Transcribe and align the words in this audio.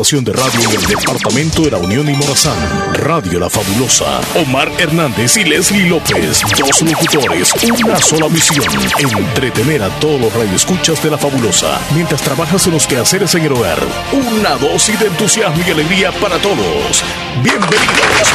estación 0.00 0.24
de 0.24 0.32
radio 0.32 0.60
en 0.62 0.80
el 0.80 0.86
departamento 0.86 1.60
de 1.60 1.72
la 1.72 1.76
Unión 1.76 2.08
y 2.08 2.14
Morazán. 2.14 2.56
Radio 2.94 3.38
La 3.38 3.50
Fabulosa. 3.50 4.22
Omar 4.34 4.72
Hernández 4.78 5.36
y 5.36 5.44
Leslie 5.44 5.90
López. 5.90 6.40
Dos 6.58 6.80
locutores. 6.80 7.52
Una 7.84 8.00
sola 8.00 8.30
misión. 8.30 8.64
Entretener 8.98 9.82
a 9.82 9.90
todos 10.00 10.18
los 10.18 10.32
radioescuchas 10.32 11.02
de 11.02 11.10
La 11.10 11.18
Fabulosa. 11.18 11.78
Mientras 11.94 12.22
trabajas 12.22 12.66
en 12.66 12.72
los 12.72 12.86
quehaceres 12.86 13.34
en 13.34 13.44
el 13.44 13.52
hogar. 13.52 13.78
Una 14.12 14.56
dosis 14.56 14.98
de 14.98 15.08
entusiasmo 15.08 15.62
y 15.66 15.70
alegría 15.70 16.12
para 16.12 16.38
todos. 16.38 17.04
Bienvenidos 17.42 18.30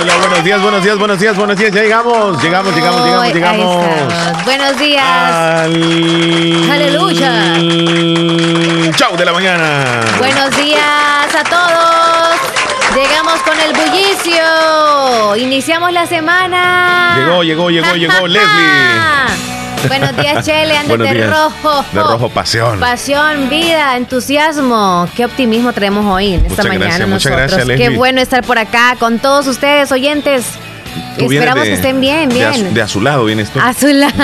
Hola, 0.00 0.16
buenos 0.18 0.44
días, 0.44 0.62
buenos 0.62 0.82
días, 0.82 0.98
buenos 0.98 1.18
días, 1.18 1.36
buenos 1.36 1.58
días. 1.58 1.72
Ya 1.72 1.82
llegamos, 1.82 2.42
llegamos, 2.42 2.74
llegamos, 2.74 3.06
llegamos, 3.06 3.34
llegamos. 3.34 4.44
Buenos 4.44 4.78
días. 4.78 5.06
Aleluya. 6.70 8.09
Chau 8.96 9.16
de 9.16 9.24
la 9.24 9.32
mañana. 9.32 10.00
Buenos 10.18 10.56
días 10.56 11.34
a 11.34 11.44
todos. 11.44 12.36
Llegamos 12.94 13.40
con 13.42 13.58
el 13.60 13.72
bullicio. 13.72 15.36
Iniciamos 15.36 15.92
la 15.92 16.06
semana. 16.06 17.16
Llegó, 17.18 17.42
llegó, 17.42 17.70
llegó, 17.70 17.94
llegó 17.94 18.26
Leslie. 18.28 19.88
Buenos 19.88 20.16
días, 20.16 20.44
Chele. 20.44 20.76
Ande 20.78 20.96
de 20.98 21.26
rojo. 21.26 21.84
De 21.92 22.00
rojo, 22.00 22.28
pasión. 22.30 22.80
Pasión, 22.80 23.48
vida, 23.48 23.96
entusiasmo. 23.96 25.08
Qué 25.16 25.24
optimismo 25.24 25.72
tenemos 25.72 26.04
hoy 26.06 26.34
en 26.34 26.46
esta 26.46 26.64
mañana. 26.64 26.86
Gracias, 26.86 27.08
muchas 27.08 27.32
gracias, 27.32 27.66
Leslie. 27.66 27.88
Qué 27.88 27.96
bueno 27.96 28.20
estar 28.20 28.44
por 28.44 28.58
acá 28.58 28.96
con 28.98 29.18
todos 29.18 29.46
ustedes, 29.46 29.92
oyentes. 29.92 30.44
Esperamos 31.24 31.64
que 31.64 31.74
estén 31.74 32.00
bien, 32.00 32.28
bien. 32.28 32.74
De, 32.74 32.82
azulado 32.82 33.24
vienes 33.24 33.50
tú. 33.52 33.60
Azulado, 33.62 34.22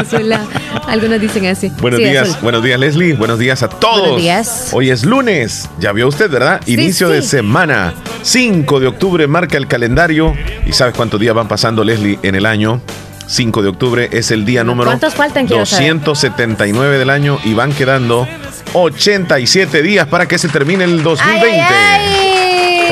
azulado. 0.00 0.48
Algunos 0.86 1.20
dicen 1.20 1.46
así. 1.46 1.70
Buenos 1.80 2.00
días, 2.00 2.40
buenos 2.42 2.62
días, 2.62 2.78
Leslie. 2.78 3.14
Buenos 3.14 3.38
días 3.38 3.62
a 3.62 3.68
todos. 3.68 4.00
Buenos 4.00 4.20
días. 4.20 4.70
Hoy 4.72 4.90
es 4.90 5.04
lunes. 5.04 5.68
Ya 5.78 5.92
vio 5.92 6.08
usted, 6.08 6.30
¿verdad? 6.30 6.60
Inicio 6.66 7.08
de 7.08 7.22
semana. 7.22 7.94
5 8.22 8.80
de 8.80 8.86
octubre 8.86 9.26
marca 9.26 9.56
el 9.56 9.66
calendario. 9.66 10.34
¿Y 10.66 10.72
sabes 10.72 10.94
cuántos 10.94 11.20
días 11.20 11.34
van 11.34 11.48
pasando, 11.48 11.84
Leslie, 11.84 12.18
en 12.22 12.34
el 12.34 12.46
año? 12.46 12.80
5 13.26 13.62
de 13.62 13.68
octubre 13.68 14.08
es 14.10 14.32
el 14.32 14.44
día 14.44 14.64
número 14.64 14.90
¿Cuántos 14.90 15.14
faltan, 15.14 15.46
279 15.46 16.98
del 16.98 17.10
año 17.10 17.38
y 17.44 17.54
van 17.54 17.72
quedando 17.72 18.26
87 18.72 19.82
días 19.82 20.08
para 20.08 20.26
que 20.26 20.36
se 20.36 20.48
termine 20.48 20.84
el 20.84 21.02
2020. 21.02 22.19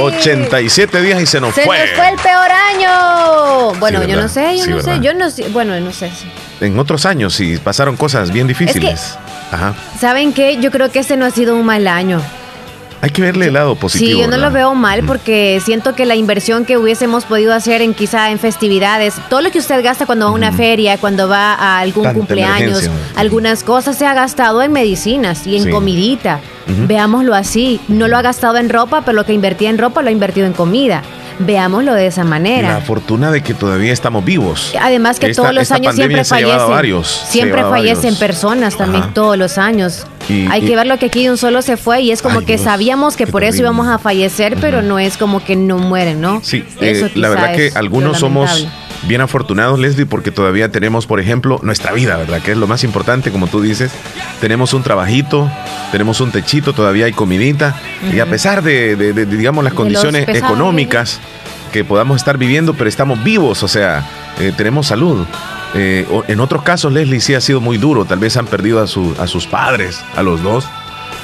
87 0.01 1.03
días 1.03 1.23
y 1.23 1.27
se 1.27 1.41
nos 1.41 1.55
fue. 1.55 1.65
Se 1.65 1.87
nos 1.87 1.97
fue 1.97 2.09
el 2.09 2.17
peor 2.17 2.51
año. 2.51 3.75
Bueno, 3.79 4.05
yo 4.05 4.17
no 4.17 4.29
sé, 4.29 4.57
yo 4.59 4.67
no 4.67 4.81
sé, 4.81 5.01
yo 5.01 5.15
no 5.15 5.31
sé, 5.31 5.49
bueno, 5.49 5.79
no 5.81 5.93
sé. 5.93 6.11
En 6.61 6.79
otros 6.79 7.07
años 7.07 7.35
sí 7.35 7.59
pasaron 7.63 7.97
cosas 7.97 8.31
bien 8.33 8.47
difíciles. 8.47 9.17
Ajá. 9.51 9.75
¿Saben 9.99 10.33
qué? 10.33 10.59
Yo 10.61 10.71
creo 10.71 10.91
que 10.91 10.99
este 11.01 11.17
no 11.17 11.27
ha 11.27 11.31
sido 11.31 11.55
un 11.55 11.65
mal 11.65 11.87
año. 11.87 12.21
Hay 13.01 13.11
que 13.11 13.23
verle 13.23 13.47
el 13.47 13.55
lado 13.55 13.77
positivo. 13.77 14.11
Sí, 14.11 14.19
yo 14.21 14.27
no 14.29 14.39
lo 14.39 14.51
veo 14.51 14.75
mal 14.75 15.05
porque 15.05 15.61
siento 15.65 15.95
que 15.95 16.05
la 16.05 16.17
inversión 16.17 16.65
que 16.65 16.77
hubiésemos 16.77 17.25
podido 17.25 17.55
hacer 17.55 17.81
en 17.81 17.95
quizá 17.95 18.31
en 18.31 18.39
festividades, 18.39 19.15
todo 19.29 19.41
lo 19.41 19.51
que 19.51 19.59
usted 19.59 19.83
gasta 19.85 20.05
cuando 20.05 20.27
va 20.27 20.33
a 20.33 20.35
una 20.35 20.53
feria, 20.53 20.99
cuando 20.99 21.29
va 21.29 21.55
a 21.55 21.79
algún 21.79 22.13
cumpleaños, 22.13 22.91
algunas 23.15 23.63
cosas 23.63 23.97
se 23.97 24.07
ha 24.07 24.15
gastado 24.15 24.63
en 24.63 24.73
medicinas 24.73 25.47
y 25.47 25.57
en 25.57 25.71
comidita. 25.71 26.41
Veámoslo 26.87 27.35
así. 27.35 27.81
No 27.89 28.09
lo 28.09 28.17
ha 28.17 28.23
gastado 28.23 28.59
en 28.59 28.69
ropa, 28.69 29.03
pero 29.03 29.15
lo 29.15 29.25
que 29.25 29.33
invertía 29.33 29.71
en 29.71 29.79
ropa 29.79 30.03
lo 30.03 30.09
ha 30.09 30.13
invertido 30.13 30.47
en 30.47 30.53
comida. 30.53 31.03
Veámoslo 31.39 31.95
de 31.95 32.09
esa 32.09 32.25
manera. 32.25 32.73
La 32.73 32.81
fortuna 32.81 33.31
de 33.31 33.43
que 33.43 33.55
todavía 33.55 33.93
estamos 33.93 34.25
vivos. 34.25 34.75
Además 34.81 35.21
que 35.21 35.33
todos 35.33 35.55
los 35.55 35.71
años 35.71 35.95
siempre 35.95 36.25
fallecen. 36.25 37.05
siempre 37.05 37.63
fallecen 37.63 38.17
personas 38.17 38.77
también 38.77 39.15
todos 39.15 39.39
los 39.39 39.57
años. 39.57 40.05
Hay 40.51 40.63
que 40.63 40.77
ver 40.77 40.87
lo 40.87 40.99
que 40.99 41.07
aquí 41.07 41.25
de 41.25 41.31
un 41.31 41.39
solo 41.39 41.63
se 41.63 41.77
fue 41.77 42.03
y 42.03 42.11
es 42.11 42.23
como 42.23 42.43
que 42.43 42.59
sabíamos 42.59 43.17
que 43.17 43.27
por 43.27 43.45
eso 43.45 43.59
íbamos 43.59 43.89
a 43.89 43.99
fallecer, 43.99 44.57
pero 44.61 44.83
no 44.83 44.99
es 44.99 45.17
como 45.17 45.43
que 45.43 45.57
no 45.57 45.79
mueren, 45.79 46.21
¿no? 46.21 46.41
Sí, 46.43 46.65
eh, 46.81 47.11
la 47.15 47.29
verdad 47.29 47.55
que 47.55 47.73
algunos 47.75 48.19
somos 48.19 48.67
bien 49.07 49.21
afortunados, 49.21 49.79
Leslie, 49.79 50.07
porque 50.07 50.31
todavía 50.31 50.71
tenemos, 50.71 51.07
por 51.07 51.21
ejemplo, 51.21 51.61
nuestra 51.63 51.93
vida, 51.93 52.17
¿verdad? 52.17 52.43
Que 52.43 52.53
es 52.53 52.57
lo 52.57 52.67
más 52.67 52.85
importante, 52.85 53.31
como 53.31 53.47
tú 53.47 53.61
dices. 53.61 53.93
Tenemos 54.41 54.75
un 54.75 54.83
trabajito, 54.83 55.51
tenemos 55.93 56.21
un 56.21 56.31
techito, 56.31 56.73
todavía 56.73 57.07
hay 57.07 57.13
comidita. 57.13 57.81
Y 58.13 58.21
a 58.21 58.27
pesar 58.27 58.63
de, 58.63 58.97
digamos, 59.27 59.65
las 59.65 59.73
condiciones 59.73 60.29
económicas 60.29 61.21
que 61.73 61.85
podamos 61.85 62.17
estar 62.17 62.39
viviendo, 62.39 62.75
pero 62.75 62.89
estamos 62.89 63.23
vivos, 63.23 63.63
o 63.63 63.69
sea, 63.69 64.05
eh, 64.41 64.53
tenemos 64.57 64.87
salud. 64.87 65.27
Eh, 65.75 66.07
en 66.29 66.41
otros 66.41 66.63
casos, 66.63 66.93
Leslie 66.93 67.21
sí 67.21 67.35
ha 67.35 67.41
sido 67.41 67.61
muy 67.61 67.79
duro. 67.79 68.05
Tal 68.05 68.19
vez 68.19 68.37
han 68.37 68.47
perdido 68.47 68.81
a, 68.81 68.85
a 68.85 69.27
sus 69.27 69.47
padres, 69.47 70.03
a 70.17 70.23
los 70.23 70.43
dos. 70.43 70.67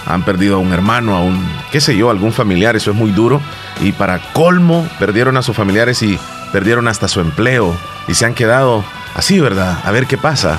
Han 0.07 0.23
perdido 0.23 0.57
a 0.57 0.59
un 0.59 0.73
hermano, 0.73 1.17
a 1.17 1.23
un, 1.23 1.43
qué 1.73 1.81
sé 1.81 1.97
yo, 1.97 2.11
algún 2.11 2.33
familiar. 2.33 2.77
Eso 2.77 2.91
es 2.91 2.97
muy 2.97 3.11
duro. 3.11 3.41
Y 3.81 3.93
para 3.93 4.19
colmo, 4.33 4.87
perdieron 4.99 5.37
a 5.37 5.43
sus 5.43 5.57
familiares 5.57 6.03
y 6.03 6.19
perdieron 6.53 6.89
hasta 6.89 7.09
su 7.09 7.21
empleo. 7.21 7.75
Y 8.07 8.15
se 8.15 8.27
han 8.27 8.35
quedado 8.35 8.85
así, 9.15 9.41
¿verdad? 9.41 9.79
A 9.85 9.91
ver 9.91 10.07
qué 10.07 10.19
pasa. 10.19 10.59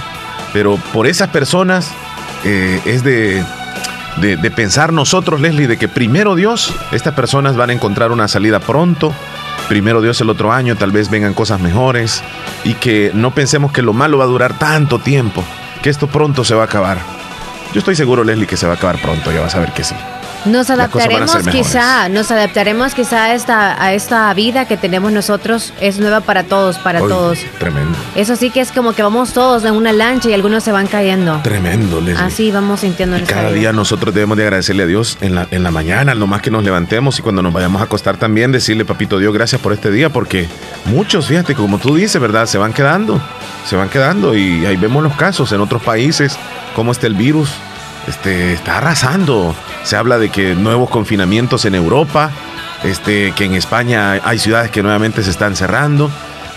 Pero 0.52 0.78
por 0.94 1.06
esas 1.06 1.30
personas 1.30 1.92
eh, 2.44 2.82
es 2.86 3.04
de, 3.04 3.44
de, 4.18 4.38
de 4.38 4.52
pensar 4.52 4.94
nosotros, 4.94 5.42
Leslie, 5.42 5.68
de 5.68 5.78
que 5.78 5.88
primero 5.88 6.34
Dios, 6.34 6.74
estas 6.92 7.14
personas 7.14 7.56
van 7.56 7.70
a 7.70 7.74
encontrar 7.74 8.12
una 8.12 8.28
salida 8.28 8.60
pronto 8.60 9.14
primero 9.68 10.02
Dios 10.02 10.20
el 10.22 10.30
otro 10.30 10.52
año, 10.52 10.76
tal 10.76 10.92
vez 10.92 11.10
vengan 11.10 11.34
cosas 11.34 11.60
mejores 11.60 12.24
y 12.64 12.74
que 12.76 13.12
no 13.14 13.32
pensemos 13.32 13.72
que 13.72 13.82
lo 13.82 13.94
malo 13.94 14.18
va 14.18 14.26
a 14.26 14.28
durar 14.28 14.58
tanto 14.58 15.00
tiempo, 15.00 15.44
que 15.82 15.90
esto 15.90 16.08
pronto 16.08 16.44
se 16.44 16.56
va 16.56 16.64
a 16.64 16.66
acabar. 16.66 17.00
Yo 17.74 17.80
estoy 17.80 17.96
seguro, 17.96 18.24
Leslie, 18.24 18.48
que 18.48 18.58
se 18.58 18.68
va 18.68 18.74
a 18.74 18.76
acabar 18.76 19.02
pronto, 19.02 19.32
ya 19.32 19.42
vas 19.42 19.56
a 19.56 19.60
ver 19.60 19.72
que 19.74 19.84
sí. 19.84 19.96
Nos 20.46 20.70
adaptaremos 20.70 21.48
quizá, 21.48 22.08
nos 22.10 22.30
adaptaremos 22.30 22.94
quizá 22.94 23.26
a 23.26 23.34
esta, 23.34 23.84
a 23.84 23.94
esta 23.94 24.34
vida 24.34 24.66
que 24.66 24.78
tenemos 24.78 25.12
nosotros. 25.12 25.74
Es 25.82 26.00
nueva 26.00 26.22
para 26.22 26.44
todos, 26.44 26.78
para 26.78 27.00
todos. 27.00 27.40
Tremendo. 27.58 27.98
Eso 28.16 28.36
sí 28.36 28.52
que 28.52 28.62
es 28.62 28.72
como 28.72 28.94
que 28.94 29.02
vamos 29.02 29.34
todos 29.34 29.66
en 29.66 29.74
una 29.74 29.92
lancha 29.92 30.30
y 30.30 30.34
algunos 30.34 30.64
se 30.64 30.72
van 30.72 30.88
cayendo. 30.88 31.40
Tremendo, 31.44 32.00
Leslie. 32.00 32.24
Así 32.24 32.52
vamos 32.52 32.82
sintiendo 32.82 33.18
y 33.18 33.22
Cada 33.22 33.52
día 33.52 33.74
nosotros 33.74 34.14
debemos 34.14 34.38
de 34.38 34.44
agradecerle 34.44 34.84
a 34.84 34.88
Dios 34.88 35.18
en 35.22 35.36
la, 35.36 35.48
en 35.50 35.64
la 35.64 35.72
mañana, 35.72 36.14
lo 36.14 36.28
más 36.28 36.42
que 36.42 36.52
nos 36.52 36.64
levantemos 36.64 37.18
y 37.18 37.22
cuando 37.22 37.42
nos 37.42 37.52
vayamos 37.52 37.82
a 37.82 37.86
acostar 37.86 38.18
también, 38.18 38.52
decirle, 38.52 38.86
papito 38.86 39.18
Dios, 39.18 39.34
gracias 39.34 39.60
por 39.62 39.74
este 39.74 39.92
día, 39.92 40.10
porque 40.10 40.48
muchos, 40.86 41.28
fíjate, 41.28 41.56
como 41.56 41.80
tú 41.80 41.96
dices, 41.96 42.22
¿verdad? 42.22 42.46
Se 42.46 42.58
van 42.58 42.74
quedando, 42.74 43.20
se 43.66 43.76
van 43.76 43.90
quedando 43.90 44.36
y 44.36 44.66
ahí 44.66 44.78
vemos 44.78 45.04
los 45.04 45.16
casos 45.16 45.52
en 45.52 45.62
otros 45.62 45.82
países, 45.82 46.38
cómo 46.76 46.92
está 46.92 47.08
el 47.08 47.16
virus 47.16 47.50
este, 48.08 48.54
está 48.54 48.78
arrasando. 48.78 49.56
Se 49.84 49.96
habla 49.96 50.18
de 50.18 50.30
que 50.30 50.56
nuevos 50.56 50.90
confinamientos 50.90 51.66
en 51.66 51.76
Europa, 51.76 52.32
este, 52.84 53.32
que 53.34 53.46
en 53.46 53.54
España 53.54 54.20
hay 54.24 54.40
ciudades 54.40 54.72
que 54.72 54.84
nuevamente 54.84 55.24
se 55.24 55.32
están 55.32 55.56
cerrando. 55.56 56.10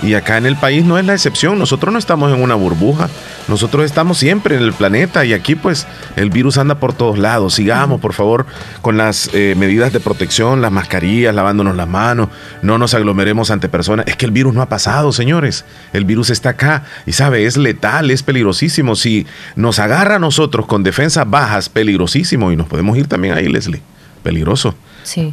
Y 0.02 0.14
acá 0.14 0.38
en 0.38 0.46
el 0.46 0.56
país 0.56 0.84
no 0.84 0.96
es 0.96 1.04
la 1.04 1.14
excepción. 1.14 1.58
Nosotros 1.58 1.92
no 1.92 1.98
estamos 1.98 2.32
en 2.32 2.40
una 2.40 2.54
burbuja. 2.54 3.08
Nosotros 3.48 3.84
estamos 3.84 4.18
siempre 4.18 4.56
en 4.56 4.62
el 4.62 4.72
planeta 4.72 5.24
y 5.24 5.32
aquí 5.32 5.56
pues 5.56 5.86
el 6.16 6.30
virus 6.30 6.56
anda 6.56 6.76
por 6.76 6.92
todos 6.92 7.18
lados. 7.18 7.54
Sigamos, 7.54 8.00
por 8.00 8.12
favor, 8.12 8.46
con 8.80 8.96
las 8.96 9.30
eh, 9.32 9.54
medidas 9.56 9.92
de 9.92 9.98
protección, 9.98 10.62
las 10.62 10.70
mascarillas, 10.70 11.34
lavándonos 11.34 11.74
las 11.74 11.88
manos. 11.88 12.28
No 12.62 12.78
nos 12.78 12.94
aglomeremos 12.94 13.50
ante 13.50 13.68
personas. 13.68 14.06
Es 14.06 14.16
que 14.16 14.26
el 14.26 14.32
virus 14.32 14.54
no 14.54 14.62
ha 14.62 14.68
pasado, 14.68 15.12
señores. 15.12 15.64
El 15.92 16.04
virus 16.04 16.30
está 16.30 16.50
acá 16.50 16.84
y 17.04 17.12
sabe, 17.12 17.46
es 17.46 17.56
letal, 17.56 18.10
es 18.10 18.22
peligrosísimo. 18.22 18.94
Si 18.94 19.26
nos 19.56 19.80
agarra 19.80 20.16
a 20.16 20.20
nosotros 20.20 20.66
con 20.66 20.84
defensas 20.84 21.28
bajas, 21.28 21.68
peligrosísimo. 21.68 22.52
Y 22.52 22.56
nos 22.56 22.68
podemos 22.68 22.96
ir 22.96 23.08
también 23.08 23.34
ahí, 23.34 23.48
Leslie. 23.48 23.82
Peligroso. 24.22 24.74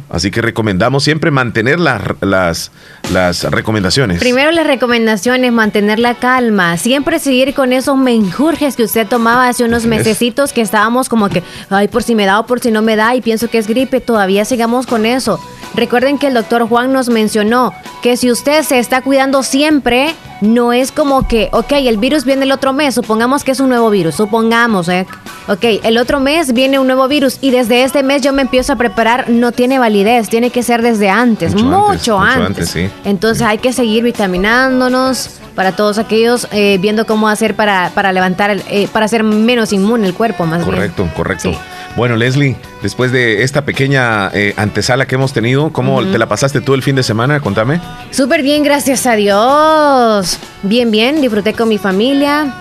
Así 0.08 0.30
que 0.30 0.40
recomendamos 0.40 1.04
siempre 1.04 1.30
mantener 1.30 1.78
las, 1.78 2.02
las, 2.20 2.70
las 3.12 3.44
recomendaciones. 3.44 4.18
Primero 4.18 4.50
las 4.50 4.66
recomendaciones, 4.66 5.52
mantener 5.52 5.98
la 5.98 6.14
calma, 6.14 6.76
siempre 6.76 7.18
seguir 7.18 7.54
con 7.54 7.72
esos 7.72 7.96
menjurjes 7.96 8.76
que 8.76 8.84
usted 8.84 9.06
tomaba 9.06 9.48
hace 9.48 9.64
unos 9.64 9.86
mesecitos 9.86 10.52
que 10.52 10.62
estábamos 10.62 11.08
como 11.08 11.28
que, 11.28 11.42
ay, 11.70 11.88
por 11.88 12.02
si 12.02 12.14
me 12.14 12.26
da 12.26 12.40
o 12.40 12.46
por 12.46 12.60
si 12.60 12.70
no 12.70 12.82
me 12.82 12.96
da 12.96 13.14
y 13.14 13.20
pienso 13.20 13.48
que 13.48 13.58
es 13.58 13.66
gripe, 13.66 14.00
todavía 14.00 14.44
sigamos 14.44 14.86
con 14.86 15.06
eso. 15.06 15.40
Recuerden 15.74 16.18
que 16.18 16.28
el 16.28 16.34
doctor 16.34 16.66
Juan 16.68 16.92
nos 16.92 17.08
mencionó 17.08 17.74
que 18.02 18.16
si 18.16 18.30
usted 18.30 18.62
se 18.62 18.78
está 18.78 19.02
cuidando 19.02 19.42
siempre, 19.42 20.14
no 20.40 20.72
es 20.72 20.92
como 20.92 21.26
que, 21.26 21.48
ok, 21.52 21.72
el 21.72 21.96
virus 21.96 22.24
viene 22.24 22.44
el 22.44 22.52
otro 22.52 22.72
mes, 22.72 22.94
supongamos 22.94 23.44
que 23.44 23.52
es 23.52 23.60
un 23.60 23.68
nuevo 23.68 23.90
virus, 23.90 24.14
supongamos, 24.14 24.88
¿eh? 24.88 25.06
Ok, 25.48 25.64
el 25.82 25.98
otro 25.98 26.18
mes 26.20 26.52
viene 26.52 26.78
un 26.78 26.86
nuevo 26.86 27.06
virus 27.08 27.38
y 27.40 27.50
desde 27.50 27.84
este 27.84 28.02
mes 28.02 28.22
yo 28.22 28.32
me 28.32 28.42
empiezo 28.42 28.72
a 28.72 28.76
preparar, 28.76 29.28
no 29.28 29.52
tiene 29.56 29.78
validez, 29.78 30.28
tiene 30.28 30.50
que 30.50 30.62
ser 30.62 30.82
desde 30.82 31.10
antes, 31.10 31.54
mucho, 31.54 32.20
antes. 32.20 32.68
sí. 32.68 32.88
Entonces 33.04 33.46
hay 33.46 33.58
que 33.58 33.72
seguir 33.72 34.04
vitaminándonos 34.04 35.40
para 35.56 35.72
todos 35.72 35.98
aquellos, 35.98 36.46
eh, 36.52 36.78
viendo 36.80 37.06
cómo 37.06 37.28
hacer 37.28 37.56
para, 37.56 37.90
para 37.94 38.12
levantar, 38.12 38.56
eh, 38.68 38.88
para 38.92 39.06
hacer 39.06 39.24
menos 39.24 39.72
inmune 39.72 40.06
el 40.06 40.14
cuerpo, 40.14 40.46
más 40.46 40.62
correcto, 40.62 41.02
bien. 41.02 41.14
Correcto, 41.14 41.48
correcto. 41.50 41.76
Bueno, 41.96 42.14
Leslie, 42.14 42.56
después 42.82 43.10
de 43.10 43.42
esta 43.42 43.64
pequeña 43.64 44.30
eh, 44.34 44.52
antesala 44.58 45.06
que 45.06 45.14
hemos 45.14 45.32
tenido, 45.32 45.72
¿cómo 45.72 46.04
te 46.04 46.18
la 46.18 46.28
pasaste 46.28 46.60
tú 46.60 46.74
el 46.74 46.82
fin 46.82 46.94
de 46.94 47.02
semana? 47.02 47.40
Contame. 47.40 47.80
Súper 48.10 48.42
bien, 48.42 48.62
gracias 48.62 49.06
a 49.06 49.16
Dios. 49.16 50.38
Bien, 50.62 50.90
bien, 50.90 51.22
disfruté 51.22 51.54
con 51.54 51.70
mi 51.70 51.78
familia. 51.78 52.52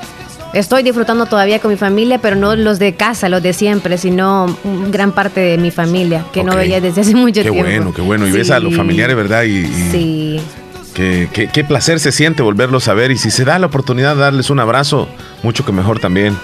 Estoy 0.55 0.83
disfrutando 0.83 1.25
todavía 1.25 1.59
con 1.59 1.69
mi 1.69 1.75
familia, 1.75 2.19
pero 2.19 2.37
no 2.37 2.55
los 2.55 2.79
de 2.79 2.95
casa, 2.95 3.27
los 3.27 3.43
de 3.43 3.51
siempre, 3.51 3.97
sino 3.97 4.57
gran 4.89 5.11
parte 5.11 5.41
de 5.41 5.57
mi 5.57 5.69
familia, 5.69 6.23
que 6.31 6.45
no 6.45 6.55
veía 6.55 6.79
desde 6.79 7.01
hace 7.01 7.13
mucho 7.13 7.41
tiempo. 7.41 7.61
Qué 7.61 7.61
bueno, 7.61 7.93
qué 7.93 8.01
bueno. 8.01 8.25
Y 8.25 8.31
ves 8.31 8.51
a 8.51 8.61
los 8.61 8.73
familiares, 8.73 9.17
¿verdad? 9.17 9.43
Y, 9.43 9.65
sí. 9.91 10.39
Qué, 10.93 11.27
qué, 11.51 11.63
placer 11.65 11.99
se 11.99 12.13
siente 12.13 12.41
volverlos 12.41 12.87
a 12.87 12.93
ver. 12.93 13.11
Y 13.11 13.17
si 13.17 13.31
se 13.31 13.43
da 13.43 13.59
la 13.59 13.65
oportunidad 13.65 14.15
de 14.15 14.21
darles 14.21 14.49
un 14.49 14.61
abrazo, 14.61 15.09
mucho 15.43 15.65
que 15.65 15.73
mejor 15.73 15.99
también. 15.99 16.37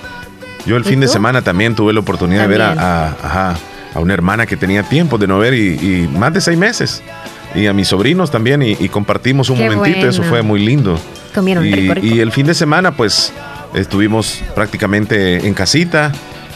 Yo 0.66 0.76
el 0.76 0.84
fin 0.84 1.00
de 1.00 1.08
semana 1.08 1.42
también 1.42 1.74
tuve 1.74 1.94
la 1.94 2.02
oportunidad 2.02 2.42
de 2.42 2.48
ver 2.48 2.62
a, 2.64 3.16
a, 3.94 4.00
una 4.00 4.14
hermana 4.14 4.46
que 4.46 4.58
tenía 4.58 4.84
tiempo 4.84 5.18
de 5.20 5.28
no 5.28 5.40
ver 5.40 5.54
y, 5.54 6.10
más 6.12 6.34
de 6.34 6.42
seis 6.42 6.58
meses. 6.58 7.02
Y 7.56 7.68
a 7.68 7.72
mis 7.72 7.88
sobrinos 7.88 8.30
también 8.30 8.62
y, 8.62 8.90
compartimos 8.90 9.50
un 9.50 9.60
momentito, 9.60 10.06
eso 10.06 10.22
fue 10.24 10.42
muy 10.42 10.60
lindo. 10.60 11.00
Comieron 11.34 11.66
y 11.66 12.20
el 12.20 12.34
fin 12.34 12.46
de 12.46 12.54
semana 12.54 12.92
pues 12.92 13.32
Estuvimos 13.74 14.44
prácticamente 14.56 15.48
en 15.48 15.54
casita. 15.54 16.12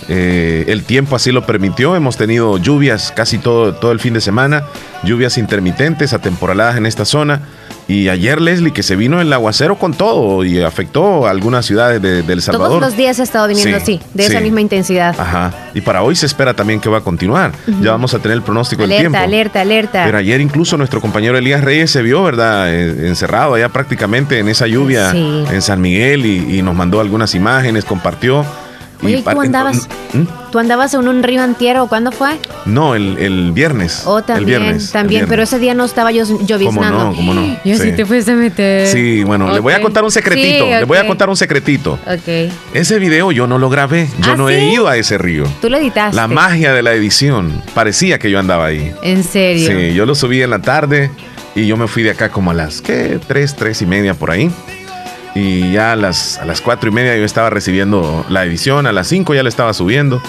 Eh, 0.08 0.66
el 0.68 0.84
tiempo 0.84 1.16
así 1.16 1.32
lo 1.32 1.46
permitió. 1.46 1.96
Hemos 1.96 2.18
tenido 2.18 2.58
lluvias 2.58 3.12
casi 3.16 3.38
todo, 3.38 3.76
todo 3.76 3.92
el 3.92 4.00
fin 4.00 4.14
de 4.14 4.22
semana, 4.22 4.64
lluvias 5.04 5.38
intermitentes, 5.38 6.14
atemporaladas 6.14 6.78
en 6.78 6.86
esta 6.86 7.06
zona. 7.06 7.42
Y 7.88 8.10
ayer, 8.10 8.42
Leslie, 8.42 8.74
que 8.74 8.82
se 8.82 8.96
vino 8.96 9.22
el 9.22 9.32
aguacero 9.32 9.78
con 9.78 9.94
todo 9.94 10.44
y 10.44 10.62
afectó 10.62 11.28
a 11.28 11.30
algunas 11.30 11.66
ciudades 11.66 12.02
de, 12.02 12.20
El 12.20 12.42
Salvador. 12.42 12.70
Todos 12.70 12.82
los 12.82 12.98
días 12.98 13.20
ha 13.20 13.24
estado 13.24 13.48
viniendo 13.48 13.78
así, 13.78 14.02
de 14.14 14.26
esa 14.26 14.42
misma 14.42 14.62
intensidad. 14.62 15.16
Ajá. 15.20 15.54
Y 15.74 15.82
para 15.82 16.02
hoy 16.02 16.16
se 16.16 16.26
espera 16.26 16.56
también 16.56 16.80
que 16.80 16.90
va 16.90 17.00
a 17.00 17.02
continuar. 17.02 17.52
Ya 17.82 17.92
vamos 17.92 18.14
a 18.14 18.20
tener 18.20 18.38
el 18.38 18.44
pronóstico 18.44 18.88
del 18.88 19.00
tiempo. 19.00 19.18
Alerta, 19.18 19.62
alerta, 19.62 20.04
Pero 20.06 20.18
ayer 20.18 20.42
incluso 20.42 20.78
nuestro 20.78 21.00
compañero 21.00 21.38
Elías 21.38 21.64
Reyes 21.64 21.92
se 21.92 22.02
vio, 22.02 22.24
¿verdad? 22.24 22.74
Eh, 22.74 23.08
encerrado 23.08 23.54
allá 23.54 23.70
prácticamente 23.70 24.40
en 24.40 24.50
esa 24.50 24.68
lluvia 24.68 25.12
en 25.12 25.62
San 25.62 25.80
Miguel 25.80 26.26
y 26.26 26.62
nos 26.62 26.76
mandó 26.76 27.00
algunas 27.00 27.36
imágenes, 27.36 27.86
compartió. 27.86 28.46
Oye, 29.06 29.24
¿tú 29.24 29.42
andabas, 29.42 29.88
¿Mm? 30.14 30.52
¿tú 30.52 30.60
andabas 30.60 30.94
en 30.94 31.08
un 31.08 31.24
río 31.24 31.42
antiero? 31.42 31.88
¿Cuándo 31.88 32.12
fue? 32.12 32.38
No, 32.66 32.96
el, 32.96 33.52
viernes. 33.54 34.04
Oh, 34.06 34.22
también, 34.22 34.40
el 34.40 34.46
viernes, 34.46 34.92
también, 34.92 35.26
pero 35.28 35.44
ese 35.44 35.60
día 35.60 35.74
no 35.74 35.86
estaba 35.86 36.12
yo 36.12 36.26
lloviznando. 36.26 36.98
¿Cómo 36.98 37.12
no? 37.12 37.16
¿Cómo 37.16 37.34
no? 37.34 37.58
Yo 37.64 37.78
sí. 37.78 37.92
te 37.92 38.06
fuiste 38.06 38.32
a 38.32 38.36
meter. 38.36 38.88
Sí, 38.88 39.24
bueno, 39.24 39.52
le 39.52 39.60
voy 39.60 39.74
a 39.74 39.82
contar 39.82 40.04
un 40.04 40.12
secretito. 40.12 40.66
Le 40.66 40.84
voy 40.86 40.98
a 40.98 41.08
contar 41.08 41.30
un 41.30 41.38
secretito. 41.38 41.94
Ok. 42.06 42.52
Ese 42.74 43.00
video 43.00 43.32
yo 43.32 43.48
no 43.48 43.58
lo 43.58 43.70
grabé. 43.70 44.08
Yo 44.20 44.34
¿Ah, 44.34 44.38
no 44.38 44.50
he 44.50 44.72
ido 44.72 44.88
a 44.88 44.98
ese 44.98 45.18
río. 45.18 45.46
¿Tú 45.62 45.70
lo 45.70 45.78
editaste? 45.78 46.16
La 46.16 46.28
magia 46.28 46.74
de 46.74 46.82
la 46.82 46.94
edición. 46.94 47.62
Parecía 47.74 48.20
que 48.20 48.32
yo 48.32 48.40
andaba 48.40 48.66
ahí. 48.66 48.94
¿En 49.02 49.24
serio? 49.24 49.70
Sí, 49.70 49.94
yo 49.94 50.06
lo 50.06 50.16
subí 50.16 50.42
en 50.42 50.50
la 50.50 50.60
tarde 50.60 51.12
y 51.56 51.68
yo 51.68 51.78
me 51.78 51.88
fui 51.88 52.04
de 52.04 52.12
acá 52.12 52.30
como 52.30 52.52
a 52.52 52.54
las, 52.54 52.82
¿qué? 52.82 53.20
Tres, 53.28 53.56
tres 53.56 53.82
y 53.82 53.86
media 53.86 54.14
por 54.14 54.32
ahí 54.32 54.52
y 55.36 55.74
ya 55.74 55.92
a 55.92 55.96
las, 55.98 56.38
a 56.40 56.46
las 56.46 56.62
cuatro 56.62 56.90
y 56.90 56.94
media 56.94 57.16
yo 57.18 57.26
estaba 57.26 57.50
recibiendo 57.50 58.26
la 58.30 58.46
edición, 58.46 58.88
a 58.88 58.94
las 58.94 59.08
cinco 59.08 59.36
ya 59.36 59.44
le 59.44 59.50
estaba 59.50 59.74
subiendo. 59.74 60.22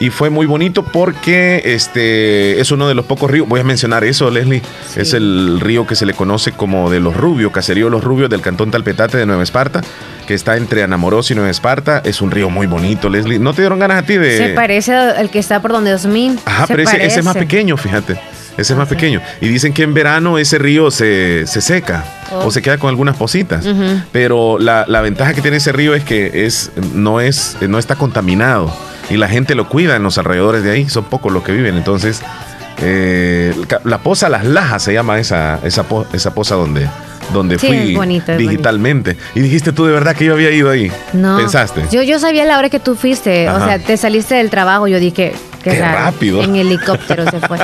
Y 0.00 0.10
fue 0.10 0.30
muy 0.30 0.46
bonito 0.46 0.84
porque 0.84 1.62
este 1.64 2.60
es 2.60 2.70
uno 2.70 2.86
de 2.86 2.94
los 2.94 3.04
pocos 3.04 3.30
ríos, 3.30 3.48
voy 3.48 3.60
a 3.60 3.64
mencionar 3.64 4.04
eso, 4.04 4.30
Leslie, 4.30 4.62
es 4.96 5.14
el 5.14 5.60
río 5.60 5.86
que 5.86 5.94
se 5.94 6.06
le 6.06 6.14
conoce 6.14 6.52
como 6.52 6.90
de 6.90 7.00
los 7.00 7.16
Rubios, 7.16 7.52
Caserío 7.52 7.88
Los 7.88 8.04
Rubios 8.04 8.30
del 8.30 8.40
cantón 8.40 8.70
Talpetate 8.70 9.16
de 9.16 9.26
Nueva 9.26 9.42
Esparta, 9.42 9.80
que 10.26 10.34
está 10.34 10.56
entre 10.56 10.82
Anamorós 10.82 11.30
y 11.30 11.34
Nueva 11.34 11.50
Esparta. 11.50 12.00
Es 12.04 12.20
un 12.20 12.30
río 12.30 12.50
muy 12.50 12.66
bonito, 12.66 13.08
Leslie. 13.08 13.38
¿No 13.38 13.54
te 13.54 13.62
dieron 13.62 13.78
ganas 13.78 14.02
a 14.02 14.06
ti 14.06 14.16
de...? 14.18 14.38
Se 14.38 14.48
parece 14.50 14.94
al 14.94 15.30
que 15.30 15.38
está 15.38 15.60
por 15.60 15.72
donde 15.72 15.90
2000. 15.92 16.40
Ajá, 16.44 16.66
pero 16.66 16.82
ese, 16.82 17.04
ese, 17.04 17.20
es 17.20 17.24
más 17.24 17.36
pequeño, 17.36 17.76
fíjate. 17.76 18.20
Ese 18.58 18.72
es 18.72 18.76
más 18.76 18.88
pequeño. 18.88 19.22
Y 19.40 19.48
dicen 19.48 19.72
que 19.72 19.84
en 19.84 19.94
verano 19.94 20.36
ese 20.36 20.58
río 20.58 20.90
se, 20.90 21.46
seca 21.46 22.04
o 22.32 22.50
se 22.50 22.60
queda 22.60 22.76
con 22.76 22.90
algunas 22.90 23.16
positas. 23.16 23.64
Pero 24.12 24.58
la, 24.58 25.00
ventaja 25.00 25.32
que 25.32 25.40
tiene 25.40 25.58
ese 25.58 25.72
río 25.72 25.94
es 25.94 26.04
que 26.04 26.44
es, 26.44 26.72
no, 26.92 27.20
es, 27.20 27.56
no 27.66 27.78
está 27.78 27.94
contaminado 27.94 28.74
y 29.10 29.16
la 29.16 29.28
gente 29.28 29.54
lo 29.54 29.68
cuida 29.68 29.96
en 29.96 30.02
los 30.02 30.18
alrededores 30.18 30.64
de 30.64 30.72
ahí. 30.72 30.88
Son 30.88 31.04
pocos 31.04 31.32
los 31.32 31.44
que 31.44 31.52
viven. 31.52 31.76
Entonces, 31.76 32.20
eh, 32.82 33.54
la 33.84 33.98
poza 33.98 34.28
Las 34.28 34.44
Lajas 34.44 34.82
se 34.82 34.92
llama 34.92 35.18
esa, 35.18 35.60
esa, 35.62 35.86
esa 36.12 36.34
poza 36.34 36.56
donde, 36.56 36.88
donde 37.32 37.58
fui 37.58 37.96
digitalmente. 38.36 39.16
Y 39.36 39.40
dijiste 39.40 39.72
tú 39.72 39.86
de 39.86 39.92
verdad 39.92 40.16
que 40.16 40.24
yo 40.24 40.34
había 40.34 40.50
ido 40.50 40.68
ahí. 40.68 40.90
No. 41.12 41.36
¿Pensaste? 41.36 41.84
Yo, 41.92 42.02
yo 42.02 42.18
sabía 42.18 42.44
la 42.44 42.58
hora 42.58 42.70
que 42.70 42.80
tú 42.80 42.96
fuiste. 42.96 43.48
O 43.50 43.64
sea, 43.64 43.78
te 43.78 43.96
saliste 43.96 44.34
del 44.34 44.50
trabajo. 44.50 44.88
Yo 44.88 44.98
dije, 44.98 45.32
Qué, 45.70 45.80
rápido. 45.80 46.42
En 46.42 46.56
helicóptero 46.56 47.24
se 47.30 47.40
fue. 47.40 47.58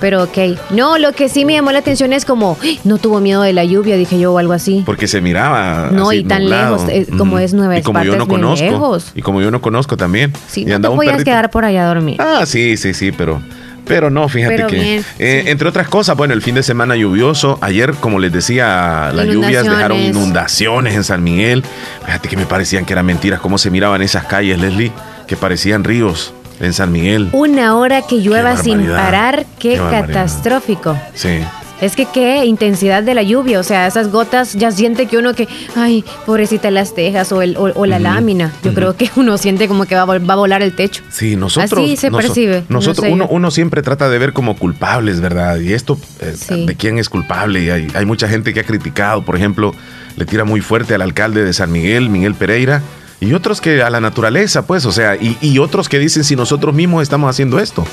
Pero 0.00 0.24
ok. 0.24 0.38
No, 0.70 0.98
lo 0.98 1.12
que 1.12 1.28
sí 1.28 1.44
me 1.44 1.54
llamó 1.54 1.72
la 1.72 1.78
atención 1.78 2.12
es 2.12 2.24
como, 2.24 2.58
no 2.84 2.98
tuvo 2.98 3.20
miedo 3.20 3.42
de 3.42 3.52
la 3.52 3.64
lluvia, 3.64 3.96
dije 3.96 4.18
yo, 4.18 4.32
o 4.32 4.38
algo 4.38 4.52
así. 4.52 4.82
Porque 4.84 5.06
se 5.08 5.20
miraba. 5.20 5.90
No, 5.92 6.12
y 6.12 6.24
tan 6.24 6.48
lejos, 6.48 6.84
eh, 6.88 7.06
como 7.16 7.38
es 7.38 7.54
Nueva 7.54 7.78
y 7.78 7.82
como 7.82 8.02
yo 8.02 8.16
no 8.16 8.26
conozco. 8.26 8.98
Y 9.14 9.22
como 9.22 9.40
yo 9.40 9.50
no 9.50 9.60
conozco 9.60 9.96
también. 9.96 10.32
Sí, 10.48 10.62
y 10.62 10.64
no 10.66 10.80
te 10.80 10.88
podías 10.88 11.24
quedar 11.24 11.50
por 11.50 11.64
allá 11.64 11.84
a 11.84 11.88
dormir. 11.94 12.16
Ah, 12.20 12.44
sí, 12.46 12.76
sí, 12.76 12.94
sí, 12.94 13.12
pero. 13.12 13.40
Pero 13.86 14.10
no, 14.10 14.28
fíjate 14.28 14.66
que, 14.66 15.00
eh, 15.20 15.44
entre 15.46 15.68
otras 15.68 15.86
cosas, 15.86 16.16
bueno, 16.16 16.34
el 16.34 16.42
fin 16.42 16.56
de 16.56 16.64
semana 16.64 16.96
lluvioso, 16.96 17.56
ayer, 17.60 17.94
como 17.94 18.18
les 18.18 18.32
decía, 18.32 19.12
las 19.14 19.26
lluvias 19.28 19.64
dejaron 19.64 19.98
inundaciones 19.98 20.96
en 20.96 21.04
San 21.04 21.22
Miguel. 21.22 21.62
Fíjate 22.04 22.28
que 22.28 22.36
me 22.36 22.46
parecían 22.46 22.84
que 22.84 22.94
eran 22.94 23.06
mentiras, 23.06 23.38
cómo 23.38 23.58
se 23.58 23.70
miraban 23.70 24.02
esas 24.02 24.24
calles, 24.24 24.60
Leslie, 24.60 24.90
que 25.28 25.36
parecían 25.36 25.84
ríos 25.84 26.34
en 26.60 26.72
San 26.72 26.92
Miguel. 26.92 27.28
Una 27.32 27.76
hora 27.76 28.02
que 28.02 28.16
llueva 28.16 28.56
sin 28.56 28.86
parar, 28.86 29.46
qué, 29.58 29.76
catastrófico. 29.76 30.96
Sí. 31.14 31.40
Es 31.80 31.94
que 31.94 32.06
qué 32.06 32.46
intensidad 32.46 33.02
de 33.02 33.14
la 33.14 33.22
lluvia, 33.22 33.60
o 33.60 33.62
sea, 33.62 33.86
esas 33.86 34.10
gotas 34.10 34.54
ya 34.54 34.70
siente 34.70 35.06
que 35.06 35.18
uno 35.18 35.34
que, 35.34 35.46
ay, 35.74 36.04
pobrecita 36.24 36.70
las 36.70 36.94
tejas 36.94 37.30
o, 37.32 37.42
el, 37.42 37.54
o, 37.58 37.84
la 37.84 37.98
lámina. 37.98 38.50
Yo 38.62 38.72
creo 38.72 38.96
que 38.96 39.10
uno 39.16 39.36
siente 39.36 39.68
como 39.68 39.84
que 39.84 39.94
va, 39.94 40.06
va, 40.06 40.14
a 40.14 40.36
volar 40.36 40.62
el 40.62 40.74
techo. 40.74 41.02
Sí, 41.10 41.36
nosotros. 41.36 41.78
Así 41.78 41.96
se 41.96 42.10
percibe. 42.10 42.64
Nosotros, 42.70 43.06
uno, 43.10 43.26
uno, 43.28 43.50
siempre 43.50 43.82
trata 43.82 44.08
de 44.08 44.18
ver 44.18 44.32
como 44.32 44.56
culpables, 44.56 45.20
¿verdad? 45.20 45.58
Y 45.58 45.74
esto, 45.74 45.98
eh, 46.20 46.64
¿de 46.66 46.74
quién 46.76 46.98
es 46.98 47.10
culpable? 47.10 47.62
Y 47.62 47.68
hay, 47.68 47.88
hay 47.94 48.06
mucha 48.06 48.26
gente 48.26 48.54
que 48.54 48.60
ha 48.60 48.64
criticado, 48.64 49.22
por 49.22 49.36
ejemplo, 49.36 49.74
le 50.16 50.24
tira 50.24 50.44
muy 50.44 50.62
fuerte 50.62 50.94
al 50.94 51.02
alcalde 51.02 51.44
de 51.44 51.52
San 51.52 51.70
Miguel, 51.70 52.08
Miguel 52.08 52.34
Pereira 52.34 52.80
y 53.20 53.32
otros 53.32 53.60
que 53.60 53.82
a 53.82 53.88
la 53.88 54.00
naturaleza, 54.00 54.66
pues, 54.66 54.84
o 54.84 54.92
sea, 54.92 55.16
y, 55.16 55.58
otros 55.58 55.88
que 55.88 55.98
dicen 55.98 56.22
si 56.22 56.36
nosotros 56.36 56.74
mismos 56.74 57.02
estamos 57.02 57.30
haciendo 57.30 57.58
esto. 57.58 57.84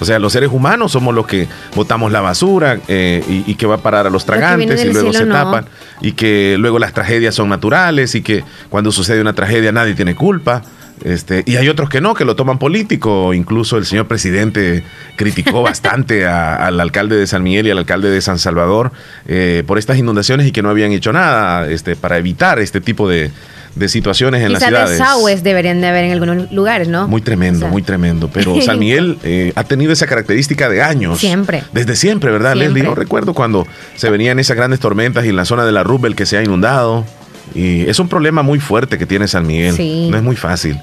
O 0.00 0.06
sea, 0.06 0.18
los 0.18 0.32
seres 0.32 0.48
humanos 0.50 0.92
somos 0.92 1.14
los 1.14 1.26
que 1.26 1.46
botamos 1.74 2.10
la 2.10 2.22
basura 2.22 2.78
eh, 2.88 3.22
y, 3.46 3.54
que 3.56 3.66
va 3.66 3.74
a 3.74 3.78
parar 3.78 4.06
a 4.06 4.10
los 4.10 4.24
tragantes 4.24 4.82
y 4.82 4.92
luego 4.92 5.12
se 5.12 5.26
tapan. 5.26 5.66
Y 6.00 6.12
que 6.12 6.56
luego 6.58 6.78
las 6.78 6.94
tragedias 6.94 7.34
son 7.34 7.50
naturales 7.50 8.14
y 8.14 8.22
que 8.22 8.42
cuando 8.70 8.90
sucede 8.92 9.20
una 9.20 9.34
tragedia 9.34 9.70
nadie 9.70 9.94
tiene 9.94 10.14
culpa. 10.14 10.62
Este, 11.04 11.42
y 11.46 11.56
hay 11.56 11.68
otros 11.68 11.88
que 11.88 12.00
no, 12.00 12.14
que 12.14 12.24
lo 12.24 12.34
toman 12.34 12.58
político. 12.58 13.34
Incluso 13.34 13.76
el 13.76 13.84
señor 13.84 14.06
presidente 14.08 14.82
criticó 15.16 15.60
bastante 15.62 16.26
al 16.26 16.80
alcalde 16.80 17.16
de 17.16 17.26
San 17.26 17.42
Miguel 17.42 17.66
y 17.66 17.70
al 17.70 17.78
alcalde 17.78 18.08
de 18.08 18.22
San 18.22 18.38
Salvador 18.38 18.92
eh, 19.26 19.64
por 19.66 19.78
estas 19.78 19.98
inundaciones 19.98 20.46
y 20.46 20.52
que 20.52 20.62
no 20.62 20.70
habían 20.70 20.92
hecho 20.92 21.12
nada 21.12 21.68
este, 21.68 21.94
para 21.94 22.16
evitar 22.16 22.58
este 22.58 22.80
tipo 22.80 23.06
de, 23.06 23.30
de 23.74 23.88
situaciones 23.88 24.42
en 24.42 24.52
las 24.52 24.62
ciudades. 24.62 24.98
desagües 24.98 25.42
deberían 25.42 25.80
de 25.80 25.86
haber 25.86 26.04
en 26.04 26.12
algunos 26.12 26.50
lugares, 26.52 26.88
¿no? 26.88 27.08
Muy 27.08 27.20
tremendo, 27.20 27.68
muy 27.68 27.82
tremendo. 27.82 28.28
Pero 28.32 28.60
San 28.60 28.78
Miguel 28.80 29.18
eh, 29.22 29.52
ha 29.54 29.64
tenido 29.64 29.92
esa 29.92 30.06
característica 30.06 30.68
de 30.68 30.82
años. 30.82 31.18
Siempre. 31.18 31.64
Desde 31.72 31.96
siempre, 31.96 32.30
¿verdad, 32.30 32.54
Leslie? 32.54 32.82
No 32.82 32.94
recuerdo 32.94 33.34
cuando 33.34 33.66
se 33.96 34.10
venían 34.10 34.38
esas 34.38 34.56
grandes 34.56 34.80
tormentas 34.80 35.24
y 35.24 35.28
en 35.28 35.36
la 35.36 35.44
zona 35.44 35.64
de 35.64 35.72
la 35.72 35.82
Rubel 35.82 36.16
que 36.16 36.26
se 36.26 36.36
ha 36.36 36.42
inundado. 36.42 37.04
Y 37.54 37.88
es 37.88 37.98
un 37.98 38.08
problema 38.08 38.42
muy 38.42 38.60
fuerte 38.60 38.98
que 38.98 39.06
tiene 39.06 39.28
San 39.28 39.46
Miguel. 39.46 39.74
No 40.10 40.16
es 40.16 40.22
muy 40.22 40.36
fácil. 40.36 40.78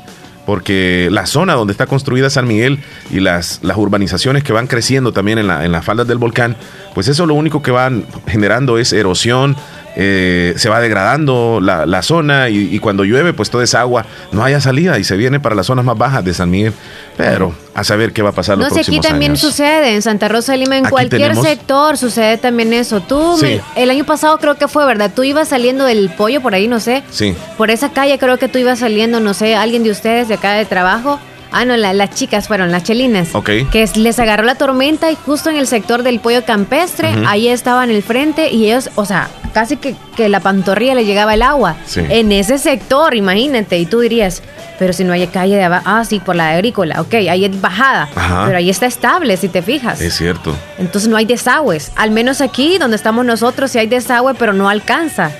Porque 0.45 1.09
la 1.11 1.25
zona 1.25 1.55
donde 1.55 1.73
está 1.73 1.87
construida 1.87 2.29
San 2.29 2.47
Miguel 2.47 2.79
y 3.11 3.19
las, 3.19 3.59
las 3.63 3.75
urbanizaciones 3.75 4.45
que 4.45 4.53
van 4.53 4.67
creciendo 4.67 5.11
también 5.11 5.39
en, 5.39 5.47
la, 5.47 5.65
en 5.65 5.73
las 5.73 5.83
faldas 5.83 6.07
del 6.07 6.19
volcán, 6.19 6.55
pues 6.95 7.09
eso 7.09 7.25
lo 7.25 7.33
único 7.33 7.61
que 7.61 7.71
van 7.71 8.05
generando 8.27 8.77
es 8.77 8.93
erosión, 8.93 9.57
eh, 9.99 10.53
se 10.57 10.69
va 10.69 10.79
degradando 10.79 11.59
la, 11.59 12.01
zona 12.03 12.49
y, 12.49 12.77
cuando 12.77 13.03
llueve, 13.03 13.33
pues 13.33 13.49
toda 13.49 13.63
esa 13.63 13.81
agua 13.81 14.05
no 14.31 14.43
haya 14.43 14.61
salida 14.61 14.99
y 14.99 15.03
se 15.03 15.17
viene 15.17 15.39
para 15.39 15.55
las 15.55 15.65
zonas 15.65 15.83
más 15.83 15.97
bajas 15.97 16.23
de 16.23 16.35
San 16.35 16.51
Miguel. 16.51 16.73
Pero 17.17 17.55
a 17.73 17.83
saber 17.83 18.13
qué 18.13 18.21
va 18.21 18.29
a 18.29 18.33
pasar. 18.33 18.59
No 18.59 18.69
sé, 18.69 18.81
aquí 18.81 18.99
también 18.99 19.35
sucede, 19.37 19.95
en 19.95 20.03
Santa 20.03 20.27
Rosa 20.27 20.51
de 20.51 20.59
Lima, 20.59 20.77
en 20.77 20.85
cualquier 20.85 21.35
sector 21.35 21.97
sucede 21.97 22.37
también 22.37 22.73
eso. 22.73 23.01
Tú, 23.01 23.39
el 23.75 23.89
año 23.89 24.05
pasado 24.05 24.37
creo 24.37 24.55
que 24.55 24.67
fue, 24.67 24.85
¿verdad? 24.85 25.11
Tú 25.15 25.23
ibas 25.23 25.47
saliendo 25.47 25.83
del 25.85 26.09
pollo 26.11 26.41
por 26.41 26.53
ahí, 26.53 26.67
no 26.67 26.79
sé. 26.79 27.01
Sí. 27.09 27.33
Por 27.57 27.71
esa 27.71 27.89
calle 27.89 28.19
creo 28.19 28.37
que 28.37 28.47
tú 28.47 28.59
ibas 28.59 28.77
saliendo, 28.77 29.19
no 29.19 29.33
sé, 29.33 29.55
alguien 29.55 29.83
de 29.83 29.89
ustedes 29.89 30.27
de 30.27 30.35
acá 30.35 30.53
de 30.53 30.65
trabajo 30.65 31.19
Ah, 31.51 31.65
no, 31.65 31.77
las 31.77 32.09
chicas 32.11 32.47
fueron, 32.47 32.71
las 32.71 32.83
chelinas. 32.83 33.33
Ok. 33.33 33.49
Que 33.71 33.89
les 33.95 34.19
agarró 34.19 34.43
la 34.43 34.55
tormenta 34.55 35.11
y 35.11 35.15
justo 35.15 35.49
en 35.49 35.55
el 35.55 35.67
sector 35.67 36.03
del 36.03 36.19
pollo 36.19 36.43
campestre, 36.45 37.13
ahí 37.25 37.47
estaban 37.47 37.89
el 37.89 38.03
frente 38.03 38.51
y 38.51 38.65
ellos, 38.65 38.89
o 38.95 39.05
sea, 39.05 39.29
casi 39.53 39.77
que, 39.77 39.95
que 40.15 40.29
la 40.29 40.39
pantorrilla 40.39 40.95
le 40.95 41.05
llegaba 41.05 41.33
el 41.33 41.41
agua. 41.41 41.75
En 41.95 42.31
ese 42.31 42.57
sector, 42.57 43.15
imagínate, 43.15 43.77
y 43.77 43.85
tú 43.85 43.99
dirías, 43.99 44.41
pero 44.79 44.93
si 44.93 45.03
no 45.03 45.13
hay 45.13 45.25
calle 45.27 45.55
de 45.55 45.63
abajo, 45.63 45.83
ah, 45.85 46.05
sí, 46.05 46.19
por 46.19 46.35
la 46.35 46.51
agrícola, 46.51 47.01
ok, 47.01 47.13
ahí 47.15 47.45
es 47.45 47.61
bajada, 47.61 48.07
pero 48.45 48.57
ahí 48.57 48.69
está 48.69 48.85
estable, 48.85 49.35
si 49.37 49.49
te 49.49 49.61
fijas. 49.61 49.99
Es 50.01 50.15
cierto. 50.15 50.55
Entonces 50.77 51.09
no 51.09 51.17
hay 51.17 51.25
desagües, 51.25 51.91
al 51.95 52.11
menos 52.11 52.41
aquí 52.41 52.77
donde 52.77 52.95
estamos 52.95 53.25
nosotros 53.25 53.71
sí 53.71 53.79
hay 53.79 53.87
desagüe, 53.87 54.33
pero 54.35 54.53
no 54.53 54.69
alcanza. 54.69 55.31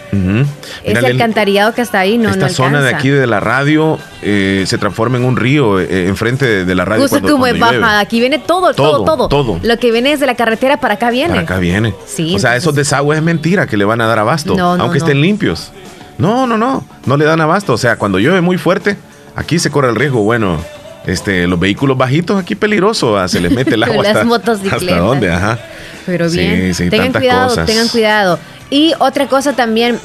Es 0.84 0.98
el 0.98 1.06
alcantarillado 1.06 1.74
que 1.74 1.82
está 1.82 2.00
ahí, 2.00 2.18
no, 2.18 2.30
Esta 2.30 2.50
zona 2.50 2.82
de 2.82 2.94
aquí 2.94 3.10
de 3.10 3.28
la 3.28 3.40
radio 3.40 4.00
eh, 4.22 4.64
se 4.66 4.78
transforma 4.78 5.18
en 5.18 5.26
un 5.26 5.38
río 5.38 5.80
eh, 5.80 6.08
enfrente 6.08 6.66
de, 6.66 6.76
la 6.76 6.86
radio. 6.86 7.04
Justo 7.04 7.20
cuando, 7.20 7.40
como 7.40 7.60
bajada, 7.60 8.00
aquí 8.00 8.20
viene 8.20 8.40
todo, 8.40 8.74
todo, 8.74 9.06
todo, 9.06 9.28
todo, 9.28 9.60
Lo 9.62 9.78
que 9.78 9.92
viene 9.92 10.10
desde 10.10 10.26
la 10.26 10.36
carretera 10.36 10.78
para 10.78 10.96
acá 10.96 11.12
viene. 11.12 11.30
Para 11.30 11.42
acá 11.42 11.58
viene. 11.60 11.94
Sí. 12.06 12.36
O 12.36 12.40
sea, 12.40 12.56
esos 12.56 12.74
desagües 12.74 13.18
es 13.18 13.24
mentira 13.24 13.68
que 13.68 13.78
le 13.78 13.86
van 13.86 13.97
a 14.02 14.08
dar 14.08 14.20
abasto, 14.20 14.58
aunque 14.60 14.98
estén 15.00 15.22
limpios. 15.22 15.72
No, 16.18 16.48
no, 16.48 16.58
no, 16.58 16.84
no 17.06 17.18
le 17.18 17.26
dan 17.26 17.42
abasto. 17.42 17.74
O 17.74 17.78
sea, 17.78 17.98
cuando 17.98 18.18
llueve 18.18 18.42
muy 18.42 18.58
fuerte, 18.58 18.98
Aquí 19.38 19.60
se 19.60 19.70
corre 19.70 19.90
el 19.90 19.96
riesgo, 19.96 20.24
bueno, 20.24 20.58
este, 21.06 21.46
los 21.46 21.60
vehículos 21.60 21.96
bajitos 21.96 22.42
aquí 22.42 22.56
peligroso, 22.56 23.20
ah, 23.20 23.28
se 23.28 23.40
les 23.40 23.52
mete 23.52 23.76
el 23.76 23.84
agua 23.84 24.02
Las 24.02 24.26
motocicletas. 24.26 24.82
hasta 24.82 24.98
dónde, 24.98 25.32
ajá. 25.32 25.60
Pero 26.08 26.28
bien, 26.28 26.74
tengan 26.90 27.14
cuidado, 27.14 27.66
tengan 27.66 27.88
cuidado. 27.88 28.40
Y 28.72 28.94
otra 28.98 29.28
cosa 29.28 29.54
también, 29.54 30.00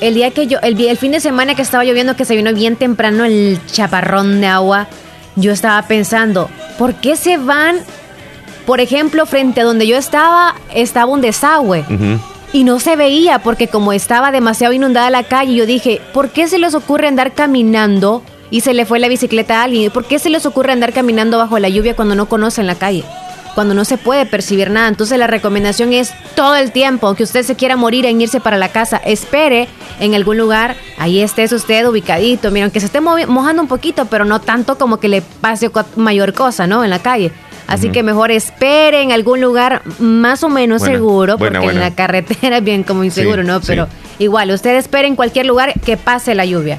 el 0.00 0.14
día 0.14 0.30
que 0.30 0.46
yo, 0.46 0.58
el, 0.62 0.80
el 0.80 0.96
fin 0.96 1.12
de 1.12 1.20
semana 1.20 1.54
que 1.54 1.60
estaba 1.60 1.84
lloviendo, 1.84 2.16
que 2.16 2.24
se 2.24 2.34
vino 2.34 2.54
bien 2.54 2.76
temprano 2.76 3.26
el 3.26 3.60
chaparrón 3.70 4.40
de 4.40 4.46
agua, 4.46 4.88
yo 5.36 5.52
estaba 5.52 5.82
pensando, 5.82 6.48
¿por 6.78 6.94
qué 6.94 7.14
se 7.16 7.36
van? 7.36 7.80
Por 8.64 8.80
ejemplo, 8.80 9.26
frente 9.26 9.60
a 9.60 9.64
donde 9.64 9.86
yo 9.86 9.98
estaba, 9.98 10.54
estaba 10.74 11.12
un 11.12 11.20
desagüe. 11.20 11.84
Y 12.52 12.64
no 12.64 12.80
se 12.80 12.96
veía 12.96 13.40
porque 13.40 13.68
como 13.68 13.92
estaba 13.92 14.32
demasiado 14.32 14.72
inundada 14.72 15.10
la 15.10 15.24
calle, 15.24 15.54
yo 15.54 15.66
dije, 15.66 16.00
¿por 16.12 16.30
qué 16.30 16.48
se 16.48 16.58
les 16.58 16.74
ocurre 16.74 17.08
andar 17.08 17.34
caminando? 17.34 18.22
y 18.50 18.60
se 18.62 18.74
le 18.74 18.86
fue 18.86 18.98
la 18.98 19.08
bicicleta 19.08 19.60
a 19.60 19.64
alguien. 19.64 19.90
¿Por 19.90 20.04
qué 20.04 20.18
se 20.18 20.30
les 20.30 20.46
ocurre 20.46 20.72
andar 20.72 20.92
caminando 20.92 21.38
bajo 21.38 21.58
la 21.58 21.68
lluvia 21.68 21.96
cuando 21.96 22.14
no 22.14 22.26
conocen 22.28 22.66
la 22.66 22.74
calle? 22.74 23.04
Cuando 23.54 23.74
no 23.74 23.84
se 23.84 23.98
puede 23.98 24.24
percibir 24.24 24.70
nada. 24.70 24.88
Entonces 24.88 25.18
la 25.18 25.26
recomendación 25.26 25.92
es 25.92 26.12
todo 26.34 26.56
el 26.56 26.70
tiempo, 26.70 27.14
que 27.14 27.24
usted 27.24 27.42
se 27.42 27.56
quiera 27.56 27.76
morir 27.76 28.06
en 28.06 28.20
irse 28.20 28.40
para 28.40 28.56
la 28.56 28.68
casa, 28.68 28.98
espere 28.98 29.68
en 30.00 30.14
algún 30.14 30.38
lugar, 30.38 30.76
ahí 30.96 31.20
estés 31.20 31.52
usted 31.52 31.86
ubicadito. 31.86 32.50
Miren, 32.50 32.70
que 32.70 32.80
se 32.80 32.86
esté 32.86 33.00
mojando 33.00 33.62
un 33.62 33.68
poquito, 33.68 34.06
pero 34.06 34.24
no 34.24 34.40
tanto 34.40 34.78
como 34.78 35.00
que 35.00 35.08
le 35.08 35.22
pase 35.22 35.70
mayor 35.96 36.34
cosa, 36.34 36.66
¿no? 36.66 36.84
En 36.84 36.90
la 36.90 37.00
calle. 37.00 37.32
Así 37.68 37.90
que 37.90 38.02
mejor 38.02 38.30
espere 38.30 39.02
en 39.02 39.12
algún 39.12 39.42
lugar 39.42 39.82
más 39.98 40.42
o 40.42 40.48
menos 40.48 40.82
seguro, 40.82 41.36
porque 41.36 41.66
en 41.66 41.78
la 41.78 41.94
carretera 41.94 42.56
es 42.58 42.64
bien 42.64 42.82
como 42.82 43.04
inseguro, 43.04 43.44
¿no? 43.44 43.60
Pero 43.60 43.86
igual, 44.18 44.50
usted 44.50 44.74
espere 44.76 45.06
en 45.06 45.16
cualquier 45.16 45.44
lugar 45.44 45.74
que 45.84 45.98
pase 45.98 46.34
la 46.34 46.46
lluvia. 46.46 46.78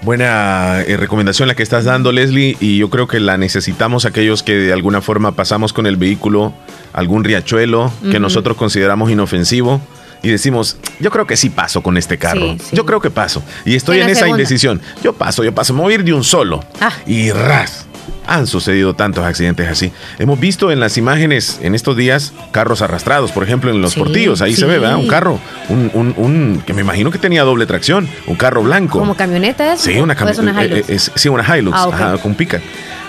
Buena 0.00 0.80
eh, 0.86 0.96
recomendación 0.96 1.46
la 1.46 1.54
que 1.54 1.62
estás 1.62 1.84
dando, 1.84 2.10
Leslie, 2.10 2.56
y 2.58 2.78
yo 2.78 2.88
creo 2.88 3.06
que 3.06 3.20
la 3.20 3.36
necesitamos 3.36 4.06
aquellos 4.06 4.42
que 4.42 4.54
de 4.54 4.72
alguna 4.72 5.02
forma 5.02 5.32
pasamos 5.32 5.74
con 5.74 5.86
el 5.86 5.96
vehículo 5.96 6.54
algún 6.94 7.22
riachuelo 7.22 7.92
que 8.10 8.18
nosotros 8.18 8.56
consideramos 8.56 9.10
inofensivo 9.10 9.80
y 10.22 10.30
decimos, 10.30 10.78
yo 11.00 11.10
creo 11.10 11.26
que 11.26 11.36
sí 11.36 11.50
paso 11.50 11.82
con 11.82 11.98
este 11.98 12.16
carro. 12.16 12.56
Yo 12.72 12.86
creo 12.86 13.00
que 13.00 13.10
paso. 13.10 13.42
Y 13.66 13.74
estoy 13.74 14.00
en, 14.00 14.08
esa 14.08 14.26
indecisión. 14.26 14.80
Yo 15.02 15.12
paso, 15.12 15.44
yo 15.44 15.54
paso. 15.54 15.74
Me 15.74 15.82
voy 15.82 15.92
a 15.92 15.94
ir 15.96 16.04
de 16.04 16.14
un 16.14 16.24
solo. 16.24 16.64
Ah. 16.80 16.92
Y 17.06 17.30
ras 17.30 17.86
han 18.26 18.46
sucedido 18.46 18.94
tantos 18.94 19.24
accidentes 19.24 19.68
así. 19.68 19.92
Hemos 20.18 20.40
visto 20.40 20.70
en 20.70 20.80
las 20.80 20.96
imágenes 20.96 21.58
en 21.62 21.74
estos 21.74 21.96
días 21.96 22.32
carros 22.52 22.82
arrastrados, 22.82 23.32
por 23.32 23.42
ejemplo, 23.42 23.70
en 23.70 23.80
los 23.80 23.94
portillos. 23.94 24.42
Ahí 24.42 24.54
se 24.54 24.66
ve, 24.66 24.78
¿verdad? 24.78 24.96
Un 24.96 25.08
carro, 25.08 25.38
un, 25.68 25.90
un, 25.94 26.14
un, 26.16 26.62
que 26.66 26.72
me 26.72 26.82
imagino 26.82 27.10
que 27.10 27.18
tenía 27.18 27.42
doble 27.42 27.66
tracción, 27.66 28.08
un 28.26 28.36
carro 28.36 28.62
blanco. 28.62 28.98
¿Como 28.98 29.14
camioneta 29.14 29.76
Sí, 29.76 29.98
una 29.98 30.14
camioneta. 30.14 30.64
Eh, 30.64 30.84
eh, 30.88 30.98
sí, 30.98 31.28
una 31.28 31.56
Hilux, 31.56 31.76
ah, 31.78 32.16
con 32.22 32.34
pica. 32.34 32.60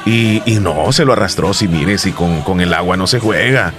Y, 0.06 0.42
y, 0.46 0.60
no, 0.60 0.92
se 0.92 1.04
lo 1.04 1.14
arrastró, 1.14 1.54
si 1.54 1.68
mire, 1.68 1.98
si 1.98 2.12
con, 2.12 2.42
con 2.42 2.62
el 2.62 2.74
agua 2.74 2.96
no 2.96 3.08
se 3.08 3.20
juega 3.20 3.74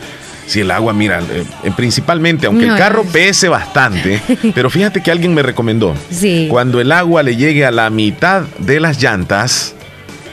si 0.46 0.60
el 0.60 0.70
agua, 0.70 0.92
mira, 0.92 1.20
eh, 1.20 1.44
principalmente, 1.76 2.46
aunque 2.46 2.66
el 2.66 2.76
carro 2.76 3.02
pese 3.04 3.48
bastante, 3.48 4.22
pero 4.54 4.70
fíjate 4.70 5.02
que 5.02 5.10
alguien 5.10 5.34
me 5.34 5.42
recomendó, 5.42 5.94
sí. 6.10 6.46
cuando 6.48 6.80
el 6.80 6.92
agua 6.92 7.22
le 7.22 7.36
llegue 7.36 7.66
a 7.66 7.70
la 7.70 7.90
mitad 7.90 8.42
de 8.58 8.80
las 8.80 9.02
llantas, 9.02 9.74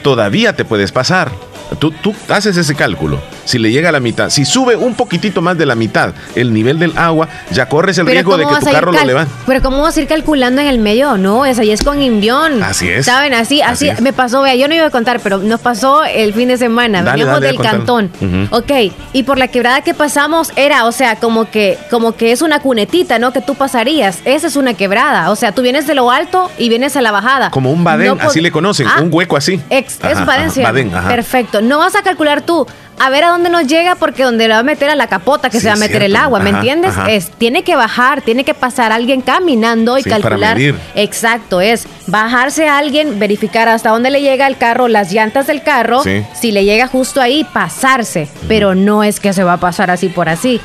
todavía 0.04 0.54
te 0.54 0.64
puedes 0.64 0.92
pasar. 0.92 1.32
Tú, 1.80 1.90
tú 1.90 2.14
haces 2.28 2.56
ese 2.56 2.76
cálculo 2.76 3.20
si 3.44 3.58
le 3.58 3.70
llega 3.70 3.88
a 3.88 3.92
la 3.92 4.00
mitad, 4.00 4.30
si 4.30 4.44
sube 4.44 4.76
un 4.76 4.94
poquitito 4.94 5.42
más 5.42 5.56
de 5.58 5.66
la 5.66 5.74
mitad 5.74 6.12
el 6.34 6.52
nivel 6.52 6.78
del 6.78 6.96
agua, 6.96 7.28
ya 7.50 7.68
corres 7.68 7.98
el 7.98 8.06
riesgo 8.06 8.36
de 8.36 8.46
que 8.46 8.54
tu 8.54 8.66
carro 8.66 8.92
lo 8.92 9.04
levante. 9.04 9.32
Pero 9.46 9.62
¿cómo 9.62 9.82
vas 9.82 9.96
a 9.96 10.00
ir 10.00 10.06
calculando 10.06 10.60
en 10.60 10.68
el 10.68 10.78
medio? 10.78 11.16
No, 11.16 11.44
es 11.46 11.58
ahí 11.58 11.70
es 11.70 11.82
con 11.82 12.02
invión. 12.02 12.62
Así 12.62 12.88
es. 12.88 13.06
¿Saben? 13.06 13.34
Así, 13.34 13.62
así, 13.62 13.90
me 14.00 14.12
pasó, 14.12 14.42
vea, 14.42 14.54
yo 14.54 14.68
no 14.68 14.74
iba 14.74 14.86
a 14.86 14.90
contar, 14.90 15.20
pero 15.20 15.38
nos 15.38 15.60
pasó 15.60 16.04
el 16.04 16.32
fin 16.34 16.48
de 16.48 16.56
semana, 16.56 17.02
veníamos 17.02 17.40
del 17.40 17.58
cantón. 17.58 18.10
Ok, 18.50 18.72
y 19.12 19.22
por 19.22 19.38
la 19.38 19.48
quebrada 19.48 19.82
que 19.82 19.94
pasamos 19.94 20.52
era, 20.56 20.86
o 20.86 20.92
sea, 20.92 21.16
como 21.16 21.50
que, 21.50 21.78
como 21.90 22.16
que 22.16 22.32
es 22.32 22.42
una 22.42 22.60
cunetita, 22.60 23.18
¿no? 23.18 23.32
Que 23.32 23.40
tú 23.40 23.54
pasarías. 23.54 24.20
Esa 24.24 24.46
es 24.46 24.56
una 24.56 24.74
quebrada. 24.74 25.30
O 25.30 25.36
sea, 25.36 25.52
tú 25.52 25.62
vienes 25.62 25.86
de 25.86 25.94
lo 25.94 26.10
alto 26.10 26.50
y 26.58 26.68
vienes 26.68 26.96
a 26.96 27.02
la 27.02 27.12
bajada. 27.12 27.50
Como 27.50 27.70
un 27.70 27.84
badén, 27.84 28.20
así 28.20 28.40
le 28.40 28.50
conocen, 28.50 28.86
ah, 28.88 29.00
un 29.00 29.08
hueco 29.12 29.36
así. 29.36 29.60
es 29.70 29.98
badén, 30.00 30.90
Perfecto. 30.90 31.60
No 31.60 31.78
vas 31.78 31.94
a 31.94 32.02
calcular 32.02 32.42
tú 32.42 32.66
a 32.98 33.10
ver 33.10 33.24
a 33.24 33.28
dónde 33.28 33.50
nos 33.50 33.66
llega 33.66 33.94
porque 33.96 34.22
donde 34.22 34.48
le 34.48 34.54
va 34.54 34.60
a 34.60 34.64
meter 34.64 34.90
a 34.90 34.94
la 34.94 35.06
capota 35.06 35.50
que 35.50 35.60
se 35.60 35.68
va 35.68 35.74
a 35.74 35.76
meter 35.76 36.02
el 36.02 36.16
agua, 36.16 36.40
¿me 36.40 36.50
entiendes? 36.50 36.94
Es 37.08 37.30
tiene 37.30 37.62
que 37.62 37.76
bajar, 37.76 38.22
tiene 38.22 38.44
que 38.44 38.54
pasar 38.54 38.92
alguien 38.92 39.20
caminando 39.20 39.98
y 39.98 40.02
calcular. 40.02 40.58
Exacto, 40.94 41.60
es 41.60 41.86
bajarse 42.06 42.68
a 42.68 42.78
alguien, 42.78 43.18
verificar 43.18 43.68
hasta 43.68 43.90
dónde 43.90 44.10
le 44.10 44.20
llega 44.20 44.46
el 44.46 44.56
carro, 44.56 44.88
las 44.88 45.12
llantas 45.12 45.46
del 45.46 45.62
carro, 45.62 46.02
si 46.34 46.52
le 46.52 46.64
llega 46.64 46.86
justo 46.86 47.20
ahí, 47.20 47.46
pasarse, 47.52 48.28
pero 48.48 48.74
no 48.74 49.04
es 49.04 49.20
que 49.20 49.32
se 49.32 49.44
va 49.44 49.54
a 49.54 49.60
pasar 49.60 49.90
así 49.90 50.08
por 50.08 50.28
así. 50.28 50.60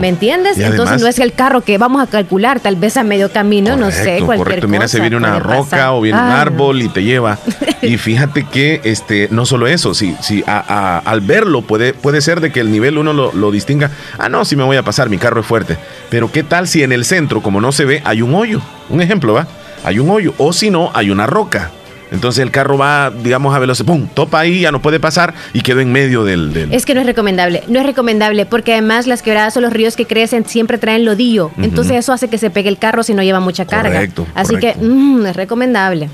¿Me 0.00 0.08
entiendes? 0.08 0.58
Entonces 0.58 1.00
no 1.00 1.08
es 1.08 1.18
el 1.18 1.32
carro 1.32 1.62
que 1.62 1.78
vamos 1.78 2.02
a 2.02 2.06
calcular, 2.06 2.60
tal 2.60 2.76
vez 2.76 2.96
a 2.96 3.04
medio 3.04 3.30
camino, 3.32 3.76
no 3.76 3.90
sé, 3.90 4.18
cualquier 4.24 4.38
correcto. 4.38 4.68
Mira, 4.68 4.88
se 4.88 5.00
viene 5.00 5.16
una 5.16 5.38
roca 5.38 5.92
o 5.92 6.00
viene 6.00 6.18
un 6.18 6.30
árbol 6.30 6.82
y 6.82 6.88
te 6.88 7.02
lleva. 7.02 7.38
y 7.82 7.96
fíjate 7.96 8.44
que 8.44 8.80
este 8.84 9.28
no 9.30 9.46
solo 9.46 9.66
eso, 9.66 9.94
si, 9.94 10.14
si 10.20 10.44
al 10.46 11.20
verlo 11.20 11.62
Puede, 11.72 11.94
puede 11.94 12.20
ser 12.20 12.42
de 12.42 12.52
que 12.52 12.60
el 12.60 12.70
nivel 12.70 12.98
uno 12.98 13.14
lo, 13.14 13.50
distinga. 13.50 13.90
Ah, 14.18 14.28
no, 14.28 14.44
si 14.44 14.56
me 14.56 14.62
voy 14.62 14.76
a 14.76 14.82
pasar, 14.82 15.08
mi 15.08 15.16
carro 15.16 15.40
es 15.40 15.46
fuerte. 15.46 15.78
Pero 16.10 16.30
¿qué 16.30 16.42
tal 16.42 16.68
si 16.68 16.82
en 16.82 16.92
el 16.92 17.06
centro, 17.06 17.40
como 17.40 17.62
no 17.62 17.72
se 17.72 17.86
ve, 17.86 18.02
hay 18.04 18.20
un 18.20 18.34
hoyo? 18.34 18.60
Un 18.90 19.00
ejemplo, 19.00 19.32
¿va? 19.32 19.46
Hay 19.82 19.98
un 19.98 20.10
hoyo. 20.10 20.34
O 20.36 20.52
si 20.52 20.68
no, 20.68 20.90
hay 20.92 21.08
una 21.08 21.26
roca. 21.26 21.70
Entonces 22.10 22.42
el 22.42 22.50
carro 22.50 22.76
va, 22.76 23.10
digamos, 23.10 23.54
a 23.54 23.58
velocidad, 23.58 23.86
¡pum! 23.86 24.06
Topa 24.06 24.40
ahí, 24.40 24.60
ya 24.60 24.70
no 24.70 24.82
puede 24.82 25.00
pasar 25.00 25.32
y 25.54 25.62
quedó 25.62 25.80
en 25.80 25.92
medio 25.92 26.24
del, 26.24 26.68
Es 26.70 26.84
que 26.84 26.92
no 26.94 27.00
es 27.00 27.06
recomendable, 27.06 27.62
no 27.68 27.80
es 27.80 27.86
recomendable 27.86 28.44
porque 28.44 28.72
además 28.72 29.06
las 29.06 29.22
quebradas 29.22 29.56
o 29.56 29.62
los 29.62 29.72
ríos 29.72 29.96
que 29.96 30.04
crecen 30.04 30.44
siempre 30.44 30.76
traen 30.76 31.06
lodillo. 31.06 31.52
Entonces 31.56 31.96
eso 31.96 32.12
hace 32.12 32.28
que 32.28 32.36
se 32.36 32.50
pegue 32.50 32.68
el 32.68 32.76
carro 32.76 33.02
si 33.02 33.14
no 33.14 33.22
lleva 33.22 33.40
mucha 33.40 33.64
carga. 33.64 33.94
Correcto, 33.94 34.26
Así 34.34 34.56
que 34.58 34.74
mm, 34.74 35.24
es 35.24 35.36
recomendable. 35.36 36.10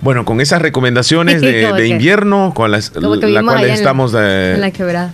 Bueno, 0.00 0.24
con 0.24 0.40
esas 0.40 0.62
recomendaciones 0.62 1.40
de, 1.40 1.86
invierno, 1.88 2.52
con 2.54 2.70
las 2.70 2.92
la 2.94 3.42
cuales 3.42 3.72
estamos 3.72 4.12
de, 4.12 4.54
en 4.54 4.60
la 4.60 4.70
quebrada. 4.70 5.12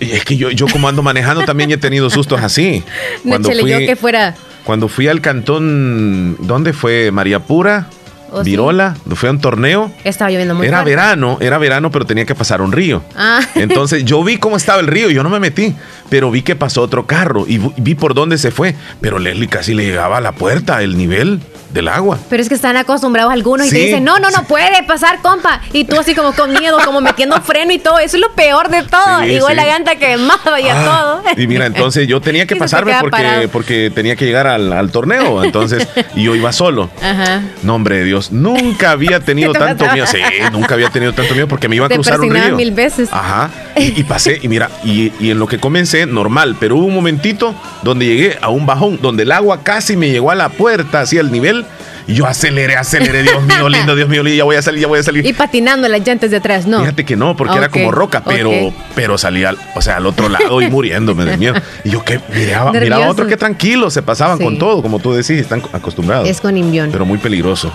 Es 0.00 0.24
que 0.24 0.36
yo, 0.36 0.50
yo 0.50 0.66
como 0.66 0.88
ando 0.88 1.02
manejando 1.02 1.44
también 1.44 1.70
he 1.70 1.76
tenido 1.76 2.10
sustos 2.10 2.42
así. 2.42 2.82
Cuando 3.28 3.50
fui, 3.50 3.86
que 3.86 3.96
fuera. 3.96 4.34
Cuando 4.64 4.88
fui 4.88 5.08
al 5.08 5.20
cantón, 5.20 6.36
¿dónde 6.40 6.72
fue? 6.72 7.10
María 7.12 7.38
Pura, 7.40 7.88
oh, 8.30 8.42
Virola, 8.42 8.96
fue 9.14 9.28
a 9.28 9.32
un 9.32 9.40
torneo. 9.40 9.92
Estaba 10.04 10.30
lloviendo 10.30 10.54
muy 10.54 10.66
Era 10.66 10.82
verano, 10.82 11.38
era 11.40 11.58
verano, 11.58 11.90
pero 11.90 12.06
tenía 12.06 12.24
que 12.24 12.34
pasar 12.34 12.60
un 12.60 12.72
río. 12.72 13.02
Ah. 13.16 13.40
Entonces 13.54 14.04
yo 14.04 14.22
vi 14.24 14.38
cómo 14.38 14.56
estaba 14.56 14.80
el 14.80 14.86
río, 14.86 15.10
yo 15.10 15.22
no 15.22 15.30
me 15.30 15.40
metí, 15.40 15.74
pero 16.08 16.30
vi 16.30 16.42
que 16.42 16.56
pasó 16.56 16.82
otro 16.82 17.06
carro 17.06 17.44
y 17.46 17.58
vi 17.76 17.94
por 17.94 18.14
dónde 18.14 18.38
se 18.38 18.50
fue. 18.50 18.74
Pero 19.00 19.18
Leslie 19.18 19.48
casi 19.48 19.74
le 19.74 19.84
llegaba 19.84 20.18
a 20.18 20.20
la 20.20 20.32
puerta 20.32 20.82
el 20.82 20.96
nivel 20.96 21.40
del 21.70 21.88
agua. 21.88 22.18
Pero 22.30 22.42
es 22.42 22.48
que 22.48 22.54
están 22.54 22.76
acostumbrados 22.76 23.32
algunos 23.32 23.66
y 23.66 23.70
te 23.70 23.76
dicen, 23.76 24.04
no, 24.04 24.18
no, 24.18 24.30
no 24.30 24.44
puede 24.44 24.82
pasar, 24.84 25.20
compa. 25.20 25.60
Y 25.72 25.84
tú 25.84 25.98
así 25.98 26.14
como 26.14 26.32
con 26.32 26.52
miedo, 26.52 26.78
como 26.84 27.00
metiendo 27.00 27.40
freno 27.42 27.72
y 27.72 27.78
todo. 27.78 27.98
Eso 27.98 28.16
es 28.16 28.22
lo 28.22 28.32
peor 28.34 28.70
de 28.70 28.82
todo. 28.84 29.24
Igual 29.24 29.56
la 29.56 29.66
llanta 29.66 29.96
quemaba 29.96 30.60
y 30.60 30.68
a 30.68 30.80
ah, 30.80 30.84
todo. 30.84 31.22
Y 31.36 31.46
mira, 31.46 31.66
entonces 31.66 32.08
yo 32.08 32.20
tenía 32.20 32.46
que 32.46 32.56
pasarme 32.56 32.94
porque, 33.00 33.48
porque 33.52 33.92
tenía 33.94 34.16
que 34.16 34.24
llegar 34.24 34.46
al, 34.46 34.90
torneo. 34.90 35.44
Entonces, 35.44 35.86
y 36.14 36.24
yo 36.24 36.34
iba 36.34 36.52
solo. 36.52 36.90
Ajá. 37.02 37.42
Nombre 37.62 37.98
de 37.98 38.04
Dios, 38.04 38.17
nunca 38.30 38.90
había 38.90 39.20
tenido 39.24 39.52
tanto 39.52 39.90
miedo. 39.92 40.06
Sí, 40.06 40.18
nunca 40.52 40.74
había 40.74 40.90
tenido 40.90 41.12
tanto 41.12 41.34
miedo 41.34 41.48
porque 41.48 41.68
me 41.68 41.76
iba 41.76 41.86
a 41.86 41.88
cruzar 41.88 42.20
un 42.20 42.30
río. 42.30 42.56
mil 42.56 42.72
veces. 42.72 43.08
Ajá. 43.12 43.50
Y, 43.76 44.02
pasé, 44.04 44.38
y 44.42 44.48
mira, 44.48 44.70
y, 44.84 45.12
y 45.20 45.30
en 45.30 45.38
lo 45.38 45.46
que 45.46 45.58
comencé, 45.58 46.06
normal. 46.06 46.56
Pero 46.58 46.76
hubo 46.76 46.86
un 46.86 46.94
momentito 46.94 47.54
donde 47.82 48.06
llegué 48.06 48.38
a 48.40 48.48
un 48.48 48.66
bajón, 48.66 48.98
donde 49.00 49.22
el 49.22 49.32
agua 49.32 49.62
casi 49.62 49.96
me 49.96 50.10
llegó 50.10 50.30
a 50.30 50.34
la 50.34 50.48
puerta, 50.48 51.00
así 51.00 51.18
al 51.18 51.30
nivel 51.30 51.64
Y 52.08 52.14
yo 52.14 52.26
aceleré, 52.26 52.74
aceleré, 52.76 53.22
Dios 53.22 53.42
mío, 53.42 53.68
lindo, 53.68 53.94
Dios 53.94 54.08
mío, 54.08 54.22
lindo, 54.22 54.36
ya 54.38 54.44
voy 54.44 54.56
a 54.56 54.62
salir, 54.62 54.80
ya 54.80 54.86
voy 54.86 54.98
a 54.98 55.02
salir. 55.02 55.26
Y 55.26 55.34
patinando 55.34 55.86
las 55.88 56.04
llantas 56.06 56.30
de 56.30 56.38
atrás, 56.38 56.66
¿no? 56.66 56.80
Fíjate 56.80 57.04
que 57.04 57.16
no, 57.16 57.36
porque 57.36 57.56
era 57.58 57.68
como 57.68 57.90
roca, 57.92 58.22
pero, 58.24 58.50
pero 58.94 59.18
salía, 59.18 59.54
o 59.74 59.82
sea, 59.82 59.98
al 59.98 60.06
otro 60.06 60.28
lado 60.30 60.62
y 60.62 60.70
muriéndome 60.70 61.26
de 61.26 61.36
miedo. 61.36 61.54
Y 61.84 61.90
yo 61.90 62.04
que 62.04 62.18
miraba, 62.34 62.72
miraba 62.72 63.06
a 63.06 63.10
otro 63.10 63.26
que 63.26 63.36
tranquilo, 63.36 63.90
se 63.90 64.02
pasaban 64.02 64.38
con 64.38 64.58
todo, 64.58 64.80
como 64.82 64.98
tú 64.98 65.12
decís, 65.12 65.32
están 65.38 65.62
acostumbrados. 65.72 66.28
Es 66.28 66.40
con 66.40 66.56
invión. 66.56 66.88
Pero 66.90 67.04
muy 67.04 67.18
peligroso. 67.18 67.70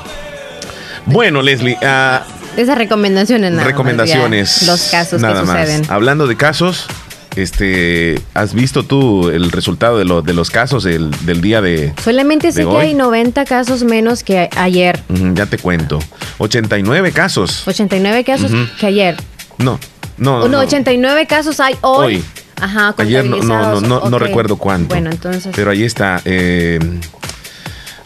Bueno, 1.05 1.41
Leslie, 1.41 1.77
uh, 1.81 2.60
esas 2.60 2.77
recomendaciones 2.77 3.51
nada 3.51 3.63
Recomendaciones. 3.63 4.63
los 4.67 4.89
casos 4.89 5.22
que 5.22 5.36
suceden. 5.36 5.83
Hablando 5.89 6.27
de 6.27 6.36
casos, 6.38 6.86
este, 7.36 8.22
¿has 8.33 8.53
visto 8.53 8.83
tú 8.83 9.29
el 9.29 9.51
resultado 9.51 9.98
de, 9.98 10.22
de 10.24 10.33
los 10.33 10.50
casos 10.50 10.83
del, 10.83 11.12
día 11.41 11.62
de 11.62 11.93
Solamente 12.03 12.51
sé 12.51 12.65
que 12.65 12.77
hay 12.77 12.93
90 12.93 13.45
casos 13.45 13.83
menos 13.83 14.24
que 14.24 14.50
ayer. 14.55 15.01
ya 15.33 15.45
te 15.45 15.57
cuento. 15.57 16.00
89 16.38 17.12
casos. 17.12 17.67
89 17.67 18.24
casos 18.24 18.51
que 18.79 18.86
ayer. 18.86 19.17
No, 19.57 19.79
no, 20.17 20.48
no, 20.48 20.60
89 20.60 21.25
casos 21.27 21.60
hay 21.60 21.75
hoy. 21.81 22.15
Hoy. 22.15 22.24
Ajá, 22.62 22.95
Ayer 22.98 23.25
no, 23.25 23.38
no, 23.38 23.81
no, 23.81 24.10
no, 24.10 24.19
recuerdo 24.19 24.55
cuánto. 24.57 24.89
Bueno, 24.89 25.10
entonces. 25.12 25.51
Pero 25.53 25.72
ahí 25.72 25.83
está. 25.83 26.22
Eh, 26.24 26.79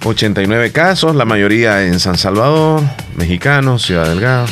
89 0.08 0.72
casos, 0.72 1.16
la 1.16 1.26
mayoría 1.26 1.84
en 1.84 2.00
San 2.00 2.18
Salvador, 2.18 2.82
mexicanos, 3.16 3.84
Ciudad 3.84 4.08
Delgado. 4.08 4.48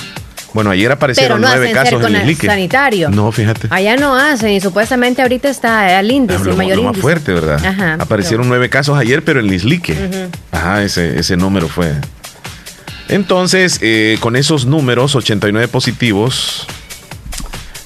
Bueno, 0.54 0.70
ayer 0.70 0.90
aparecieron 0.92 1.42
nueve 1.42 1.72
casos 1.72 2.02
en 2.06 2.16
Islique. 2.16 2.48
sanitario. 2.48 3.10
No, 3.10 3.30
fíjate. 3.32 3.68
Allá 3.72 3.98
no 3.98 4.16
hacen 4.16 4.52
y 4.52 4.62
supuestamente 4.62 5.22
ahorita 5.22 5.50
está 5.50 6.00
al 6.00 6.10
índice, 6.10 6.50
el 6.50 6.56
mayor 6.56 6.82
más 6.82 6.98
fuerte, 6.98 7.34
¿verdad? 7.34 7.64
Ajá, 7.66 7.98
aparecieron 8.00 8.48
nueve 8.48 8.70
casos 8.70 8.98
ayer, 8.98 9.24
pero 9.24 9.42
en 9.42 9.48
Lislique. 9.48 9.98
Ajá, 10.52 10.84
ese, 10.84 11.20
ese 11.20 11.36
número 11.36 11.68
fue. 11.68 11.92
Entonces, 13.10 13.80
eh, 13.82 14.18
con 14.22 14.36
esos 14.36 14.66
números, 14.66 15.16
89 15.16 15.68
positivos, 15.68 16.66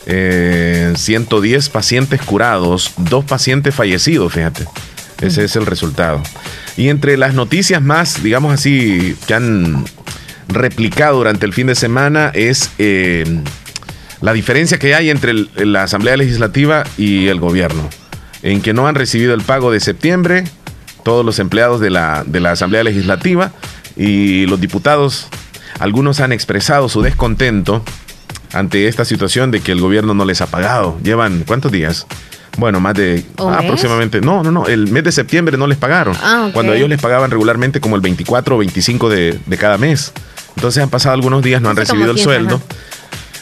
110 0.06 0.08
eh, 0.08 1.70
pacientes 1.72 2.22
curados, 2.22 2.94
dos 2.98 3.26
pacientes 3.26 3.76
fallecidos, 3.76 4.32
fíjate. 4.32 4.66
Ese 5.22 5.44
es 5.44 5.56
el 5.56 5.66
resultado. 5.66 6.22
Y 6.78 6.90
entre 6.90 7.18
las 7.18 7.34
noticias 7.34 7.82
más, 7.82 8.24
digamos 8.24 8.54
así, 8.54 9.16
que 9.28 9.34
han 9.34 9.86
replicado 10.48 11.18
durante 11.18 11.46
el 11.46 11.54
fin 11.54 11.68
de 11.68 11.76
semana 11.76 12.32
es 12.34 12.72
eh, 12.80 13.44
la 14.22 14.34
diferencia 14.34 14.80
que 14.80 14.96
hay 14.96 15.10
entre 15.10 15.34
la 15.56 15.84
Asamblea 15.84 16.18
Legislativa 16.18 16.84
y 16.98 17.28
el 17.28 17.40
gobierno, 17.40 17.90
en 18.44 18.62
que 18.62 18.74
no 18.74 18.88
han 18.88 18.96
recibido 18.96 19.34
el 19.34 19.42
pago 19.42 19.72
de 19.72 19.80
septiembre 19.80 20.44
todos 21.04 21.26
los 21.26 21.40
empleados 21.40 21.80
de 21.80 21.90
la, 21.90 22.24
de 22.26 22.40
la 22.40 22.52
Asamblea 22.52 22.84
Legislativa 22.84 23.52
y 23.96 24.46
los 24.46 24.60
diputados, 24.60 25.28
algunos 25.80 26.20
han 26.20 26.32
expresado 26.32 26.90
su 26.90 27.02
descontento 27.02 27.84
ante 28.54 28.88
esta 28.88 29.06
situación 29.06 29.52
de 29.52 29.62
que 29.62 29.72
el 29.72 29.82
gobierno 29.82 30.14
no 30.14 30.26
les 30.26 30.42
ha 30.42 30.48
pagado. 30.48 30.98
Llevan, 31.04 31.44
¿cuántos 31.46 31.72
días? 31.72 32.08
Bueno, 32.60 32.80
más 32.80 32.94
de 32.94 33.24
aproximadamente. 33.38 34.22
No, 34.22 34.44
no, 34.44 34.52
no. 34.52 34.68
El 34.68 34.88
mes 34.88 35.04
de 35.04 35.12
septiembre 35.12 35.58
no 35.58 35.68
les 35.68 35.78
pagaron. 35.78 36.16
Ah, 36.22 36.50
Cuando 36.54 36.74
ellos 36.74 36.90
les 36.90 37.02
pagaban 37.02 37.32
regularmente 37.32 37.80
como 37.80 37.96
el 37.96 38.02
24 38.02 38.56
o 38.56 38.60
25 38.60 39.10
de, 39.10 39.40
cada 39.60 39.78
mes. 39.78 40.12
Entonces 40.56 40.84
han 40.84 40.90
pasado 40.90 41.16
algunos 41.16 41.42
días, 41.42 41.62
no 41.62 41.70
han 41.70 41.78
recibido 41.78 42.12
el 42.12 42.20
sueldo. 42.20 42.62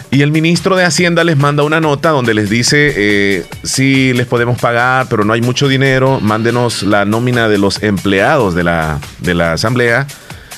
Y 0.09 0.21
el 0.21 0.31
ministro 0.31 0.75
de 0.77 0.85
Hacienda 0.85 1.23
les 1.23 1.35
manda 1.35 1.63
una 1.63 1.81
nota 1.81 2.11
donde 2.11 2.33
les 2.33 2.49
dice, 2.49 2.93
eh, 2.95 3.45
sí, 3.63 4.13
les 4.13 4.25
podemos 4.25 4.57
pagar, 4.57 5.07
pero 5.09 5.25
no 5.25 5.33
hay 5.33 5.41
mucho 5.41 5.67
dinero, 5.67 6.19
mándenos 6.21 6.83
la 6.83 7.03
nómina 7.03 7.49
de 7.49 7.57
los 7.57 7.83
empleados 7.83 8.55
de 8.55 8.63
la, 8.63 8.99
de 9.19 9.33
la 9.33 9.53
asamblea 9.53 10.07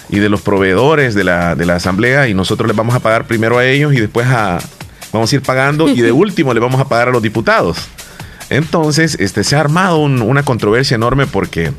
y 0.09 0.19
de 0.19 0.29
los 0.29 0.41
proveedores 0.41 1.15
de 1.15 1.23
la, 1.23 1.55
de 1.55 1.65
la 1.65 1.75
asamblea 1.75 2.27
y 2.27 2.35
nosotros 2.35 2.67
les 2.67 2.75
vamos 2.75 2.93
a 2.93 2.99
pagar 2.99 3.25
primero 3.25 3.57
a 3.57 3.65
ellos 3.65 3.93
y 3.93 3.99
después 3.99 4.27
a, 4.27 4.59
vamos 5.11 5.31
a 5.31 5.35
ir 5.35 5.41
pagando 5.41 5.89
y 5.89 6.01
de 6.01 6.11
último 6.11 6.53
le 6.53 6.59
vamos 6.59 6.79
a 6.79 6.87
pagar 6.87 7.09
a 7.09 7.11
los 7.11 7.21
diputados. 7.21 7.77
Entonces, 8.49 9.17
este, 9.19 9.43
se 9.43 9.55
ha 9.55 9.59
armado 9.59 9.99
una 9.99 10.43
controversia 10.43 10.95
enorme 10.95 11.27
porque 11.27 11.71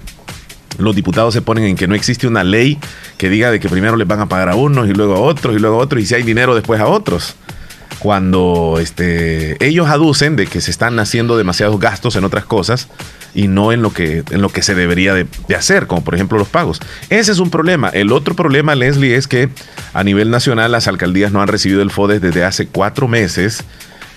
los 0.78 0.94
diputados 0.94 1.34
se 1.34 1.42
ponen 1.42 1.64
en 1.64 1.76
que 1.76 1.86
no 1.86 1.94
existe 1.94 2.26
una 2.26 2.44
ley 2.44 2.78
que 3.18 3.28
diga 3.28 3.50
de 3.50 3.60
que 3.60 3.68
primero 3.68 3.96
les 3.96 4.08
van 4.08 4.20
a 4.20 4.28
pagar 4.28 4.48
a 4.48 4.54
unos 4.54 4.88
y 4.88 4.92
luego 4.92 5.16
a 5.16 5.20
otros 5.20 5.54
y 5.56 5.58
luego 5.58 5.76
a 5.76 5.84
otros 5.84 6.02
y 6.02 6.06
si 6.06 6.14
hay 6.14 6.22
dinero 6.22 6.54
después 6.54 6.80
a 6.80 6.86
otros. 6.86 7.36
Cuando 7.98 8.78
este, 8.80 9.62
ellos 9.64 9.88
aducen 9.88 10.34
de 10.34 10.46
que 10.46 10.62
se 10.62 10.70
están 10.70 10.98
haciendo 10.98 11.36
demasiados 11.36 11.78
gastos 11.78 12.16
en 12.16 12.24
otras 12.24 12.46
cosas 12.46 12.88
y 13.34 13.46
no 13.46 13.72
en 13.72 13.82
lo 13.82 13.92
que, 13.92 14.24
en 14.30 14.40
lo 14.40 14.48
que 14.48 14.62
se 14.62 14.74
debería 14.74 15.12
de, 15.12 15.26
hacer, 15.54 15.86
como 15.86 16.02
por 16.02 16.14
ejemplo 16.14 16.38
los 16.38 16.48
pagos. 16.48 16.80
Ese 17.10 17.32
es 17.32 17.40
un 17.40 17.50
problema. 17.50 17.90
El 17.90 18.12
otro 18.12 18.34
problema, 18.34 18.74
Leslie, 18.74 19.16
es 19.16 19.28
que 19.28 19.50
a 19.92 20.02
nivel 20.02 20.30
nacional 20.30 20.72
las 20.72 20.88
alcaldías 20.88 21.30
no 21.30 21.42
han 21.42 21.48
recibido 21.48 21.82
el 21.82 21.90
FODES 21.90 22.22
desde 22.22 22.42
hace 22.42 22.68
cuatro 22.68 23.06
meses 23.06 23.64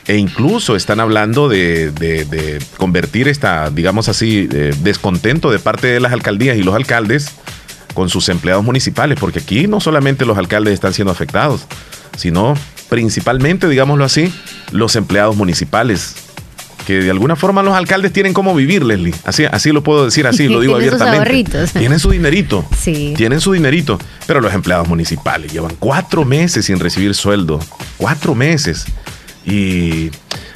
e 0.08 0.18
incluso 0.18 0.76
están 0.76 1.00
hablando 1.00 1.48
de, 1.50 2.60
convertir 2.78 3.28
esta, 3.28 3.70
digamos 3.70 4.10
así, 4.10 4.48
descontento 4.48 5.52
de 5.52 5.60
parte 5.60 5.88
de 5.88 6.00
las 6.00 6.12
alcaldías 6.12 6.58
y 6.58 6.64
los 6.64 6.76
alcaldes 6.76 7.32
con 7.94 8.10
sus 8.10 8.30
empleados 8.30 8.64
municipales, 8.64 9.18
porque 9.20 9.40
aquí 9.40 9.68
no 9.68 9.80
solamente 9.80 10.26
los 10.26 10.38
alcaldes 10.38 10.74
están 10.74 10.94
siendo 10.94 11.12
afectados, 11.12 11.66
sino 12.18 12.56
principalmente, 12.90 13.68
digámoslo 13.68 14.04
así, 14.04 14.34
los 14.72 14.96
empleados 14.96 15.36
municipales, 15.36 16.16
que 16.86 17.00
de 17.02 17.10
alguna 17.10 17.36
forma 17.36 17.64
los 17.64 17.74
alcaldes 17.74 18.12
tienen 18.12 18.34
cómo 18.34 18.54
vivir, 18.54 18.84
Leslie. 18.84 19.14
Así, 19.24 19.46
así 19.46 19.72
lo 19.72 19.84
puedo 19.84 20.06
decir, 20.06 20.28
así 20.28 20.48
lo 20.48 20.60
digo 20.62 20.76
abiertamente. 20.76 21.66
Tienen 21.68 22.00
su 22.00 22.12
dinerito. 22.12 22.66
Sí. 22.84 23.14
Tienen 23.16 23.40
su 23.40 23.54
dinerito. 23.54 23.98
Pero 24.28 24.42
los 24.42 24.54
empleados 24.54 24.90
municipales 24.90 25.54
llevan 25.54 25.74
cuatro 25.80 26.26
meses 26.26 26.66
sin 26.66 26.80
recibir 26.80 27.16
sueldo. 27.16 27.62
Cuatro 27.98 28.36
meses. 28.36 28.86
Y 29.46 30.12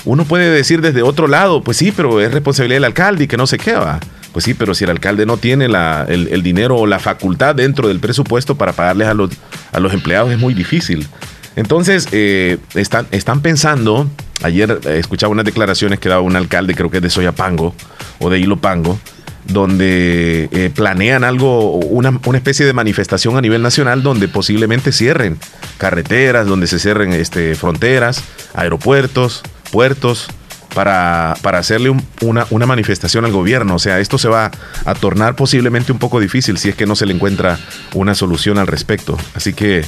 uno 0.06 0.26
puede 0.26 0.50
decir 0.50 0.82
desde 0.82 1.02
otro 1.02 1.28
lado, 1.28 1.62
pues 1.64 1.78
sí, 1.78 1.92
pero 1.92 2.22
es 2.22 2.32
responsabilidad 2.32 2.78
del 2.78 2.86
alcalde 2.86 3.26
y 3.26 3.28
que 3.28 3.38
no 3.38 3.48
se 3.48 3.58
queda. 3.58 4.00
Pues 4.32 4.46
sí, 4.46 4.54
pero 4.54 4.74
si 4.74 4.84
el 4.84 4.92
alcalde 4.92 5.26
no 5.26 5.38
tiene 5.38 5.66
el, 5.66 6.44
dinero 6.44 6.78
o 6.78 6.86
la 6.86 7.00
facultad 7.00 7.56
dentro 7.56 7.88
del 7.88 8.00
presupuesto 8.00 8.56
para 8.56 8.74
pagarles 8.74 9.08
a 9.08 9.14
los, 9.14 9.32
a 9.72 9.80
los 9.80 9.94
empleados 9.94 10.32
es 10.32 10.38
muy 10.38 10.54
difícil. 10.54 11.08
Entonces, 11.56 12.08
eh, 12.12 12.58
están, 12.76 13.08
están 13.12 13.42
pensando, 13.42 14.08
ayer 14.44 14.80
escuchaba 14.86 15.32
unas 15.32 15.44
declaraciones 15.44 16.00
que 16.00 16.08
daba 16.08 16.22
un 16.22 16.36
alcalde, 16.36 16.76
creo 16.76 16.92
que 16.92 16.98
es 16.98 17.04
de 17.04 17.10
Soyapango 17.10 17.74
o 18.20 18.30
de 18.30 18.40
Ilopango, 18.40 19.00
donde 19.46 20.50
eh, 20.52 20.70
planean 20.74 21.24
algo, 21.24 21.72
una, 21.78 22.20
una, 22.26 22.38
especie 22.38 22.66
de 22.66 22.74
manifestación 22.74 23.38
a 23.38 23.42
nivel 23.42 23.64
nacional 23.64 24.04
donde 24.04 24.28
posiblemente 24.28 24.92
cierren 24.92 25.40
carreteras, 25.78 26.48
donde 26.48 26.68
se 26.68 26.80
cierren 26.80 27.14
este, 27.14 27.56
fronteras, 27.56 28.24
aeropuertos, 28.54 29.44
puertos, 29.72 30.28
para, 30.74 31.36
para 31.42 31.58
hacerle 31.58 31.90
una, 32.22 32.46
una, 32.52 32.66
manifestación 32.68 33.26
al 33.26 33.32
gobierno. 33.32 33.76
O 33.76 33.80
sea, 33.80 34.00
esto 34.00 34.18
se 34.20 34.28
va 34.28 34.52
a 34.86 34.94
tornar 34.94 35.36
posiblemente 35.36 35.92
un 35.92 35.98
poco 35.98 36.20
difícil 36.20 36.58
si 36.60 36.70
es 36.70 36.76
que 36.76 36.86
no 36.86 36.96
se 36.96 37.08
le 37.08 37.14
encuentra 37.14 37.58
una 37.96 38.14
solución 38.14 38.60
al 38.60 38.68
respecto. 38.68 39.18
Así 39.34 39.54
que 39.54 39.84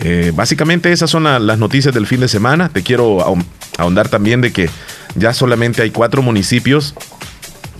eh, 0.00 0.32
básicamente 0.34 0.90
esas 0.90 1.10
son 1.10 1.24
las 1.24 1.58
noticias 1.58 1.94
del 1.94 2.06
fin 2.06 2.20
de 2.20 2.28
semana. 2.28 2.68
Te 2.70 2.82
quiero 2.82 3.18
ahondar 3.76 4.08
también 4.08 4.40
de 4.40 4.52
que 4.52 4.70
ya 5.14 5.34
solamente 5.34 5.82
hay 5.82 5.90
cuatro 5.90 6.22
municipios 6.22 6.94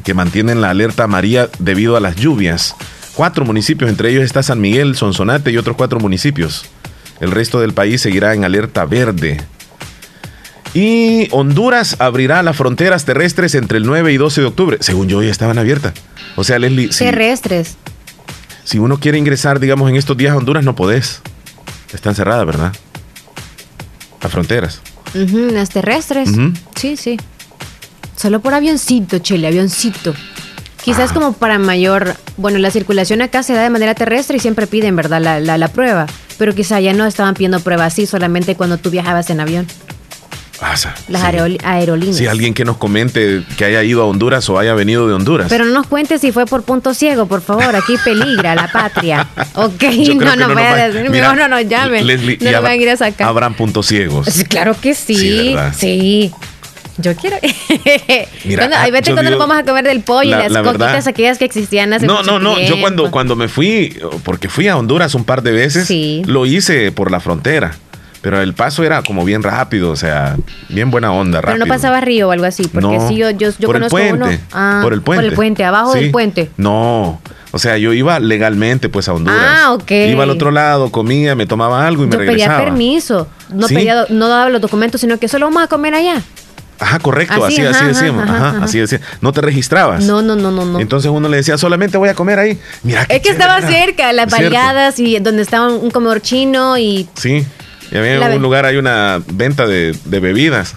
que 0.05 0.15
mantienen 0.15 0.61
la 0.61 0.71
alerta 0.71 1.07
María 1.07 1.49
debido 1.59 1.97
a 1.97 2.01
las 2.01 2.17
lluvias. 2.17 2.75
Cuatro 3.15 3.45
municipios, 3.45 3.91
entre 3.91 4.11
ellos 4.11 4.25
está 4.25 4.43
San 4.43 4.61
Miguel, 4.61 4.97
Sonsonate 4.97 5.51
y 5.51 5.59
otros 5.59 5.77
cuatro 5.77 6.01
municipios. 6.01 6.67
El 7.23 7.31
resto 7.31 7.61
del 7.61 7.73
país 7.73 8.01
seguirá 8.01 8.35
en 8.35 8.45
alerta 8.45 8.85
verde. 8.85 9.41
Y 10.75 11.29
Honduras 11.31 11.95
abrirá 12.01 12.43
las 12.43 12.57
fronteras 12.57 13.05
terrestres 13.05 13.55
entre 13.55 13.79
el 13.79 13.87
9 13.87 14.13
y 14.13 14.17
12 14.17 14.41
de 14.41 14.47
octubre. 14.49 14.77
Según 14.81 15.07
yo, 15.09 15.23
ya 15.23 15.31
estaban 15.31 15.57
abiertas. 15.57 15.95
O 16.35 16.43
sea, 16.43 16.59
Leslie. 16.59 16.89
terrestres. 16.89 17.77
Si 18.65 18.81
uno 18.81 18.99
quiere 18.99 19.19
ingresar, 19.19 19.61
digamos, 19.61 19.89
en 19.89 19.95
estos 19.95 20.17
días 20.17 20.33
a 20.33 20.37
Honduras, 20.37 20.65
no 20.65 20.75
podés. 20.75 21.23
Están 21.95 22.17
cerradas, 22.17 22.45
¿verdad? 22.45 22.73
Las 24.21 24.33
fronteras. 24.33 24.81
las 25.15 25.71
terrestres. 25.71 26.29
Sí, 26.75 26.97
sí. 26.97 27.21
Solo 28.17 28.41
por 28.41 28.53
avioncito, 28.53 29.21
Chile, 29.21 29.47
avioncito. 29.47 30.13
Quizás 30.83 31.11
ah. 31.11 31.15
como 31.15 31.33
para 31.33 31.59
mayor, 31.59 32.15
bueno, 32.37 32.59
la 32.59 32.71
circulación 32.71 33.23
acá 33.23 33.43
se 33.43 33.55
da 33.55 33.63
de 33.63 33.71
manera 33.71 33.95
terrestre 33.95 34.37
y 34.37 34.41
siempre 34.41 34.67
piden, 34.67 34.97
¿verdad? 34.97 35.21
La, 35.21 35.59
la, 35.59 35.69
prueba. 35.69 36.07
Pero 36.39 36.55
quizá 36.55 36.81
ya 36.81 36.93
no 36.93 37.07
estaban 37.07 37.35
pidiendo 37.35 37.61
pruebas 37.61 37.93
así 37.93 38.07
solamente 38.07 38.57
cuando 38.57 38.79
tú 38.79 38.91
viajabas 38.91 39.31
en 39.31 39.41
avión. 39.41 39.67
Pasa. 40.59 40.95
Las 41.09 41.25
aerolíneas. 41.25 42.17
Sí, 42.17 42.29
alguien 42.29 42.55
que 42.55 42.65
nos 42.65 42.77
comente 42.77 43.43
que 43.57 43.65
haya 43.65 43.83
ido 43.83 44.01
a 44.01 44.07
Honduras 44.07 44.49
o 44.49 44.61
haya 44.61 44.75
venido 44.75 45.09
de 45.09 45.15
Honduras. 45.15 45.49
Pero 45.49 45.65
no 45.65 45.73
nos 45.73 45.89
cuente 45.89 46.19
si 46.19 46.31
fue 46.31 46.47
por 46.47 46.63
punto 46.63 46.95
ciego, 46.95 47.27
por 47.27 47.43
favor. 47.43 47.75
Aquí 47.75 47.97
peligra 48.05 48.55
la 48.55 48.71
patria. 48.71 49.27
Ok, 49.55 49.83
no, 50.17 50.37
no, 50.37 50.55
voy 50.55 50.63
a 50.63 50.89
decir. 50.89 51.11
no, 51.11 51.35
no, 51.35 51.49
no, 51.49 51.61
llamen. 51.61 52.07
no 52.07 52.63
van 52.63 52.73
a 52.73 52.77
ir 52.77 52.89
a 52.89 52.97
sacar. 52.97 53.27
Habrán 53.27 53.55
puntos 53.55 53.87
ciegos. 53.87 54.45
claro 54.49 54.75
que 54.81 54.95
sí. 54.95 55.55
Sí. 55.77 56.33
Yo 57.03 57.15
quiero. 57.17 57.37
Mira, 58.45 58.69
cuando, 58.69 58.93
vete 58.93 59.13
cuando 59.13 59.31
nos 59.31 59.39
vamos 59.39 59.57
a 59.57 59.65
comer 59.65 59.85
del 59.85 60.03
pollo 60.03 60.31
y 60.31 60.49
las 60.49 60.63
coquitas 60.63 61.07
aquellas 61.07 61.39
que 61.39 61.45
existían 61.45 61.93
hace 61.93 62.07
No, 62.07 62.23
no, 62.23 62.39
no. 62.39 62.59
Yo 62.61 62.81
cuando, 62.81 63.11
cuando 63.11 63.37
me 63.37 63.49
fui, 63.49 63.99
porque 64.25 64.49
fui 64.49 64.69
a 64.69 64.77
Honduras 64.77 65.15
un 65.15 65.25
par 65.25 65.43
de 65.43 65.53
veces, 65.53 65.91
lo 66.27 66.47
hice 66.47 66.93
por 66.93 67.11
la 67.11 67.21
frontera. 67.21 67.73
Pero 68.23 68.41
el 68.41 68.55
paso 68.55 68.85
era 68.85 69.03
como 69.03 69.25
bien 69.25 69.43
rápido, 69.43 69.91
o 69.91 69.97
sea, 69.97 70.37
bien 70.69 70.93
buena 70.93 71.13
onda, 71.13 71.41
rápido. 71.41 71.55
Pero 71.55 71.67
no 71.67 71.69
pasaba 71.69 72.01
río 72.01 72.29
o 72.29 72.31
algo 72.31 72.45
así, 72.47 72.69
porque 72.69 73.01
sí, 73.09 73.17
yo, 73.17 73.31
yo, 73.31 73.51
por 73.67 73.75
conozco 73.75 73.99
el 73.99 74.17
puente, 74.17 74.41
ah, 74.53 74.79
por 74.81 74.93
el 74.93 75.03
puente. 75.03 75.25
Por 75.25 75.31
el 75.31 75.37
puente, 75.37 75.65
abajo 75.65 75.95
del 75.95 76.13
puente. 76.13 76.49
No, 76.57 77.21
o 77.51 77.59
sea, 77.59 77.77
yo 77.79 77.93
iba 77.93 78.19
legalmente 78.19 78.89
pues 78.89 79.09
a 79.09 79.13
Honduras. 79.13 79.41
Ah, 79.45 79.73
ok. 79.73 79.91
Iba 79.91 80.23
al 80.23 80.31
otro 80.31 80.51
lado, 80.51 80.91
comía, 80.91 81.35
me 81.35 81.47
tomaba 81.47 81.87
algo 81.87 82.05
y 82.05 82.07
me 82.07 82.17
regresaba. 82.17 82.59
pedía 82.59 82.65
permiso, 82.65 83.29
no, 83.53 83.67
pedía, 83.67 84.07
no 84.09 84.29
daba 84.29 84.49
los 84.49 84.61
documentos, 84.61 85.01
sino 85.01 85.19
que 85.19 85.27
solo 85.29 85.47
vamos 85.47 85.63
a 85.65 85.67
comer 85.67 85.95
allá. 85.95 86.23
Ajá, 86.79 86.99
correcto, 86.99 87.45
así, 87.45 87.61
así, 87.63 87.85
decíamos. 87.85 88.29
Ajá, 88.29 88.61
así 88.63 88.79
decía. 88.79 89.01
No 89.21 89.33
te 89.33 89.41
registrabas. 89.41 90.05
No, 90.05 90.23
no, 90.23 90.35
no, 90.35 90.51
no, 90.51 90.65
no. 90.65 90.81
Entonces 90.81 91.11
uno 91.11 91.29
le 91.29 91.37
decía, 91.39 91.57
solamente 91.57 91.97
voy 91.97 92.09
a 92.09 92.15
comer 92.15 92.39
ahí. 92.39 92.59
Mira, 92.83 93.07
es 93.09 93.23
que 93.23 93.31
estaba 93.31 93.61
cerca, 93.63 94.13
las 94.13 94.31
variadas 94.31 94.99
y 94.99 95.19
donde 95.19 95.43
estaba 95.43 95.69
un 95.69 95.91
comedor 95.91 96.21
chino 96.21 96.77
y. 96.79 97.09
Sí. 97.15 97.47
Y 97.91 97.97
había 97.97 98.15
en 98.15 98.37
un 98.37 98.43
lugar 98.43 98.65
hay 98.65 98.79
una 98.79 99.21
venta 99.27 99.67
de, 99.67 99.95
bebidas. 100.07 100.75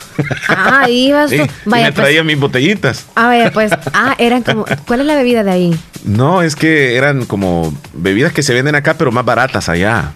Ah, 0.49 0.89
ibas. 0.89 1.29
sí, 1.31 1.37
vaya, 1.63 1.83
y 1.83 1.85
me 1.85 1.93
pues. 1.93 1.95
traía 1.95 2.23
mis 2.23 2.37
botellitas. 2.37 3.05
Ah, 3.15 3.27
vaya, 3.27 3.51
pues. 3.51 3.71
Ah, 3.93 4.15
eran 4.17 4.43
como. 4.43 4.65
¿Cuál 4.85 4.99
es 4.99 5.05
la 5.05 5.15
bebida 5.15 5.43
de 5.43 5.51
ahí? 5.51 5.79
No, 6.03 6.41
es 6.41 6.55
que 6.55 6.97
eran 6.97 7.25
como 7.25 7.73
bebidas 7.93 8.33
que 8.33 8.43
se 8.43 8.53
venden 8.53 8.75
acá, 8.75 8.95
pero 8.97 9.11
más 9.11 9.23
baratas 9.23 9.69
allá. 9.69 10.11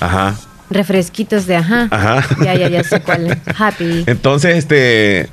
Ajá 0.00 0.36
refresquitos 0.70 1.46
de 1.46 1.56
ajá. 1.56 1.88
Ajá. 1.90 2.26
Ya, 2.42 2.54
ya, 2.54 2.68
ya 2.68 2.84
sé 2.84 3.00
cuál 3.04 3.38
Happy. 3.56 4.04
Entonces, 4.06 4.56
este. 4.56 5.28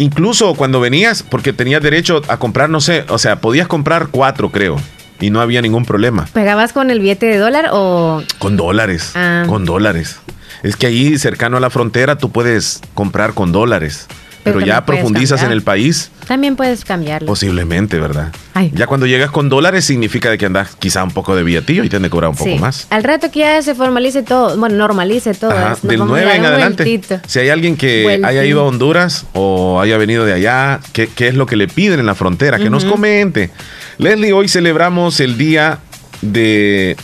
Incluso 0.00 0.54
cuando 0.54 0.78
venías, 0.78 1.24
porque 1.24 1.52
tenías 1.52 1.82
derecho 1.82 2.22
a 2.28 2.36
comprar, 2.36 2.70
no 2.70 2.80
sé, 2.80 3.04
o 3.08 3.18
sea, 3.18 3.40
podías 3.40 3.66
comprar 3.66 4.08
cuatro, 4.12 4.50
creo. 4.50 4.76
Y 5.20 5.30
no 5.30 5.40
había 5.40 5.60
ningún 5.60 5.84
problema. 5.84 6.28
¿Pegabas 6.32 6.72
con 6.72 6.90
el 6.90 7.00
billete 7.00 7.26
de 7.26 7.38
dólar 7.38 7.70
o.? 7.72 8.22
Con 8.38 8.56
dólares. 8.56 9.10
Ah. 9.16 9.44
Con 9.48 9.64
dólares. 9.64 10.20
Es 10.62 10.76
que 10.76 10.86
ahí, 10.86 11.18
cercano 11.18 11.56
a 11.56 11.60
la 11.60 11.70
frontera, 11.70 12.16
tú 12.16 12.30
puedes 12.30 12.80
comprar 12.94 13.34
con 13.34 13.50
dólares. 13.50 14.06
Pero, 14.52 14.66
ya 14.66 14.84
profundizas 14.84 15.42
en 15.42 15.52
el 15.52 15.62
país. 15.62 16.10
También 16.26 16.56
puedes 16.56 16.84
cambiarlo. 16.84 17.26
Posiblemente, 17.26 17.98
¿verdad? 17.98 18.32
Ya 18.72 18.86
cuando 18.86 19.06
llegas 19.06 19.30
con 19.30 19.48
dólares 19.48 19.84
significa 19.84 20.30
de 20.30 20.38
que 20.38 20.46
andas 20.46 20.74
quizá 20.76 21.04
un 21.04 21.12
poco 21.12 21.36
de 21.36 21.42
billetillo 21.42 21.84
y 21.84 21.88
te 21.88 21.96
han 21.96 22.02
de 22.02 22.10
cobrar 22.10 22.30
un 22.30 22.36
poco 22.36 22.56
más. 22.56 22.86
Al 22.90 23.04
rato 23.04 23.30
que 23.30 23.40
ya 23.40 23.62
se 23.62 23.74
formalice 23.74 24.22
todo, 24.22 24.56
bueno, 24.58 24.76
normalice 24.76 25.34
todo. 25.34 25.52
del 25.82 25.98
9 25.98 26.36
en 26.36 26.44
adelante. 26.44 27.00
Si 27.26 27.38
hay 27.38 27.48
alguien 27.50 27.76
que 27.76 28.20
haya 28.24 28.44
ido 28.44 28.60
a 28.60 28.64
Honduras 28.64 29.26
o 29.32 29.80
haya 29.80 29.96
venido 29.96 30.24
de 30.24 30.32
allá, 30.32 30.80
¿qué, 30.92 31.08
es 31.18 31.34
lo 31.34 31.46
que 31.46 31.56
le 31.56 31.68
piden 31.68 32.00
en 32.00 32.06
la 32.06 32.14
frontera? 32.14 32.58
Que 32.58 32.70
nos 32.70 32.84
comente. 32.84 33.50
Leslie, 33.98 34.32
hoy 34.32 34.48
celebramos 34.48 35.20
el 35.20 35.38
día 35.38 35.78
de, 36.22 36.96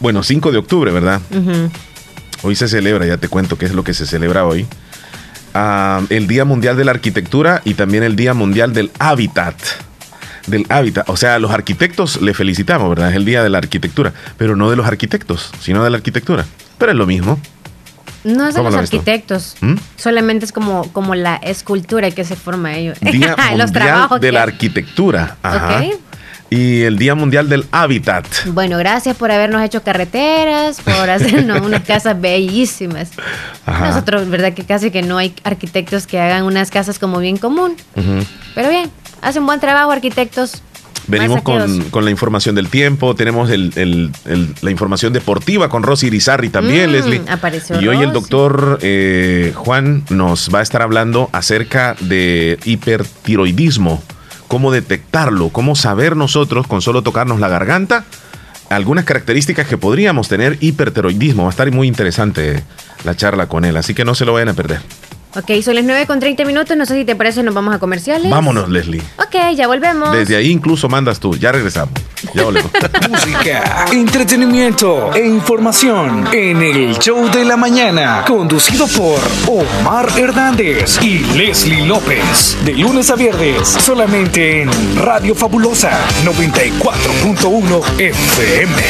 bueno, 0.00 0.22
5 0.22 0.52
de 0.52 0.58
octubre, 0.58 0.90
¿verdad? 0.92 1.20
Hoy 2.42 2.56
se 2.56 2.68
celebra, 2.68 3.06
ya 3.06 3.18
te 3.18 3.28
cuento 3.28 3.58
qué 3.58 3.66
es 3.66 3.74
lo 3.74 3.84
que 3.84 3.92
se 3.92 4.06
celebra 4.06 4.46
hoy 4.46 4.66
el 5.54 6.26
Día 6.26 6.44
Mundial 6.44 6.76
de 6.76 6.84
la 6.84 6.92
Arquitectura 6.92 7.62
y 7.64 7.74
también 7.74 8.02
el 8.02 8.16
Día 8.16 8.34
Mundial 8.34 8.72
del 8.72 8.90
Hábitat. 8.98 9.54
Del 10.46 10.66
hábitat. 10.68 11.08
O 11.08 11.16
sea, 11.16 11.38
los 11.38 11.50
arquitectos 11.50 12.20
le 12.22 12.34
felicitamos, 12.34 12.88
¿verdad? 12.88 13.10
Es 13.10 13.16
el 13.16 13.24
Día 13.24 13.42
de 13.42 13.50
la 13.50 13.58
Arquitectura. 13.58 14.12
Pero 14.36 14.56
no 14.56 14.70
de 14.70 14.76
los 14.76 14.86
arquitectos, 14.86 15.52
sino 15.60 15.84
de 15.84 15.90
la 15.90 15.98
arquitectura. 15.98 16.46
Pero 16.78 16.92
es 16.92 16.98
lo 16.98 17.06
mismo. 17.06 17.38
No 18.24 18.48
es 18.48 18.54
de 18.54 18.62
los 18.62 18.74
arquitectos. 18.74 19.56
¿Mm? 19.60 19.74
Solamente 19.96 20.44
es 20.44 20.52
como, 20.52 20.90
como 20.92 21.14
la 21.14 21.36
escultura 21.36 22.10
que 22.10 22.24
se 22.24 22.36
forma 22.36 22.74
ellos. 22.74 22.98
Día 23.00 23.36
Mundial 23.50 24.20
de 24.20 24.32
la 24.32 24.42
Arquitectura. 24.42 25.36
Ajá 25.42 25.82
y 26.50 26.82
el 26.82 26.98
Día 26.98 27.14
Mundial 27.14 27.48
del 27.48 27.64
Hábitat. 27.70 28.26
Bueno, 28.46 28.76
gracias 28.76 29.16
por 29.16 29.30
habernos 29.30 29.62
hecho 29.62 29.82
carreteras, 29.82 30.80
por 30.80 31.08
hacernos 31.08 31.60
unas 31.64 31.84
casas 31.84 32.20
bellísimas. 32.20 33.12
Nosotros, 33.66 34.28
verdad 34.28 34.52
que 34.52 34.64
casi 34.64 34.90
que 34.90 35.02
no 35.02 35.16
hay 35.16 35.32
arquitectos 35.44 36.08
que 36.08 36.18
hagan 36.20 36.42
unas 36.42 36.70
casas 36.70 36.98
como 36.98 37.20
bien 37.20 37.36
común. 37.36 37.76
Pero 38.54 38.68
bien, 38.68 38.90
hacen 39.22 39.46
buen 39.46 39.60
trabajo 39.60 39.92
arquitectos. 39.92 40.62
Venimos 41.06 41.42
con, 41.42 42.04
la 42.04 42.10
información 42.10 42.54
del 42.54 42.68
tiempo, 42.68 43.14
tenemos 43.14 43.48
la 43.48 44.70
información 44.70 45.12
deportiva 45.12 45.68
con 45.68 45.82
Rosy 45.82 46.08
Irizarry 46.08 46.50
también, 46.50 46.90
mm, 46.90 46.92
Leslie. 46.92 47.22
Apareció 47.28 47.80
y 47.80 47.88
hoy 47.88 48.02
el 48.02 48.12
doctor 48.12 48.78
eh, 48.82 49.52
Juan 49.56 50.04
nos 50.10 50.54
va 50.54 50.60
a 50.60 50.62
estar 50.62 50.82
hablando 50.82 51.28
acerca 51.32 51.96
de 52.00 52.58
hipertiroidismo 52.64 54.02
cómo 54.50 54.72
detectarlo, 54.72 55.50
cómo 55.50 55.76
saber 55.76 56.16
nosotros 56.16 56.66
con 56.66 56.82
solo 56.82 57.02
tocarnos 57.02 57.38
la 57.38 57.48
garganta 57.48 58.04
algunas 58.68 59.04
características 59.04 59.68
que 59.68 59.78
podríamos 59.78 60.28
tener 60.28 60.58
hiperteroidismo. 60.60 61.44
Va 61.44 61.50
a 61.50 61.52
estar 61.52 61.70
muy 61.70 61.86
interesante 61.86 62.64
la 63.04 63.14
charla 63.14 63.46
con 63.46 63.64
él, 63.64 63.76
así 63.76 63.94
que 63.94 64.04
no 64.04 64.16
se 64.16 64.24
lo 64.24 64.32
vayan 64.32 64.48
a 64.48 64.54
perder. 64.54 64.80
Ok, 65.36 65.62
son 65.62 65.76
las 65.76 65.84
9 65.84 66.06
con 66.06 66.18
30 66.18 66.44
minutos. 66.44 66.76
No 66.76 66.84
sé 66.86 66.94
si 66.96 67.04
te 67.04 67.14
parece, 67.14 67.42
nos 67.42 67.54
vamos 67.54 67.74
a 67.74 67.78
comerciales. 67.78 68.30
Vámonos, 68.30 68.68
Leslie. 68.68 69.00
Ok, 69.18 69.54
ya 69.54 69.68
volvemos. 69.68 70.12
Desde 70.12 70.36
ahí 70.36 70.50
incluso 70.50 70.88
mandas 70.88 71.20
tú. 71.20 71.36
Ya 71.36 71.52
regresamos. 71.52 71.94
Ya 72.34 72.42
volvemos. 72.42 72.70
Música, 73.08 73.86
entretenimiento 73.92 75.14
e 75.14 75.26
información 75.26 76.28
en 76.32 76.62
el 76.62 76.98
show 76.98 77.30
de 77.30 77.44
la 77.44 77.56
mañana. 77.56 78.24
Conducido 78.26 78.88
por 78.88 79.20
Omar 79.46 80.08
Hernández 80.18 81.00
y 81.00 81.20
Leslie 81.36 81.86
López. 81.86 82.56
De 82.64 82.72
lunes 82.74 83.10
a 83.10 83.14
viernes, 83.14 83.68
solamente 83.68 84.62
en 84.62 84.70
Radio 84.96 85.36
Fabulosa 85.36 85.92
94.1 86.24 88.00
FM. 88.00 88.82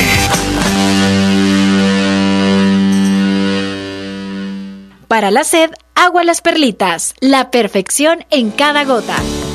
Para 5.07 5.31
la 5.33 5.43
sed, 5.43 5.71
agua 6.01 6.25
las 6.25 6.41
perlitas, 6.41 7.15
la 7.21 7.51
perfección 7.51 8.25
en 8.31 8.51
cada 8.51 8.85
gota. 8.85 9.17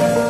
Thank 0.00 0.16
you. 0.16 0.29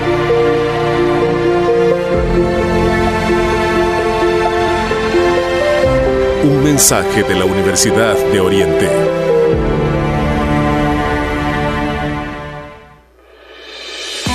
Un 6.43 6.63
mensaje 6.63 7.21
de 7.21 7.35
la 7.35 7.45
Universidad 7.45 8.15
de 8.15 8.39
Oriente. 8.39 8.89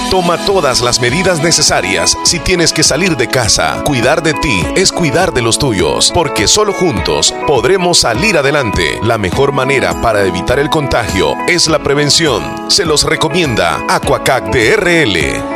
Toma 0.09 0.39
todas 0.47 0.83
las 0.83 1.01
medidas 1.01 1.43
necesarias 1.43 2.17
si 2.23 2.39
tienes 2.39 2.73
que 2.73 2.85
salir 2.85 3.17
de 3.17 3.27
casa. 3.27 3.83
Cuidar 3.85 4.23
de 4.23 4.35
ti 4.35 4.65
es 4.77 4.93
cuidar 4.93 5.35
de 5.35 5.43
los 5.43 5.59
tuyos, 5.59 6.13
porque 6.15 6.47
solo 6.47 6.73
juntos 6.73 7.35
podremos 7.49 7.99
salir 7.99 8.39
adelante. 8.39 9.01
La 9.03 9.19
mejor 9.19 9.51
manera 9.51 10.01
para 10.01 10.23
evitar 10.23 10.61
el 10.61 10.71
contagio 10.71 11.35
es 11.49 11.69
la 11.69 11.83
prevención. 11.83 12.71
Se 12.71 12.87
los 12.87 13.03
recomienda 13.03 13.85
Aquacac 13.89 14.53
DRL. 14.53 15.56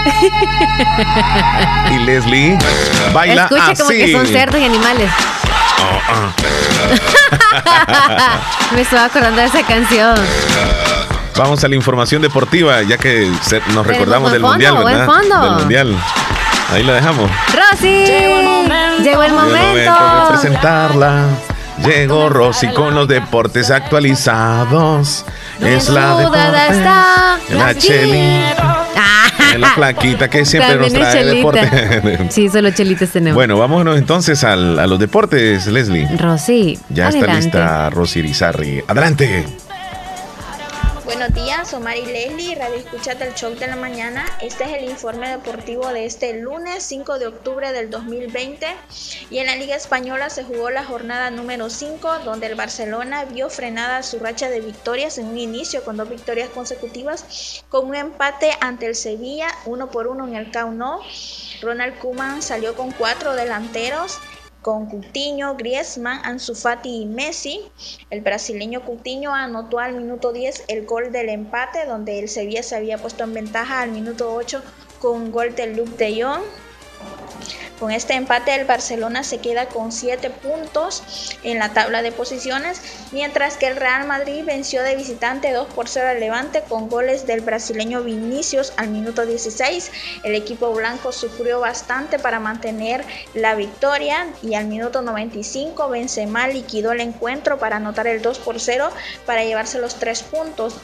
y 1.90 1.98
Leslie 1.98 2.58
baila 3.12 3.44
Escucha 3.44 3.74
como 3.76 3.90
que 3.90 4.12
son 4.12 4.26
cerdos 4.26 4.60
y 4.60 4.64
animales. 4.64 5.10
Oh, 5.78 6.00
ah. 6.08 6.32
Me 8.74 8.82
estaba 8.82 9.04
acordando 9.06 9.40
de 9.40 9.46
esa 9.46 9.62
canción. 9.62 10.14
Vamos 11.36 11.64
a 11.64 11.68
la 11.68 11.76
información 11.76 12.20
deportiva, 12.22 12.82
ya 12.82 12.98
que 12.98 13.30
nos 13.74 13.86
recordamos 13.86 14.32
del 14.32 14.42
mundial, 14.42 14.84
¿verdad? 14.84 15.08
Del 15.42 15.52
mundial. 15.52 15.96
Ahí 16.72 16.82
la 16.82 16.94
dejamos. 16.94 17.30
Rosy. 17.52 18.04
Llegó 18.06 18.38
el 18.38 18.44
momento. 18.44 19.02
Llegó 19.02 19.22
el 19.22 19.32
momento. 19.32 19.92
de 19.92 20.28
presentarla. 20.28 21.24
Llegó 21.84 22.28
Rosy 22.28 22.68
con 22.74 22.94
los 22.94 23.08
deportes 23.08 23.70
actualizados. 23.70 25.24
es 25.60 25.88
la 25.88 26.16
deporte. 26.16 27.54
La 27.54 27.74
Cheli. 27.76 28.44
La 29.58 29.70
flaquita 29.70 30.28
que 30.28 30.44
siempre 30.44 30.76
nos 30.76 30.92
trae 30.92 31.20
el 31.20 31.36
deporte. 31.36 32.26
sí, 32.30 32.48
solo 32.48 32.70
chelitas 32.70 33.10
tenemos. 33.10 33.34
Bueno, 33.34 33.58
vámonos 33.58 33.98
entonces 33.98 34.42
a 34.44 34.56
los 34.56 34.98
deportes, 34.98 35.66
Leslie. 35.66 36.08
Rosy. 36.16 36.78
Ya 36.88 37.08
está 37.08 37.34
lista 37.34 37.90
Rosy 37.90 38.22
Rizarri. 38.22 38.82
Adelante. 38.86 39.46
Buenos 41.12 41.34
días, 41.34 41.74
Omar 41.74 41.96
y 41.96 42.06
Leslie, 42.06 42.54
Radio 42.54 42.76
Escuchate 42.76 43.24
el 43.24 43.34
Show 43.34 43.56
de 43.56 43.66
la 43.66 43.74
Mañana. 43.74 44.24
Este 44.40 44.62
es 44.62 44.70
el 44.80 44.88
informe 44.88 45.28
deportivo 45.28 45.88
de 45.88 46.06
este 46.06 46.34
lunes 46.40 46.84
5 46.84 47.18
de 47.18 47.26
octubre 47.26 47.72
del 47.72 47.90
2020. 47.90 48.64
Y 49.28 49.38
en 49.38 49.46
la 49.46 49.56
Liga 49.56 49.74
Española 49.74 50.30
se 50.30 50.44
jugó 50.44 50.70
la 50.70 50.84
jornada 50.84 51.32
número 51.32 51.68
5, 51.68 52.20
donde 52.20 52.46
el 52.46 52.54
Barcelona 52.54 53.24
vio 53.24 53.50
frenada 53.50 54.04
su 54.04 54.20
racha 54.20 54.48
de 54.50 54.60
victorias 54.60 55.18
en 55.18 55.26
un 55.26 55.38
inicio 55.38 55.82
con 55.82 55.96
dos 55.96 56.08
victorias 56.08 56.48
consecutivas, 56.50 57.64
con 57.68 57.88
un 57.88 57.96
empate 57.96 58.52
ante 58.60 58.86
el 58.86 58.94
Sevilla, 58.94 59.48
uno 59.66 59.90
por 59.90 60.06
uno 60.06 60.28
en 60.28 60.36
el 60.36 60.52
Camp 60.52 60.80
Ronald 61.60 61.98
Koeman 61.98 62.40
salió 62.40 62.76
con 62.76 62.92
cuatro 62.92 63.34
delanteros 63.34 64.20
con 64.62 64.86
Coutinho, 64.86 65.56
Griezmann, 65.56 66.20
Ansu 66.24 66.54
Fati 66.54 67.02
y 67.02 67.06
Messi. 67.06 67.60
El 68.10 68.20
brasileño 68.20 68.84
Coutinho 68.84 69.34
anotó 69.34 69.78
al 69.78 69.94
minuto 69.94 70.32
10 70.32 70.64
el 70.68 70.86
gol 70.86 71.12
del 71.12 71.28
empate, 71.28 71.86
donde 71.86 72.18
el 72.18 72.28
Sevilla 72.28 72.62
se 72.62 72.76
había 72.76 72.98
puesto 72.98 73.24
en 73.24 73.34
ventaja 73.34 73.80
al 73.80 73.92
minuto 73.92 74.34
8 74.34 74.62
con 75.00 75.30
gol 75.30 75.54
de 75.54 75.74
Luke 75.74 75.96
de 75.96 76.22
Jong. 76.22 76.42
Con 77.80 77.92
este 77.92 78.12
empate 78.12 78.54
el 78.54 78.66
Barcelona 78.66 79.24
se 79.24 79.38
queda 79.38 79.64
con 79.64 79.90
7 79.90 80.28
puntos 80.28 81.02
en 81.42 81.58
la 81.58 81.70
tabla 81.70 82.02
de 82.02 82.12
posiciones, 82.12 82.82
mientras 83.10 83.56
que 83.56 83.68
el 83.68 83.76
Real 83.76 84.06
Madrid 84.06 84.44
venció 84.44 84.82
de 84.82 84.96
visitante 84.96 85.50
2 85.50 85.68
por 85.68 85.88
0 85.88 86.08
al 86.08 86.20
Levante 86.20 86.62
con 86.68 86.90
goles 86.90 87.26
del 87.26 87.40
brasileño 87.40 88.02
Vinicius 88.02 88.74
al 88.76 88.90
minuto 88.90 89.24
16. 89.24 89.92
El 90.24 90.34
equipo 90.34 90.70
blanco 90.74 91.10
sufrió 91.10 91.58
bastante 91.58 92.18
para 92.18 92.38
mantener 92.38 93.02
la 93.32 93.54
victoria 93.54 94.26
y 94.42 94.56
al 94.56 94.66
minuto 94.66 95.00
95 95.00 95.88
Benzema 95.88 96.48
liquidó 96.48 96.92
el 96.92 97.00
encuentro 97.00 97.58
para 97.58 97.76
anotar 97.76 98.06
el 98.06 98.20
2 98.20 98.40
por 98.40 98.60
0 98.60 98.90
para 99.24 99.42
llevarse 99.42 99.78
los 99.78 99.94
3 99.94 100.22
puntos. 100.24 100.74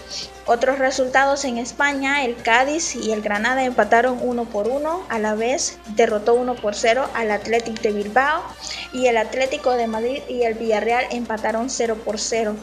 Otros 0.47 0.79
resultados 0.79 1.45
en 1.45 1.59
España, 1.59 2.25
el 2.25 2.37
Cádiz 2.37 2.95
y 2.95 3.13
el 3.13 3.21
Granada 3.21 3.65
empataron 3.65 4.21
1 4.23 4.45
por 4.45 4.69
1, 4.69 5.07
a 5.09 5.19
la 5.19 5.35
vez 5.35 5.77
derrotó 5.97 6.35
1 6.35 6.55
por 6.55 6.75
0 6.77 6.86
al 6.87 7.33
Atlético 7.33 7.83
de 7.83 7.93
Bilbao 7.93 8.45
y 8.93 9.09
el 9.09 9.17
Atlético 9.17 9.73
de 9.73 9.89
Madrid 9.89 10.23
y 10.29 10.43
el 10.43 10.55
Villarreal 10.55 11.07
empataron 11.11 11.69
0 11.69 11.99
por 12.05 12.21
0. 12.21 12.55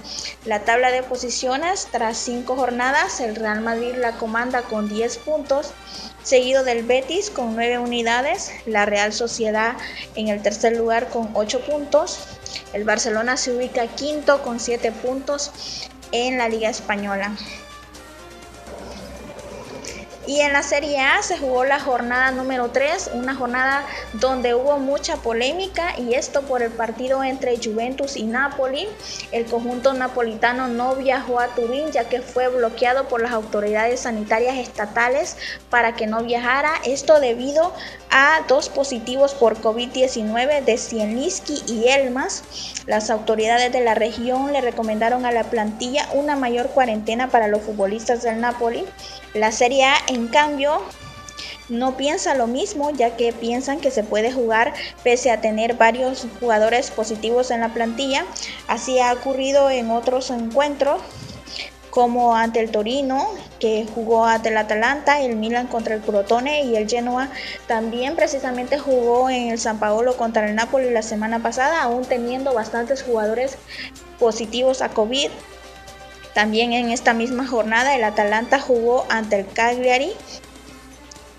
La 0.45 0.61
tabla 0.63 0.91
de 0.91 1.03
posiciones, 1.03 1.89
tras 1.91 2.17
5 2.19 2.55
jornadas, 2.55 3.19
el 3.19 3.35
Real 3.35 3.59
Madrid 3.59 3.95
la 3.97 4.13
comanda 4.13 4.61
con 4.61 4.87
10 4.87 5.17
puntos, 5.17 5.71
seguido 6.23 6.63
del 6.63 6.83
Betis 6.85 7.29
con 7.29 7.55
9 7.55 7.79
unidades, 7.79 8.51
la 8.65 8.85
Real 8.85 9.11
Sociedad 9.11 9.75
en 10.15 10.29
el 10.29 10.41
tercer 10.41 10.77
lugar 10.77 11.09
con 11.09 11.29
8 11.33 11.65
puntos, 11.65 12.19
el 12.71 12.85
Barcelona 12.85 13.35
se 13.35 13.51
ubica 13.51 13.87
quinto 13.87 14.41
con 14.41 14.61
7 14.61 14.93
puntos 14.93 15.51
en 16.13 16.37
la 16.37 16.47
Liga 16.47 16.69
Española. 16.69 17.35
Y 20.25 20.39
en 20.39 20.53
la 20.53 20.63
Serie 20.63 21.01
A 21.01 21.21
se 21.21 21.37
jugó 21.37 21.65
la 21.65 21.81
jornada 21.81 22.31
número 22.31 22.69
3, 22.71 23.11
una 23.13 23.35
jornada 23.35 23.85
donde 24.13 24.55
hubo 24.55 24.79
mucha 24.79 25.17
polémica 25.17 25.99
y 25.99 26.13
esto 26.13 26.43
por 26.43 26.61
el 26.63 26.71
partido 26.71 27.25
entre 27.25 27.57
Juventus 27.57 28.15
y 28.15 28.23
Napoli. 28.23 28.87
El 29.33 29.45
conjunto 29.45 29.91
napolitano 29.93 30.69
no 30.69 30.95
viajó 30.95 31.41
a 31.41 31.47
Turín 31.49 31.91
ya 31.91 32.07
que 32.07 32.21
fue 32.21 32.47
bloqueado 32.47 33.09
por 33.09 33.21
las 33.21 33.33
autoridades 33.33 34.01
sanitarias 34.01 34.55
estatales 34.57 35.35
para 35.69 35.93
que 35.95 36.07
no 36.07 36.23
viajara. 36.23 36.71
Esto 36.85 37.19
debido 37.19 37.73
a 38.09 38.41
dos 38.47 38.69
positivos 38.69 39.33
por 39.33 39.59
COVID-19 39.59 40.63
de 40.63 40.77
Zielinski 40.77 41.63
y 41.67 41.89
Elmas. 41.89 42.43
Las 42.85 43.09
autoridades 43.09 43.73
de 43.73 43.81
la 43.81 43.93
región 43.93 44.53
le 44.53 44.61
recomendaron 44.61 45.25
a 45.25 45.33
la 45.33 45.43
plantilla 45.45 46.07
una 46.13 46.37
mayor 46.37 46.69
cuarentena 46.69 47.29
para 47.29 47.49
los 47.49 47.61
futbolistas 47.61 48.23
del 48.23 48.39
Napoli. 48.39 48.85
La 49.33 49.51
Serie 49.51 49.85
A, 49.85 49.95
en 50.07 50.27
cambio, 50.27 50.81
no 51.69 51.97
piensa 51.97 52.35
lo 52.35 52.45
mismo 52.45 52.91
ya 52.91 53.15
que 53.15 53.33
piensan 53.33 53.79
que 53.79 53.89
se 53.89 54.03
puede 54.03 54.31
jugar 54.31 54.73
pese 55.03 55.31
a 55.31 55.41
tener 55.41 55.75
varios 55.75 56.27
jugadores 56.39 56.91
positivos 56.91 57.49
en 57.51 57.61
la 57.61 57.73
plantilla. 57.73 58.25
Así 58.67 58.99
ha 58.99 59.13
ocurrido 59.13 59.69
en 59.69 59.89
otros 59.89 60.29
encuentros 60.29 61.01
como 61.89 62.35
ante 62.35 62.59
el 62.59 62.71
Torino, 62.71 63.27
que 63.59 63.85
jugó 63.93 64.25
ante 64.25 64.49
el 64.49 64.57
Atalanta, 64.57 65.21
el 65.21 65.35
Milan 65.35 65.67
contra 65.67 65.93
el 65.93 66.01
Crotone 66.01 66.63
y 66.63 66.75
el 66.75 66.89
Genoa 66.89 67.29
también 67.67 68.15
precisamente 68.15 68.79
jugó 68.79 69.29
en 69.29 69.49
el 69.51 69.59
San 69.59 69.79
Paolo 69.79 70.17
contra 70.17 70.49
el 70.49 70.55
Napoli 70.55 70.89
la 70.89 71.03
semana 71.03 71.43
pasada, 71.43 71.83
aún 71.83 72.03
teniendo 72.03 72.51
bastantes 72.53 73.03
jugadores 73.03 73.57
positivos 74.17 74.81
a 74.81 74.89
COVID. 74.89 75.29
También 76.33 76.73
en 76.73 76.89
esta 76.89 77.13
misma 77.13 77.47
jornada 77.47 77.95
el 77.95 78.03
Atalanta 78.03 78.59
jugó 78.59 79.05
ante 79.09 79.39
el 79.39 79.47
Cagliari 79.47 80.13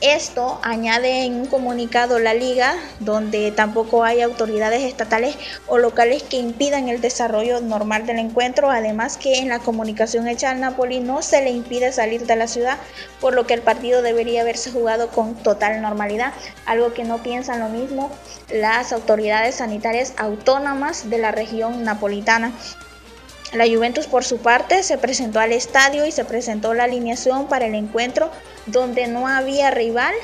esto 0.07 0.61
añade 0.62 1.24
en 1.24 1.33
un 1.33 1.46
comunicado 1.46 2.18
la 2.18 2.35
liga 2.35 2.74
donde 3.00 3.50
tampoco 3.52 4.04
hay 4.04 4.20
autoridades 4.20 4.83
estatales 4.83 5.35
o 5.66 5.78
locales 5.78 6.22
que 6.22 6.37
impidan 6.37 6.90
el 6.90 7.00
desarrollo 7.00 7.62
normal 7.62 8.04
del 8.04 8.18
encuentro, 8.18 8.70
además 8.70 9.16
que 9.16 9.38
en 9.38 9.48
la 9.48 9.61
comunicación 9.61 10.28
hecha 10.28 10.50
al 10.50 10.61
Napoli 10.61 11.00
no 11.00 11.22
se 11.22 11.40
le 11.42 11.52
impide 11.52 11.90
salir 11.90 12.26
de 12.26 12.37
la 12.37 12.48
ciudad, 12.48 12.76
por 13.18 13.33
lo 13.33 13.46
que 13.46 13.54
el 13.54 13.62
partido 13.62 14.02
debería 14.02 14.42
haberse 14.42 14.70
jugado 14.70 15.09
con 15.09 15.37
total 15.37 15.80
normalidad, 15.80 16.35
algo 16.66 16.92
que 16.92 17.04
no 17.04 17.22
piensan 17.22 17.61
lo 17.61 17.70
mismo 17.70 18.11
las 18.52 18.92
autoridades 18.92 19.54
sanitarias 19.54 20.12
autónomas 20.18 21.09
de 21.09 21.16
la 21.16 21.30
región 21.30 21.83
napolitana. 21.83 22.52
La 23.52 23.66
Juventus 23.66 24.07
por 24.07 24.24
su 24.24 24.38
parte 24.38 24.83
se 24.83 24.98
presentó 24.98 25.38
al 25.38 25.52
estadio 25.52 26.07
y 26.07 26.12
se 26.12 26.24
presentó 26.24 26.74
la 26.74 26.85
alineación 26.85 27.46
para 27.46 27.66
el 27.66 27.74
encuentro 27.74 28.30
donde 28.66 29.07
no 29.07 29.28
había 29.28 29.70
rival. 29.70 30.14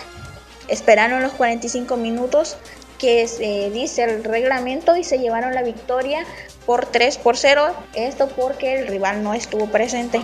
Esperaron 0.68 1.22
los 1.22 1.33
45 1.33 1.96
minutos 1.96 2.56
que 2.98 3.26
se 3.28 3.70
dice 3.70 4.04
el 4.04 4.24
reglamento 4.24 4.96
y 4.96 5.04
se 5.04 5.18
llevaron 5.18 5.54
la 5.54 5.62
victoria 5.62 6.24
por 6.70 6.87
3 6.87 7.18
por 7.18 7.37
0. 7.37 7.74
Esto 7.94 8.28
porque 8.28 8.78
el 8.78 8.87
rival 8.87 9.24
no 9.24 9.35
estuvo 9.35 9.66
presente. 9.66 10.22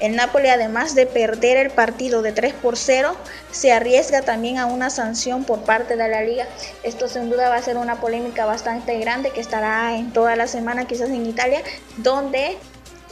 El 0.00 0.16
Napoli, 0.16 0.48
además 0.48 0.96
de 0.96 1.06
perder 1.06 1.56
el 1.56 1.70
partido 1.70 2.20
de 2.20 2.32
3 2.32 2.52
por 2.54 2.76
0, 2.76 3.14
se 3.52 3.70
arriesga 3.70 4.22
también 4.22 4.58
a 4.58 4.66
una 4.66 4.90
sanción 4.90 5.44
por 5.44 5.60
parte 5.60 5.94
de 5.94 6.08
la 6.08 6.22
liga. 6.22 6.48
Esto 6.82 7.06
sin 7.06 7.30
duda 7.30 7.48
va 7.48 7.54
a 7.54 7.62
ser 7.62 7.76
una 7.76 8.00
polémica 8.00 8.44
bastante 8.44 8.98
grande 8.98 9.30
que 9.30 9.40
estará 9.40 9.94
en 9.94 10.12
toda 10.12 10.34
la 10.34 10.48
semana, 10.48 10.84
quizás 10.88 11.10
en 11.10 11.24
Italia, 11.26 11.62
donde 11.98 12.56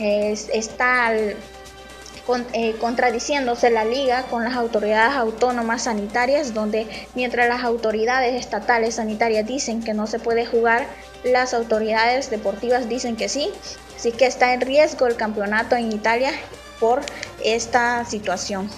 eh, 0.00 0.36
está 0.52 1.14
eh, 1.14 2.74
contradiciéndose 2.80 3.70
la 3.70 3.84
liga 3.84 4.24
con 4.24 4.42
las 4.42 4.56
autoridades 4.56 5.14
autónomas 5.14 5.82
sanitarias, 5.82 6.52
donde 6.52 6.88
mientras 7.14 7.48
las 7.48 7.62
autoridades 7.62 8.34
estatales 8.34 8.96
sanitarias 8.96 9.46
dicen 9.46 9.84
que 9.84 9.94
no 9.94 10.08
se 10.08 10.18
puede 10.18 10.44
jugar, 10.46 10.88
las 11.26 11.54
autoridades 11.54 12.30
deportivas 12.30 12.88
dicen 12.88 13.16
que 13.16 13.28
sí. 13.28 13.50
Así 13.96 14.12
que 14.12 14.26
está 14.26 14.52
en 14.54 14.60
riesgo 14.60 15.06
el 15.06 15.16
campeonato 15.16 15.76
en 15.76 15.92
Italia 15.92 16.32
por 16.80 17.02
esta 17.42 18.04
situación. 18.04 18.70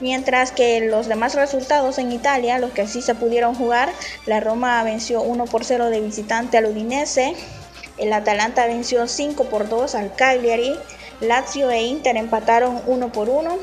Mientras 0.00 0.52
que 0.52 0.80
los 0.80 1.08
demás 1.08 1.34
resultados 1.34 1.98
en 1.98 2.12
Italia, 2.12 2.58
los 2.58 2.72
que 2.72 2.86
sí 2.86 3.00
se 3.00 3.14
pudieron 3.14 3.54
jugar, 3.54 3.90
la 4.26 4.40
Roma 4.40 4.82
venció 4.84 5.22
1 5.22 5.46
por 5.46 5.64
0 5.64 5.88
de 5.90 6.00
visitante 6.00 6.58
al 6.58 6.66
Udinese, 6.66 7.34
el 7.98 8.12
Atalanta 8.12 8.66
venció 8.66 9.08
5 9.08 9.44
por 9.44 9.68
2 9.68 9.94
al 9.94 10.14
Cagliari, 10.14 10.78
Lazio 11.20 11.70
e 11.70 11.82
Inter 11.82 12.16
empataron 12.16 12.82
1 12.86 13.12
por 13.12 13.30
1. 13.30 13.58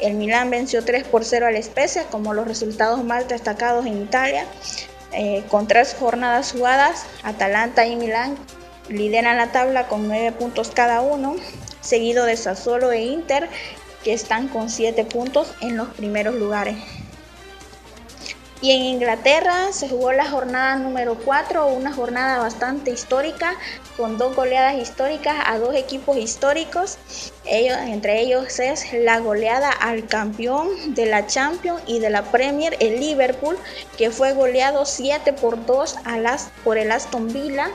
El 0.00 0.14
Milán 0.14 0.50
venció 0.50 0.84
3 0.84 1.04
por 1.04 1.24
0 1.24 1.46
al 1.46 1.62
Spezia 1.62 2.04
como 2.04 2.34
los 2.34 2.48
resultados 2.48 3.04
más 3.04 3.28
destacados 3.28 3.86
en 3.86 4.02
Italia. 4.02 4.44
Eh, 5.12 5.44
con 5.48 5.66
tres 5.66 5.96
jornadas 5.98 6.52
jugadas, 6.52 7.04
Atalanta 7.24 7.86
y 7.86 7.96
Milán 7.96 8.36
lideran 8.88 9.36
la 9.36 9.52
tabla 9.52 9.88
con 9.88 10.08
9 10.08 10.32
puntos 10.32 10.70
cada 10.70 11.00
uno, 11.00 11.36
seguido 11.80 12.26
de 12.26 12.36
Sassuolo 12.36 12.92
e 12.92 13.02
Inter 13.02 13.48
que 14.04 14.12
están 14.12 14.48
con 14.48 14.70
7 14.70 15.04
puntos 15.04 15.54
en 15.60 15.76
los 15.76 15.88
primeros 15.88 16.34
lugares. 16.34 16.76
Y 18.62 18.72
en 18.72 18.82
Inglaterra 18.82 19.72
se 19.72 19.88
jugó 19.88 20.12
la 20.12 20.28
jornada 20.28 20.76
número 20.76 21.16
4, 21.16 21.66
una 21.68 21.92
jornada 21.92 22.38
bastante 22.38 22.90
histórica, 22.90 23.54
con 24.00 24.16
dos 24.16 24.34
goleadas 24.34 24.76
históricas 24.76 25.36
a 25.44 25.58
dos 25.58 25.74
equipos 25.74 26.16
históricos. 26.16 26.96
Ellos, 27.44 27.76
entre 27.82 28.20
ellos 28.22 28.58
es 28.58 28.90
la 28.94 29.18
goleada 29.18 29.70
al 29.70 30.06
campeón 30.06 30.94
de 30.94 31.04
la 31.04 31.26
Champions 31.26 31.82
y 31.86 31.98
de 31.98 32.08
la 32.08 32.22
Premier, 32.22 32.76
el 32.80 32.98
Liverpool, 32.98 33.58
que 33.98 34.10
fue 34.10 34.32
goleado 34.32 34.86
7 34.86 35.34
por 35.34 35.66
2 35.66 35.96
a 36.04 36.16
las, 36.16 36.50
por 36.64 36.78
el 36.78 36.90
Aston 36.90 37.28
Villa 37.30 37.70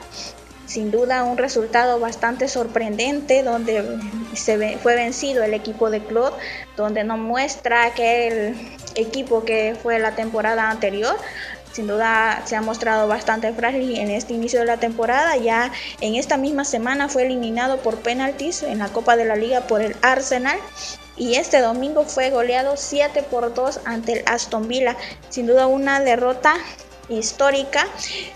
sin 0.66 0.90
duda 0.90 1.24
un 1.24 1.38
resultado 1.38 2.00
bastante 2.00 2.48
sorprendente 2.48 3.44
donde 3.44 4.00
se 4.34 4.78
fue 4.80 4.96
vencido 4.96 5.44
el 5.44 5.54
equipo 5.54 5.92
de 5.92 6.04
Claude, 6.04 6.36
donde 6.76 7.04
nos 7.04 7.20
muestra 7.20 7.94
que 7.94 8.28
el 8.28 8.78
equipo 8.96 9.46
que 9.46 9.78
fue 9.82 10.00
la 10.00 10.16
temporada 10.16 10.70
anterior 10.72 11.16
sin 11.76 11.88
duda 11.88 12.42
se 12.46 12.56
ha 12.56 12.62
mostrado 12.62 13.06
bastante 13.10 13.52
frágil 13.52 13.98
en 13.98 14.10
este 14.10 14.34
inicio 14.34 14.62
de 14.62 14.66
la 14.66 14.78
temporada. 14.78 15.36
Ya 15.36 15.74
en 16.00 16.16
esta 16.16 16.38
misma 16.38 16.64
semana 16.64 17.10
fue 17.10 17.24
eliminado 17.24 17.80
por 17.80 17.98
penaltis 17.98 18.64
en 18.64 18.80
la 18.80 18.88
Copa 18.88 19.18
de 19.18 19.26
la 19.26 19.36
Liga 19.36 19.68
por 19.68 19.82
el 19.82 19.94
Arsenal. 20.02 20.58
Y 21.18 21.36
este 21.36 21.60
domingo 21.60 22.06
fue 22.06 22.30
goleado 22.30 22.78
7 22.78 23.24
por 23.24 23.54
2 23.54 23.82
ante 23.84 24.14
el 24.14 24.24
Aston 24.26 24.70
Villa. 24.70 24.96
Sin 25.28 25.48
duda 25.48 25.68
una 25.68 26.00
derrota 26.00 26.54
histórica. 27.10 27.88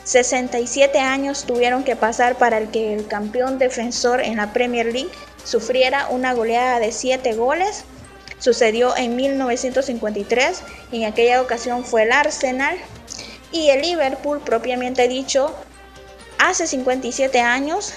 67 0.04 1.00
años 1.00 1.46
tuvieron 1.46 1.86
que 1.86 1.96
pasar 1.96 2.36
para 2.36 2.60
que 2.70 2.94
el 2.94 3.08
campeón 3.08 3.58
defensor 3.58 4.20
en 4.20 4.36
la 4.36 4.52
Premier 4.52 4.88
League 4.88 5.12
sufriera 5.46 6.10
una 6.10 6.34
goleada 6.34 6.80
de 6.80 6.92
7 6.92 7.36
goles. 7.36 7.86
Sucedió 8.38 8.98
en 8.98 9.16
1953, 9.16 10.62
en 10.92 11.06
aquella 11.06 11.42
ocasión 11.42 11.86
fue 11.86 12.04
el 12.04 12.12
Arsenal 12.12 12.78
y 13.52 13.70
el 13.70 13.82
Liverpool 13.82 14.40
propiamente 14.40 15.08
dicho 15.08 15.56
hace 16.38 16.68
57 16.68 17.40
años 17.40 17.94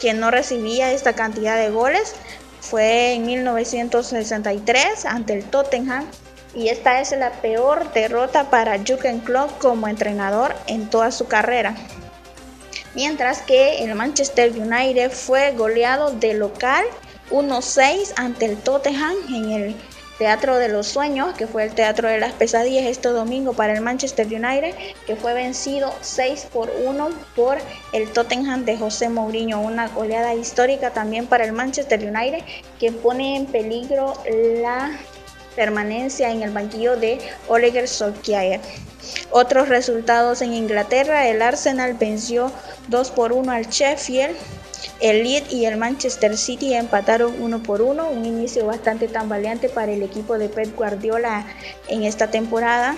que 0.00 0.14
no 0.14 0.30
recibía 0.30 0.92
esta 0.92 1.14
cantidad 1.14 1.56
de 1.56 1.70
goles. 1.70 2.14
Fue 2.60 3.14
en 3.14 3.26
1963 3.26 5.04
ante 5.06 5.34
el 5.34 5.44
Tottenham 5.44 6.06
y 6.54 6.68
esta 6.68 7.00
es 7.00 7.12
la 7.12 7.30
peor 7.30 7.92
derrota 7.92 8.50
para 8.50 8.78
Jürgen 8.78 9.20
Klopp 9.20 9.58
como 9.58 9.88
entrenador 9.88 10.54
en 10.66 10.88
toda 10.88 11.10
su 11.10 11.26
carrera. 11.26 11.74
Mientras 12.94 13.40
que 13.42 13.82
el 13.84 13.94
Manchester 13.94 14.52
United 14.52 15.10
fue 15.10 15.52
goleado 15.52 16.10
de 16.10 16.34
local 16.34 16.84
1-6 17.30 18.12
ante 18.16 18.44
el 18.44 18.58
Tottenham 18.58 19.16
en 19.28 19.50
el 19.50 19.76
Teatro 20.22 20.56
de 20.56 20.68
los 20.68 20.86
Sueños, 20.86 21.34
que 21.34 21.48
fue 21.48 21.64
el 21.64 21.74
Teatro 21.74 22.08
de 22.08 22.20
las 22.20 22.32
Pesadillas 22.32 22.84
este 22.84 23.08
domingo 23.08 23.54
para 23.54 23.72
el 23.72 23.80
Manchester 23.80 24.24
United, 24.24 24.72
que 25.04 25.16
fue 25.16 25.34
vencido 25.34 25.92
6 26.00 26.46
por 26.52 26.70
1 26.86 27.08
por 27.34 27.58
el 27.92 28.08
Tottenham 28.12 28.64
de 28.64 28.78
José 28.78 29.08
Mourinho, 29.08 29.60
una 29.60 29.88
goleada 29.88 30.32
histórica 30.32 30.90
también 30.90 31.26
para 31.26 31.44
el 31.44 31.52
Manchester 31.52 31.98
United 31.98 32.44
que 32.78 32.92
pone 32.92 33.34
en 33.34 33.46
peligro 33.46 34.14
la 34.62 34.96
permanencia 35.56 36.30
en 36.30 36.42
el 36.42 36.50
banquillo 36.50 36.96
de 36.96 37.18
Oliver 37.48 37.88
Solskjaer. 37.88 38.60
Otros 39.30 39.68
resultados 39.68 40.42
en 40.42 40.52
Inglaterra, 40.52 41.28
el 41.28 41.42
Arsenal 41.42 41.94
venció 41.94 42.52
2 42.88 43.10
por 43.10 43.32
1 43.32 43.52
al 43.52 43.66
Sheffield, 43.66 44.36
el 45.00 45.24
Leeds 45.24 45.52
y 45.52 45.64
el 45.64 45.76
Manchester 45.76 46.36
City 46.36 46.74
empataron 46.74 47.40
1 47.40 47.62
por 47.62 47.82
1, 47.82 48.08
un 48.08 48.24
inicio 48.24 48.66
bastante 48.66 49.08
tambaleante 49.08 49.68
para 49.68 49.92
el 49.92 50.02
equipo 50.02 50.38
de 50.38 50.48
Pep 50.48 50.76
Guardiola 50.76 51.46
en 51.88 52.04
esta 52.04 52.28
temporada. 52.28 52.94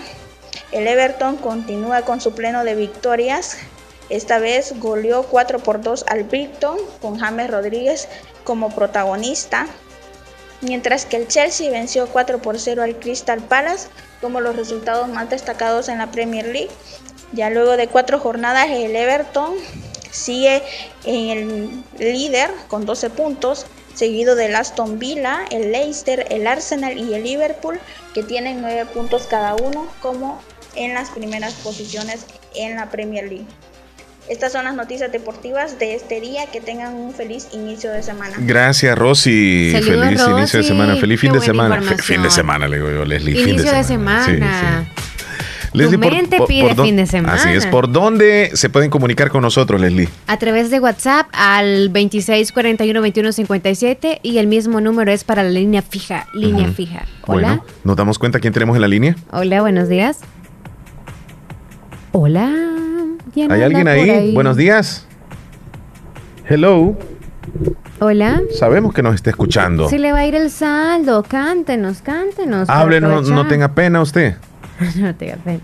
El 0.72 0.86
Everton 0.86 1.36
continúa 1.36 2.02
con 2.02 2.20
su 2.20 2.34
pleno 2.34 2.64
de 2.64 2.74
victorias. 2.74 3.56
Esta 4.10 4.38
vez 4.38 4.78
goleó 4.80 5.22
4 5.24 5.60
por 5.60 5.80
2 5.80 6.04
al 6.08 6.24
Brighton 6.24 6.76
con 7.00 7.18
James 7.18 7.50
Rodríguez 7.50 8.08
como 8.44 8.74
protagonista 8.74 9.66
mientras 10.64 11.06
que 11.06 11.16
el 11.16 11.28
Chelsea 11.28 11.70
venció 11.70 12.06
4 12.08 12.40
por 12.40 12.58
0 12.58 12.82
al 12.82 12.96
Crystal 12.98 13.40
Palace 13.40 13.88
como 14.20 14.40
los 14.40 14.56
resultados 14.56 15.08
más 15.08 15.30
destacados 15.30 15.88
en 15.88 15.98
la 15.98 16.10
Premier 16.10 16.46
League. 16.46 16.70
Ya 17.32 17.50
luego 17.50 17.76
de 17.76 17.88
cuatro 17.88 18.18
jornadas 18.18 18.68
el 18.70 18.94
Everton 18.94 19.54
sigue 20.10 20.62
en 21.04 21.84
el 21.98 22.14
líder 22.14 22.50
con 22.68 22.86
12 22.86 23.10
puntos, 23.10 23.66
seguido 23.94 24.36
del 24.36 24.54
Aston 24.54 24.98
Villa, 24.98 25.44
el 25.50 25.72
Leicester, 25.72 26.26
el 26.30 26.46
Arsenal 26.46 26.96
y 26.96 27.14
el 27.14 27.24
Liverpool, 27.24 27.80
que 28.14 28.22
tienen 28.22 28.60
9 28.60 28.86
puntos 28.86 29.26
cada 29.26 29.54
uno 29.56 29.88
como 30.00 30.40
en 30.76 30.94
las 30.94 31.10
primeras 31.10 31.54
posiciones 31.54 32.26
en 32.54 32.76
la 32.76 32.90
Premier 32.90 33.24
League. 33.28 33.46
Estas 34.28 34.52
son 34.52 34.64
las 34.64 34.74
noticias 34.74 35.10
deportivas 35.12 35.78
de 35.78 35.94
este 35.94 36.20
día. 36.20 36.46
Que 36.52 36.60
tengan 36.60 36.94
un 36.94 37.12
feliz 37.12 37.48
inicio 37.52 37.90
de 37.90 38.02
semana. 38.02 38.34
Gracias, 38.38 38.96
Rosy. 38.96 39.70
feliz 39.72 39.86
inicio 39.86 40.36
de 40.36 40.46
semana. 40.62 40.96
Feliz 40.96 41.20
fin 41.20 41.32
de 41.32 41.40
semana. 41.40 41.82
fin 41.98 42.22
de 42.22 42.30
semana, 42.30 42.66
le 42.68 42.76
digo 42.76 42.90
yo, 42.90 43.04
Leslie. 43.04 43.32
Inicio 43.32 43.56
fin 43.56 43.66
de 43.66 43.84
semana. 43.84 44.86
tu 45.72 45.98
mente 45.98 46.38
pide 46.48 46.74
fin 46.74 46.96
de 46.96 47.06
semana. 47.06 47.34
Así 47.34 47.50
es. 47.50 47.66
¿Por 47.66 47.92
dónde 47.92 48.52
se 48.54 48.70
pueden 48.70 48.88
comunicar 48.88 49.28
con 49.28 49.42
nosotros, 49.42 49.78
Leslie? 49.78 50.08
A 50.26 50.38
través 50.38 50.70
de 50.70 50.80
WhatsApp 50.80 51.26
al 51.32 51.92
2641-2157 51.92 54.20
y 54.22 54.38
el 54.38 54.46
mismo 54.46 54.80
número 54.80 55.12
es 55.12 55.22
para 55.24 55.42
la 55.42 55.50
línea 55.50 55.82
fija. 55.82 56.28
Línea 56.32 56.72
fija. 56.72 57.04
Hola. 57.26 57.48
Bueno, 57.48 57.64
¿nos 57.84 57.96
damos 57.96 58.18
cuenta 58.18 58.40
quién 58.40 58.54
tenemos 58.54 58.74
en 58.74 58.80
la 58.80 58.88
línea? 58.88 59.16
Hola, 59.32 59.60
buenos 59.60 59.90
días. 59.90 60.20
Hola. 62.12 62.48
¿Hay 63.50 63.62
alguien 63.62 63.88
ahí? 63.88 64.32
Buenos 64.34 64.56
días. 64.56 65.06
Hello. 66.46 66.96
Hola. 68.00 68.42
Sabemos 68.50 68.92
que 68.92 69.02
nos 69.02 69.14
está 69.14 69.30
escuchando. 69.30 69.88
Si 69.88 69.98
le 69.98 70.12
va 70.12 70.18
a 70.20 70.26
ir 70.26 70.34
el 70.34 70.50
saldo, 70.50 71.22
cántenos, 71.22 72.02
cántenos. 72.02 72.68
Háblenos, 72.68 73.30
no, 73.30 73.46
tenga 73.46 73.74
pena 73.74 74.02
usted. 74.02 74.34
no 74.96 75.14
tenga 75.14 75.36
pena. 75.36 75.60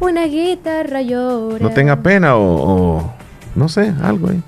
Una 0.00 0.24
guitarra 0.24 1.02
llora. 1.02 1.58
No 1.60 1.70
tenga 1.70 2.00
pena 2.02 2.36
o, 2.36 3.12
no 3.54 3.68
sé, 3.68 3.92
algo 4.02 4.30
ahí. 4.30 4.42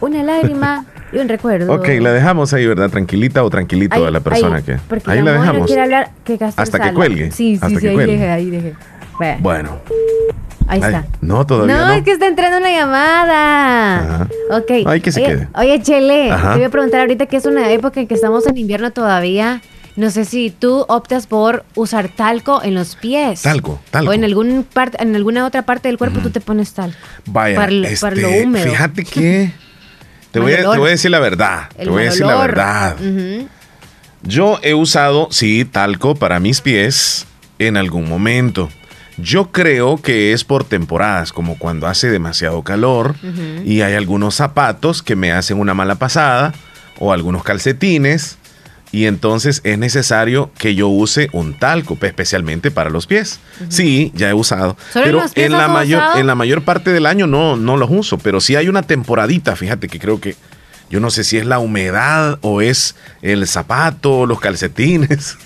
Una 0.00 0.22
lágrima 0.22 0.86
y 1.12 1.18
un 1.18 1.28
recuerdo. 1.28 1.72
Ok, 1.72 1.88
la 2.00 2.12
dejamos 2.12 2.52
ahí, 2.54 2.66
¿verdad? 2.66 2.90
Tranquilita 2.90 3.44
o 3.44 3.50
tranquilito 3.50 4.06
a 4.06 4.10
la 4.10 4.20
persona 4.20 4.62
que. 4.62 4.78
Ahí 5.04 5.22
la 5.22 5.32
dejamos. 5.32 5.70
hablar, 5.70 6.10
que 6.24 6.38
Hasta 6.56 6.80
que 6.80 6.94
cuelgue. 6.94 7.30
Sí, 7.30 7.58
sí, 7.58 7.76
sí, 7.76 7.88
ahí 7.88 7.96
deje, 7.96 8.30
ahí 8.30 8.50
deje. 8.50 8.74
Bueno. 9.40 9.78
Ahí 10.66 10.80
está. 10.80 11.06
No, 11.20 11.46
todavía 11.46 11.76
no. 11.76 11.86
No, 11.86 11.92
es 11.92 12.02
que 12.02 12.12
está 12.12 12.26
entrando 12.26 12.58
una 12.58 12.70
llamada. 12.70 13.98
Ajá. 13.98 14.28
Ok. 14.50 14.70
Ay, 14.86 15.00
que 15.00 15.12
se 15.12 15.22
quede. 15.22 15.48
Oye, 15.54 15.80
Chele, 15.82 16.30
te 16.30 16.54
voy 16.56 16.64
a 16.64 16.70
preguntar 16.70 17.00
ahorita 17.00 17.26
que 17.26 17.36
es 17.36 17.46
una 17.46 17.70
época 17.70 18.00
en 18.00 18.06
que 18.06 18.14
estamos 18.14 18.46
en 18.46 18.56
invierno 18.56 18.90
todavía. 18.92 19.60
No 19.94 20.10
sé 20.10 20.24
si 20.24 20.50
tú 20.50 20.86
optas 20.88 21.26
por 21.26 21.64
usar 21.74 22.08
talco 22.08 22.62
en 22.62 22.74
los 22.74 22.96
pies. 22.96 23.42
Talco, 23.42 23.78
talco. 23.90 24.10
O 24.10 24.14
en, 24.14 24.24
algún 24.24 24.64
parte, 24.64 25.02
en 25.02 25.14
alguna 25.14 25.44
otra 25.44 25.62
parte 25.62 25.88
del 25.88 25.98
cuerpo 25.98 26.20
tú 26.20 26.30
te 26.30 26.40
pones 26.40 26.72
talco. 26.72 26.96
Vaya, 27.26 27.56
para, 27.56 27.72
lo 27.72 27.86
este, 27.86 28.42
húmedo. 28.42 28.70
Fíjate 28.70 29.04
que... 29.04 29.52
te, 30.30 30.40
voy 30.40 30.54
a, 30.54 30.56
te, 30.58 30.78
voy 30.78 30.88
a, 30.88 30.92
decir 30.92 31.10
la 31.10 31.20
verdad. 31.20 31.68
te 31.76 31.90
voy 31.90 32.02
a 32.02 32.04
decir 32.06 32.24
la 32.24 32.36
verdad. 32.36 32.96
Yo 34.22 34.60
he 34.62 34.72
usado, 34.72 35.28
sí, 35.30 35.66
talco 35.66 36.14
para 36.14 36.40
mis 36.40 36.62
pies 36.62 37.26
en 37.58 37.76
algún 37.76 38.08
momento. 38.08 38.70
Yo 39.22 39.52
creo 39.52 39.98
que 40.02 40.32
es 40.32 40.42
por 40.42 40.64
temporadas, 40.64 41.32
como 41.32 41.56
cuando 41.56 41.86
hace 41.86 42.10
demasiado 42.10 42.62
calor 42.62 43.14
y 43.64 43.82
hay 43.82 43.94
algunos 43.94 44.34
zapatos 44.34 45.02
que 45.02 45.14
me 45.14 45.30
hacen 45.30 45.60
una 45.60 45.74
mala 45.74 45.94
pasada 45.94 46.52
o 46.98 47.12
algunos 47.12 47.44
calcetines 47.44 48.38
y 48.90 49.06
entonces 49.06 49.60
es 49.64 49.78
necesario 49.78 50.50
que 50.58 50.74
yo 50.74 50.88
use 50.88 51.30
un 51.32 51.54
talco, 51.54 51.96
especialmente 52.02 52.70
para 52.70 52.90
los 52.90 53.06
pies. 53.06 53.38
Sí, 53.68 54.12
ya 54.14 54.28
he 54.28 54.34
usado, 54.34 54.76
pero 54.92 55.22
en 55.34 55.52
la 55.52 55.68
mayor 55.68 56.02
en 56.16 56.26
la 56.26 56.34
mayor 56.34 56.62
parte 56.62 56.92
del 56.92 57.06
año 57.06 57.26
no 57.26 57.56
no 57.56 57.76
los 57.76 57.90
uso, 57.90 58.18
pero 58.18 58.40
si 58.40 58.56
hay 58.56 58.68
una 58.68 58.82
temporadita, 58.82 59.56
fíjate 59.56 59.88
que 59.88 59.98
creo 59.98 60.20
que 60.20 60.36
yo 60.90 61.00
no 61.00 61.10
sé 61.10 61.24
si 61.24 61.38
es 61.38 61.46
la 61.46 61.58
humedad 61.58 62.38
o 62.42 62.60
es 62.60 62.96
el 63.22 63.46
zapato, 63.46 64.26
los 64.26 64.40
calcetines. 64.40 65.38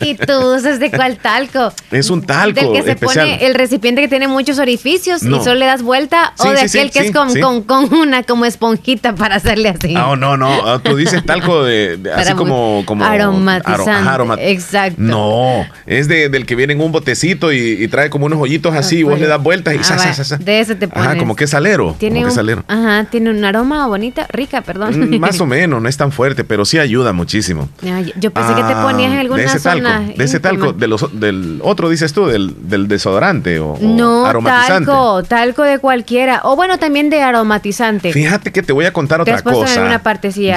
¿Y 0.00 0.14
tú 0.14 0.32
usas 0.54 0.78
de 0.78 0.90
cuál 0.90 1.18
talco? 1.18 1.72
Es 1.90 2.10
un 2.10 2.22
talco. 2.22 2.60
Del 2.60 2.72
que 2.72 2.82
se 2.82 2.96
pone 2.96 3.46
el 3.46 3.54
recipiente 3.54 4.00
que 4.00 4.08
tiene 4.08 4.28
muchos 4.28 4.58
orificios 4.58 5.22
y 5.22 5.30
solo 5.40 5.54
le 5.54 5.66
das 5.66 5.82
vuelta 5.82 6.32
o 6.38 6.50
de 6.50 6.60
aquel 6.60 6.90
que 6.90 7.00
es 7.00 7.12
con, 7.12 7.62
con, 7.62 7.92
una 7.94 8.22
como 8.22 8.44
esponjita 8.44 9.14
para 9.14 9.36
hacerle 9.36 9.70
así. 9.70 9.92
No, 9.94 10.16
no, 10.16 10.36
no. 10.36 10.66
Ah, 10.66 10.80
tú 10.82 10.96
dices 10.96 11.24
talco 11.24 11.64
de, 11.64 11.98
así 12.14 12.34
como, 12.34 12.82
como 12.84 13.04
aromatizante. 13.04 14.50
Exacto. 14.50 15.00
No, 15.00 15.66
es 15.86 16.08
de, 16.08 16.28
del 16.28 16.46
que 16.46 16.54
viene 16.54 16.72
en 16.72 16.80
un 16.80 16.92
botecito 16.92 17.52
y, 17.52 17.88
trae 17.88 18.10
como 18.10 18.26
unos 18.26 18.38
hoyitos 18.38 18.74
así 18.74 18.98
y 18.98 19.02
vos 19.02 19.18
le 19.18 19.26
das 19.26 19.42
vueltas 19.42 19.74
y 19.74 19.78
ah, 19.78 20.38
De 20.38 20.60
ese 20.60 20.74
te 20.74 20.88
pones. 20.88 21.08
Ajá, 21.08 21.18
como 21.18 21.34
que 21.34 21.46
salero. 21.46 21.96
Tiene 21.98 22.24
un, 22.24 22.30
salero. 22.30 22.64
Ajá, 22.68 23.04
tiene 23.10 23.30
un 23.30 23.44
aroma 23.44 23.86
bonita, 23.86 24.26
rica, 24.30 24.60
perdón. 24.62 25.10
Mm, 25.10 25.18
más 25.18 25.40
o 25.40 25.46
menos, 25.46 25.80
no 25.80 25.88
es 25.88 25.96
tan 25.96 26.12
fuerte, 26.12 26.44
pero 26.44 26.64
sí 26.64 26.78
ayuda 26.78 27.12
muchísimo. 27.12 27.68
yo 28.16 28.30
pensé 28.30 28.54
que 28.54 28.62
te 28.62 28.74
ponías 28.74 29.12
en 29.12 29.18
algún 29.18 29.37
de 29.38 29.46
ese 29.46 29.60
talco, 29.60 29.88
de 30.16 30.24
ese 30.24 30.40
talco, 30.40 30.72
de 30.72 30.88
los, 30.88 31.20
del 31.20 31.60
otro 31.62 31.88
dices 31.88 32.12
tú, 32.12 32.26
del, 32.26 32.68
del 32.68 32.88
desodorante 32.88 33.58
o, 33.60 33.78
no, 33.80 34.26
aromatizante. 34.26 34.86
Talco, 34.86 35.22
talco 35.22 35.62
de 35.62 35.78
cualquiera. 35.78 36.40
O 36.44 36.56
bueno, 36.56 36.78
también 36.78 37.10
de 37.10 37.22
aromatizante. 37.22 38.12
Fíjate 38.12 38.52
que 38.52 38.62
te 38.62 38.72
voy 38.72 38.84
a 38.84 38.92
contar 38.92 39.20
otra 39.20 39.42
cosa. 39.42 39.82
Una 39.82 40.02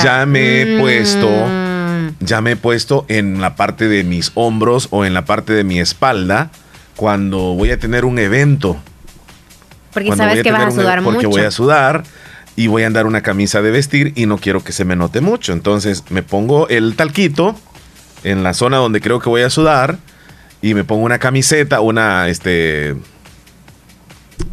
Ya 0.03 0.25
me 0.25 0.61
he 0.61 0.77
mm. 0.77 0.79
puesto, 0.79 1.29
ya 2.19 2.41
me 2.41 2.51
he 2.51 2.55
puesto 2.55 3.05
en 3.07 3.41
la 3.41 3.55
parte 3.55 3.87
de 3.87 4.03
mis 4.03 4.31
hombros 4.35 4.87
o 4.91 5.05
en 5.05 5.13
la 5.13 5.25
parte 5.25 5.53
de 5.53 5.63
mi 5.63 5.79
espalda 5.79 6.51
cuando 6.95 7.55
voy 7.55 7.71
a 7.71 7.79
tener 7.79 8.05
un 8.05 8.19
evento. 8.19 8.77
Porque 9.93 10.15
sabes 10.15 10.43
que 10.43 10.51
vas 10.51 10.67
a 10.67 10.71
sudar 10.71 11.01
mucho. 11.01 11.13
Porque 11.13 11.27
voy 11.27 11.41
a 11.41 11.51
sudar 11.51 12.03
y 12.55 12.67
voy 12.67 12.83
a 12.83 12.87
andar 12.87 13.05
una 13.05 13.21
camisa 13.21 13.61
de 13.61 13.71
vestir 13.71 14.13
y 14.15 14.25
no 14.25 14.37
quiero 14.37 14.63
que 14.63 14.71
se 14.71 14.85
me 14.85 14.95
note 14.95 15.21
mucho. 15.21 15.53
Entonces 15.53 16.03
me 16.09 16.23
pongo 16.23 16.67
el 16.69 16.95
talquito 16.95 17.55
en 18.23 18.43
la 18.43 18.53
zona 18.53 18.77
donde 18.77 19.01
creo 19.01 19.19
que 19.19 19.29
voy 19.29 19.41
a 19.41 19.49
sudar 19.49 19.97
y 20.61 20.73
me 20.73 20.83
pongo 20.83 21.03
una 21.03 21.19
camiseta, 21.19 21.81
una, 21.81 22.27
este, 22.29 22.95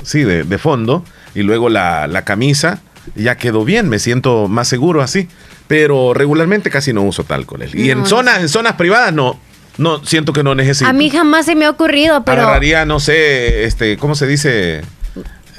sí, 0.03 0.25
de, 0.25 0.59
fondo, 0.59 1.05
y 1.35 1.43
luego 1.43 1.69
la, 1.69 2.07
la, 2.07 2.25
camisa, 2.25 2.81
ya 3.15 3.37
quedó 3.37 3.65
bien, 3.65 3.89
me 3.89 3.99
siento 3.99 4.49
más 4.49 4.69
seguro 4.69 5.03
así. 5.03 5.29
Pero 5.67 6.15
regularmente 6.15 6.71
casi 6.71 6.95
no 6.95 7.03
uso 7.03 7.25
talco. 7.25 7.59
Y 7.75 7.91
en 7.91 8.07
zonas, 8.07 8.41
en 8.41 8.49
zonas 8.49 8.73
privadas 8.73 9.13
no, 9.13 9.39
no, 9.77 10.05
siento 10.05 10.33
que 10.33 10.43
no 10.43 10.55
necesito. 10.55 10.89
A 10.89 10.95
mí 10.95 11.11
jamás 11.11 11.45
se 11.45 11.55
me 11.55 11.67
ha 11.67 11.71
ocurrido, 11.71 12.25
pero. 12.25 12.41
Agarraría, 12.41 12.87
no 12.87 13.01
sé, 13.01 13.65
este, 13.65 13.99
¿cómo 13.99 14.15
se 14.15 14.27
dice? 14.27 14.83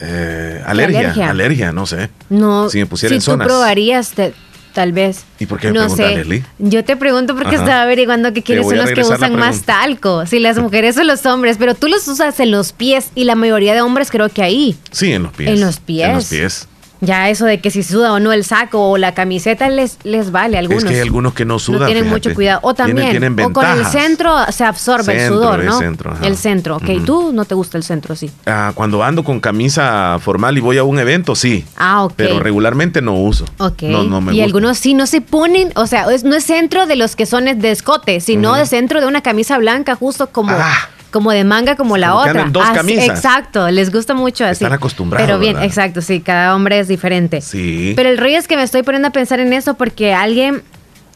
Eh, 0.02 0.64
alergia, 0.66 1.30
alergia, 1.30 1.72
no 1.72 1.86
sé. 1.86 2.10
No, 2.30 2.70
si 2.70 2.80
me 2.80 2.86
pusiera 2.86 3.14
en 3.14 3.22
zonas. 3.22 3.48
tú 3.48 3.54
probarías, 3.54 4.14
tal 4.74 4.92
vez. 4.92 5.24
¿Y 5.40 5.46
por 5.46 5.60
qué 5.60 5.72
no 5.72 5.90
sé. 5.90 6.18
Leslie? 6.18 6.44
Yo 6.60 6.84
te 6.84 6.96
pregunto 6.96 7.36
porque 7.36 7.56
estaba 7.56 7.84
averiguando 7.84 8.34
que 8.34 8.44
quiénes 8.44 8.68
son 8.68 8.78
los 8.78 8.92
que 8.92 9.02
usan 9.02 9.36
más 9.36 9.64
talco. 9.64 10.26
Si 10.26 10.40
las 10.40 10.58
mujeres 10.58 10.98
o 10.98 11.04
los 11.04 11.26
hombres, 11.26 11.58
pero 11.58 11.76
tú 11.76 11.88
los 11.88 12.08
usas 12.08 12.40
en 12.40 12.52
los 12.52 12.74
pies 12.74 13.10
y 13.16 13.24
la 13.24 13.36
mayoría 13.36 13.74
de 13.74 13.82
hombres 13.82 14.12
creo 14.12 14.30
que 14.30 14.44
ahí. 14.44 14.78
Sí, 14.92 15.12
en 15.12 15.24
los 15.24 15.34
pies. 15.34 15.50
En 15.50 15.62
los 15.62 15.80
pies. 15.80 16.08
En 16.08 16.16
los 16.16 16.26
pies. 16.26 16.68
Ya 17.02 17.30
eso 17.30 17.46
de 17.46 17.62
que 17.62 17.72
si 17.72 17.84
suda 17.84 18.12
o 18.14 18.20
no 18.20 18.34
el 18.34 18.44
saco 18.44 18.90
o 18.90 18.98
la 18.98 19.14
camiseta 19.14 19.70
les, 19.70 19.98
les 20.04 20.32
vale 20.32 20.58
a 20.58 20.60
algunos. 20.60 20.84
Es 20.84 20.90
que 20.90 20.96
hay 20.96 21.02
algunos 21.02 21.34
que 21.34 21.46
no 21.46 21.60
sudan. 21.60 21.82
No 21.82 21.86
tienen 21.86 22.10
mucho 22.10 22.34
cuidado. 22.34 22.60
O 22.64 22.74
también, 22.74 23.40
o 23.40 23.54
con 23.54 23.66
el 23.66 23.86
centro 23.86 24.34
se 24.52 24.66
absorbe 24.66 25.26
el 25.26 25.30
sudor, 25.30 25.64
¿no? 25.64 25.74
El 25.74 25.80
centro, 25.80 26.18
el 26.22 26.38
centro. 26.38 26.76
ok. 26.78 27.06
¿Tú 27.06 27.32
no 27.34 27.46
te 27.46 27.56
gusta 27.56 27.78
el 27.78 27.84
centro, 27.84 28.16
sí? 28.16 28.30
Ah, 28.46 28.72
cuando 28.76 29.04
ando 29.04 29.24
con 29.24 29.40
camisa 29.40 30.18
formal 30.20 30.58
y 30.58 30.62
voy 30.62 30.78
a 30.78 30.84
un 30.84 31.00
evento, 31.00 31.36
sí. 31.36 31.66
Ah, 31.78 32.04
ok. 32.04 32.14
Pero 32.16 32.40
regularmente 32.40 33.02
no 33.02 33.16
uso. 33.16 33.46
Ok. 33.58 33.84
No, 33.84 34.04
no 34.04 34.22
me 34.22 34.34
y 34.34 34.42
algunos 34.42 34.78
sí 34.78 34.94
no 34.94 35.08
se 35.08 35.22
ponen, 35.22 35.72
o 35.76 35.88
sea, 35.88 36.06
no 36.24 36.36
es 36.36 36.44
centro 36.44 36.86
de 36.86 36.96
los 36.96 37.16
que 37.16 37.26
son 37.26 37.46
de 37.46 37.72
escote, 37.72 38.20
sino 38.20 38.56
de 38.56 38.66
centro 38.66 39.02
de 39.02 39.08
una 39.08 39.22
camisa 39.22 39.58
blanca, 39.58 39.96
justo 39.96 40.28
como... 40.28 40.52
Ah 40.52 40.90
como 41.12 41.32
de 41.32 41.44
manga 41.44 41.76
como 41.76 41.98
la 41.98 42.16
otra. 42.16 42.46
dos 42.46 42.68
camisas. 42.70 43.10
Exacto, 43.10 43.70
les 43.70 43.92
gusta 43.92 44.14
mucho 44.14 44.46
así. 44.46 44.64
Están 44.64 44.74
acostumbrados. 44.74 45.26
Pero 45.26 45.40
bien, 45.40 45.62
exacto, 45.62 46.02
sí, 46.02 46.22
cada 46.22 46.56
hombre 46.56 46.80
es 46.80 46.88
diferente. 46.88 47.42
Sí. 47.42 47.94
Pero 47.96 48.10
el 48.10 48.18
rollo 48.18 48.38
es 48.38 48.48
que 48.48 48.56
me 48.56 48.64
estoy 48.64 48.84
poniendo 48.84 49.08
a 49.08 49.12
pensar 49.12 49.40
en 49.40 49.54
eso 49.54 49.74
porque 49.76 50.14
alguien 50.14 50.64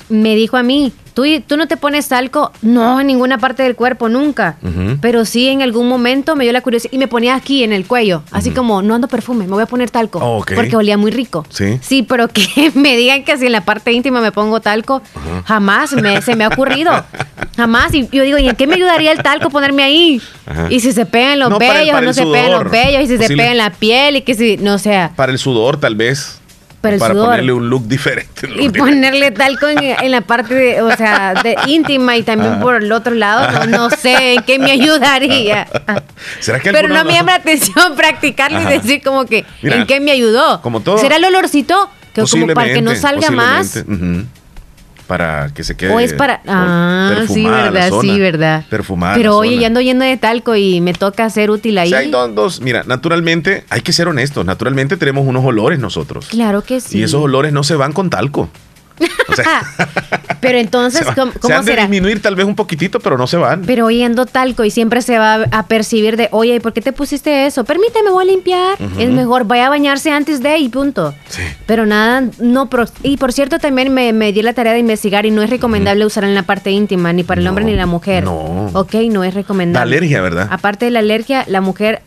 me 0.09 0.35
dijo 0.35 0.57
a 0.57 0.63
mí, 0.63 0.93
¿Tú, 1.13 1.23
¿Tú 1.45 1.57
no 1.57 1.67
te 1.67 1.77
pones 1.77 2.07
talco? 2.07 2.51
No, 2.61 2.99
en 2.99 3.07
ninguna 3.07 3.37
parte 3.37 3.63
del 3.63 3.75
cuerpo, 3.75 4.09
nunca. 4.09 4.57
Pero 5.01 5.25
sí, 5.25 5.47
en 5.47 5.61
algún 5.61 5.87
momento 5.87 6.35
me 6.35 6.43
dio 6.43 6.53
la 6.53 6.61
curiosidad 6.61 6.93
y 6.93 6.97
me 6.97 7.07
ponía 7.07 7.35
aquí 7.35 7.63
en 7.63 7.73
el 7.73 7.85
cuello, 7.85 8.23
así 8.31 8.51
como, 8.51 8.81
no 8.81 8.95
ando 8.95 9.07
perfume, 9.07 9.45
me 9.45 9.51
voy 9.51 9.63
a 9.63 9.67
poner 9.67 9.89
talco. 9.89 10.19
Oh, 10.21 10.43
porque 10.55 10.75
olía 10.75 10.97
muy 10.97 11.11
rico. 11.11 11.45
Sí. 11.49 11.79
Sí, 11.81 12.03
pero 12.03 12.27
que 12.27 12.71
me 12.75 12.95
digan 12.97 13.23
que 13.23 13.37
si 13.37 13.45
en 13.45 13.51
la 13.51 13.61
parte 13.61 13.91
íntima 13.91 14.21
me 14.21 14.31
pongo 14.31 14.59
talco, 14.61 15.01
jamás 15.45 15.91
se 15.91 16.35
me 16.35 16.43
ha 16.43 16.47
ocurrido. 16.47 16.91
jamás. 17.55 17.93
Y 17.93 18.07
yo 18.11 18.23
digo, 18.23 18.37
¿y 18.37 18.47
en 18.47 18.55
qué 18.55 18.67
me 18.67 18.75
ayudaría 18.75 19.11
el 19.11 19.21
talco 19.21 19.49
ponerme 19.49 19.83
ahí? 19.83 20.21
Y 20.69 20.79
si 20.79 20.91
se 20.91 21.05
pegan 21.05 21.39
los 21.39 21.57
vellos 21.57 21.95
o 21.95 22.01
no 22.01 22.13
se 22.13 22.25
pegan 22.25 22.51
los 22.51 22.71
vellos, 22.71 23.03
y 23.03 23.07
si 23.07 23.17
se 23.17 23.27
pega 23.27 23.51
en 23.51 23.57
la 23.57 23.71
piel, 23.71 24.17
y 24.17 24.21
que 24.21 24.35
si, 24.35 24.57
no 24.57 24.77
sea. 24.77 25.11
Para 25.15 25.31
el 25.31 25.39
sudor, 25.39 25.79
tal 25.79 25.95
vez 25.95 26.41
para 26.83 27.13
ponerle 27.13 27.53
un 27.53 27.69
look 27.69 27.87
diferente. 27.87 28.49
y 28.59 28.69
ponerle 28.69 29.31
talco 29.31 29.67
en, 29.67 30.11
la 30.11 30.21
parte, 30.21 30.53
de, 30.53 30.81
o 30.81 30.93
sea, 30.95 31.33
de 31.33 31.55
íntima 31.67 32.17
y 32.17 32.23
también 32.23 32.59
por 32.59 32.83
el 32.83 32.91
otro 32.91 33.13
lado, 33.15 33.65
no, 33.67 33.89
sé 33.89 34.33
en 34.33 34.43
qué 34.43 34.59
me 34.59 34.71
ayudaría. 34.71 35.65
Pero 36.63 36.89
no 36.89 37.05
me 37.05 37.13
llama 37.13 37.31
la 37.31 37.37
atención 37.39 37.95
practicarlo 37.95 38.61
y 38.61 38.65
decir 38.65 39.01
como 39.01 39.25
que 39.25 39.45
en 39.61 39.87
qué 39.87 40.01
me 40.01 40.11
ayudó. 40.11 40.61
Como 40.61 40.81
todo. 40.81 40.97
¿Será 40.97 41.15
el 41.15 41.25
olorcito? 41.25 41.89
Que 42.13 42.23
como 42.23 42.47
para 42.47 42.73
que 42.73 42.81
no 42.81 42.95
salga 42.95 43.31
más 43.31 43.83
para 45.13 45.51
que 45.53 45.63
se 45.63 45.77
quede. 45.77 45.91
O 45.91 45.99
es 45.99 46.11
para. 46.11 46.41
Ah, 46.47 47.23
sí, 47.27 47.45
verdad, 47.45 47.91
sí, 48.01 48.19
verdad. 48.19 48.65
Perfumada. 48.67 49.13
Pero 49.13 49.37
oye, 49.37 49.59
ya 49.59 49.67
ando 49.67 49.79
yendo 49.79 50.03
de 50.03 50.17
talco 50.17 50.55
y 50.55 50.81
me 50.81 50.95
toca 50.95 51.29
ser 51.29 51.51
útil 51.51 51.77
ahí. 51.77 51.93
hay 51.93 52.09
dos, 52.09 52.61
Mira, 52.61 52.83
naturalmente, 52.87 53.63
hay 53.69 53.81
que 53.81 53.93
ser 53.93 54.07
honestos. 54.07 54.43
Naturalmente 54.43 54.97
tenemos 54.97 55.27
unos 55.27 55.45
olores 55.45 55.77
nosotros. 55.77 56.29
Claro 56.29 56.63
que 56.63 56.81
sí. 56.81 56.97
Y 56.97 57.03
esos 57.03 57.21
olores 57.21 57.53
no 57.53 57.63
se 57.63 57.75
van 57.75 57.93
con 57.93 58.09
talco. 58.09 58.49
O 59.29 59.35
sea, 59.35 59.63
Pero 60.43 60.57
entonces, 60.57 61.07
¿cómo, 61.15 61.31
se 61.41 61.53
han 61.53 61.65
de 61.65 61.75
disminuir 61.75 62.21
tal 62.21 62.35
vez 62.35 62.45
un 62.45 62.55
poquitito, 62.55 62.99
pero 62.99 63.17
no 63.17 63.27
se 63.27 63.37
van. 63.37 63.63
Pero 63.65 63.85
oyendo 63.85 64.25
talco 64.25 64.65
y 64.65 64.71
siempre 64.71 65.01
se 65.01 65.17
va 65.17 65.45
a 65.49 65.67
percibir 65.67 66.17
de, 66.17 66.27
oye, 66.31 66.59
¿por 66.59 66.73
qué 66.73 66.81
te 66.81 66.91
pusiste 66.91 67.45
eso? 67.45 67.63
Permíteme, 67.63 68.11
voy 68.11 68.25
a 68.25 68.27
limpiar. 68.27 68.77
Es 68.99 69.09
mejor, 69.09 69.45
vaya 69.45 69.67
a 69.67 69.69
bañarse 69.69 70.11
antes 70.11 70.43
de 70.43 70.57
y 70.57 70.67
punto. 70.67 71.13
Sí. 71.29 71.41
Pero 71.65 71.85
nada, 71.85 72.23
no. 72.39 72.69
y 73.03 73.17
por 73.17 73.31
cierto, 73.31 73.57
también 73.59 73.93
me, 73.93 74.11
me, 74.11 74.33
di 74.33 74.41
la 74.41 74.53
tarea 74.53 74.73
de 74.73 74.79
investigar 74.79 75.25
y 75.25 75.31
no 75.31 75.41
es 75.41 75.49
recomendable 75.49 76.05
usar 76.05 76.25
en 76.25 76.35
la 76.35 76.43
parte 76.43 76.71
íntima, 76.71 77.13
ni 77.13 77.23
para 77.23 77.39
el 77.39 77.47
hombre 77.47 77.63
ni 77.63 77.75
la 77.75 77.85
mujer. 77.85 78.25
No. 78.25 78.69
Ok, 78.73 78.95
no 79.09 79.23
es 79.23 79.33
recomendable. 79.33 79.89
La 79.89 79.97
alergia, 79.97 80.21
¿verdad? 80.21 80.49
Aparte 80.51 80.85
de 80.85 80.91
la 80.91 80.99
alergia, 80.99 81.45
la 81.47 81.61
mujer 81.61 82.01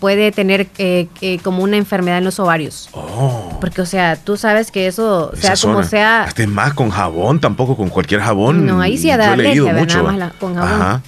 puede 0.00 0.32
tener 0.32 0.68
eh, 0.78 1.08
eh, 1.20 1.38
como 1.42 1.62
una 1.62 1.76
enfermedad 1.76 2.18
en 2.18 2.24
los 2.24 2.38
ovarios. 2.38 2.88
Oh. 2.92 3.58
Porque, 3.60 3.82
o 3.82 3.86
sea, 3.86 4.16
tú 4.16 4.38
sabes 4.38 4.70
que 4.70 4.86
eso, 4.86 5.32
sea 5.36 5.54
como 5.60 5.82
sea. 5.82 6.23
Hasta 6.24 6.46
más 6.46 6.74
con 6.74 6.90
jabón, 6.90 7.40
tampoco 7.40 7.76
con 7.76 7.88
cualquier 7.88 8.20
jabón. 8.20 8.66
No, 8.66 8.80
ahí 8.80 8.96
sí 8.96 9.10
ha 9.10 9.16
dado 9.16 9.36
leído 9.36 9.68
mucho. 9.68 10.04
con 10.38 10.54
jabón. 10.54 10.72
Ajá. 10.72 11.02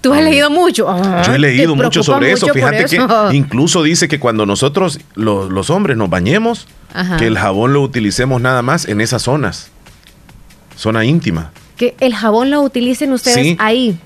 Tú 0.00 0.12
has 0.12 0.22
leído 0.22 0.50
mucho. 0.50 0.86
Yo 1.24 1.34
he 1.34 1.38
leído 1.38 1.74
mucho 1.74 2.02
sobre 2.02 2.32
eso. 2.32 2.48
Fíjate 2.48 2.84
que 2.84 3.36
incluso 3.36 3.82
dice 3.82 4.08
que 4.08 4.20
cuando 4.20 4.46
nosotros, 4.46 5.00
los, 5.14 5.70
hombres, 5.70 5.96
nos 5.96 6.08
bañemos, 6.08 6.66
que 7.18 7.26
el 7.26 7.38
jabón 7.38 7.72
lo 7.72 7.82
utilicemos 7.82 8.40
nada 8.40 8.62
más 8.62 8.86
en 8.86 9.00
esas 9.00 9.22
zonas. 9.22 9.70
Zona 10.76 11.04
íntima. 11.04 11.50
Que 11.76 11.96
el 12.00 12.14
jabón 12.14 12.50
lo 12.50 12.62
utilicen 12.62 13.12
ustedes 13.12 13.56
ahí. 13.58 13.98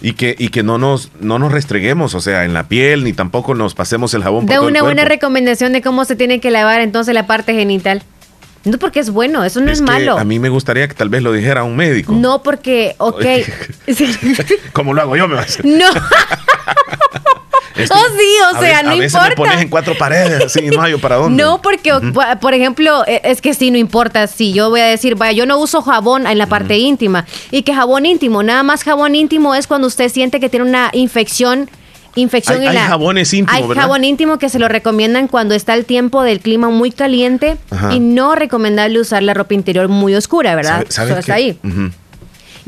Y 0.00 0.12
que, 0.12 0.36
y 0.38 0.48
que 0.48 0.62
no 0.62 0.78
nos, 0.78 1.10
no 1.20 1.40
nos 1.40 1.50
restreguemos, 1.50 2.14
o 2.14 2.20
sea, 2.20 2.44
en 2.44 2.54
la 2.54 2.68
piel, 2.68 3.02
ni 3.02 3.12
tampoco 3.12 3.56
nos 3.56 3.74
pasemos 3.74 4.14
el 4.14 4.22
jabón. 4.22 4.46
Por 4.46 4.60
una 4.60 4.82
buena 4.82 5.04
recomendación 5.04 5.72
de 5.72 5.82
cómo 5.82 6.04
se 6.04 6.14
tiene 6.14 6.38
que 6.38 6.52
lavar 6.52 6.80
entonces 6.80 7.14
la 7.14 7.26
parte 7.26 7.52
genital. 7.52 8.02
No, 8.64 8.78
porque 8.78 9.00
es 9.00 9.10
bueno, 9.10 9.44
eso 9.44 9.60
no 9.60 9.70
es, 9.70 9.80
malo. 9.80 10.18
A 10.18 10.24
mí 10.24 10.38
me 10.38 10.48
gustaría 10.48 10.88
que 10.88 10.94
tal 10.94 11.08
vez 11.08 11.22
lo 11.22 11.32
dijera 11.32 11.62
un 11.64 11.76
médico. 11.76 12.12
No, 12.12 12.42
porque, 12.42 12.94
ok. 12.98 13.24
¿Cómo 14.72 14.94
lo 14.94 15.02
hago 15.02 15.16
yo? 15.16 15.28
Me 15.28 15.36
va 15.36 15.42
a 15.42 15.44
decir. 15.44 15.64
No. 15.64 15.86
oh, 17.90 18.06
sí, 18.18 18.36
o 18.54 18.60
sea, 18.60 18.82
no 18.82 18.90
a 18.90 18.94
veces 18.94 19.14
importa. 19.14 19.28
Me 19.30 19.36
pones 19.36 19.60
en 19.62 19.68
cuatro 19.68 19.96
paredes, 19.96 20.44
así, 20.44 20.66
no 20.66 20.82
hay 20.82 20.96
para 20.96 21.16
dónde. 21.16 21.42
No, 21.42 21.62
porque, 21.62 21.92
por 22.40 22.54
ejemplo, 22.54 23.04
e, 23.06 23.20
es 23.24 23.40
que 23.40 23.54
sí, 23.54 23.70
no 23.70 23.78
importa. 23.78 24.26
Si 24.26 24.52
yo 24.52 24.70
voy 24.70 24.80
a 24.80 24.86
decir, 24.86 25.14
vaya, 25.14 25.32
yo 25.32 25.46
no 25.46 25.58
uso 25.58 25.82
jabón 25.82 26.26
en 26.26 26.38
la 26.38 26.46
parte 26.46 26.76
íntima. 26.78 27.26
Y 27.50 27.62
que 27.62 27.74
jabón 27.74 28.06
íntimo, 28.06 28.42
nada 28.42 28.62
más 28.62 28.82
jabón 28.84 29.14
íntimo 29.14 29.54
es 29.54 29.66
cuando 29.66 29.86
usted 29.86 30.08
siente 30.08 30.40
que 30.40 30.48
tiene 30.48 30.68
una 30.68 30.90
infección 30.92 31.70
infección 32.18 32.60
hay, 32.60 32.68
en 32.68 32.74
la, 32.74 32.82
hay 32.82 32.88
jabones 32.88 33.32
íntimos, 33.32 33.70
Hay 33.70 33.76
jabón 33.76 34.04
íntimo 34.04 34.38
que 34.38 34.48
se 34.48 34.58
lo 34.58 34.68
recomiendan 34.68 35.28
cuando 35.28 35.54
está 35.54 35.74
el 35.74 35.84
tiempo 35.84 36.22
del 36.22 36.40
clima 36.40 36.70
muy 36.70 36.90
caliente 36.90 37.56
y 37.92 38.00
no 38.00 38.34
recomendable 38.34 39.00
usar 39.00 39.22
la 39.22 39.34
ropa 39.34 39.54
interior 39.54 39.88
muy 39.88 40.14
oscura, 40.14 40.54
¿verdad? 40.54 40.86
¿Sabe, 40.88 41.10
Eso 41.10 41.20
está 41.20 41.34
ahí 41.34 41.58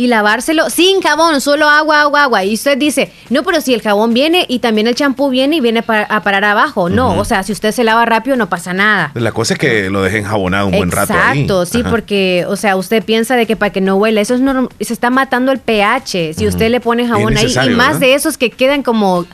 y 0.01 0.07
lavárselo 0.07 0.71
sin 0.71 1.03
jabón, 1.03 1.43
solo 1.43 1.69
agua, 1.69 2.01
agua, 2.01 2.23
agua. 2.23 2.43
Y 2.43 2.55
usted 2.55 2.79
dice, 2.79 3.13
no, 3.29 3.43
pero 3.43 3.61
si 3.61 3.75
el 3.75 3.83
jabón 3.83 4.15
viene 4.15 4.47
y 4.49 4.61
también 4.61 4.87
el 4.87 4.95
champú 4.95 5.29
viene 5.29 5.57
y 5.57 5.61
viene 5.61 5.85
a 5.87 6.23
parar 6.23 6.43
abajo. 6.43 6.89
No, 6.89 7.19
o 7.19 7.25
sea, 7.27 7.43
si 7.43 7.53
usted 7.53 7.71
se 7.73 7.85
lava 7.85 8.07
rápido 8.07 8.35
no 8.35 8.49
pasa 8.49 8.73
nada. 8.73 9.11
La 9.13 9.33
cosa 9.33 9.53
es 9.53 9.59
que 9.59 9.91
lo 9.91 10.01
dejen 10.01 10.25
jabonado 10.25 10.69
un 10.69 10.73
buen 10.73 10.91
rato. 10.91 11.13
Exacto, 11.13 11.67
sí, 11.67 11.83
porque, 11.83 12.47
o 12.49 12.57
sea, 12.57 12.77
usted 12.77 13.05
piensa 13.05 13.37
de 13.37 13.45
que 13.45 13.57
para 13.57 13.73
que 13.73 13.83
no 13.83 13.97
huela, 13.97 14.23
eso 14.23 14.35
es 14.35 14.41
se 14.81 14.93
está 14.95 15.11
matando 15.11 15.53
el 15.53 15.59
pH. 15.59 16.33
Si 16.33 16.47
usted 16.47 16.71
le 16.71 16.81
pone 16.81 17.07
jabón 17.07 17.37
ahí, 17.37 17.53
y 17.67 17.69
más 17.69 18.01
de 18.01 18.15
esos 18.15 18.39
que 18.39 18.49
quedan 18.49 18.83
como, 18.83 19.27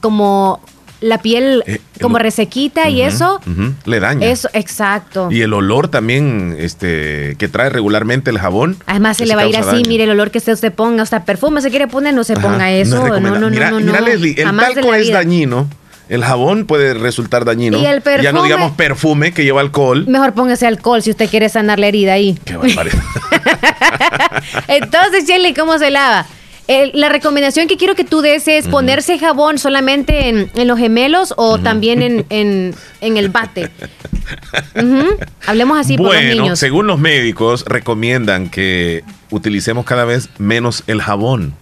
como 0.00 0.60
la 1.02 1.18
piel 1.18 1.64
eh, 1.66 1.80
como 2.00 2.18
resequita 2.18 2.88
y 2.88 3.02
eso 3.02 3.40
le 3.84 4.00
daña. 4.00 4.26
Eso, 4.26 4.48
exacto. 4.52 5.28
Y 5.30 5.42
el 5.42 5.52
olor 5.52 5.88
también 5.88 6.56
este 6.58 7.36
que 7.38 7.48
trae 7.48 7.68
regularmente 7.70 8.30
el 8.30 8.38
jabón. 8.38 8.76
Además 8.86 9.16
se 9.16 9.26
le 9.26 9.34
va 9.34 9.42
a 9.42 9.46
ir 9.46 9.56
así, 9.56 9.82
mire 9.86 10.04
el 10.04 10.10
olor 10.10 10.30
que 10.30 10.38
usted 10.38 10.56
se 10.56 10.70
ponga, 10.70 11.02
hasta 11.02 11.24
perfume 11.24 11.60
se 11.60 11.70
quiere 11.70 11.88
poner, 11.88 12.14
no 12.14 12.24
se 12.24 12.34
ponga 12.36 12.70
eso. 12.70 13.08
No, 13.08 13.20
no, 13.20 13.38
no, 13.38 13.50
mira, 13.50 13.70
no, 13.70 13.80
mira, 13.80 14.00
Leslie, 14.00 14.34
el 14.38 14.56
talco 14.56 14.94
es 14.94 15.10
dañino. 15.10 15.68
El 16.08 16.22
jabón 16.22 16.66
puede 16.66 16.94
resultar 16.94 17.44
dañino. 17.44 17.78
Y 17.78 17.86
el 17.86 18.02
perfume, 18.02 18.24
ya 18.24 18.32
no 18.32 18.42
digamos 18.42 18.72
perfume 18.72 19.32
que 19.32 19.44
lleva 19.44 19.60
alcohol. 19.62 20.04
Mejor 20.06 20.34
póngase 20.34 20.66
alcohol 20.66 21.02
si 21.02 21.10
usted 21.10 21.30
quiere 21.30 21.48
sanar 21.48 21.78
la 21.78 21.86
herida 21.86 22.12
ahí. 22.12 22.38
Qué 22.44 22.56
barbaridad. 22.56 22.98
Entonces, 24.68 25.26
Shelly, 25.26 25.54
¿cómo 25.54 25.78
se 25.78 25.90
lava? 25.90 26.26
La 26.94 27.08
recomendación 27.08 27.68
que 27.68 27.76
quiero 27.76 27.94
que 27.94 28.04
tú 28.04 28.20
des 28.20 28.46
es 28.48 28.68
ponerse 28.68 29.18
jabón 29.18 29.58
solamente 29.58 30.28
en, 30.28 30.68
los 30.68 30.78
gemelos 30.78 31.34
o 31.36 31.58
también 31.58 32.24
en, 32.28 32.74
el 33.00 33.28
bate. 33.28 33.70
Hablemos 35.46 35.78
así 35.78 35.96
por 35.96 36.14
los 36.14 36.24
niños. 36.24 36.58
Según 36.58 36.86
los 36.86 36.98
médicos, 36.98 37.64
recomiendan 37.66 38.48
que 38.48 39.04
utilicemos 39.30 39.84
cada 39.84 40.04
vez 40.04 40.28
menos 40.38 40.84
el 40.86 41.00
jabón 41.00 41.54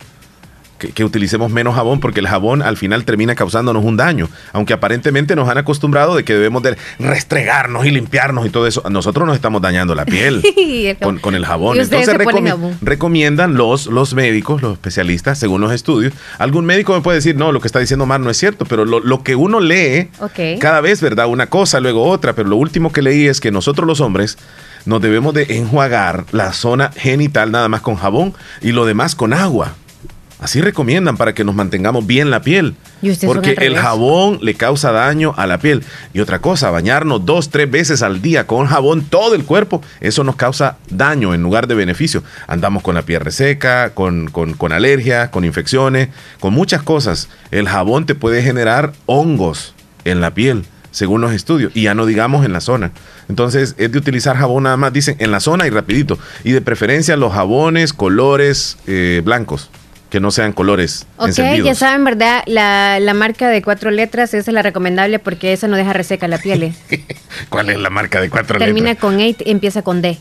que, 0.80 1.04
utilicemos 1.04 1.50
menos 1.50 1.74
jabón 1.74 2.00
porque 2.00 2.20
el 2.20 2.28
jabón 2.28 2.62
al 2.62 2.76
final 2.76 3.04
termina 3.04 3.34
causándonos 3.34 3.84
un 3.84 3.96
daño. 3.96 4.28
Aunque 4.52 4.72
aparentemente 4.72 5.36
nos 5.36 5.48
han 5.48 5.58
acostumbrado 5.58 6.16
de 6.16 6.24
que 6.24 6.34
debemos 6.34 6.62
de 6.62 6.76
restregarnos 6.98 7.86
y 7.86 7.90
limpiarnos 7.90 8.46
y 8.46 8.50
todo 8.50 8.66
eso. 8.66 8.82
Nosotros 8.90 9.26
nos 9.26 9.36
estamos 9.36 9.62
dañando 9.62 9.94
la 9.94 10.04
piel 10.04 10.42
con, 11.20 11.34
el 11.34 11.44
jabón. 11.44 11.78
Entonces 11.78 12.16
recomiendan 12.80 13.54
los, 13.54 13.86
los 13.86 14.14
médicos, 14.14 14.62
los 14.62 14.72
especialistas, 14.72 15.38
según 15.38 15.60
los 15.60 15.72
estudios. 15.72 16.12
Algún 16.38 16.64
médico 16.64 16.94
me 16.94 17.00
puede 17.00 17.16
decir, 17.16 17.36
no, 17.36 17.52
lo 17.52 17.60
que 17.60 17.68
está 17.68 17.78
diciendo 17.78 18.06
Mar 18.06 18.20
no 18.20 18.30
es 18.30 18.36
cierto, 18.36 18.64
pero 18.64 18.84
lo, 18.84 19.22
que 19.22 19.36
uno 19.36 19.60
lee, 19.60 20.10
cada 20.58 20.80
vez, 20.80 21.00
¿verdad? 21.00 21.26
Una 21.26 21.48
cosa, 21.48 21.80
luego 21.80 22.04
otra, 22.04 22.34
pero 22.34 22.48
lo 22.48 22.56
último 22.56 22.92
que 22.92 23.02
leí 23.02 23.26
es 23.26 23.40
que 23.40 23.50
nosotros 23.50 23.86
los 23.86 24.00
hombres 24.00 24.38
nos 24.86 25.02
debemos 25.02 25.34
de 25.34 25.46
enjuagar 25.56 26.24
la 26.32 26.52
zona 26.52 26.90
genital 26.96 27.52
nada 27.52 27.68
más 27.68 27.82
con 27.82 27.96
jabón 27.96 28.34
y 28.62 28.72
lo 28.72 28.86
demás 28.86 29.14
con 29.14 29.32
agua. 29.32 29.74
Así 30.40 30.62
recomiendan 30.62 31.18
para 31.18 31.34
que 31.34 31.44
nos 31.44 31.54
mantengamos 31.54 32.06
bien 32.06 32.30
la 32.30 32.40
piel. 32.40 32.74
porque 33.26 33.52
el 33.58 33.76
jabón 33.76 34.38
le 34.40 34.54
causa 34.54 34.90
daño 34.90 35.34
a 35.36 35.46
la 35.46 35.58
piel. 35.58 35.84
Y 36.14 36.20
otra 36.20 36.40
cosa, 36.40 36.70
bañarnos 36.70 37.26
dos, 37.26 37.50
tres 37.50 37.70
veces 37.70 38.02
al 38.02 38.22
día 38.22 38.46
con 38.46 38.66
jabón 38.66 39.02
todo 39.02 39.34
el 39.34 39.44
cuerpo, 39.44 39.82
eso 40.00 40.24
nos 40.24 40.36
causa 40.36 40.78
daño 40.88 41.34
en 41.34 41.42
lugar 41.42 41.66
de 41.66 41.74
beneficio. 41.74 42.22
Andamos 42.46 42.82
con 42.82 42.94
la 42.94 43.02
piel 43.02 43.20
reseca, 43.20 43.90
con, 43.90 44.30
con, 44.30 44.54
con 44.54 44.72
alergias, 44.72 45.28
con 45.28 45.44
infecciones, 45.44 46.08
con 46.40 46.54
muchas 46.54 46.82
cosas. 46.82 47.28
El 47.50 47.68
jabón 47.68 48.06
te 48.06 48.14
puede 48.14 48.42
generar 48.42 48.92
hongos 49.04 49.74
en 50.04 50.22
la 50.22 50.32
piel 50.32 50.64
según 50.90 51.20
los 51.20 51.32
estudios, 51.32 51.70
y 51.76 51.82
ya 51.82 51.94
no 51.94 52.04
digamos 52.04 52.44
en 52.44 52.52
la 52.52 52.60
zona. 52.60 52.90
Entonces 53.28 53.76
es 53.78 53.92
de 53.92 53.98
utilizar 53.98 54.36
jabón 54.36 54.64
nada 54.64 54.76
más, 54.76 54.92
dicen 54.92 55.14
en 55.20 55.30
la 55.30 55.38
zona 55.38 55.68
y 55.68 55.70
rapidito, 55.70 56.18
y 56.42 56.50
de 56.50 56.60
preferencia 56.62 57.16
los 57.16 57.32
jabones 57.32 57.92
colores 57.92 58.76
eh, 58.88 59.22
blancos 59.24 59.70
que 60.10 60.20
no 60.20 60.30
sean 60.32 60.52
colores. 60.52 61.06
Ok, 61.16 61.30
ya 61.64 61.74
saben, 61.74 62.04
¿verdad? 62.04 62.42
La, 62.46 62.98
la, 63.00 63.14
marca 63.14 63.48
de 63.48 63.62
cuatro 63.62 63.90
letras, 63.90 64.34
esa 64.34 64.50
es 64.50 64.54
la 64.54 64.62
recomendable 64.62 65.20
porque 65.20 65.52
esa 65.52 65.68
no 65.68 65.76
deja 65.76 65.92
reseca 65.92 66.26
la 66.28 66.38
piel. 66.38 66.64
¿eh? 66.64 66.74
¿Cuál 67.48 67.70
es 67.70 67.78
la 67.78 67.90
marca 67.90 68.20
de 68.20 68.28
cuatro 68.28 68.58
termina 68.58 68.90
letras? 68.90 69.00
Termina 69.00 69.34
con 69.34 69.44
E 69.44 69.48
y 69.48 69.50
empieza 69.50 69.82
con 69.82 70.02
D. 70.02 70.18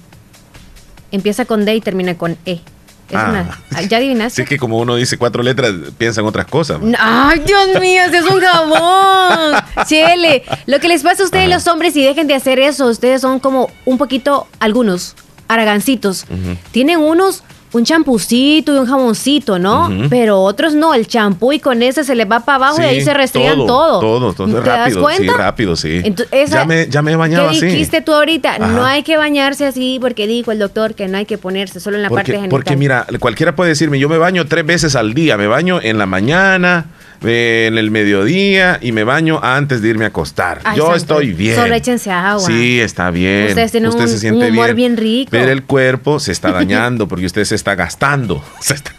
Empieza 1.11 1.45
con 1.45 1.65
D 1.65 1.75
y 1.75 1.81
termina 1.81 2.15
con 2.15 2.37
E. 2.45 2.61
Es 3.09 3.15
ah. 3.15 3.57
una, 3.71 3.81
¿Ya 3.87 3.97
adivinaste? 3.97 4.43
Sí, 4.43 4.47
que 4.47 4.59
como 4.59 4.77
uno 4.77 4.95
dice 4.95 5.17
cuatro 5.17 5.41
letras, 5.41 5.73
piensa 5.97 6.21
en 6.21 6.27
otras 6.27 6.45
cosas. 6.45 6.77
¡Ay, 6.99 7.39
Dios 7.39 7.81
mío! 7.81 8.03
¡Ese 8.05 8.19
es 8.19 8.25
un 8.25 8.39
jabón! 8.39 9.63
Chele, 9.87 10.43
lo 10.67 10.79
que 10.79 10.87
les 10.87 11.01
pasa 11.01 11.23
a 11.23 11.25
ustedes 11.25 11.49
los 11.49 11.65
hombres 11.65 11.95
y 11.95 12.03
dejen 12.03 12.27
de 12.27 12.35
hacer 12.35 12.59
eso, 12.59 12.85
ustedes 12.85 13.21
son 13.21 13.39
como 13.39 13.71
un 13.85 13.97
poquito, 13.97 14.47
algunos, 14.59 15.15
aragancitos. 15.47 16.27
Tienen 16.71 16.99
unos 16.99 17.43
un 17.71 17.83
champucito 17.85 18.73
y 18.73 18.77
un 18.77 18.85
jaboncito, 18.85 19.59
¿no? 19.59 19.89
Pero 20.09 20.41
otros 20.41 20.73
no, 20.73 20.93
el 20.93 21.07
champú 21.07 21.53
y 21.53 21.59
con 21.59 21.83
ese 21.83 22.03
se 22.03 22.15
le 22.15 22.25
va 22.25 22.39
para 22.41 22.55
abajo 22.55 22.81
y 22.81 22.85
ahí 22.85 23.01
se 23.01 23.13
restrían 23.13 23.57
todo. 23.57 23.99
Todo, 23.99 24.33
todo, 24.33 24.47
¿Te 24.47 24.61
rápido, 24.61 25.01
das 25.01 25.03
cuenta? 25.03 25.33
Sí, 25.33 25.37
rápido, 25.37 25.75
sí. 25.75 26.01
ya, 26.49 26.65
me, 26.65 26.87
ya 26.87 27.01
me 27.01 27.11
he 27.11 27.15
bañado 27.15 27.49
¿qué 27.49 27.57
así. 27.57 27.65
dijiste 27.67 28.01
tú 28.01 28.13
ahorita? 28.13 28.59
No 28.59 28.85
hay 28.85 29.03
que 29.03 29.17
bañarse 29.17 29.65
así 29.65 29.97
porque 30.01 30.27
dijo 30.27 30.51
el 30.51 30.59
doctor 30.59 30.95
que 30.95 31.07
no 31.07 31.17
hay 31.17 31.25
que 31.25 31.37
ponerse 31.37 31.79
solo 31.79 31.97
en 31.97 32.03
la 32.03 32.09
parte 32.09 32.31
genital. 32.31 32.49
Porque 32.49 32.75
mira, 32.75 33.05
cualquiera 33.19 33.55
puede 33.55 33.69
decirme, 33.69 33.99
yo 33.99 34.09
me 34.09 34.17
baño 34.17 34.47
tres 34.47 34.65
veces 34.65 34.95
al 34.95 35.13
día, 35.13 35.37
me 35.37 35.47
baño 35.47 35.79
en 35.81 35.97
la 35.97 36.05
mañana, 36.05 36.85
en 37.21 37.77
el 37.77 37.91
mediodía 37.91 38.77
y 38.81 38.91
me 38.91 39.03
baño 39.03 39.39
antes 39.43 39.81
de 39.81 39.89
irme 39.89 40.05
a 40.05 40.07
acostar. 40.09 40.61
Yo 40.75 40.95
estoy 40.95 41.33
bien. 41.33 41.55
Solo 41.55 41.73
échense 41.75 42.11
agua. 42.11 42.45
Sí, 42.45 42.79
está 42.79 43.11
bien. 43.11 43.49
Ustedes 43.49 43.71
tienen 43.71 43.89
Usted 43.89 44.03
un, 44.03 44.07
se 44.09 44.19
siente 44.19 44.49
humor 44.51 44.73
bien. 44.73 44.95
rico. 44.97 45.29
Pero 45.31 45.51
el 45.51 45.63
cuerpo 45.63 46.19
se 46.19 46.31
está 46.31 46.51
dañando 46.53 47.07
porque 47.07 47.25
usted 47.25 47.43
se 47.45 47.55
está 47.55 47.75
gastando. 47.75 48.43
Se 48.59 48.73
está, 48.75 48.91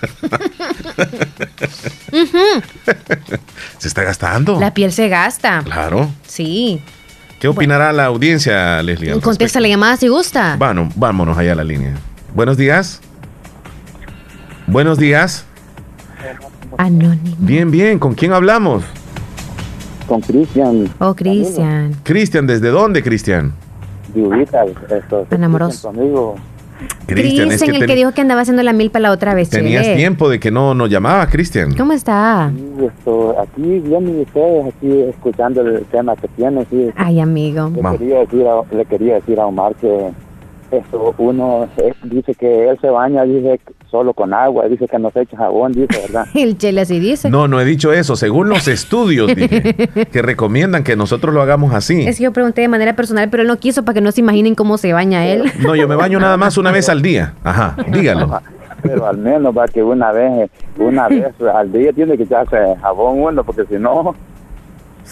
se 3.79 3.89
está 3.89 4.03
gastando. 4.03 4.59
La 4.59 4.75
piel 4.75 4.93
se 4.93 5.09
gasta. 5.09 5.63
Claro. 5.65 6.11
Sí. 6.27 6.83
¿Qué 7.39 7.49
opinará 7.49 7.93
la 7.93 8.07
audiencia, 8.07 8.83
Leslie? 8.83 9.19
Contesta 9.21 9.61
la 9.61 9.69
llamada 9.69 9.97
si 9.97 10.09
gusta. 10.09 10.57
Bueno, 10.59 10.91
vámonos 10.97 11.39
allá 11.39 11.53
a 11.53 11.55
la 11.55 11.65
línea. 11.65 11.95
Buenos 12.35 12.57
días. 12.57 13.01
Buenos 14.67 14.99
días. 14.99 15.47
Anónimo. 16.77 17.37
Bien, 17.39 17.71
bien. 17.71 17.99
¿Con 17.99 18.15
quién 18.15 18.33
hablamos? 18.33 18.85
Con 20.07 20.21
Cristian. 20.21 20.89
Oh, 20.99 21.15
Cristian. 21.15 21.95
Cristian, 22.03 22.47
¿desde 22.47 22.69
dónde, 22.69 23.03
Cristian? 23.03 23.53
De 24.15 24.23
Ubita, 24.23 24.65
Enamoroso. 25.31 25.91
amigo. 25.91 26.37
Cristian, 27.07 27.51
es 27.51 27.63
que 27.63 27.71
el 27.71 27.87
que 27.87 27.95
dijo 27.95 28.13
que 28.13 28.21
andaba 28.21 28.41
haciendo 28.41 28.63
la 28.63 28.73
milpa 28.73 28.99
la 29.01 29.11
otra 29.11 29.35
vez. 29.35 29.51
Tenías 29.51 29.95
tiempo 29.97 30.29
de 30.29 30.41
que 30.41 30.51
no 30.51 30.75
nos 30.75 30.89
llamaba, 30.89 31.27
Cristian. 31.27 31.75
¿Cómo 31.77 31.93
está? 31.93 32.51
Sí, 32.55 32.85
esto, 32.87 33.37
aquí 33.39 33.81
bien 33.81 34.09
y 34.09 34.23
ustedes, 34.23 34.75
aquí 34.75 35.01
escuchando 35.03 35.61
el 35.61 35.85
tema 35.87 36.17
que 36.17 36.29
tiene. 36.29 36.65
Sí, 36.71 36.91
Ay, 36.97 37.21
amigo. 37.21 37.71
Le 37.75 37.99
quería, 37.99 38.19
decir 38.21 38.47
a, 38.47 38.75
le 38.75 38.85
quería 38.85 39.15
decir 39.15 39.41
a 39.41 39.47
Omar 39.47 39.75
que 39.77 40.11
esto, 40.71 41.15
uno 41.19 41.69
eh, 41.77 41.93
dice 42.05 42.35
que 42.35 42.69
él 42.69 42.79
se 42.81 42.89
baña, 42.89 43.25
dice 43.25 43.61
solo 43.91 44.15
con 44.15 44.33
agua, 44.33 44.67
dice 44.69 44.87
que 44.87 44.99
no 44.99 45.11
se 45.11 45.23
echa 45.23 45.37
jabón, 45.37 45.73
dice, 45.73 46.01
¿verdad? 46.01 46.27
el 46.35 46.57
chile 46.57 46.83
así 46.83 47.01
dice. 47.01 47.29
No, 47.31 47.49
no 47.49 47.61
he 47.61 47.65
dicho 47.65 47.93
eso, 47.93 48.17
según 48.17 48.49
los 48.49 48.69
estudios 48.69 49.29
dije, 49.35 49.75
que 50.11 50.23
recomiendan 50.23 50.85
que 50.85 50.97
nosotros 50.97 51.35
lo 51.35 51.43
hagamos 51.43 51.75
así. 51.75 52.07
Es 52.07 52.19
que 52.19 52.25
yo 52.25 52.33
pregunté 52.33 52.63
de 52.63 52.69
manera 52.69 52.95
personal, 52.97 53.29
pero 53.31 53.43
él 53.43 53.49
no 53.49 53.59
quiso 53.59 53.85
para 53.85 53.95
que 53.95 54.01
no 54.01 54.13
se 54.13 54.21
imaginen 54.21 54.55
cómo 54.55 54.79
se 54.79 54.93
baña 54.93 55.27
él. 55.27 55.51
No, 55.61 55.77
yo 55.77 55.87
me 55.87 55.95
baño 55.95 56.19
nada 56.19 56.37
más 56.37 56.57
una 56.57 56.73
vez 56.73 56.89
al 56.89 57.03
día. 57.03 57.35
Ajá, 57.45 57.77
dígalo. 57.89 58.41
Pero 58.83 59.07
al 59.07 59.19
menos 59.19 59.57
va 59.57 59.69
que 59.69 59.83
una 59.83 60.11
vez, 60.11 60.51
una 60.79 61.07
vez 61.07 61.35
al 61.55 61.71
día 61.71 61.93
tiene 61.93 62.17
que 62.17 62.23
echarse 62.23 62.57
jabón 62.81 63.21
uno, 63.21 63.45
porque 63.45 63.65
si 63.67 63.75
no, 63.75 64.15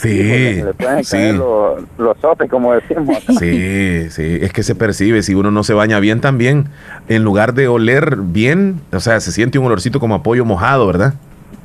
Sí, 0.01 0.63
sí. 1.03 1.33
Los, 1.33 1.83
los 1.99 2.17
sopes, 2.21 2.49
como 2.49 2.73
decimos. 2.75 3.19
Sí, 3.39 4.11
sí, 4.11 4.39
es 4.41 4.53
que 4.53 4.63
se 4.63 4.75
percibe, 4.75 5.23
si 5.23 5.35
uno 5.35 5.51
no 5.51 5.65
se 5.65 5.75
baña 5.75 5.99
bien 5.99 6.21
también, 6.21 6.67
en 7.09 7.25
lugar 7.25 7.55
de 7.55 7.67
oler 7.67 8.17
bien, 8.17 8.81
o 8.93 9.01
sea, 9.01 9.19
se 9.21 9.33
siente 9.33 9.59
un 9.59 9.67
olorcito 9.67 9.99
como 9.99 10.15
apoyo 10.15 10.45
mojado, 10.45 10.87
¿verdad? 10.87 11.15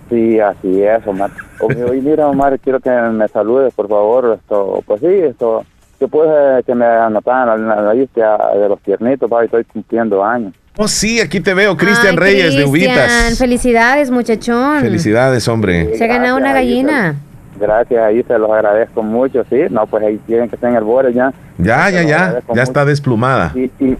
Sí, 0.09 0.39
así 0.39 0.81
es, 0.81 1.05
Omar. 1.05 1.31
Oye, 1.59 2.01
mira, 2.01 2.27
Omar, 2.27 2.59
quiero 2.59 2.79
que 2.79 2.89
me 2.89 3.27
saludes, 3.27 3.73
por 3.73 3.87
favor. 3.87 4.39
Esto, 4.39 4.83
pues 4.85 5.01
sí, 5.01 5.07
esto, 5.07 5.63
que 5.99 6.07
puedes 6.07 6.65
que 6.65 6.73
me 6.73 6.85
anotaran 6.85 7.59
en 7.59 7.67
la, 7.67 7.93
lista 7.93 8.37
de 8.55 8.67
los 8.67 8.79
tiernitos, 8.81 9.29
para 9.29 9.45
estoy 9.45 9.63
cumpliendo 9.65 10.23
años. 10.23 10.53
Oh, 10.77 10.87
sí, 10.87 11.19
aquí 11.19 11.39
te 11.39 11.53
veo, 11.53 11.77
Cristian 11.77 12.17
Reyes 12.17 12.55
de 12.55 12.65
Ubitas. 12.65 13.37
Felicidades, 13.37 14.09
muchachón. 14.09 14.81
Felicidades, 14.81 15.47
hombre. 15.47 15.95
se 15.95 16.03
ha 16.03 16.07
ganado 16.07 16.35
una 16.35 16.51
gallina. 16.51 17.15
Gracias, 17.59 18.03
ahí 18.03 18.23
se 18.23 18.37
los 18.37 18.49
agradezco 18.49 19.03
mucho, 19.03 19.43
sí. 19.49 19.61
No, 19.69 19.85
pues 19.87 20.03
ahí 20.03 20.17
tienen 20.25 20.49
que 20.49 20.55
estar 20.55 20.69
en 20.69 20.77
el 20.77 20.83
borde 20.83 21.13
ya. 21.13 21.33
Ya, 21.57 21.89
ya, 21.89 22.03
ya, 22.03 22.39
ya 22.53 22.63
está 22.63 22.85
desplumada. 22.85 23.51
Y, 23.55 23.71
y, 23.79 23.97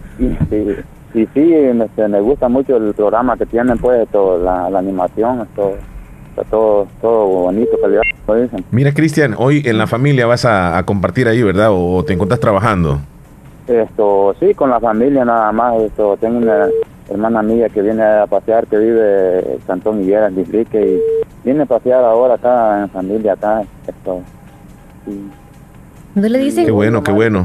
y, 1.14 1.26
sí, 1.32 1.54
me, 1.74 2.08
me, 2.08 2.20
gusta 2.20 2.48
mucho 2.48 2.76
el 2.76 2.92
programa 2.94 3.36
que 3.36 3.46
tienen, 3.46 3.78
pues, 3.78 4.08
todo, 4.10 4.38
la, 4.38 4.68
la 4.68 4.80
animación, 4.80 5.42
esto, 5.42 5.74
está 6.30 6.42
todo, 6.50 6.88
todo 7.00 7.26
bonito, 7.26 7.78
calidad, 7.80 8.02
como 8.26 8.38
dicen. 8.38 8.64
Mira, 8.72 8.92
Cristian, 8.92 9.34
hoy 9.38 9.62
en 9.64 9.78
la 9.78 9.86
familia 9.86 10.26
vas 10.26 10.44
a, 10.44 10.82
compartir 10.84 11.28
ahí, 11.28 11.42
¿verdad? 11.42 11.68
¿O 11.70 12.04
te 12.04 12.12
encuentras 12.12 12.40
trabajando? 12.40 12.98
Esto, 13.68 14.34
sí, 14.40 14.52
con 14.54 14.70
la 14.70 14.80
familia 14.80 15.24
nada 15.24 15.52
más. 15.52 15.80
Esto, 15.80 16.16
tengo 16.20 16.38
una 16.38 16.66
hermana 17.08 17.42
mía 17.42 17.68
que 17.68 17.82
viene 17.82 18.02
a 18.02 18.26
pasear, 18.26 18.66
que 18.66 18.78
vive 18.78 19.38
en 19.54 19.58
Cantón 19.66 20.00
Higuera, 20.02 20.28
en 20.28 20.36
Disrique, 20.36 20.80
y 20.80 21.00
viene 21.44 21.62
a 21.62 21.66
pasear 21.66 22.04
ahora 22.04 22.34
acá 22.34 22.82
en 22.82 22.90
familia, 22.90 23.34
acá. 23.34 23.62
Esto. 23.86 24.22
¿No 26.14 26.28
le 26.28 26.38
dicen? 26.38 26.64
Qué 26.64 26.70
bueno, 26.70 27.02
qué 27.02 27.12
bueno. 27.12 27.44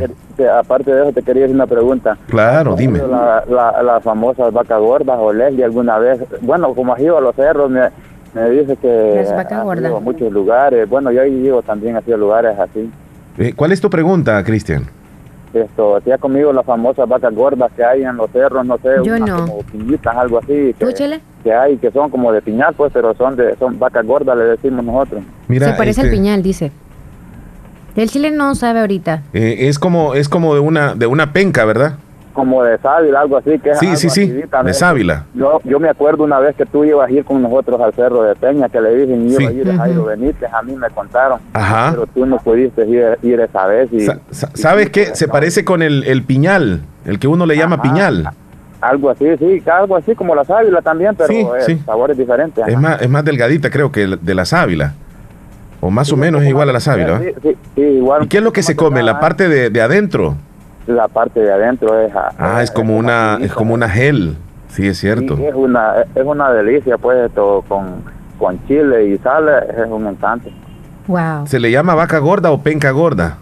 aparte 0.58 0.94
de 0.94 1.02
eso, 1.02 1.12
te 1.12 1.24
quería 1.24 1.46
hacer 1.46 1.56
una 1.56 1.68
pregunta. 1.68 2.18
Claro, 2.28 2.76
dime. 2.76 3.00
La, 3.00 3.44
la, 3.50 3.84
la 3.84 4.00
famosa 4.00 4.50
vaca 4.52 4.78
gorda 4.78 5.16
o 5.20 5.34
Leslie 5.34 5.64
alguna 5.64 5.98
vez, 5.98 6.20
bueno, 6.42 6.74
como 6.74 6.94
ha 6.94 7.02
ido 7.02 7.18
a 7.18 7.22
los 7.22 7.36
cerros, 7.36 7.70
me, 7.70 7.90
me 8.34 8.50
dice 8.52 8.78
que 8.78 9.26
ha 9.28 9.76
ido 9.76 9.98
a 9.98 10.00
muchos 10.00 10.32
lugares. 10.32 10.88
Bueno, 10.88 11.12
yo 11.12 11.22
ahí 11.22 11.32
llego 11.42 11.62
también 11.62 11.98
a 11.98 12.02
lugares 12.16 12.58
así. 12.60 12.90
Eh, 13.38 13.54
¿Cuál 13.56 13.72
es 13.72 13.82
tu 13.82 13.90
pregunta, 13.90 14.44
Cristian? 14.44 14.86
Esto 15.54 15.96
hacía 15.96 16.18
conmigo 16.18 16.54
las 16.54 16.66
famosas 16.66 17.08
vacas 17.08 17.34
gordas 17.34 17.72
que 17.76 17.84
hay 17.84 18.04
en 18.04 18.18
los 18.18 18.30
cerros, 18.32 18.66
no 18.66 18.78
sé, 18.78 18.98
como 18.98 19.64
piñitas, 19.64 20.16
algo 20.16 20.38
así, 20.40 20.76
que, 20.78 21.20
que, 21.44 21.54
hay, 21.54 21.78
que 21.78 21.92
son 21.92 22.10
como 22.10 22.32
de 22.32 22.42
piñal, 22.42 22.74
pues, 22.76 22.92
pero 22.94 23.14
son 23.16 23.36
de 23.36 23.56
son 23.58 23.80
vacas 23.80 24.06
gordas, 24.06 24.38
le 24.38 24.44
decimos 24.44 24.86
nosotros. 24.86 25.24
Mira, 25.48 25.72
Se 25.72 25.74
parece 25.74 26.02
al 26.02 26.08
este 26.08 26.18
piñal, 26.18 26.44
dice. 26.44 26.72
El 27.96 28.10
chile 28.10 28.32
no 28.32 28.56
sabe 28.56 28.80
ahorita. 28.80 29.24
Eh, 29.34 29.68
es 29.68 29.80
como 29.80 30.14
es 30.14 30.30
como 30.30 30.54
de 30.54 30.60
una 30.60 30.96
de 30.96 31.08
una 31.08 31.34
penca, 31.34 31.66
¿verdad? 31.66 31.98
Como 32.34 32.64
de 32.64 32.78
sábila, 32.78 33.22
algo 33.22 33.38
así. 33.38 33.60
Que 33.60 33.76
sí, 33.76 33.96
sí, 33.96 34.10
sí, 34.10 34.28
de 34.28 34.74
sábila. 34.74 35.26
Yo, 35.34 35.60
yo 35.64 35.80
me 35.80 35.90
acuerdo 35.90 36.24
una 36.24 36.40
vez 36.40 36.56
que 36.56 36.66
tú 36.66 36.84
ibas 36.84 37.10
a 37.10 37.12
ir 37.12 37.26
con 37.26 37.42
nosotros 37.42 37.80
al 37.82 37.94
Cerro 37.94 38.24
de 38.24 38.36
Peña, 38.36 38.70
que 38.70 38.82
le 38.82 38.96
dije, 38.96 39.16
iba 39.16 39.50
a 39.50 39.54
ir 39.54 39.70
a 39.70 39.78
Jairo 39.78 40.06
Benítez, 40.06 40.52
a 40.52 40.62
mí 40.62 40.76
me 40.76 40.90
contaron. 40.90 41.40
Ajá. 41.54 41.92
Pero 41.92 42.08
tú 42.08 42.26
no 42.26 42.38
pudiste 42.38 42.86
ir, 42.88 43.40
esa 43.40 43.66
vez. 43.66 43.92
Y, 43.92 44.08
¿Sabes 44.32 44.90
qué? 44.90 45.16
Se 45.16 45.28
parece 45.28 45.66
con 45.66 45.82
el, 45.82 46.04
el, 46.06 46.24
piñal, 46.24 46.82
el 47.06 47.20
que 47.20 47.28
uno 47.28 47.46
le 47.46 47.58
llama 47.58 47.82
piñal. 47.82 48.30
Algo 48.82 49.10
así, 49.10 49.26
sí, 49.38 49.62
algo 49.70 49.98
así 49.98 50.16
como 50.16 50.34
la 50.36 50.46
sábila 50.46 50.82
también, 50.82 51.14
pero 51.16 51.56
el 51.56 51.86
sabor 51.86 52.12
es 52.12 52.18
diferente. 52.18 52.62
Es 52.66 52.80
más, 52.80 53.02
es 53.02 53.10
más 53.10 53.26
delgadita, 53.26 53.70
creo, 53.70 53.92
que 53.92 54.08
de 54.08 54.36
la 54.36 54.46
sábila. 54.46 54.94
O 55.82 55.90
más 55.90 56.12
o 56.12 56.18
menos 56.18 56.42
es 56.42 56.50
igual 56.50 56.70
a 56.70 56.74
la 56.74 56.80
sábila. 56.80 57.22
Sí, 57.42 57.56
sí, 57.76 57.82
igual. 57.82 58.24
¿Y 58.24 58.28
qué 58.28 58.38
es 58.38 58.44
lo 58.44 58.52
que 58.52 58.64
se 58.64 58.76
come? 58.76 59.02
¿La 59.02 59.20
parte 59.20 59.48
de, 59.48 59.70
de 59.70 59.82
adentro? 59.82 60.36
La 60.90 61.08
parte 61.08 61.40
de 61.40 61.52
adentro 61.52 62.00
es 62.00 62.12
ah 62.16 62.62
es 62.62 62.72
como 62.72 62.98
una 62.98 63.38
es 63.42 63.54
como 63.54 63.74
una 63.74 63.90
gel. 63.90 64.36
Sí 64.70 64.88
es 64.88 65.00
cierto. 65.00 65.36
es 65.38 65.56
una 65.56 65.94
es 66.14 66.26
una 66.26 66.52
delicia 66.52 66.98
pues 66.98 67.18
esto 67.26 67.64
con 67.68 68.04
con 68.38 68.66
chile 68.68 69.08
y 69.08 69.18
sal 69.18 69.50
es 69.50 69.90
un 69.90 70.08
encanto. 70.08 70.50
Wow. 71.08 71.48
Se 71.48 71.60
le 71.60 71.72
llama 71.72 71.96
vaca 71.96 72.20
gorda 72.20 72.52
o 72.52 72.62
penca 72.62 72.92
gorda 72.92 73.38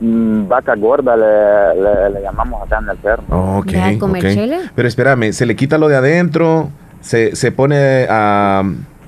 mm, 0.00 0.48
vaca 0.48 0.74
gorda 0.74 1.16
le, 1.16 2.10
le, 2.10 2.22
llamamos 2.22 2.62
acá 2.62 2.78
en 2.82 2.88
el 2.88 2.98
cerro. 2.98 3.58
Okay, 3.58 3.98
okay. 4.00 4.70
pero 4.74 4.88
espérame 4.88 5.32
se 5.32 5.44
le 5.44 5.54
quita 5.54 5.76
lo 5.76 5.88
de 5.88 5.96
adentro 5.96 6.70
se, 7.00 7.36
se 7.36 7.52
pone 7.52 8.06
a, 8.08 8.62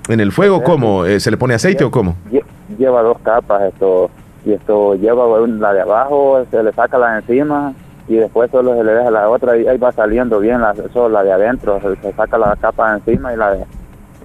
en 0.09 0.20
el 0.20 0.32
fuego 0.32 0.62
cómo 0.62 1.05
eh, 1.07 1.20
se 1.20 1.30
le 1.30 1.36
pone 1.36 1.55
aceite 1.55 1.84
o 1.84 1.90
cómo 1.90 2.16
lleva 2.78 3.03
dos 3.03 3.18
capas 3.22 3.62
esto 3.62 4.11
y 4.45 4.53
esto 4.53 4.97
lleva 4.97 5.24
la 5.47 5.72
de 5.72 5.80
abajo, 5.82 6.45
se 6.51 6.62
le 6.62 6.72
saca 6.72 6.99
la 6.99 7.12
de 7.12 7.18
encima 7.20 7.72
y 8.09 8.17
después 8.17 8.51
solo 8.51 8.75
se 8.75 8.85
le 8.85 8.93
deja 8.95 9.11
la 9.11 9.29
otra 9.29 9.57
y 9.57 9.67
ahí 9.67 9.79
va 9.79 9.93
saliendo 9.93 10.41
bien 10.41 10.61
la, 10.61 10.75
solo 10.93 11.09
la 11.09 11.23
de 11.23 11.33
adentro, 11.33 11.81
se, 11.81 12.13
saca 12.13 12.39
la 12.39 12.57
capa 12.57 12.91
de 12.91 12.99
encima 12.99 13.33
y 13.33 13.37
la 13.37 13.53
de, 13.53 13.65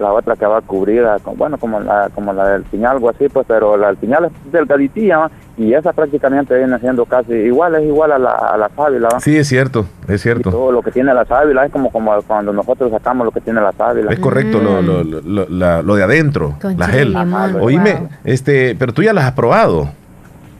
la 0.00 0.12
otra 0.12 0.36
que 0.36 0.46
va 0.46 0.60
cubrida, 0.60 1.16
bueno, 1.36 1.58
como 1.58 1.80
la, 1.80 2.08
como 2.14 2.32
la 2.32 2.48
del 2.48 2.62
piñal, 2.62 2.92
algo 2.92 3.10
así, 3.10 3.28
pues, 3.28 3.46
pero 3.48 3.76
la 3.76 3.88
del 3.88 3.96
piñal 3.96 4.26
es 4.26 4.52
delgaditilla 4.52 5.30
y 5.56 5.74
esa 5.74 5.92
prácticamente 5.92 6.56
viene 6.56 6.78
siendo 6.78 7.04
casi 7.04 7.32
igual, 7.32 7.74
es 7.76 7.84
igual 7.84 8.12
a 8.12 8.18
la, 8.18 8.30
a 8.30 8.56
la 8.56 8.68
sábila. 8.70 9.08
Sí, 9.20 9.36
es 9.36 9.48
cierto, 9.48 9.86
es 10.06 10.22
cierto. 10.22 10.50
todo 10.50 10.72
lo 10.72 10.82
que 10.82 10.90
tiene 10.90 11.12
la 11.12 11.24
sábila 11.24 11.66
es 11.66 11.72
como, 11.72 11.90
como 11.90 12.12
cuando 12.22 12.52
nosotros 12.52 12.90
sacamos 12.90 13.24
lo 13.24 13.30
que 13.32 13.40
tiene 13.40 13.60
la 13.60 13.72
sábila. 13.72 14.12
Es 14.12 14.20
correcto, 14.20 14.60
lo, 14.60 14.82
lo, 14.82 15.02
lo, 15.02 15.82
lo, 15.82 15.94
de 15.96 16.02
adentro, 16.02 16.54
la 16.76 16.86
gel. 16.86 17.16
Oíme, 17.60 18.08
este, 18.24 18.76
pero 18.78 18.92
tú 18.92 19.02
ya 19.02 19.12
las 19.12 19.24
has 19.24 19.32
probado. 19.32 19.88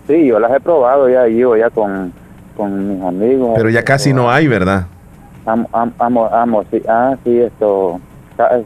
Sí, 0.06 0.26
yo 0.26 0.40
las 0.40 0.52
he 0.52 0.60
probado 0.60 1.08
ya, 1.08 1.28
yo 1.28 1.56
ya 1.56 1.70
con, 1.70 2.12
con 2.58 2.88
mis 2.88 3.02
amigos. 3.02 3.52
Pero 3.56 3.70
ya 3.70 3.82
casi 3.84 4.12
no 4.12 4.30
hay, 4.30 4.48
¿verdad? 4.48 4.86
Amo, 5.46 5.68
amo, 5.98 6.26
amo, 6.26 6.64
sí, 6.70 6.82
ah, 6.86 7.16
sí, 7.24 7.40
esto, 7.40 7.98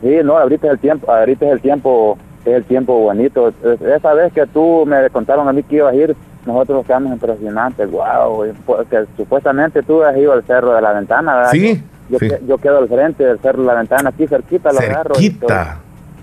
sí, 0.03 0.17
no, 0.25 0.37
ahorita 0.37 0.67
es 0.67 0.73
el 0.73 0.79
tiempo, 0.81 1.13
ahorita 1.13 1.47
es 1.47 1.53
el 1.53 1.61
tiempo, 1.61 2.19
es 2.45 2.55
el 2.55 2.65
tiempo 2.65 2.99
bonito. 2.99 3.53
Esa 3.63 4.15
vez 4.15 4.33
que 4.33 4.45
tú 4.47 4.85
me 4.85 5.09
contaron 5.11 5.47
a 5.47 5.53
mí 5.53 5.63
que 5.63 5.77
ibas 5.77 5.93
a 5.93 5.97
ir, 5.97 6.17
nosotros 6.45 6.85
quedamos 6.85 7.13
impresionantes, 7.13 7.89
wow, 7.89 8.45
porque 8.67 9.05
supuestamente 9.17 9.83
tú 9.85 10.03
has 10.03 10.17
ido 10.17 10.33
al 10.33 10.43
Cerro 10.43 10.75
de 10.75 10.83
la 10.83 10.93
Ventana, 10.93 11.37
¿verdad? 11.37 11.53
Sí. 11.53 11.85
Yo, 12.09 12.19
yo, 12.47 12.59
quedo 12.59 12.79
al 12.79 12.89
frente 12.89 13.25
del 13.25 13.39
Cerro 13.39 13.61
de 13.61 13.69
la 13.69 13.75
Ventana, 13.75 14.09
aquí 14.09 14.27
cerquita, 14.27 14.73
lo 14.73 14.81
agarro. 14.81 15.15
Cerquita. 15.15 15.79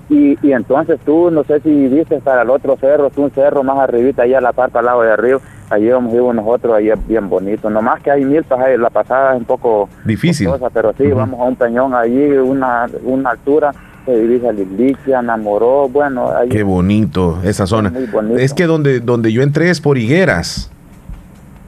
Y, 0.10 0.38
y 0.42 0.54
entonces 0.54 1.00
tú, 1.06 1.30
no 1.30 1.44
sé 1.44 1.60
si 1.60 1.88
viste 1.88 2.20
para 2.20 2.42
el 2.42 2.50
otro 2.50 2.76
cerro, 2.78 3.12
un 3.16 3.32
cerro 3.32 3.64
más 3.64 3.78
arribita, 3.78 4.24
allá 4.24 4.40
a 4.40 4.42
la 4.42 4.54
parte 4.54 4.80
al 4.80 4.86
lado 4.86 5.04
de 5.04 5.12
arriba, 5.12 5.40
allí 5.70 5.88
vamos 5.90 6.14
ir 6.14 6.22
nosotros, 6.22 6.74
ahí 6.74 6.90
es 6.90 7.08
bien 7.08 7.30
bonito. 7.30 7.70
Nomás 7.70 8.02
que 8.02 8.10
hay 8.10 8.26
milpas, 8.26 8.60
ahí, 8.60 8.76
la 8.78 8.90
pasada 8.90 9.34
es 9.34 9.40
un 9.40 9.46
poco 9.46 9.88
difícil. 10.04 10.50
pero 10.74 10.94
sí, 10.98 11.08
vamos 11.08 11.40
a 11.40 11.44
un 11.44 11.56
peñón 11.56 11.94
allí, 11.94 12.26
una, 12.38 12.88
una 13.04 13.30
altura, 13.30 13.72
se 14.06 14.16
dirige 14.16 14.50
a 14.50 14.52
Lilicia, 14.52 15.20
enamoró, 15.20 15.88
bueno. 15.88 16.32
Ahí 16.36 16.50
Qué 16.50 16.64
bonito 16.64 17.38
esa 17.44 17.68
zona. 17.68 17.94
Es 18.38 18.56
que 18.56 18.66
donde, 18.66 19.02
donde 19.02 19.32
yo 19.32 19.44
entré 19.44 19.70
es 19.70 19.80
por 19.80 20.00
Higueras. 20.00 20.72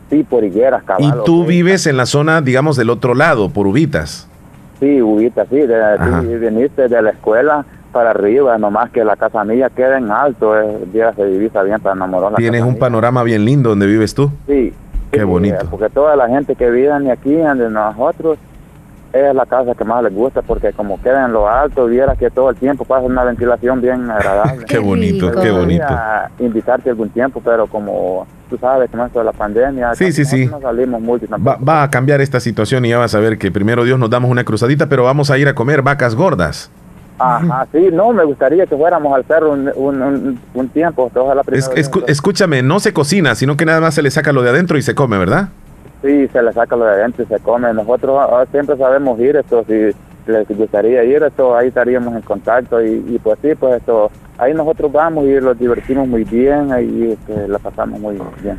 Sí, 0.10 0.24
por 0.24 0.44
Higueras, 0.44 0.84
cabal. 0.84 1.04
Y 1.04 1.24
tú 1.26 1.46
vives 1.46 1.86
en 1.86 1.96
la 1.96 2.08
zona, 2.08 2.42
digamos, 2.42 2.76
del 2.76 2.90
otro 2.90 3.14
lado, 3.14 3.50
por 3.50 3.68
Ubitas. 3.68 4.28
Sí, 4.80 5.00
Ubitas, 5.00 5.48
sí, 5.50 5.58
de, 5.58 6.38
viniste 6.40 6.88
de 6.88 7.02
la 7.04 7.12
escuela 7.12 7.66
para 7.92 8.12
arriba, 8.12 8.58
nomás 8.58 8.90
que 8.92 9.04
la 9.04 9.16
casa 9.16 9.44
mía 9.44 9.70
queda 9.70 9.98
en 9.98 10.10
alto, 10.12 10.54
ya 10.94 11.14
se 11.14 11.26
divisa 11.26 11.62
bien 11.64 11.80
para 11.80 11.96
enamorar. 11.96 12.36
Tienes 12.36 12.64
un 12.64 12.78
panorama 12.78 13.24
bien 13.24 13.46
lindo 13.46 13.70
donde 13.70 13.88
vives 13.88 14.14
tú. 14.14 14.32
Sí. 14.48 14.74
Qué 15.12 15.24
bonito. 15.24 15.68
Porque 15.70 15.90
toda 15.90 16.16
la 16.16 16.28
gente 16.28 16.56
que 16.56 16.70
vive 16.70 17.12
aquí, 17.12 17.34
de 17.34 17.70
nosotros, 17.70 18.38
es 19.14 19.36
la 19.36 19.46
casa 19.46 19.76
que 19.76 19.84
más 19.84 20.02
les 20.04 20.14
gusta 20.14 20.42
porque 20.42 20.72
como 20.72 21.02
queda 21.02 21.26
en 21.26 21.34
lo 21.34 21.50
alto, 21.50 21.86
viera 21.86 22.16
que 22.16 22.30
todo 22.30 22.50
el 22.50 22.56
tiempo 22.56 22.86
pasa 22.86 23.06
una 23.06 23.26
ventilación 23.26 23.82
bien 23.82 24.10
agradable. 24.12 24.66
qué 24.66 24.80
bonito, 24.80 25.32
qué 25.32 25.52
bonito. 25.52 25.86
invitarte 26.40 26.90
algún 26.90 27.10
tiempo, 27.10 27.42
pero 27.44 27.68
como 27.68 28.26
tú 28.50 28.58
sabes, 28.58 28.90
con 28.90 29.02
esto 29.02 29.20
de 29.20 29.26
la 29.26 29.34
pandemia. 29.34 29.96
Sí, 29.96 30.12
sí, 30.12 30.24
sí. 30.24 30.46
No 30.46 30.62
salimos 30.62 31.02
mucho 31.02 31.26
va, 31.46 31.58
va, 31.58 31.84
a 31.84 31.90
cambiar 31.90 32.22
esta 32.22 32.40
situación 32.40 32.86
y 32.86 32.90
ya 32.90 32.98
vas 32.98 33.16
a 33.16 33.20
ver 33.20 33.38
que 33.38 33.52
primero 33.52 33.84
Dios 33.84 34.00
nos 34.00 34.10
damos 34.10 34.32
una 34.32 34.44
cruzadita, 34.44 34.88
pero 34.88 35.04
vamos 35.04 35.30
a 35.30 35.38
ir 35.38 35.48
a 35.48 35.56
comer 35.56 35.82
vacas 35.82 36.16
gordas. 36.16 36.72
Ajá, 37.22 37.68
sí, 37.72 37.90
no, 37.94 38.12
me 38.14 38.24
gustaría 38.24 38.66
que 38.66 38.76
fuéramos 38.76 39.14
al 39.14 39.24
cerro 39.26 39.52
un, 39.52 39.72
un, 39.76 40.40
un, 40.54 40.70
tiempo. 40.70 41.12
Es, 41.52 41.70
escúchame, 42.08 42.64
no 42.64 42.80
se 42.80 42.94
cocina, 42.94 43.36
sino 43.36 43.56
que 43.56 43.66
nada 43.66 43.80
más 43.80 43.94
se 43.94 44.02
le 44.02 44.10
saca 44.10 44.32
lo 44.32 44.42
de 44.42 44.50
adentro 44.50 44.78
y 44.78 44.82
se 44.82 44.96
come, 44.96 45.18
¿verdad? 45.18 45.50
Sí, 46.02 46.28
se 46.30 46.42
le 46.42 46.52
saca 46.52 46.76
lo 46.76 46.86
de 46.86 46.92
adentro 46.92 47.24
y 47.24 47.28
se 47.28 47.40
come. 47.40 47.72
Nosotros 47.74 48.18
ah, 48.20 48.46
siempre 48.52 48.76
sabemos 48.78 49.20
ir, 49.20 49.36
esto, 49.36 49.64
si 49.68 49.92
les 50.32 50.48
gustaría 50.50 51.04
ir, 51.04 51.22
esto, 51.22 51.56
ahí 51.56 51.68
estaríamos 51.68 52.16
en 52.16 52.22
contacto 52.22 52.84
y, 52.84 53.04
y 53.08 53.20
pues 53.22 53.38
sí, 53.42 53.54
pues 53.56 53.76
esto, 53.76 54.10
ahí 54.42 54.54
nosotros 54.56 54.92
vamos 54.92 55.26
y 55.26 55.40
los 55.40 55.58
divertimos 55.58 56.08
muy 56.08 56.24
bien, 56.24 56.72
ahí 56.72 57.12
este, 57.14 57.48
la 57.48 57.60
pasamos 57.60 58.00
muy 58.00 58.18
bien. 58.42 58.58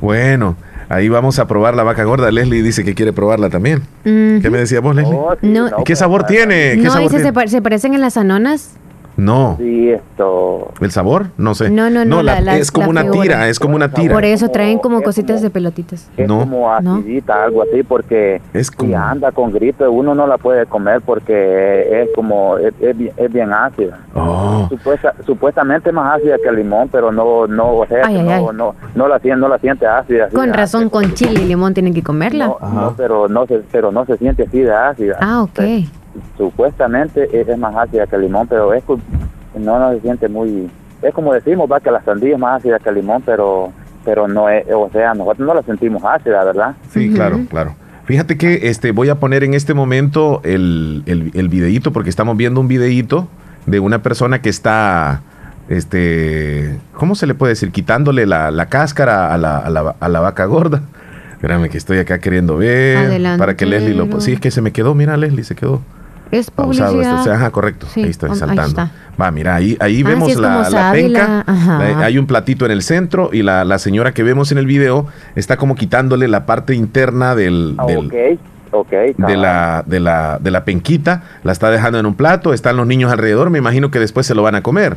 Bueno, 0.00 0.56
ahí 0.88 1.08
vamos 1.08 1.40
a 1.40 1.46
probar 1.48 1.74
la 1.74 1.82
vaca 1.82 2.04
gorda. 2.04 2.30
Leslie 2.30 2.62
dice 2.62 2.84
que 2.84 2.94
quiere 2.94 3.12
probarla 3.12 3.50
también. 3.50 3.82
¿Qué 4.04 4.48
me 4.48 4.58
decías 4.58 4.80
vos, 4.80 4.94
Leslie? 4.94 5.16
Oh, 5.16 5.84
¿Qué 5.84 5.96
sabor 5.96 6.24
tiene? 6.24 6.76
no, 6.76 6.98
dice, 7.00 7.18
Se, 7.18 7.48
se 7.48 7.62
parecen 7.62 7.94
en 7.94 8.00
las 8.00 8.16
anonas. 8.16 8.76
No. 9.16 9.56
Sí, 9.58 9.90
esto. 9.90 10.72
¿El 10.80 10.90
sabor? 10.90 11.26
No 11.36 11.54
sé. 11.54 11.70
No, 11.70 11.90
no, 11.90 12.04
no. 12.04 12.20
es 12.52 12.72
como 12.72 12.90
una 12.90 13.10
tira, 13.10 13.48
es 13.48 13.58
como 13.58 13.76
una 13.76 13.90
tira. 13.90 14.12
Por 14.12 14.24
eso 14.24 14.48
traen 14.48 14.78
como 14.78 15.02
cositas 15.02 15.42
de 15.42 15.50
pelotitas. 15.50 16.10
Es 16.16 16.28
no. 16.28 16.40
como 16.40 16.72
acidita, 16.72 17.44
algo 17.44 17.62
así, 17.62 17.82
porque 17.82 18.40
es 18.52 18.70
como... 18.70 18.90
si 18.90 18.94
anda 18.94 19.32
con 19.32 19.52
grito, 19.52 19.90
uno 19.90 20.14
no 20.14 20.26
la 20.26 20.38
puede 20.38 20.66
comer 20.66 21.00
porque 21.02 22.02
es 22.02 22.08
como, 22.14 22.56
es, 22.58 22.74
es, 22.80 23.32
bien 23.32 23.52
ácida. 23.52 23.98
Oh. 24.14 24.68
supuestamente 25.24 25.90
es 25.90 25.94
más 25.94 26.18
ácida 26.18 26.36
que 26.42 26.48
el 26.48 26.56
limón, 26.56 26.88
pero 26.90 27.12
no, 27.12 27.46
no, 27.46 27.78
o 27.78 27.86
sea, 27.86 28.08
no, 28.08 28.52
no, 28.52 28.74
no, 28.94 29.08
la, 29.08 29.20
no 29.36 29.48
la 29.48 29.58
siente 29.58 29.86
ácida. 29.86 30.28
Con 30.28 30.52
razón, 30.52 30.88
con 30.88 31.14
chile 31.14 31.42
y 31.42 31.46
limón 31.46 31.74
tienen 31.74 31.94
que 31.94 32.02
comerla. 32.02 32.46
No, 32.46 32.94
pero 32.96 33.28
no 33.28 33.46
se, 33.46 33.62
pero 33.70 33.92
no 33.92 34.04
se 34.06 34.16
siente 34.16 34.44
así 34.44 34.60
de 34.60 34.72
ácida. 34.72 35.18
Ah, 35.20 35.42
ok 35.42 35.60
supuestamente 36.36 37.28
es, 37.32 37.58
más 37.58 37.74
ácida 37.76 38.06
que 38.06 38.16
el 38.16 38.22
limón, 38.22 38.46
pero 38.46 38.72
es 38.74 38.84
no 39.58 39.78
nos 39.78 40.00
siente 40.02 40.28
muy... 40.28 40.70
Es 41.02 41.12
como 41.14 41.32
decimos, 41.32 41.70
va, 41.70 41.80
que 41.80 41.90
la 41.90 42.02
sandía 42.02 42.34
es 42.34 42.38
más 42.38 42.60
ácida 42.60 42.78
que 42.78 42.88
el 42.88 42.96
limón, 42.96 43.22
pero 43.24 43.72
pero 44.04 44.28
no 44.28 44.48
es, 44.48 44.64
o 44.72 44.90
sea, 44.92 45.14
nosotros 45.14 45.46
no 45.46 45.54
la 45.54 45.62
sentimos 45.62 46.02
ácida, 46.04 46.44
¿verdad? 46.44 46.74
Sí, 46.90 47.10
claro, 47.10 47.40
claro. 47.48 47.74
Fíjate 48.04 48.36
que 48.36 48.68
este 48.68 48.92
voy 48.92 49.08
a 49.08 49.14
poner 49.14 49.44
en 49.44 49.54
este 49.54 49.72
momento 49.72 50.42
el, 50.44 51.02
el, 51.06 51.30
el 51.34 51.48
videíto, 51.48 51.92
porque 51.92 52.10
estamos 52.10 52.36
viendo 52.36 52.60
un 52.60 52.68
videíto 52.68 53.28
de 53.64 53.80
una 53.80 54.02
persona 54.02 54.42
que 54.42 54.50
está, 54.50 55.22
este, 55.70 56.78
¿cómo 56.92 57.14
se 57.14 57.26
le 57.26 57.34
puede 57.34 57.52
decir? 57.52 57.72
Quitándole 57.72 58.26
la, 58.26 58.50
la 58.50 58.66
cáscara 58.66 59.32
a 59.32 59.38
la, 59.38 59.58
a, 59.58 59.70
la, 59.70 59.96
a 59.98 60.08
la 60.08 60.20
vaca 60.20 60.44
gorda. 60.44 60.82
Espérame 61.32 61.68
que 61.68 61.78
estoy 61.78 61.98
acá 61.98 62.18
queriendo 62.20 62.56
ver 62.56 63.22
para 63.38 63.56
que 63.56 63.66
Leslie 63.66 63.94
lo... 63.94 64.20
Sí, 64.20 64.32
es 64.32 64.40
que 64.40 64.50
se 64.50 64.62
me 64.62 64.72
quedó, 64.72 64.94
mira 64.94 65.16
Leslie, 65.16 65.44
se 65.44 65.54
quedó. 65.54 65.82
Es 66.34 66.50
publicidad. 66.50 67.28
ajá, 67.28 67.50
correcto. 67.50 67.86
ahí 67.94 68.04
estoy 68.04 68.34
saltando. 68.34 68.90
Va, 69.20 69.30
mira, 69.30 69.54
ahí, 69.54 69.76
ahí 69.78 70.02
ah, 70.04 70.08
vemos 70.08 70.34
la, 70.34 70.68
la 70.68 70.92
penca. 70.92 71.44
Hay 72.02 72.18
un 72.18 72.26
platito 72.26 72.64
en 72.64 72.72
el 72.72 72.82
centro 72.82 73.30
y 73.32 73.42
la, 73.42 73.64
la, 73.64 73.78
señora 73.78 74.12
que 74.12 74.24
vemos 74.24 74.50
en 74.50 74.58
el 74.58 74.66
video 74.66 75.06
está 75.36 75.56
como 75.56 75.76
quitándole 75.76 76.26
la 76.26 76.44
parte 76.44 76.74
interna 76.74 77.36
del, 77.36 77.76
ah, 77.78 77.86
del 77.86 78.08
de, 78.08 79.36
la, 79.36 79.84
de, 79.86 80.00
la, 80.00 80.38
de 80.40 80.50
la 80.50 80.64
penquita. 80.64 81.22
La 81.44 81.52
está 81.52 81.70
dejando 81.70 82.00
en 82.00 82.06
un 82.06 82.14
plato. 82.14 82.52
Están 82.52 82.76
los 82.76 82.86
niños 82.88 83.12
alrededor. 83.12 83.50
Me 83.50 83.58
imagino 83.58 83.92
que 83.92 84.00
después 84.00 84.26
se 84.26 84.34
lo 84.34 84.42
van 84.42 84.56
a 84.56 84.62
comer. 84.62 84.96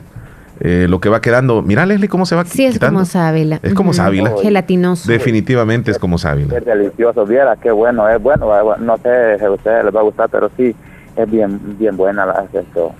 Eh, 0.60 0.88
lo 0.90 1.00
que 1.00 1.10
va 1.10 1.22
quedando. 1.22 1.62
Mira, 1.62 1.86
Leslie, 1.86 2.10
cómo 2.10 2.26
se 2.26 2.36
va 2.36 2.44
Sí, 2.46 2.66
es 2.66 2.80
como 2.80 3.06
sábila. 3.06 3.60
Es 3.62 3.76
como 3.76 3.94
sábila. 3.94 4.34
Gelatinoso. 4.42 5.08
Definitivamente 5.08 5.92
es 5.92 6.00
como 6.00 6.18
sábila. 6.18 6.58
Es 6.58 6.66
delicioso, 6.66 7.26
viera, 7.28 7.56
qué 7.58 7.70
bueno, 7.70 8.10
es 8.10 8.20
bueno. 8.20 8.48
No 8.80 8.98
sé 8.98 9.38
si 9.38 9.46
a 9.46 9.52
ustedes 9.52 9.86
les 9.86 9.96
va 9.96 10.00
a 10.00 10.04
gustar, 10.04 10.30
pero 10.30 10.50
sí, 10.58 10.76
es 11.18 11.30
bien, 11.30 11.60
bien 11.78 11.98
buena 11.98 12.26
la 12.26 12.46
esto. 12.54 12.94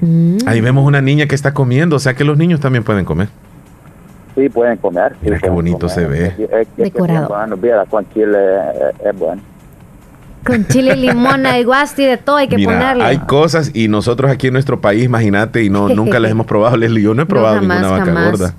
Mm. 0.00 0.38
Ahí 0.46 0.60
vemos 0.60 0.86
una 0.86 1.00
niña 1.00 1.26
que 1.26 1.34
está 1.34 1.52
comiendo, 1.52 1.96
o 1.96 1.98
sea 1.98 2.14
que 2.14 2.24
los 2.24 2.38
niños 2.38 2.60
también 2.60 2.84
pueden 2.84 3.04
comer. 3.04 3.28
Sí, 4.34 4.48
pueden 4.48 4.76
comer. 4.78 5.16
Mira 5.20 5.38
qué 5.38 5.50
bonito 5.50 5.88
se 5.88 6.06
ve. 6.06 6.34
Decorado. 6.76 7.28
con 7.88 8.08
chile 8.12 8.38
es, 9.04 9.18
bueno. 9.18 9.42
Con 10.44 10.66
chile, 10.66 10.96
limón, 10.96 11.44
hay 11.44 11.64
guasti, 11.64 12.04
de 12.04 12.16
todo 12.16 12.36
hay 12.36 12.48
que 12.48 12.58
ponerle. 12.58 13.04
Hay 13.04 13.18
cosas 13.18 13.72
y 13.74 13.88
nosotros 13.88 14.30
aquí 14.30 14.46
en 14.46 14.54
nuestro 14.54 14.80
país, 14.80 15.04
imagínate, 15.04 15.62
y 15.62 15.68
no 15.68 15.88
nunca 15.88 16.18
les 16.20 16.30
hemos 16.32 16.46
probado, 16.46 16.76
Leslie, 16.76 17.02
yo 17.02 17.14
no 17.14 17.22
he 17.22 17.26
probado 17.26 17.60
ninguna 17.60 17.90
vaca 17.90 18.24
gorda. 18.24 18.54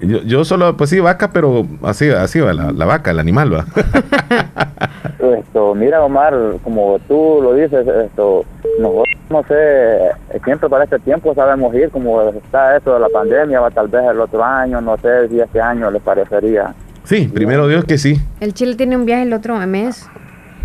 Yo, 0.00 0.22
yo, 0.22 0.44
solo, 0.44 0.76
pues 0.76 0.90
sí, 0.90 1.00
vaca, 1.00 1.30
pero 1.32 1.66
así, 1.82 2.08
así 2.10 2.40
va, 2.40 2.52
la, 2.52 2.72
la 2.72 2.84
vaca, 2.86 3.10
el 3.10 3.18
animal 3.18 3.52
va. 3.54 3.64
esto, 5.38 5.74
mira 5.74 6.02
Omar, 6.02 6.34
como 6.62 6.98
tú 7.08 7.40
lo 7.42 7.54
dices, 7.54 7.86
esto, 7.86 8.44
nosotros 8.78 9.20
no 9.30 9.44
sé, 9.44 10.10
siempre 10.44 10.68
para 10.68 10.84
este 10.84 10.98
tiempo 10.98 11.34
sabemos 11.34 11.72
ir, 11.74 11.90
como 11.90 12.20
está 12.30 12.76
esto 12.76 12.94
de 12.94 13.00
la 13.00 13.08
pandemia, 13.08 13.60
va 13.60 13.70
tal 13.70 13.88
vez 13.88 14.02
el 14.10 14.20
otro 14.20 14.44
año, 14.44 14.80
no 14.80 14.98
sé 14.98 15.28
si 15.28 15.40
este 15.40 15.60
año 15.60 15.90
les 15.90 16.02
parecería. 16.02 16.74
Sí, 17.04 17.30
primero 17.32 17.68
Dios 17.68 17.84
que 17.84 17.96
sí. 17.96 18.20
El 18.40 18.52
Chile 18.54 18.74
tiene 18.74 18.96
un 18.96 19.06
viaje 19.06 19.22
el 19.22 19.32
otro 19.32 19.56
mes. 19.66 20.08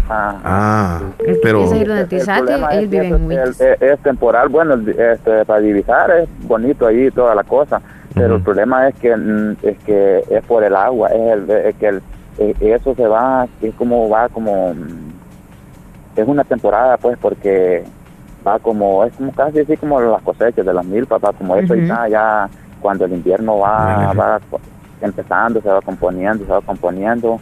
Ah, 0.09 0.39
ah 0.43 1.01
pero 1.41 1.63
es, 1.63 3.61
es, 3.81 3.99
temporal, 3.99 4.49
bueno, 4.49 4.75
este, 4.87 5.45
para 5.45 5.59
divisar 5.59 6.11
es 6.11 6.29
bonito 6.47 6.85
ahí 6.85 7.09
toda 7.09 7.33
la 7.33 7.43
cosa, 7.43 7.81
pero 8.15 8.37
el 8.37 8.41
problema 8.41 8.87
es 8.87 8.95
que 8.95 9.15
mm, 9.15 9.57
es 9.61 9.77
que 9.79 10.23
es 10.29 10.43
por 10.45 10.63
el 10.63 10.75
agua, 10.75 11.09
es, 11.09 11.33
el, 11.33 11.49
es 11.49 11.75
que 11.75 11.87
el, 11.87 12.01
eh, 12.39 12.55
eso 12.61 12.95
se 12.95 13.07
va, 13.07 13.47
es 13.61 13.75
como 13.75 14.09
va 14.09 14.29
como, 14.29 14.73
mm, 14.73 15.11
es 16.15 16.27
una 16.27 16.43
temporada 16.43 16.97
pues 16.97 17.17
porque 17.19 17.83
va 18.45 18.57
como, 18.59 19.03
es 19.03 19.13
como 19.13 19.31
casi 19.31 19.59
así 19.59 19.77
como 19.77 19.99
las 19.99 20.21
cosechas 20.21 20.65
de 20.65 20.73
las 20.73 20.85
mil 20.85 21.05
va 21.11 21.33
como 21.33 21.55
eso 21.55 21.75
y 21.75 21.81
está 21.81 22.07
ya 22.07 22.49
cuando 22.81 23.05
el 23.05 23.13
invierno 23.13 23.59
va, 23.59 24.13
va 24.13 24.39
empezando, 25.01 25.61
se 25.61 25.69
va 25.69 25.81
componiendo, 25.81 26.45
se 26.45 26.51
va 26.51 26.61
componiendo, 26.61 27.39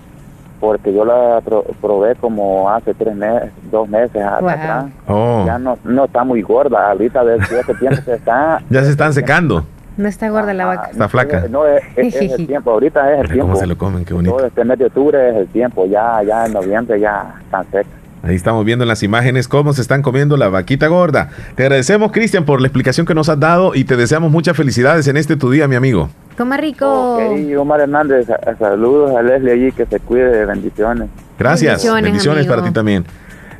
porque 0.59 0.93
yo 0.93 1.03
la 1.03 1.41
probé 1.81 2.15
como 2.15 2.69
hace 2.69 2.93
tres 2.93 3.15
meses, 3.15 3.51
dos 3.69 3.87
meses 3.89 4.23
atrás, 4.23 4.85
oh. 5.07 5.43
ya 5.45 5.59
no, 5.59 5.77
no 5.83 6.05
está 6.05 6.23
muy 6.23 6.41
gorda, 6.41 6.91
ahorita 6.91 7.23
de 7.25 7.37
este 7.37 7.73
tiempo 7.75 8.01
se 8.03 8.15
está... 8.15 8.61
ya 8.69 8.83
se 8.83 8.91
están 8.91 9.13
secando. 9.13 9.65
No 9.97 10.07
está 10.07 10.29
gorda 10.29 10.53
la 10.53 10.65
vaca. 10.65 10.89
Está 10.91 11.07
flaca. 11.07 11.45
No, 11.49 11.65
es, 11.67 11.83
el 11.97 12.47
tiempo. 12.47 12.71
Ahorita 12.71 13.13
es 13.13 13.21
el 13.21 13.27
tiempo. 13.27 13.47
¿Cómo 13.47 13.55
se 13.59 13.67
lo 13.67 13.77
comen? 13.77 14.05
Qué 14.05 14.13
bonito. 14.13 14.43
este 14.45 14.63
mes 14.65 14.79
de 14.79 14.85
octubre 14.85 15.29
es 15.29 15.35
el 15.35 15.47
tiempo. 15.47 15.85
Ya, 15.85 16.21
ya 16.23 16.45
en 16.45 16.53
noviembre 16.53 16.99
ya 16.99 17.35
están 17.43 17.65
secas. 17.65 18.03
Ahí 18.23 18.35
estamos 18.35 18.63
viendo 18.63 18.85
en 18.85 18.87
las 18.87 19.03
imágenes 19.03 19.49
cómo 19.49 19.73
se 19.73 19.81
están 19.81 20.01
comiendo 20.01 20.37
la 20.37 20.47
vaquita 20.47 20.87
gorda. 20.87 21.29
Te 21.55 21.63
agradecemos, 21.63 22.13
Cristian, 22.13 22.45
por 22.45 22.61
la 22.61 22.67
explicación 22.67 23.05
que 23.05 23.13
nos 23.13 23.27
has 23.27 23.37
dado 23.37 23.75
y 23.75 23.83
te 23.83 23.97
deseamos 23.97 24.31
muchas 24.31 24.55
felicidades 24.55 25.05
en 25.09 25.17
este 25.17 25.35
tu 25.35 25.51
día, 25.51 25.67
mi 25.67 25.75
amigo. 25.75 26.09
Coma 26.37 26.55
rico. 26.55 27.15
Okay, 27.15 27.53
Omar 27.55 27.81
Hernández, 27.81 28.27
saludos 28.57 29.13
a 29.13 29.21
Leslie 29.21 29.51
allí, 29.51 29.71
que 29.73 29.85
se 29.85 29.99
cuide, 29.99 30.45
bendiciones. 30.45 31.09
Gracias, 31.37 31.83
bendiciones, 32.01 32.47
para 32.47 32.63
ti 32.63 32.71
también. 32.71 33.03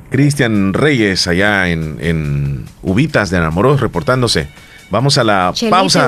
Cristian 0.10 0.74
Reyes, 0.74 1.28
allá 1.28 1.68
en, 1.68 1.98
en 2.00 2.64
Ubitas 2.84 3.32
de 3.32 3.40
Enamoros, 3.40 3.82
reportándose. 3.82 4.48
Vamos 4.94 5.18
a 5.18 5.24
la 5.24 5.52
pausa. 5.72 6.06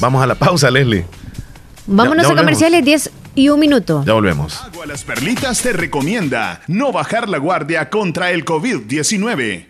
Vamos 0.00 0.20
a 0.20 0.26
la 0.26 0.34
pausa, 0.34 0.68
Leslie. 0.68 1.04
Vámonos 1.86 2.28
a 2.28 2.34
comerciales 2.34 2.84
10 2.84 3.10
y 3.36 3.50
un 3.50 3.60
minuto. 3.60 4.02
Ya 4.04 4.14
volvemos. 4.14 4.60
Agua 4.64 4.84
Las 4.86 5.04
Perlitas 5.04 5.62
te 5.62 5.72
recomienda 5.72 6.60
no 6.66 6.90
bajar 6.90 7.28
la 7.28 7.38
guardia 7.38 7.88
contra 7.88 8.32
el 8.32 8.44
COVID-19. 8.44 9.69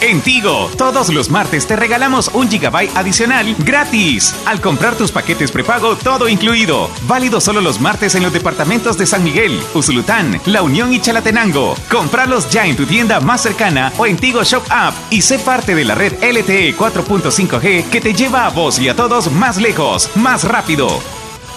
En 0.00 0.20
Tigo, 0.20 0.70
todos 0.76 1.08
los 1.08 1.30
martes 1.30 1.66
te 1.66 1.74
regalamos 1.74 2.28
un 2.34 2.50
gigabyte 2.50 2.94
adicional 2.96 3.56
gratis 3.58 4.34
al 4.44 4.60
comprar 4.60 4.94
tus 4.94 5.10
paquetes 5.10 5.50
prepago 5.50 5.96
todo 5.96 6.28
incluido. 6.28 6.90
Válido 7.02 7.40
solo 7.40 7.62
los 7.62 7.80
martes 7.80 8.14
en 8.14 8.22
los 8.22 8.32
departamentos 8.32 8.98
de 8.98 9.06
San 9.06 9.24
Miguel, 9.24 9.58
Usulután, 9.74 10.40
La 10.44 10.62
Unión 10.62 10.92
y 10.92 11.00
Chalatenango. 11.00 11.74
Compralos 11.90 12.50
ya 12.50 12.66
en 12.66 12.76
tu 12.76 12.84
tienda 12.84 13.20
más 13.20 13.42
cercana 13.42 13.90
o 13.96 14.06
en 14.06 14.18
Tigo 14.18 14.44
Shop 14.44 14.64
App 14.68 14.94
y 15.10 15.22
sé 15.22 15.38
parte 15.38 15.74
de 15.74 15.84
la 15.84 15.94
red 15.94 16.12
LTE 16.22 16.76
4.5G 16.76 17.88
que 17.88 18.00
te 18.00 18.12
lleva 18.12 18.46
a 18.46 18.50
vos 18.50 18.78
y 18.78 18.88
a 18.90 18.96
todos 18.96 19.32
más 19.32 19.56
lejos, 19.56 20.10
más 20.14 20.44
rápido. 20.44 20.88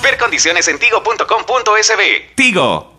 Ver 0.02 0.18
condiciones 0.18 0.68
en 0.70 0.80
tigo.com.sb. 0.80 2.36
Tigo. 2.36 2.99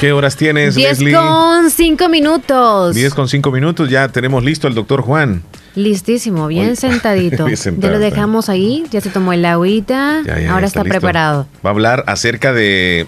¿Qué 0.00 0.12
horas 0.12 0.34
tienes, 0.34 0.76
10 0.76 1.00
Leslie? 1.00 1.14
con 1.14 1.70
5 1.70 2.08
minutos. 2.08 2.94
10 2.94 3.12
con 3.12 3.28
5 3.28 3.52
minutos, 3.52 3.90
ya 3.90 4.08
tenemos 4.08 4.42
listo 4.42 4.66
al 4.66 4.74
doctor 4.74 5.02
Juan. 5.02 5.42
Listísimo, 5.74 6.46
bien 6.46 6.74
sentadito. 6.78 7.44
bien 7.44 7.56
ya 7.58 7.62
sentado, 7.62 7.92
lo 7.92 7.98
dejamos 7.98 8.48
ahí, 8.48 8.86
ya 8.90 9.02
se 9.02 9.10
tomó 9.10 9.34
el 9.34 9.44
agüita, 9.44 10.22
Ya, 10.24 10.36
ya, 10.36 10.40
ya 10.44 10.52
ahora 10.54 10.66
está, 10.66 10.84
preparado. 10.84 11.46
Va 11.64 11.68
a 11.68 11.72
hablar 11.74 12.04
acerca 12.06 12.54
de 12.54 13.06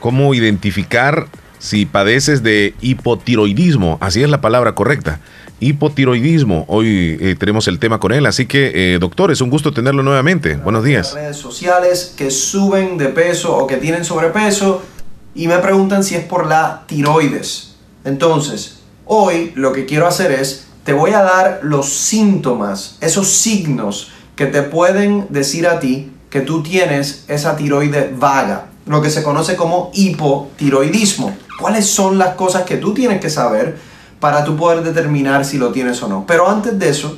cómo 0.00 0.34
identificar 0.34 1.28
si 1.58 1.86
padeces 1.86 2.42
de 2.42 2.74
hipotiroidismo. 2.82 3.96
Así 4.02 4.22
es 4.22 4.28
la 4.28 4.42
palabra 4.42 4.74
correcta. 4.74 5.20
Hipotiroidismo. 5.60 6.66
Hoy 6.68 7.16
eh, 7.22 7.36
tenemos 7.38 7.68
el 7.68 7.78
tema 7.78 8.00
con 8.00 8.12
él. 8.12 8.26
Así 8.26 8.44
que, 8.44 8.72
eh, 8.74 8.98
doctor, 9.00 9.32
es 9.32 9.40
un 9.40 9.48
gusto 9.48 9.72
tenerlo 9.72 10.02
nuevamente. 10.02 10.56
Buenos 10.56 10.84
días. 10.84 11.14
redes 11.14 11.38
sociales 11.38 12.14
que 12.18 12.30
suben 12.30 12.98
de 12.98 13.06
peso 13.06 13.56
o 13.56 13.66
que 13.66 13.78
tienen 13.78 14.04
sobrepeso 14.04 14.82
y 15.38 15.46
me 15.46 15.58
preguntan 15.58 16.02
si 16.02 16.16
es 16.16 16.24
por 16.24 16.48
la 16.48 16.82
tiroides. 16.86 17.76
Entonces, 18.04 18.80
hoy 19.06 19.52
lo 19.54 19.72
que 19.72 19.86
quiero 19.86 20.08
hacer 20.08 20.32
es, 20.32 20.66
te 20.82 20.92
voy 20.92 21.12
a 21.12 21.22
dar 21.22 21.60
los 21.62 21.92
síntomas, 21.92 22.98
esos 23.00 23.30
signos 23.30 24.10
que 24.34 24.46
te 24.46 24.62
pueden 24.62 25.26
decir 25.28 25.68
a 25.68 25.78
ti 25.78 26.10
que 26.28 26.40
tú 26.40 26.64
tienes 26.64 27.24
esa 27.28 27.56
tiroide 27.56 28.12
vaga, 28.18 28.66
lo 28.86 29.00
que 29.00 29.10
se 29.10 29.22
conoce 29.22 29.54
como 29.54 29.92
hipotiroidismo. 29.94 31.36
¿Cuáles 31.60 31.86
son 31.86 32.18
las 32.18 32.34
cosas 32.34 32.64
que 32.64 32.76
tú 32.76 32.92
tienes 32.92 33.20
que 33.20 33.30
saber 33.30 33.78
para 34.18 34.42
tú 34.42 34.56
poder 34.56 34.82
determinar 34.82 35.44
si 35.44 35.56
lo 35.56 35.70
tienes 35.70 36.02
o 36.02 36.08
no? 36.08 36.24
Pero 36.26 36.48
antes 36.48 36.76
de 36.76 36.88
eso, 36.88 37.16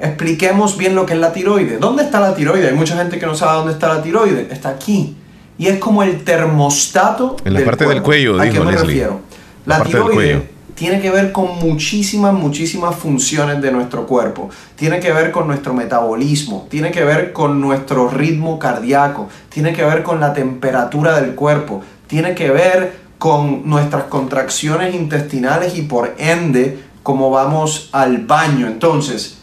expliquemos 0.00 0.76
bien 0.76 0.96
lo 0.96 1.06
que 1.06 1.12
es 1.12 1.20
la 1.20 1.32
tiroide. 1.32 1.78
¿Dónde 1.78 2.02
está 2.02 2.18
la 2.18 2.34
tiroide? 2.34 2.70
Hay 2.70 2.74
mucha 2.74 2.96
gente 2.96 3.20
que 3.20 3.26
no 3.26 3.36
sabe 3.36 3.58
dónde 3.58 3.72
está 3.74 3.86
la 3.86 4.02
tiroide. 4.02 4.48
Está 4.50 4.70
aquí. 4.70 5.16
Y 5.62 5.68
es 5.68 5.78
como 5.78 6.02
el 6.02 6.24
termostato. 6.24 7.36
En 7.44 7.54
la 7.54 7.64
parte 7.64 7.86
del 7.86 8.02
cuello, 8.02 8.40
¿A 8.40 8.50
qué 8.50 8.58
me 8.58 8.72
Leslie. 8.72 8.80
refiero? 8.80 9.20
La 9.64 9.78
La 9.78 9.84
tiroide 9.84 10.48
tiene 10.74 11.00
que 11.00 11.08
ver 11.08 11.30
con 11.30 11.56
muchísimas, 11.60 12.34
muchísimas 12.34 12.96
funciones 12.96 13.62
de 13.62 13.70
nuestro 13.70 14.08
cuerpo. 14.08 14.50
Tiene 14.74 14.98
que 14.98 15.12
ver 15.12 15.30
con 15.30 15.46
nuestro 15.46 15.72
metabolismo, 15.72 16.66
tiene 16.68 16.90
que 16.90 17.04
ver 17.04 17.32
con 17.32 17.60
nuestro 17.60 18.08
ritmo 18.08 18.58
cardíaco, 18.58 19.28
tiene 19.50 19.72
que 19.72 19.84
ver 19.84 20.02
con 20.02 20.18
la 20.18 20.32
temperatura 20.32 21.20
del 21.20 21.36
cuerpo, 21.36 21.80
tiene 22.08 22.34
que 22.34 22.50
ver 22.50 22.96
con 23.18 23.62
nuestras 23.64 24.04
contracciones 24.04 24.92
intestinales 24.96 25.78
y 25.78 25.82
por 25.82 26.16
ende 26.18 26.80
como 27.04 27.30
vamos 27.30 27.88
al 27.92 28.18
baño. 28.18 28.66
Entonces, 28.66 29.38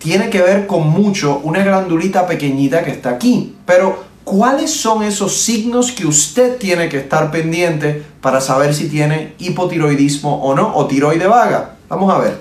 tiene 0.00 0.30
que 0.30 0.42
ver 0.42 0.66
con 0.66 0.88
mucho 0.88 1.38
una 1.44 1.62
glandulita 1.62 2.26
pequeñita 2.26 2.82
que 2.82 2.90
está 2.90 3.10
aquí. 3.10 3.54
Pero, 3.64 4.13
¿cuáles 4.24 4.72
son 4.72 5.02
esos 5.02 5.36
signos 5.36 5.92
que 5.92 6.06
usted 6.06 6.56
tiene 6.56 6.88
que 6.88 6.98
estar 6.98 7.30
pendiente 7.30 8.02
para 8.20 8.40
saber 8.40 8.74
si 8.74 8.88
tiene 8.88 9.34
hipotiroidismo 9.38 10.42
o 10.42 10.54
no, 10.54 10.74
o 10.74 10.86
tiroide 10.86 11.26
vaga? 11.26 11.76
Vamos 11.88 12.12
a 12.12 12.18
ver. 12.18 12.40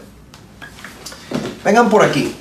Vengan 1.64 1.90
por 1.90 2.04
aquí. 2.04 2.34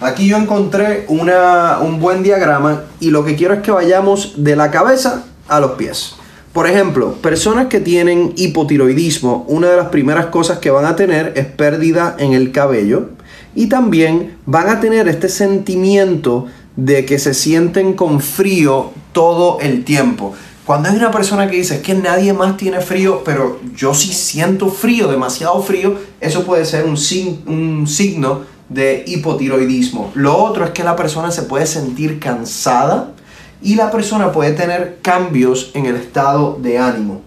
Aquí 0.00 0.26
yo 0.26 0.36
encontré 0.36 1.06
una, 1.08 1.78
un 1.80 2.00
buen 2.00 2.22
diagrama 2.22 2.84
y 3.00 3.10
lo 3.10 3.24
que 3.24 3.36
quiero 3.36 3.54
es 3.54 3.60
que 3.60 3.70
vayamos 3.70 4.34
de 4.36 4.56
la 4.56 4.70
cabeza 4.70 5.24
a 5.48 5.60
los 5.60 5.72
pies. 5.72 6.16
Por 6.52 6.66
ejemplo, 6.66 7.12
personas 7.14 7.66
que 7.66 7.80
tienen 7.80 8.32
hipotiroidismo, 8.36 9.44
una 9.48 9.68
de 9.68 9.76
las 9.76 9.88
primeras 9.88 10.26
cosas 10.26 10.58
que 10.58 10.70
van 10.70 10.86
a 10.86 10.96
tener 10.96 11.34
es 11.36 11.46
pérdida 11.46 12.16
en 12.18 12.32
el 12.32 12.50
cabello 12.50 13.10
y 13.54 13.68
también 13.68 14.36
van 14.46 14.68
a 14.68 14.80
tener 14.80 15.08
este 15.08 15.28
sentimiento 15.28 16.46
de 16.76 17.04
que 17.04 17.18
se 17.18 17.34
sienten 17.34 17.94
con 17.94 18.20
frío 18.20 18.92
todo 19.12 19.58
el 19.60 19.84
tiempo. 19.84 20.34
Cuando 20.66 20.88
hay 20.88 20.96
una 20.96 21.10
persona 21.10 21.48
que 21.48 21.56
dice 21.56 21.80
que 21.80 21.94
nadie 21.94 22.32
más 22.32 22.56
tiene 22.56 22.80
frío, 22.80 23.22
pero 23.24 23.60
yo 23.74 23.94
sí 23.94 24.12
siento 24.12 24.68
frío, 24.68 25.08
demasiado 25.08 25.62
frío, 25.62 25.96
eso 26.20 26.44
puede 26.44 26.64
ser 26.64 26.84
un, 26.84 26.96
un 27.46 27.86
signo 27.86 28.40
de 28.68 29.04
hipotiroidismo. 29.06 30.10
Lo 30.14 30.36
otro 30.36 30.64
es 30.64 30.70
que 30.70 30.82
la 30.82 30.96
persona 30.96 31.30
se 31.30 31.42
puede 31.42 31.66
sentir 31.66 32.18
cansada 32.18 33.12
y 33.62 33.76
la 33.76 33.90
persona 33.90 34.32
puede 34.32 34.52
tener 34.52 34.98
cambios 35.02 35.70
en 35.74 35.86
el 35.86 35.96
estado 35.96 36.58
de 36.60 36.78
ánimo. 36.78 37.22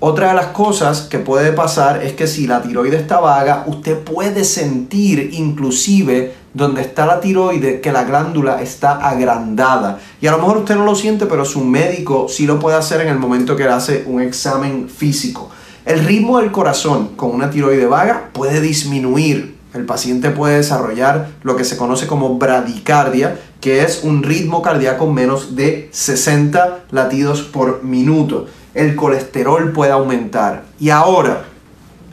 Otra 0.00 0.28
de 0.28 0.34
las 0.34 0.46
cosas 0.46 1.02
que 1.02 1.18
puede 1.18 1.52
pasar 1.52 2.02
es 2.02 2.14
que 2.14 2.26
si 2.26 2.46
la 2.46 2.60
tiroide 2.62 2.96
está 2.96 3.20
vaga, 3.20 3.64
usted 3.68 3.98
puede 3.98 4.44
sentir 4.44 5.30
inclusive 5.34 6.34
donde 6.54 6.82
está 6.82 7.06
la 7.06 7.20
tiroide 7.20 7.80
que 7.80 7.92
la 7.92 8.04
glándula 8.04 8.62
está 8.62 8.96
agrandada. 8.96 9.98
Y 10.20 10.26
a 10.26 10.32
lo 10.32 10.38
mejor 10.38 10.58
usted 10.58 10.76
no 10.76 10.84
lo 10.84 10.94
siente, 10.94 11.26
pero 11.26 11.44
su 11.44 11.64
médico 11.64 12.26
sí 12.28 12.46
lo 12.46 12.58
puede 12.58 12.76
hacer 12.76 13.00
en 13.00 13.08
el 13.08 13.18
momento 13.18 13.56
que 13.56 13.64
le 13.64 13.70
hace 13.70 14.04
un 14.06 14.20
examen 14.20 14.88
físico. 14.88 15.50
El 15.84 16.04
ritmo 16.04 16.38
del 16.38 16.52
corazón 16.52 17.16
con 17.16 17.30
una 17.30 17.50
tiroide 17.50 17.86
vaga 17.86 18.30
puede 18.32 18.60
disminuir 18.60 19.62
el 19.74 19.86
paciente 19.86 20.30
puede 20.30 20.56
desarrollar 20.56 21.28
lo 21.42 21.56
que 21.56 21.64
se 21.64 21.76
conoce 21.76 22.06
como 22.06 22.36
bradicardia, 22.36 23.38
que 23.60 23.82
es 23.82 24.02
un 24.02 24.22
ritmo 24.22 24.60
cardíaco 24.60 25.10
menos 25.10 25.56
de 25.56 25.88
60 25.92 26.80
latidos 26.90 27.42
por 27.42 27.82
minuto. 27.82 28.46
El 28.74 28.94
colesterol 28.96 29.72
puede 29.72 29.92
aumentar. 29.92 30.64
Y 30.78 30.90
ahora, 30.90 31.44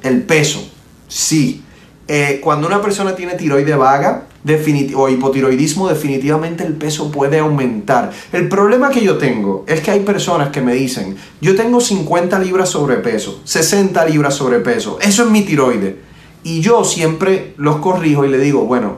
el 0.04 0.24
peso. 0.24 0.70
Sí. 1.10 1.64
Eh, 2.08 2.40
cuando 2.42 2.66
una 2.66 2.82
persona 2.82 3.16
tiene 3.16 3.36
tiroide 3.36 3.76
vaga 3.76 4.24
hipotiroidismo, 4.46 5.90
definitivamente 5.90 6.64
el 6.64 6.74
peso 6.74 7.12
puede 7.12 7.40
aumentar. 7.40 8.12
El 8.32 8.48
problema 8.48 8.90
que 8.90 9.04
yo 9.04 9.18
tengo 9.18 9.66
es 9.68 9.82
que 9.82 9.92
hay 9.92 10.02
personas 10.02 10.50
que 10.50 10.62
me 10.62 10.74
dicen, 10.74 11.18
yo 11.42 11.56
tengo 11.56 11.82
50 11.82 12.40
libras 12.40 12.70
sobrepeso, 12.70 13.42
60 13.44 14.06
libras 14.06 14.36
sobrepeso, 14.36 14.98
eso 15.02 15.24
es 15.24 15.30
mi 15.30 15.42
tiroide. 15.42 16.00
Y 16.44 16.62
yo 16.62 16.86
siempre 16.86 17.54
los 17.58 17.78
corrijo 17.78 18.24
y 18.24 18.30
le 18.30 18.38
digo, 18.40 18.62
bueno, 18.62 18.98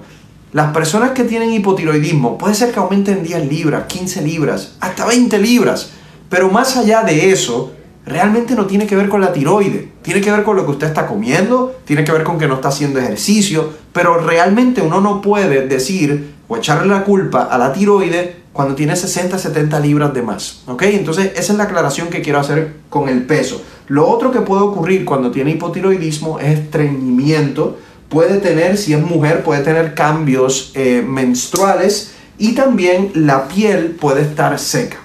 las 0.54 0.74
personas 0.74 1.12
que 1.12 1.24
tienen 1.24 1.54
hipotiroidismo 1.54 2.38
puede 2.38 2.56
ser 2.56 2.72
que 2.72 2.80
aumenten 2.80 3.24
10 3.24 3.50
libras, 3.50 3.86
15 3.88 4.22
libras, 4.22 4.76
hasta 4.80 5.06
20 5.06 5.40
libras, 5.40 5.92
pero 6.30 6.50
más 6.50 6.78
allá 6.78 7.04
de 7.04 7.32
eso, 7.32 7.74
realmente 8.06 8.56
no 8.56 8.66
tiene 8.66 8.88
que 8.88 8.96
ver 8.96 9.10
con 9.10 9.22
la 9.22 9.34
tiroide, 9.34 9.90
tiene 10.02 10.22
que 10.22 10.32
ver 10.32 10.44
con 10.44 10.56
lo 10.56 10.66
que 10.66 10.72
usted 10.72 10.88
está 10.88 11.08
comiendo, 11.08 11.76
tiene 11.86 12.04
que 12.04 12.12
ver 12.12 12.24
con 12.24 12.40
que 12.40 12.48
no 12.48 12.56
está 12.56 12.70
haciendo 12.70 13.00
ejercicio, 13.00 13.72
pero 13.94 14.20
realmente 14.20 14.82
uno 14.82 15.02
no 15.02 15.22
puede 15.22 15.68
decir 15.68 16.34
o 16.48 16.58
echarle 16.58 16.88
la 16.88 17.04
culpa 17.04 17.44
a 17.44 17.58
la 17.58 17.72
tiroide 17.74 18.42
cuando 18.54 18.76
tiene 18.76 18.96
60, 18.96 19.38
70 19.38 19.80
libras 19.80 20.14
de 20.14 20.22
más. 20.22 20.64
¿Ok? 20.68 20.84
Entonces 20.84 21.32
esa 21.36 21.54
es 21.54 21.58
la 21.58 21.66
aclaración 21.66 22.10
que 22.10 22.22
quiero 22.22 22.40
hacer 22.40 22.74
con 22.90 23.08
el 23.08 23.24
peso. 23.24 23.62
Lo 23.88 24.08
otro 24.08 24.32
que 24.32 24.42
puede 24.42 24.64
ocurrir 24.64 25.06
cuando 25.06 25.32
tiene 25.32 25.52
hipotiroidismo 25.52 26.40
es 26.40 26.60
estreñimiento. 26.60 27.78
Puede 28.10 28.40
tener, 28.40 28.78
si 28.78 28.94
es 28.94 29.02
mujer, 29.02 29.44
puede 29.44 29.64
tener 29.64 29.94
cambios 29.94 30.72
eh, 30.76 31.04
menstruales 31.06 32.14
y 32.38 32.54
también 32.54 33.12
la 33.14 33.48
piel 33.48 33.92
puede 33.92 34.22
estar 34.22 34.58
seca. 34.60 34.98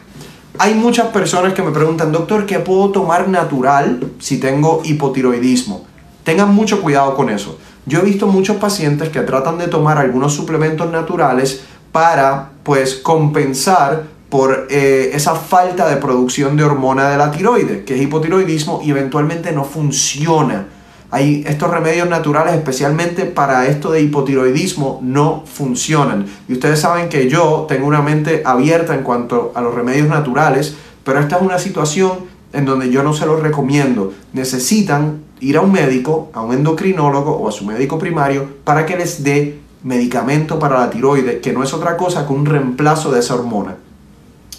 Hay 0.58 0.74
muchas 0.74 1.08
personas 1.08 1.52
que 1.52 1.62
me 1.62 1.70
preguntan, 1.70 2.12
doctor, 2.12 2.46
¿qué 2.46 2.58
puedo 2.60 2.90
tomar 2.90 3.28
natural 3.28 4.12
si 4.18 4.38
tengo 4.38 4.80
hipotiroidismo? 4.84 5.86
Tengan 6.24 6.54
mucho 6.54 6.80
cuidado 6.80 7.14
con 7.14 7.28
eso. 7.28 7.58
Yo 7.84 8.00
he 8.00 8.02
visto 8.02 8.26
muchos 8.26 8.56
pacientes 8.56 9.10
que 9.10 9.20
tratan 9.20 9.58
de 9.58 9.68
tomar 9.68 9.98
algunos 9.98 10.34
suplementos 10.34 10.90
naturales 10.90 11.60
para 11.92 12.50
pues 12.62 12.94
compensar 12.94 14.04
por 14.30 14.66
eh, 14.70 15.10
esa 15.12 15.34
falta 15.34 15.88
de 15.88 15.96
producción 15.96 16.56
de 16.56 16.64
hormona 16.64 17.10
de 17.10 17.18
la 17.18 17.30
tiroide, 17.30 17.84
que 17.84 17.94
es 17.94 18.02
hipotiroidismo 18.02 18.80
y 18.82 18.90
eventualmente 18.90 19.52
no 19.52 19.64
funciona. 19.64 20.66
Hay 21.16 21.42
estos 21.46 21.70
remedios 21.70 22.10
naturales, 22.10 22.52
especialmente 22.52 23.24
para 23.24 23.68
esto 23.68 23.90
de 23.90 24.02
hipotiroidismo, 24.02 25.00
no 25.02 25.44
funcionan. 25.46 26.26
Y 26.46 26.52
ustedes 26.52 26.80
saben 26.80 27.08
que 27.08 27.26
yo 27.26 27.64
tengo 27.66 27.86
una 27.86 28.02
mente 28.02 28.42
abierta 28.44 28.94
en 28.94 29.02
cuanto 29.02 29.50
a 29.54 29.62
los 29.62 29.74
remedios 29.74 30.08
naturales, 30.08 30.76
pero 31.04 31.18
esta 31.18 31.36
es 31.36 31.42
una 31.42 31.58
situación 31.58 32.26
en 32.52 32.66
donde 32.66 32.90
yo 32.90 33.02
no 33.02 33.14
se 33.14 33.24
los 33.24 33.40
recomiendo. 33.40 34.12
Necesitan 34.34 35.22
ir 35.40 35.56
a 35.56 35.62
un 35.62 35.72
médico, 35.72 36.28
a 36.34 36.42
un 36.42 36.52
endocrinólogo 36.52 37.30
o 37.30 37.48
a 37.48 37.52
su 37.52 37.64
médico 37.64 37.98
primario 37.98 38.46
para 38.62 38.84
que 38.84 38.98
les 38.98 39.24
dé 39.24 39.58
medicamento 39.84 40.58
para 40.58 40.78
la 40.80 40.90
tiroide, 40.90 41.40
que 41.40 41.54
no 41.54 41.62
es 41.62 41.72
otra 41.72 41.96
cosa 41.96 42.26
que 42.26 42.34
un 42.34 42.44
reemplazo 42.44 43.10
de 43.10 43.20
esa 43.20 43.36
hormona. 43.36 43.76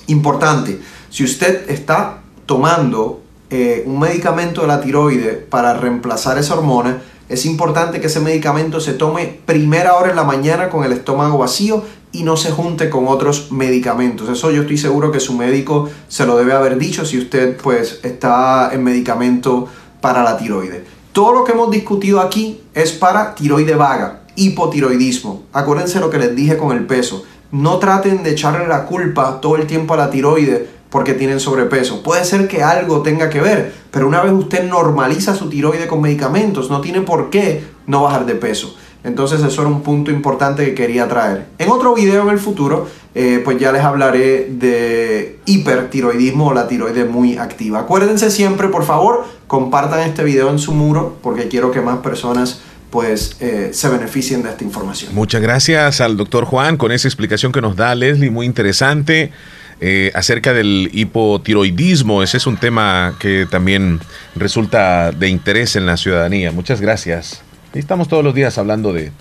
Importante, 0.07 0.81
si 1.11 1.23
usted 1.23 1.69
está 1.69 2.21
tomando 2.47 3.26
eh, 3.49 3.83
un 3.85 3.99
medicamento 3.99 4.61
de 4.61 4.67
la 4.67 4.81
tiroide 4.81 5.33
para 5.33 5.73
reemplazar 5.73 6.37
esa 6.37 6.55
hormona, 6.55 7.01
es 7.29 7.45
importante 7.45 7.99
que 7.99 8.07
ese 8.07 8.19
medicamento 8.19 8.79
se 8.79 8.93
tome 8.93 9.39
primera 9.45 9.95
hora 9.95 10.09
en 10.09 10.15
la 10.15 10.23
mañana 10.23 10.69
con 10.69 10.83
el 10.83 10.93
estómago 10.93 11.37
vacío 11.37 11.83
y 12.11 12.23
no 12.23 12.37
se 12.37 12.51
junte 12.51 12.89
con 12.89 13.07
otros 13.07 13.51
medicamentos. 13.51 14.29
Eso 14.29 14.49
yo 14.51 14.61
estoy 14.61 14.77
seguro 14.77 15.11
que 15.11 15.19
su 15.19 15.33
médico 15.33 15.89
se 16.07 16.25
lo 16.25 16.37
debe 16.37 16.53
haber 16.53 16.77
dicho 16.77 17.05
si 17.05 17.17
usted 17.17 17.57
pues 17.57 17.99
está 18.03 18.71
en 18.73 18.83
medicamento 18.83 19.67
para 19.99 20.23
la 20.23 20.37
tiroide. 20.37 20.85
Todo 21.11 21.33
lo 21.33 21.43
que 21.43 21.51
hemos 21.51 21.69
discutido 21.71 22.21
aquí 22.21 22.61
es 22.73 22.91
para 22.91 23.35
tiroide 23.35 23.75
vaga, 23.75 24.21
hipotiroidismo. 24.35 25.43
Acuérdense 25.51 25.99
lo 25.99 26.09
que 26.09 26.19
les 26.19 26.35
dije 26.35 26.57
con 26.57 26.75
el 26.75 26.85
peso. 26.85 27.23
No 27.51 27.77
traten 27.77 28.23
de 28.23 28.31
echarle 28.31 28.67
la 28.67 28.85
culpa 28.85 29.41
todo 29.41 29.55
el 29.55 29.67
tiempo 29.67 29.93
a 29.93 29.97
la 29.97 30.09
tiroide 30.09 30.76
porque 30.97 31.13
tienen 31.13 31.39
sobrepeso. 31.39 32.01
Puede 32.01 32.25
ser 32.25 32.47
que 32.47 32.63
algo 32.63 33.03
tenga 33.03 33.29
que 33.29 33.39
ver, 33.39 33.71
pero 33.91 34.07
una 34.07 34.23
vez 34.23 34.33
usted 34.33 34.63
normaliza 34.63 35.35
su 35.35 35.47
tiroide 35.47 35.85
con 35.85 36.01
medicamentos, 36.01 36.71
no 36.71 36.81
tiene 36.81 37.01
por 37.01 37.29
qué 37.29 37.63
no 37.85 38.01
bajar 38.01 38.25
de 38.25 38.33
peso. 38.33 38.75
Entonces 39.03 39.43
eso 39.43 39.61
era 39.61 39.69
un 39.69 39.83
punto 39.83 40.09
importante 40.09 40.65
que 40.65 40.73
quería 40.73 41.07
traer. 41.07 41.49
En 41.59 41.69
otro 41.69 41.93
video 41.93 42.23
en 42.23 42.29
el 42.29 42.39
futuro, 42.39 42.87
eh, 43.13 43.43
pues 43.45 43.59
ya 43.59 43.71
les 43.71 43.83
hablaré 43.83 44.49
de 44.49 45.37
hipertiroidismo 45.45 46.47
o 46.47 46.53
la 46.55 46.67
tiroide 46.67 47.05
muy 47.05 47.37
activa. 47.37 47.81
Acuérdense 47.81 48.31
siempre, 48.31 48.69
por 48.69 48.83
favor, 48.83 49.23
compartan 49.45 49.99
este 49.99 50.23
video 50.23 50.49
en 50.49 50.57
su 50.57 50.71
muro 50.71 51.17
porque 51.21 51.47
quiero 51.47 51.69
que 51.69 51.79
más 51.79 51.99
personas 51.99 52.61
pues 52.89 53.37
eh, 53.39 53.69
se 53.71 53.87
beneficien 53.89 54.41
de 54.41 54.49
esta 54.49 54.63
información. 54.63 55.13
Muchas 55.13 55.43
gracias 55.43 56.01
al 56.01 56.17
doctor 56.17 56.45
Juan 56.45 56.75
con 56.75 56.91
esa 56.91 57.07
explicación 57.07 57.51
que 57.51 57.61
nos 57.61 57.75
da 57.75 57.93
Leslie, 57.93 58.31
muy 58.31 58.47
interesante. 58.47 59.31
Eh, 59.80 60.11
acerca 60.15 60.53
del 60.53 60.89
hipotiroidismo, 60.91 62.23
ese 62.23 62.38
es 62.38 62.47
un 62.47 62.57
tema 62.57 63.15
que 63.19 63.45
también 63.49 63.99
resulta 64.36 65.11
de 65.11 65.30
interés 65.30 65.75
en 65.75 65.86
la 65.86 65.97
ciudadanía. 65.97 66.51
Muchas 66.51 66.82
gracias. 66.82 67.41
estamos 67.73 68.07
todos 68.07 68.23
los 68.23 68.34
días 68.34 68.57
hablando 68.57 68.91
de 68.91 69.11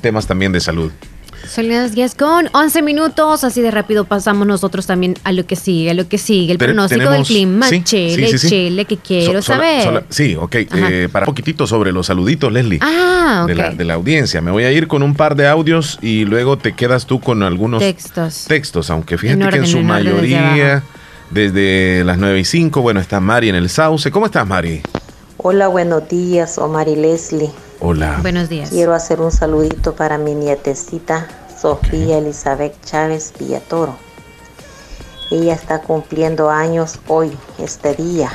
temas 0.00 0.26
también 0.26 0.52
de 0.52 0.60
salud. 0.60 0.90
Son 1.48 1.68
las 1.68 1.92
10 1.92 2.14
con 2.14 2.48
11 2.52 2.82
minutos, 2.82 3.44
así 3.44 3.62
de 3.62 3.70
rápido 3.70 4.04
pasamos 4.04 4.46
nosotros 4.46 4.86
también 4.86 5.14
a 5.24 5.32
lo 5.32 5.46
que 5.46 5.56
sigue, 5.56 5.90
a 5.90 5.94
lo 5.94 6.08
que 6.08 6.18
sigue, 6.18 6.52
el 6.52 6.58
pronóstico 6.58 7.10
del 7.10 7.24
clima, 7.24 7.68
chile, 7.84 8.38
chile, 8.38 8.84
que 8.84 8.96
quiero 8.96 9.42
saber. 9.42 10.04
sí, 10.08 10.36
ok, 10.36 10.54
eh, 10.54 11.08
para 11.10 11.24
un 11.24 11.26
poquitito 11.26 11.66
sobre 11.66 11.92
los 11.92 12.06
saluditos, 12.06 12.52
Leslie, 12.52 12.78
ah, 12.82 13.44
de, 13.46 13.54
la, 13.54 13.70
de, 13.70 13.84
la, 13.84 13.94
audiencia. 13.94 14.40
Me 14.40 14.50
voy 14.50 14.64
a 14.64 14.72
ir 14.72 14.88
con 14.88 15.02
un 15.02 15.14
par 15.14 15.36
de 15.36 15.46
audios 15.48 15.98
y 16.02 16.24
luego 16.24 16.58
te 16.58 16.74
quedas 16.74 17.06
tú 17.06 17.20
con 17.20 17.42
algunos 17.42 17.80
textos, 17.80 18.44
textos 18.46 18.90
aunque 18.90 19.18
fíjate 19.18 19.48
que 19.48 19.56
en 19.56 19.66
su 19.66 19.80
mayoría, 19.80 20.82
desde, 21.30 22.04
las 22.04 22.18
9 22.18 22.40
y 22.40 22.44
5, 22.44 22.80
bueno, 22.80 23.00
está 23.00 23.20
Mari 23.20 23.48
en 23.48 23.54
el 23.54 23.68
Sauce. 23.68 24.10
¿Cómo 24.10 24.26
estás, 24.26 24.46
Mari? 24.46 24.82
Hola, 25.38 25.68
buenos 25.68 26.08
días, 26.08 26.58
Omar 26.58 26.88
y 26.88 26.96
Leslie. 26.96 27.50
Hola. 27.88 28.18
Buenos 28.20 28.48
días. 28.48 28.70
Quiero 28.70 28.94
hacer 28.94 29.20
un 29.20 29.30
saludito 29.30 29.94
para 29.94 30.18
mi 30.18 30.34
nietecita 30.34 31.28
Sofía 31.56 32.18
Elizabeth 32.18 32.74
Chávez 32.84 33.32
Villatoro. 33.38 33.96
Ella 35.30 35.54
está 35.54 35.82
cumpliendo 35.82 36.50
años 36.50 36.98
hoy, 37.06 37.30
este 37.58 37.94
día. 37.94 38.32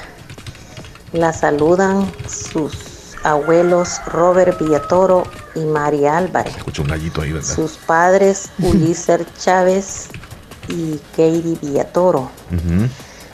La 1.11 1.33
saludan 1.33 2.09
sus 2.29 3.17
abuelos 3.23 3.99
Robert 4.05 4.57
Villatoro 4.57 5.23
y 5.53 5.65
María 5.65 6.15
Álvarez. 6.15 6.55
Escucho 6.55 6.83
un 6.83 6.87
gallito 6.87 7.21
ahí, 7.21 7.33
¿verdad? 7.33 7.53
Sus 7.53 7.73
padres 7.73 8.51
Uliser 8.59 9.25
Chávez 9.37 10.07
y 10.69 10.97
Katie 11.11 11.57
Villatoro. 11.61 12.31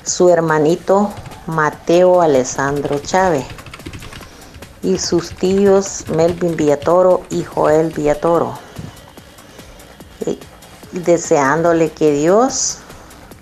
Su 0.04 0.30
hermanito 0.30 1.12
Mateo 1.46 2.24
Alessandro 2.24 2.98
Chávez. 2.98 3.46
Y 4.88 4.98
sus 5.00 5.32
tíos 5.32 6.06
Melvin 6.16 6.56
Villatoro 6.56 7.24
y 7.30 7.44
Joel 7.44 7.92
Villatoro. 7.92 8.58
Y 10.26 10.40
deseándole 10.94 11.92
que 11.92 12.14
Dios 12.14 12.78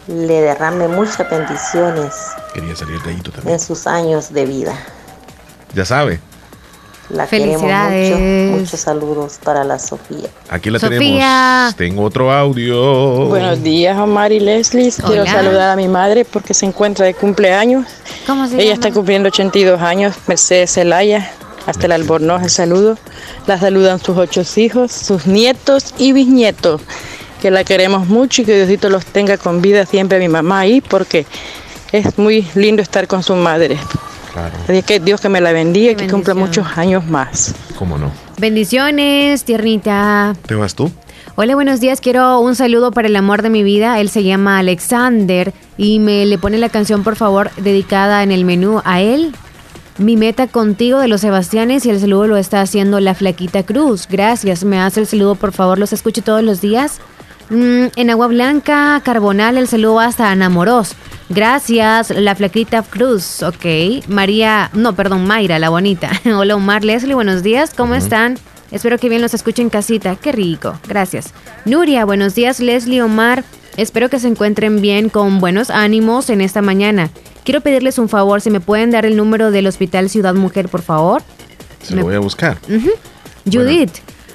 le 0.07 0.41
derrame 0.41 0.87
muchas 0.87 1.29
bendiciones 1.29 2.15
Quería 2.51 2.75
salir 2.75 2.99
también. 3.31 3.53
en 3.53 3.59
sus 3.59 3.85
años 3.85 4.33
de 4.33 4.45
vida. 4.45 4.73
Ya 5.75 5.85
sabe. 5.85 6.19
La 7.09 7.27
queremos 7.27 7.61
mucho. 7.61 8.17
Muchos 8.59 8.79
saludos 8.79 9.39
para 9.43 9.63
la 9.63 9.77
Sofía. 9.77 10.27
Aquí 10.49 10.69
la 10.71 10.79
Sofía. 10.79 10.97
tenemos. 10.99 11.75
Tengo 11.75 12.03
otro 12.03 12.31
audio. 12.31 13.27
Buenos 13.27 13.61
días, 13.61 13.97
Omar 13.97 14.31
y 14.31 14.39
Leslie. 14.39 14.91
Quiero 14.91 15.21
Hola. 15.21 15.31
saludar 15.31 15.69
a 15.69 15.75
mi 15.75 15.87
madre 15.87 16.25
porque 16.25 16.53
se 16.53 16.65
encuentra 16.65 17.05
de 17.05 17.13
cumpleaños. 17.13 17.85
¿Cómo 18.25 18.47
se 18.47 18.55
Ella 18.55 18.63
llama? 18.63 18.73
está 18.73 18.91
cumpliendo 18.91 19.27
82 19.27 19.81
años, 19.81 20.15
Mercedes 20.27 20.73
Zelaya. 20.73 21.31
Hasta 21.67 21.85
el 21.85 21.91
albornoz 21.93 22.43
el 22.43 22.49
saludo. 22.49 22.97
La 23.47 23.59
saludan 23.59 23.99
sus 23.99 24.17
ocho 24.17 24.41
hijos, 24.55 24.91
sus 24.91 25.27
nietos 25.27 25.93
y 25.97 26.11
bisnietos. 26.13 26.81
Que 27.41 27.51
la 27.51 27.63
queremos 27.63 28.07
mucho 28.07 28.41
y 28.41 28.45
que 28.45 28.55
Diosito 28.55 28.89
los 28.89 29.05
tenga 29.05 29.37
con 29.37 29.61
vida 29.61 29.85
siempre 29.85 30.17
a 30.17 30.19
mi 30.19 30.27
mamá 30.27 30.61
ahí 30.61 30.81
porque 30.81 31.25
es 31.91 32.17
muy 32.17 32.47
lindo 32.55 32.81
estar 32.81 33.07
con 33.07 33.21
su 33.23 33.35
madre. 33.35 33.77
Claro. 34.35 34.53
Así 34.67 34.83
que 34.83 34.99
Dios 34.99 35.21
que 35.21 35.29
me 35.29 35.39
la 35.39 35.53
bendiga 35.53 35.93
y 35.93 35.95
que 35.95 36.09
cumpla 36.09 36.33
muchos 36.33 36.77
años 36.77 37.05
más. 37.05 37.55
¿Cómo 37.79 37.97
no? 37.97 38.11
Bendiciones, 38.37 39.45
tiernita. 39.45 40.35
¿Te 40.45 40.55
vas 40.55 40.75
tú? 40.75 40.91
Hola, 41.35 41.55
buenos 41.55 41.79
días. 41.79 42.01
Quiero 42.01 42.41
un 42.41 42.53
saludo 42.53 42.91
para 42.91 43.07
el 43.07 43.15
amor 43.15 43.43
de 43.43 43.49
mi 43.49 43.63
vida. 43.63 43.97
Él 44.01 44.09
se 44.09 44.25
llama 44.25 44.59
Alexander 44.59 45.53
y 45.77 45.99
me 45.99 46.25
le 46.25 46.37
pone 46.37 46.57
la 46.57 46.67
canción, 46.67 47.01
por 47.05 47.15
favor, 47.15 47.49
dedicada 47.55 48.23
en 48.23 48.33
el 48.33 48.43
menú 48.43 48.81
a 48.83 48.99
él. 48.99 49.33
Mi 49.97 50.17
meta 50.17 50.47
contigo 50.47 50.99
de 50.99 51.07
los 51.07 51.21
Sebastianes 51.21 51.85
y 51.85 51.89
el 51.89 52.01
saludo 52.01 52.27
lo 52.27 52.35
está 52.35 52.59
haciendo 52.59 52.99
la 52.99 53.15
Flaquita 53.15 53.63
Cruz. 53.63 54.05
Gracias. 54.09 54.65
Me 54.65 54.81
hace 54.81 54.99
el 54.99 55.07
saludo, 55.07 55.35
por 55.35 55.53
favor. 55.53 55.79
Los 55.79 55.93
escucho 55.93 56.21
todos 56.21 56.43
los 56.43 56.59
días. 56.59 56.99
Mm, 57.49 57.85
en 57.95 58.09
Agua 58.09 58.27
Blanca, 58.27 58.99
Carbonal, 59.03 59.57
el 59.57 59.67
saludo 59.67 59.99
hasta 59.99 60.31
Anamoros. 60.31 60.95
Gracias, 61.29 62.09
la 62.11 62.35
Flaquita 62.35 62.81
Cruz. 62.83 63.43
Ok. 63.43 63.65
María, 64.07 64.69
no, 64.73 64.95
perdón, 64.95 65.25
Mayra, 65.25 65.59
la 65.59 65.69
bonita. 65.69 66.11
Hola, 66.25 66.55
Omar, 66.55 66.83
Leslie, 66.83 67.15
buenos 67.15 67.43
días. 67.43 67.73
¿Cómo 67.75 67.95
están? 67.95 68.37
Espero 68.71 68.97
que 68.97 69.09
bien 69.09 69.21
los 69.21 69.33
escuchen 69.33 69.65
en 69.65 69.69
casita. 69.69 70.15
Qué 70.15 70.31
rico. 70.31 70.79
Gracias. 70.87 71.33
Nuria, 71.65 72.05
buenos 72.05 72.35
días, 72.35 72.59
Leslie, 72.59 73.01
Omar. 73.01 73.43
Espero 73.77 74.09
que 74.09 74.19
se 74.19 74.27
encuentren 74.27 74.81
bien 74.81 75.09
con 75.09 75.39
buenos 75.39 75.69
ánimos 75.69 76.29
en 76.29 76.41
esta 76.41 76.61
mañana. 76.61 77.09
Quiero 77.43 77.61
pedirles 77.61 77.99
un 77.99 78.09
favor, 78.09 78.41
si 78.41 78.49
me 78.49 78.59
pueden 78.59 78.89
dar 78.91 79.05
el 79.05 79.17
número 79.17 79.51
del 79.51 79.67
Hospital 79.67 80.09
Ciudad 80.09 80.33
Mujer, 80.33 80.69
por 80.69 80.81
favor. 80.81 81.21
Se 81.83 81.95
lo 81.95 82.03
voy 82.03 82.15
a 82.15 82.19
buscar. 82.19 82.57
Judith. 83.45 83.91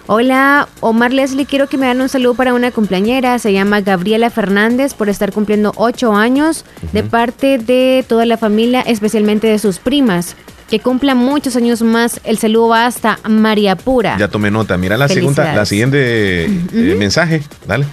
Hola, 0.07 0.69
Omar 0.81 1.13
Leslie, 1.13 1.47
quiero 1.47 1.69
que 1.69 1.77
me 1.77 1.87
dan 1.87 2.01
un 2.01 2.09
saludo 2.09 2.35
para 2.35 2.55
una 2.55 2.71
cumpleañera, 2.73 3.39
se 3.39 3.53
llama 3.53 3.81
Gabriela 3.81 4.31
Fernández 4.31 4.95
por 4.95 5.09
estar 5.09 5.33
cumpliendo 5.33 5.73
ocho 5.77 6.15
años 6.15 6.65
de 6.93 7.03
parte 7.03 7.59
de 7.59 8.05
toda 8.09 8.27
la 8.27 8.37
familia, 8.37 8.81
especialmente 8.81 9.47
de 9.47 9.59
sus 9.59 9.79
primas. 9.79 10.37
Que 10.69 10.79
cumpla 10.79 11.17
muchos 11.17 11.57
años 11.57 11.83
más. 11.83 12.21
El 12.23 12.39
saludo 12.39 12.69
va 12.69 12.87
hasta 12.87 13.19
María 13.29 13.75
Pura. 13.75 14.17
Ya 14.19 14.29
tomé 14.29 14.53
nota. 14.53 14.77
Mira 14.77 14.97
la 14.97 15.09
segunda, 15.09 15.53
la 15.53 15.67
siguiente 15.67 16.45
eh, 16.45 16.97
mensaje. 16.97 17.43
Dale. 17.67 17.87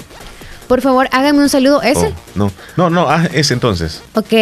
Por 0.67 0.81
favor, 0.81 1.07
háganme 1.11 1.39
un 1.39 1.49
saludo. 1.49 1.81
¿Ese? 1.81 2.07
Oh, 2.07 2.13
no, 2.35 2.51
no, 2.75 2.89
no, 2.89 3.09
ah, 3.09 3.27
ese 3.33 3.53
entonces. 3.53 4.01
Ok, 4.15 4.33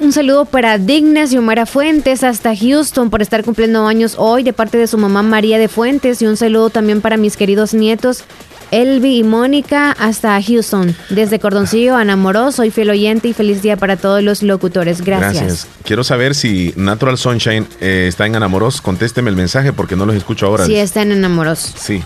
un 0.00 0.12
saludo 0.12 0.44
para 0.44 0.78
Dignas 0.78 1.32
y 1.32 1.38
Omara 1.38 1.66
Fuentes 1.66 2.22
hasta 2.22 2.56
Houston 2.56 3.10
por 3.10 3.22
estar 3.22 3.44
cumpliendo 3.44 3.86
años 3.86 4.14
hoy 4.18 4.42
de 4.42 4.52
parte 4.52 4.78
de 4.78 4.86
su 4.86 4.98
mamá 4.98 5.22
María 5.22 5.58
de 5.58 5.68
Fuentes 5.68 6.22
y 6.22 6.26
un 6.26 6.36
saludo 6.36 6.70
también 6.70 7.00
para 7.00 7.16
mis 7.16 7.36
queridos 7.36 7.74
nietos 7.74 8.24
Elvi 8.72 9.18
y 9.18 9.22
Mónica 9.22 9.92
hasta 9.92 10.40
Houston. 10.40 10.96
Desde 11.10 11.38
Cordoncillo, 11.38 11.94
Ana 11.94 12.16
Moró, 12.16 12.52
soy 12.52 12.70
fiel 12.70 12.88
oyente 12.88 13.28
y 13.28 13.34
feliz 13.34 13.60
día 13.60 13.76
para 13.76 13.98
todos 13.98 14.22
los 14.22 14.42
locutores. 14.42 15.02
Gracias. 15.02 15.66
Quiero 15.84 16.04
saber 16.04 16.34
si 16.34 16.72
Natural 16.76 17.18
Sunshine 17.18 17.66
eh, 17.80 18.06
está 18.08 18.26
en 18.26 18.34
Anamoros. 18.34 18.80
Contésteme 18.80 19.28
el 19.28 19.36
mensaje 19.36 19.74
porque 19.74 19.94
no 19.94 20.06
los 20.06 20.16
escucho 20.16 20.46
ahora. 20.46 20.64
Sí 20.64 20.76
está 20.76 21.02
en 21.02 21.12
Enamoros. 21.12 21.74
Sí, 21.76 22.02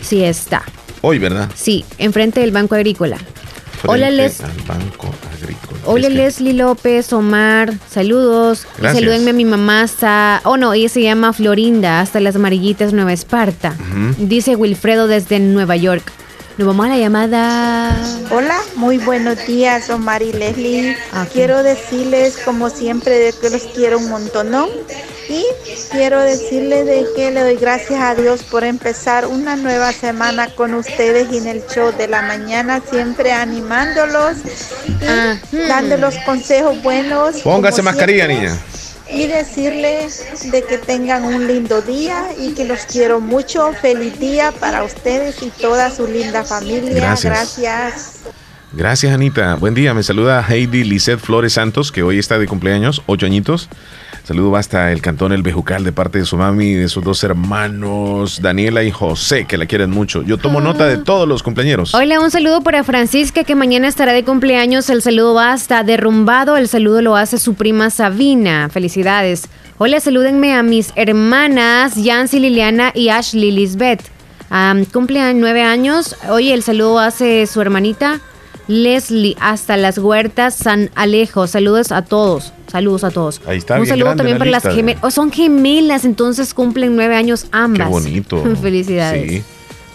Sí 0.00 0.24
está. 0.24 0.62
Hoy, 1.02 1.18
¿verdad? 1.18 1.48
Sí, 1.54 1.84
enfrente 1.98 2.40
del 2.40 2.50
Banco 2.52 2.74
Agrícola. 2.74 3.18
Hola, 3.86 4.10
Les. 4.10 4.40
al 4.40 4.50
Banco 4.66 5.08
Agrícola. 5.40 5.78
Hola 5.84 6.08
Es 6.08 6.12
que- 6.12 6.18
Leslie 6.18 6.52
López, 6.52 7.12
Omar, 7.12 7.72
saludos. 7.90 8.66
Gracias. 8.78 9.00
salúdenme 9.04 9.30
a 9.30 9.34
mi 9.34 9.44
mamá 9.44 9.82
hasta, 9.82 10.40
oh 10.44 10.56
no, 10.56 10.72
ella 10.74 10.88
se 10.88 11.00
llama 11.02 11.32
Florinda, 11.32 12.00
hasta 12.00 12.18
las 12.20 12.34
amarillitas 12.36 12.92
Nueva 12.92 13.12
Esparta. 13.12 13.76
Dice 14.18 14.56
Wilfredo 14.56 15.06
desde 15.06 15.38
Nueva 15.38 15.76
York. 15.76 16.10
Nos 16.58 16.66
vamos 16.66 16.86
a 16.86 16.88
la 16.88 16.98
llamada. 16.98 17.96
Hola, 18.32 18.58
muy 18.74 18.98
buenos 18.98 19.46
días, 19.46 19.88
Omar 19.90 20.22
y 20.22 20.32
Leslie. 20.32 20.96
Quiero 21.32 21.62
decirles, 21.62 22.36
como 22.44 22.68
siempre, 22.70 23.32
que 23.40 23.48
los 23.48 23.62
quiero 23.62 23.98
un 23.98 24.08
montón. 24.10 24.50
Y 25.28 25.44
quiero 25.90 26.20
decirles 26.20 26.86
de 26.86 27.04
que 27.14 27.30
le 27.30 27.42
doy 27.42 27.56
gracias 27.56 28.00
a 28.00 28.14
Dios 28.14 28.42
por 28.44 28.64
empezar 28.64 29.26
una 29.26 29.56
nueva 29.56 29.92
semana 29.92 30.48
con 30.54 30.72
ustedes 30.72 31.28
y 31.30 31.36
en 31.36 31.46
el 31.46 31.62
show 31.66 31.92
de 31.96 32.08
la 32.08 32.22
mañana, 32.22 32.80
siempre 32.88 33.32
animándolos 33.32 34.38
y 35.52 35.56
dándolos 35.68 36.16
consejos 36.24 36.82
buenos. 36.82 37.40
Póngase 37.42 37.82
mascarilla, 37.82 38.26
niña. 38.26 38.56
Y 39.10 39.26
decirles 39.26 40.50
de 40.50 40.62
que 40.62 40.78
tengan 40.78 41.24
un 41.24 41.46
lindo 41.46 41.82
día 41.82 42.28
y 42.38 42.54
que 42.54 42.64
los 42.64 42.80
quiero 42.80 43.20
mucho. 43.20 43.72
Feliz 43.80 44.18
día 44.18 44.52
para 44.52 44.82
ustedes 44.82 45.42
y 45.42 45.50
toda 45.50 45.90
su 45.90 46.06
linda 46.06 46.42
familia. 46.44 46.94
Gracias. 46.94 47.58
Gracias. 47.58 48.18
Gracias, 48.72 49.12
Anita. 49.12 49.54
Buen 49.54 49.74
día. 49.74 49.92
Me 49.94 50.02
saluda 50.02 50.44
Heidi 50.46 50.84
Lisette 50.84 51.20
Flores 51.20 51.54
Santos, 51.54 51.90
que 51.90 52.02
hoy 52.02 52.18
está 52.18 52.38
de 52.38 52.46
cumpleaños, 52.46 53.02
ocho 53.06 53.26
añitos. 53.26 53.68
Saludo 54.28 54.56
hasta 54.56 54.92
el 54.92 55.00
cantón 55.00 55.32
El 55.32 55.42
Bejucal 55.42 55.84
de 55.84 55.92
parte 55.92 56.18
de 56.18 56.26
su 56.26 56.36
mami 56.36 56.66
y 56.66 56.74
de 56.74 56.90
sus 56.90 57.02
dos 57.02 57.24
hermanos, 57.24 58.42
Daniela 58.42 58.84
y 58.84 58.90
José, 58.90 59.46
que 59.46 59.56
la 59.56 59.64
quieren 59.64 59.88
mucho. 59.88 60.20
Yo 60.20 60.36
tomo 60.36 60.60
nota 60.60 60.86
de 60.86 60.98
todos 60.98 61.26
los 61.26 61.42
cumpleañeros. 61.42 61.94
Hola, 61.94 62.20
un 62.20 62.30
saludo 62.30 62.60
para 62.60 62.84
Francisca 62.84 63.44
que 63.44 63.54
mañana 63.54 63.88
estará 63.88 64.12
de 64.12 64.24
cumpleaños. 64.24 64.90
El 64.90 65.00
saludo 65.00 65.32
va 65.32 65.54
hasta 65.54 65.82
derrumbado. 65.82 66.58
El 66.58 66.68
saludo 66.68 67.00
lo 67.00 67.16
hace 67.16 67.38
su 67.38 67.54
prima 67.54 67.88
Sabina. 67.88 68.68
Felicidades. 68.68 69.48
Hola, 69.78 69.98
salúdenme 69.98 70.52
a 70.52 70.62
mis 70.62 70.92
hermanas 70.94 71.94
Yancy 71.94 72.38
Liliana 72.38 72.92
y 72.94 73.08
Ashley 73.08 73.50
Lisbeth. 73.50 74.02
Am, 74.50 74.84
cumplen 74.84 75.40
nueve 75.40 75.62
años. 75.62 76.14
Oye, 76.28 76.52
el 76.52 76.62
saludo 76.62 76.98
hace 76.98 77.46
su 77.46 77.62
hermanita 77.62 78.20
Leslie 78.68 79.36
hasta 79.40 79.76
las 79.76 79.98
huertas 79.98 80.54
San 80.54 80.90
Alejo. 80.94 81.46
Saludos 81.46 81.90
a 81.90 82.02
todos. 82.02 82.52
Saludos 82.70 83.02
a 83.02 83.10
todos. 83.10 83.40
Ahí 83.46 83.58
está, 83.58 83.80
Un 83.80 83.86
saludo 83.86 84.14
también 84.14 84.38
la 84.38 84.38
para 84.38 84.50
las 84.50 84.62
gemelas. 84.62 85.02
Oh, 85.02 85.10
son 85.10 85.32
gemelas, 85.32 86.04
entonces 86.04 86.54
cumplen 86.54 86.94
nueve 86.94 87.16
años 87.16 87.44
Qué 87.44 87.48
ambas. 87.52 87.88
bonito. 87.88 88.42
Felicidades. 88.62 89.30
Sí. 89.30 89.42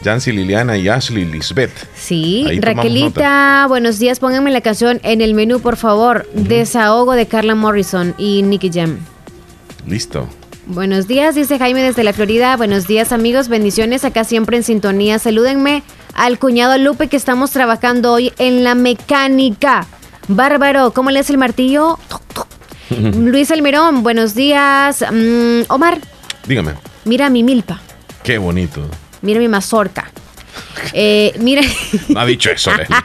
Jancy 0.03 0.34
Liliana 0.34 0.76
y 0.78 0.89
Ashley 0.89 1.24
Lisbeth. 1.24 1.71
Sí, 1.95 2.45
Ahí 2.49 2.59
Raquelita, 2.59 3.65
buenos 3.69 3.99
días. 3.99 4.19
Pónganme 4.19 4.51
la 4.51 4.59
canción 4.59 4.99
en 5.03 5.21
el 5.21 5.34
menú, 5.34 5.61
por 5.61 5.78
favor. 5.78 6.28
Desahogo 6.34 7.13
de 7.13 7.26
Carla 7.26 7.55
Morrison 7.55 8.13
y 8.17 8.41
Nicky 8.41 8.69
Jam. 8.74 8.97
Listo. 9.88 10.28
Buenos 10.66 11.07
días, 11.07 11.36
dice 11.36 11.59
Jaime 11.59 11.82
desde 11.84 12.03
la 12.03 12.14
Florida. 12.14 12.55
Buenos 12.55 12.88
días, 12.88 13.11
amigos. 13.11 13.49
Bendiciones 13.49 14.05
acá 14.05 14.24
siempre 14.24 14.55
en 14.57 14.64
sintonía. 14.64 15.20
Salúdenme 15.20 15.84
al 16.14 16.39
cuñado 16.39 16.78
Lupe 16.78 17.07
que 17.09 17.18
estamos 17.18 17.51
trabajando 17.51 18.14
hoy 18.14 18.32
en 18.38 18.64
la 18.64 18.74
mecánica. 18.74 19.86
Bárbaro, 20.30 20.91
¿cómo 20.93 21.11
le 21.11 21.20
hace 21.20 21.34
el 21.34 21.38
martillo? 21.38 21.99
Luis 22.89 23.51
Almirón, 23.51 24.03
buenos 24.03 24.36
días. 24.36 25.03
Mm, 25.11 25.64
Omar, 25.68 25.99
Dígame. 26.47 26.76
mira 27.03 27.30
mi 27.30 27.43
milpa. 27.43 27.82
Qué 28.24 28.38
bonito. 28.38 28.82
Mira 29.22 29.39
mi 29.41 29.49
mazorca. 29.49 30.11
Eh, 30.93 31.34
mira. 31.39 31.61
No 32.09 32.19
ha 32.19 32.26
dicho 32.26 32.49
eso, 32.51 32.71
Leslie. 32.76 32.95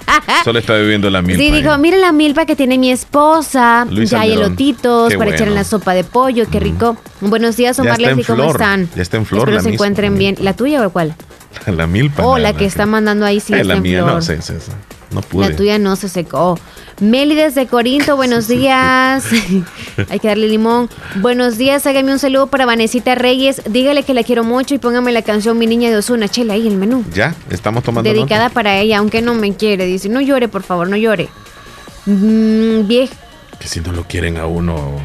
Solo 0.44 0.58
está 0.58 0.74
viviendo 0.76 1.10
la 1.10 1.22
milpa. 1.22 1.42
Sí, 1.42 1.50
ahí. 1.50 1.62
dijo, 1.62 1.76
miren 1.78 2.00
la 2.00 2.12
milpa 2.12 2.46
que 2.46 2.56
tiene 2.56 2.78
mi 2.78 2.90
esposa. 2.90 3.86
Luis 3.90 4.10
ya 4.10 4.20
hay 4.22 4.32
elotitos 4.32 5.10
Qué 5.10 5.18
para 5.18 5.30
echar 5.30 5.42
en 5.48 5.54
bueno. 5.54 5.60
la 5.60 5.64
sopa 5.64 5.94
de 5.94 6.04
pollo, 6.04 6.46
qué 6.50 6.60
rico. 6.60 6.96
Buenos 7.20 7.56
días, 7.56 7.78
Omar 7.78 7.98
Leslie, 8.00 8.24
¿cómo 8.24 8.42
flor, 8.44 8.50
están? 8.56 8.88
ya 8.94 9.02
está 9.02 9.16
en 9.16 9.26
flor 9.26 9.40
Espero 9.40 9.56
la 9.56 9.62
se 9.62 9.68
misma, 9.70 9.74
encuentren 9.86 10.18
bien. 10.18 10.36
¿La 10.40 10.54
tuya 10.54 10.86
o 10.86 10.90
cuál? 10.90 11.14
La 11.66 11.86
milpa. 11.86 12.24
Oh, 12.24 12.36
nada 12.38 12.52
la 12.52 12.58
que 12.58 12.64
está 12.66 12.86
mandando 12.86 13.24
ahí 13.26 13.40
sí 13.40 13.52
Eh, 13.52 13.56
está 13.56 13.68
la 13.68 13.74
en 13.76 13.82
mía 13.82 14.02
flor. 14.02 14.14
no 14.14 14.22
sé, 14.22 14.40
sé, 14.42 14.60
sé. 14.60 14.72
no 15.10 15.20
pude. 15.22 15.48
La 15.50 15.56
tuya 15.56 15.78
no 15.78 15.96
se 15.96 16.08
secó. 16.08 16.58
Meli 17.01 17.36
desde 17.36 17.66
Corinto, 17.68 18.16
buenos 18.16 18.49
días. 18.49 19.24
Hay 20.11 20.18
que 20.18 20.28
darle 20.28 20.49
limón. 20.49 20.90
Buenos 21.16 21.57
días, 21.57 21.86
hágame 21.86 22.12
un 22.12 22.18
saludo 22.18 22.49
para 22.49 22.66
Vanesita 22.66 23.14
Reyes. 23.14 23.62
Dígale 23.68 24.03
que 24.03 24.14
la 24.14 24.24
quiero 24.24 24.42
mucho 24.42 24.74
y 24.74 24.78
póngame 24.78 25.12
la 25.12 25.22
canción 25.22 25.59
Mi 25.59 25.66
Niña 25.66 25.90
de 25.90 25.96
Osuna. 25.96 26.28
Chela 26.28 26.55
ahí 26.55 26.66
el 26.66 26.76
menú. 26.76 27.05
Ya, 27.14 27.36
estamos 27.50 27.84
tomando 27.84 28.11
Dedicada 28.11 28.49
para 28.49 28.79
ella, 28.79 28.99
aunque 28.99 29.22
no 29.22 29.34
me 29.34 29.54
quiere. 29.54 29.87
Dice, 29.87 30.08
no 30.08 30.20
llore, 30.20 30.49
por 30.49 30.64
favor, 30.64 30.88
no 30.88 30.96
llore. 30.96 31.29
Mm, 32.07 32.88
Que 32.88 33.68
si 33.68 33.80
no 33.80 33.92
lo 33.92 34.04
quieren 34.04 34.37
a 34.37 34.46
uno... 34.46 34.96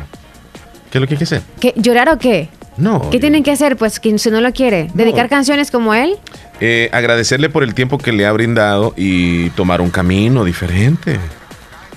¿Qué 0.90 0.98
es 0.98 1.02
lo 1.02 1.08
que 1.08 1.14
hay 1.14 1.18
que 1.20 1.24
hacer? 1.26 1.42
¿Qué, 1.60 1.74
¿Llorar 1.76 2.10
o 2.10 2.18
qué? 2.18 2.50
No. 2.78 3.10
¿Qué 3.12 3.20
tienen 3.20 3.44
que 3.44 3.52
hacer? 3.52 3.78
Pues 3.78 4.00
quien 4.00 4.18
si 4.18 4.32
no 4.32 4.42
lo 4.42 4.52
quiere. 4.52 4.90
¿Dedicar 4.94 5.30
canciones 5.30 5.70
como 5.70 5.94
él? 5.94 6.18
Eh, 6.60 6.90
agradecerle 6.92 7.50
por 7.50 7.64
el 7.64 7.74
tiempo 7.74 7.98
que 7.98 8.12
le 8.12 8.26
ha 8.26 8.32
brindado 8.32 8.94
y 8.96 9.50
tomar 9.52 9.82
un 9.82 9.90
camino 9.92 10.44
diferente. 10.44 11.20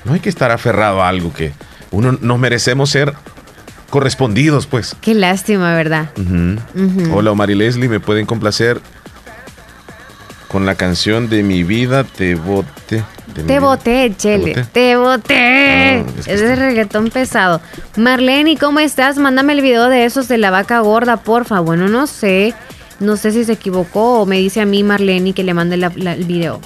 No 0.06 0.12
hay 0.12 0.20
que 0.20 0.28
estar 0.28 0.52
aferrado 0.52 1.02
a 1.02 1.08
algo 1.08 1.32
que 1.32 1.52
uno 1.90 2.12
nos 2.20 2.38
merecemos 2.38 2.90
ser 2.90 3.12
correspondidos, 3.90 4.68
pues. 4.68 4.94
Qué 5.00 5.14
lástima, 5.14 5.74
¿verdad? 5.74 6.10
Hola, 7.12 7.32
Omar 7.32 7.50
y 7.50 7.56
Leslie, 7.56 7.88
me 7.88 7.98
pueden 7.98 8.24
complacer 8.24 8.80
con 10.46 10.64
la 10.64 10.76
canción 10.76 11.28
de 11.28 11.42
mi 11.42 11.64
vida, 11.64 12.04
Te 12.04 12.36
bote. 12.36 13.02
Te 13.46 13.58
boté, 13.58 14.14
Chele. 14.16 14.64
Te 14.72 14.96
boté. 14.96 15.34
Ah, 15.36 16.04
es, 16.24 16.40
de 16.40 16.54
reggaetón 16.54 17.10
pesado. 17.10 17.60
Marlene, 17.96 18.56
¿cómo 18.56 18.78
estás? 18.78 19.18
Mándame 19.18 19.54
el 19.54 19.60
video 19.60 19.88
de 19.88 20.04
esos 20.04 20.28
de 20.28 20.38
la 20.38 20.50
vaca 20.52 20.78
gorda, 20.80 21.16
porfa. 21.16 21.58
Bueno, 21.58 21.88
no 21.88 22.06
sé. 22.06 22.54
No 23.00 23.16
sé 23.16 23.32
si 23.32 23.44
se 23.44 23.54
equivocó 23.54 24.20
o 24.20 24.26
me 24.26 24.38
dice 24.38 24.60
a 24.60 24.66
mí 24.66 24.82
Marlene 24.84 25.34
que 25.34 25.42
le 25.42 25.52
mande 25.52 25.74
el 25.74 26.24
video. 26.24 26.60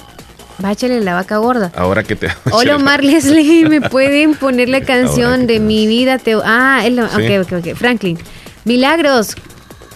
Báchale 0.61 1.01
la 1.01 1.13
vaca 1.15 1.37
gorda. 1.37 1.71
Ahora 1.75 2.03
que 2.03 2.15
te. 2.15 2.27
Hola, 2.51 2.75
Omar 2.75 3.03
Leslie. 3.03 3.67
¿Me 3.67 3.81
pueden 3.81 4.35
poner 4.35 4.69
la 4.69 4.81
canción 4.85 5.47
de 5.47 5.59
mi 5.59 5.87
vida? 5.87 6.17
Te... 6.19 6.35
Ah, 6.43 6.81
él, 6.85 6.99
ok, 6.99 7.45
ok, 7.45 7.53
ok. 7.59 7.75
Franklin. 7.75 8.17
Milagros. 8.63 9.35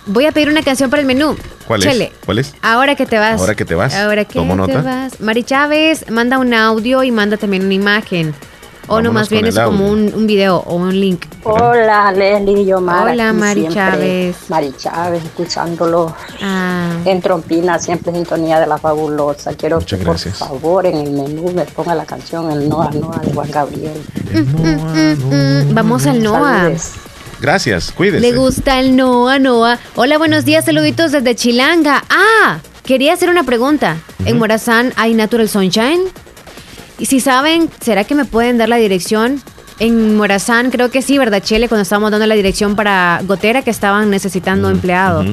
Voy 0.07 0.25
a 0.25 0.31
pedir 0.31 0.49
una 0.49 0.61
canción 0.61 0.89
para 0.89 1.01
el 1.01 1.07
menú. 1.07 1.35
¿Cuál 1.67 1.83
es? 1.83 2.11
¿Cuál 2.25 2.39
es? 2.39 2.53
Ahora 2.61 2.95
que 2.95 3.05
te 3.05 3.17
vas. 3.17 3.41
Ahora 3.41 3.55
que 3.55 3.65
te 3.65 3.73
vas. 3.75 3.95
Ahora 3.95 4.25
que 4.25 4.39
te 4.39 4.77
vas. 4.77 5.19
Mari 5.19 5.43
Chávez 5.43 6.09
manda 6.11 6.37
un 6.37 6.53
audio 6.53 7.03
y 7.03 7.11
manda 7.11 7.37
también 7.37 7.65
una 7.65 7.73
imagen. 7.73 8.35
O 8.87 9.01
no, 9.01 9.11
más 9.11 9.29
bien 9.29 9.45
es 9.45 9.57
como 9.57 9.89
un, 9.89 10.13
un, 10.13 10.27
video 10.27 10.57
o 10.57 10.75
un 10.75 10.99
link. 10.99 11.25
Hola, 11.43 12.11
Leslie 12.11 12.65
yo 12.65 12.79
Mari. 12.79 13.13
Hola, 13.13 13.33
Mari 13.33 13.67
Chávez. 13.69 14.35
Mari 14.47 14.73
Chávez, 14.77 15.23
escuchándolo 15.23 16.13
ah. 16.41 16.91
en 17.05 17.21
trompina, 17.21 17.79
siempre 17.79 18.11
en 18.11 18.17
sintonía 18.17 18.59
de 18.59 18.67
la 18.67 18.77
fabulosa. 18.77 19.53
Quiero 19.53 19.79
que 19.79 19.97
por 19.97 20.17
favor 20.17 20.85
en 20.85 20.97
el 20.97 21.11
menú 21.11 21.51
me 21.51 21.65
ponga 21.65 21.95
la 21.95 22.05
canción 22.05 22.51
El 22.51 22.69
Noa 22.69 22.91
Noa 22.91 23.17
de 23.23 23.33
Juan 23.33 23.49
Gabriel. 23.49 24.03
Vamos 25.73 26.05
al 26.05 26.21
Noa. 26.21 26.71
Gracias, 27.41 27.91
cuídese. 27.91 28.21
Le 28.21 28.37
gusta 28.37 28.79
el 28.79 28.95
Noa 28.95 29.39
Noa. 29.39 29.79
Hola, 29.95 30.17
buenos 30.17 30.45
días, 30.45 30.65
saluditos 30.65 31.11
desde 31.11 31.35
Chilanga. 31.35 32.03
Ah, 32.09 32.59
quería 32.83 33.13
hacer 33.13 33.29
una 33.29 33.43
pregunta. 33.43 33.97
¿En 34.25 34.37
Morazán 34.37 34.93
hay 34.95 35.13
Natural 35.13 35.49
Sunshine? 35.49 36.01
Y 36.97 37.05
si 37.05 37.19
saben, 37.19 37.69
¿será 37.81 38.03
que 38.03 38.15
me 38.15 38.25
pueden 38.25 38.57
dar 38.57 38.69
la 38.69 38.77
dirección? 38.77 39.41
En 39.79 40.15
Morazán, 40.15 40.71
creo 40.71 40.89
que 40.89 41.01
sí, 41.01 41.17
¿verdad, 41.17 41.43
Chele? 41.43 41.67
Cuando 41.67 41.81
estábamos 41.81 42.11
dando 42.11 42.25
la 42.25 42.35
dirección 42.35 42.75
para 42.75 43.19
Gotera, 43.23 43.61
que 43.61 43.71
estaban 43.71 44.09
necesitando 44.09 44.69
empleados. 44.69 45.27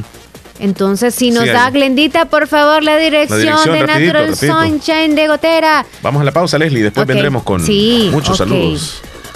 Entonces, 0.59 1.15
si 1.15 1.31
nos 1.31 1.47
da 1.47 1.71
Glendita, 1.71 2.27
por 2.27 2.47
favor, 2.47 2.83
la 2.83 2.97
dirección, 2.97 3.73
de 3.73 3.83
Natural 3.87 4.37
Sunshine 4.37 5.15
de 5.15 5.29
Gotera. 5.29 5.87
Vamos 6.03 6.23
a 6.23 6.25
la 6.25 6.33
pausa, 6.33 6.59
Leslie, 6.59 6.83
después 6.83 7.07
vendremos 7.07 7.43
con 7.43 7.63
muchos 8.11 8.37
saludos. 8.37 9.03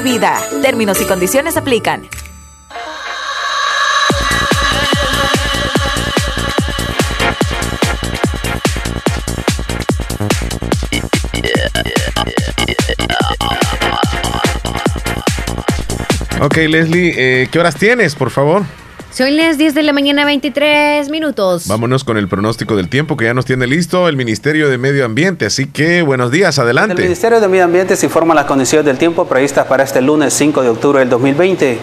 vida. 0.00 0.40
Términos 0.62 1.00
y 1.00 1.06
condiciones 1.06 1.56
aplican. 1.56 2.08
Ok, 16.40 16.56
Leslie, 16.68 17.14
eh, 17.16 17.48
¿qué 17.50 17.58
horas 17.58 17.76
tienes, 17.76 18.14
por 18.14 18.30
favor? 18.30 18.64
Son 19.14 19.36
las 19.36 19.58
10 19.58 19.74
de 19.74 19.84
la 19.84 19.92
mañana, 19.92 20.24
23 20.24 21.08
minutos. 21.08 21.68
Vámonos 21.68 22.02
con 22.02 22.16
el 22.16 22.26
pronóstico 22.26 22.74
del 22.74 22.88
tiempo 22.88 23.16
que 23.16 23.26
ya 23.26 23.32
nos 23.32 23.44
tiene 23.44 23.68
listo 23.68 24.08
el 24.08 24.16
Ministerio 24.16 24.68
de 24.68 24.76
Medio 24.76 25.04
Ambiente. 25.04 25.46
Así 25.46 25.66
que 25.66 26.02
buenos 26.02 26.32
días, 26.32 26.58
adelante. 26.58 26.94
El 26.94 26.98
Ministerio 27.00 27.38
de 27.38 27.46
Medio 27.46 27.62
Ambiente 27.62 27.94
se 27.94 28.06
informa 28.06 28.34
las 28.34 28.46
condiciones 28.46 28.84
del 28.84 28.98
tiempo 28.98 29.24
previstas 29.28 29.68
para 29.68 29.84
este 29.84 30.02
lunes 30.02 30.34
5 30.34 30.62
de 30.62 30.68
octubre 30.68 30.98
del 30.98 31.10
2020. 31.10 31.78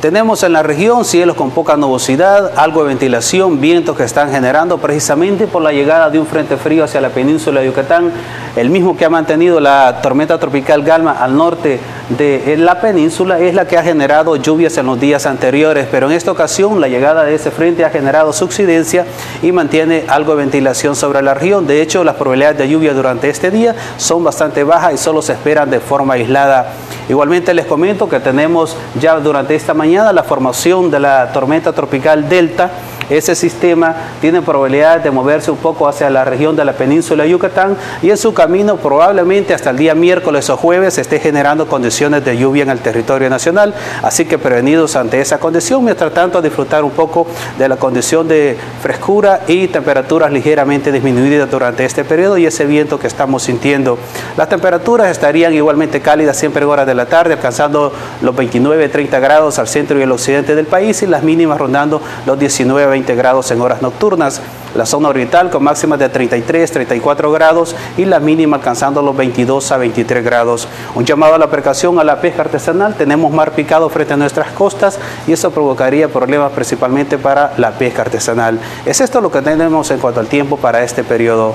Tenemos 0.00 0.42
en 0.44 0.54
la 0.54 0.62
región 0.62 1.04
cielos 1.04 1.36
con 1.36 1.50
poca 1.50 1.76
nubosidad, 1.76 2.52
algo 2.56 2.80
de 2.82 2.88
ventilación, 2.88 3.60
vientos 3.60 3.94
que 3.98 4.04
están 4.04 4.30
generando 4.30 4.78
precisamente 4.78 5.46
por 5.46 5.60
la 5.60 5.72
llegada 5.72 6.08
de 6.08 6.18
un 6.18 6.26
frente 6.26 6.56
frío 6.56 6.84
hacia 6.84 7.02
la 7.02 7.10
península 7.10 7.60
de 7.60 7.66
Yucatán, 7.66 8.10
el 8.56 8.70
mismo 8.70 8.96
que 8.96 9.04
ha 9.04 9.10
mantenido 9.10 9.60
la 9.60 10.00
tormenta 10.00 10.38
tropical 10.38 10.82
Galma 10.84 11.12
al 11.12 11.36
norte 11.36 11.80
de 12.16 12.56
la 12.56 12.80
península, 12.80 13.40
es 13.40 13.54
la 13.54 13.68
que 13.68 13.76
ha 13.76 13.82
generado 13.82 14.36
lluvias 14.36 14.78
en 14.78 14.86
los 14.86 14.98
días 14.98 15.26
anteriores, 15.26 15.86
pero 15.90 16.06
en 16.06 16.16
esta 16.16 16.32
ocasión 16.32 16.80
la 16.80 16.88
llegada 16.88 17.24
de 17.24 17.34
ese 17.34 17.50
frente 17.50 17.84
ha 17.84 17.90
generado 17.90 18.32
subsidencia 18.32 19.04
y 19.42 19.52
mantiene 19.52 20.04
algo 20.08 20.34
de 20.34 20.38
ventilación 20.38 20.96
sobre 20.96 21.20
la 21.20 21.34
región. 21.34 21.66
De 21.66 21.82
hecho, 21.82 22.04
las 22.04 22.14
probabilidades 22.14 22.56
de 22.56 22.70
lluvia 22.70 22.94
durante 22.94 23.28
este 23.28 23.50
día 23.50 23.76
son 23.98 24.24
bastante 24.24 24.64
bajas 24.64 24.94
y 24.94 24.96
solo 24.96 25.20
se 25.20 25.34
esperan 25.34 25.68
de 25.68 25.78
forma 25.78 26.14
aislada. 26.14 26.72
Igualmente 27.10 27.52
les 27.52 27.66
comento 27.66 28.08
que 28.08 28.20
tenemos 28.20 28.76
ya 29.00 29.18
durante 29.18 29.56
esta 29.56 29.74
mañana 29.74 29.89
la 29.90 30.22
formación 30.22 30.88
de 30.88 31.00
la 31.00 31.32
tormenta 31.32 31.72
tropical 31.72 32.28
Delta. 32.28 32.70
Ese 33.10 33.34
sistema 33.34 33.96
tiene 34.20 34.40
probabilidad 34.40 35.00
de 35.00 35.10
moverse 35.10 35.50
un 35.50 35.56
poco 35.56 35.88
hacia 35.88 36.08
la 36.10 36.24
región 36.24 36.54
de 36.54 36.64
la 36.64 36.74
península 36.74 37.24
de 37.24 37.30
Yucatán 37.30 37.76
y 38.02 38.10
en 38.10 38.16
su 38.16 38.32
camino 38.32 38.76
probablemente 38.76 39.52
hasta 39.52 39.70
el 39.70 39.78
día 39.78 39.96
miércoles 39.96 40.48
o 40.48 40.56
jueves 40.56 40.96
esté 40.96 41.18
generando 41.18 41.66
condiciones 41.66 42.24
de 42.24 42.38
lluvia 42.38 42.62
en 42.62 42.70
el 42.70 42.78
territorio 42.78 43.28
nacional. 43.28 43.74
Así 44.02 44.26
que 44.26 44.38
prevenidos 44.38 44.94
ante 44.94 45.20
esa 45.20 45.38
condición, 45.38 45.84
mientras 45.84 46.12
tanto 46.14 46.40
disfrutar 46.40 46.84
un 46.84 46.92
poco 46.92 47.26
de 47.58 47.68
la 47.68 47.76
condición 47.76 48.28
de 48.28 48.56
frescura 48.80 49.40
y 49.48 49.66
temperaturas 49.66 50.30
ligeramente 50.30 50.92
disminuidas 50.92 51.50
durante 51.50 51.84
este 51.84 52.04
periodo 52.04 52.38
y 52.38 52.46
ese 52.46 52.64
viento 52.64 53.00
que 53.00 53.08
estamos 53.08 53.42
sintiendo. 53.42 53.98
Las 54.36 54.48
temperaturas 54.48 55.10
estarían 55.10 55.52
igualmente 55.52 56.00
cálidas 56.00 56.36
siempre 56.36 56.62
en 56.62 56.68
horas 56.68 56.86
de 56.86 56.94
la 56.94 57.06
tarde, 57.06 57.34
alcanzando 57.34 57.92
los 58.22 58.36
29-30 58.36 59.20
grados 59.20 59.58
al 59.58 59.66
centro 59.66 59.98
y 59.98 60.02
el 60.02 60.12
occidente 60.12 60.54
del 60.54 60.66
país 60.66 61.02
y 61.02 61.08
las 61.08 61.24
mínimas 61.24 61.58
rondando 61.58 62.00
los 62.24 62.38
19-20 62.38 62.99
grados 63.06 63.50
en 63.50 63.60
horas 63.60 63.82
nocturnas. 63.82 64.40
La 64.74 64.86
zona 64.86 65.08
orbital 65.08 65.50
con 65.50 65.64
máximas 65.64 65.98
de 65.98 66.08
33, 66.08 66.70
34 66.70 67.32
grados 67.32 67.74
y 67.96 68.04
la 68.04 68.20
mínima 68.20 68.56
alcanzando 68.56 69.02
los 69.02 69.16
22 69.16 69.72
a 69.72 69.76
23 69.78 70.24
grados. 70.24 70.68
Un 70.94 71.04
llamado 71.04 71.34
a 71.34 71.38
la 71.38 71.50
precaución 71.50 71.98
a 71.98 72.04
la 72.04 72.20
pesca 72.20 72.42
artesanal. 72.42 72.94
Tenemos 72.94 73.32
mar 73.32 73.52
picado 73.52 73.88
frente 73.88 74.14
a 74.14 74.16
nuestras 74.16 74.52
costas 74.52 74.98
y 75.26 75.32
eso 75.32 75.50
provocaría 75.50 76.08
problemas 76.08 76.52
principalmente 76.52 77.18
para 77.18 77.52
la 77.56 77.72
pesca 77.72 78.02
artesanal. 78.02 78.60
Es 78.86 79.00
esto 79.00 79.20
lo 79.20 79.30
que 79.30 79.42
tenemos 79.42 79.90
en 79.90 79.98
cuanto 79.98 80.20
al 80.20 80.28
tiempo 80.28 80.56
para 80.56 80.84
este 80.84 81.02
periodo. 81.02 81.54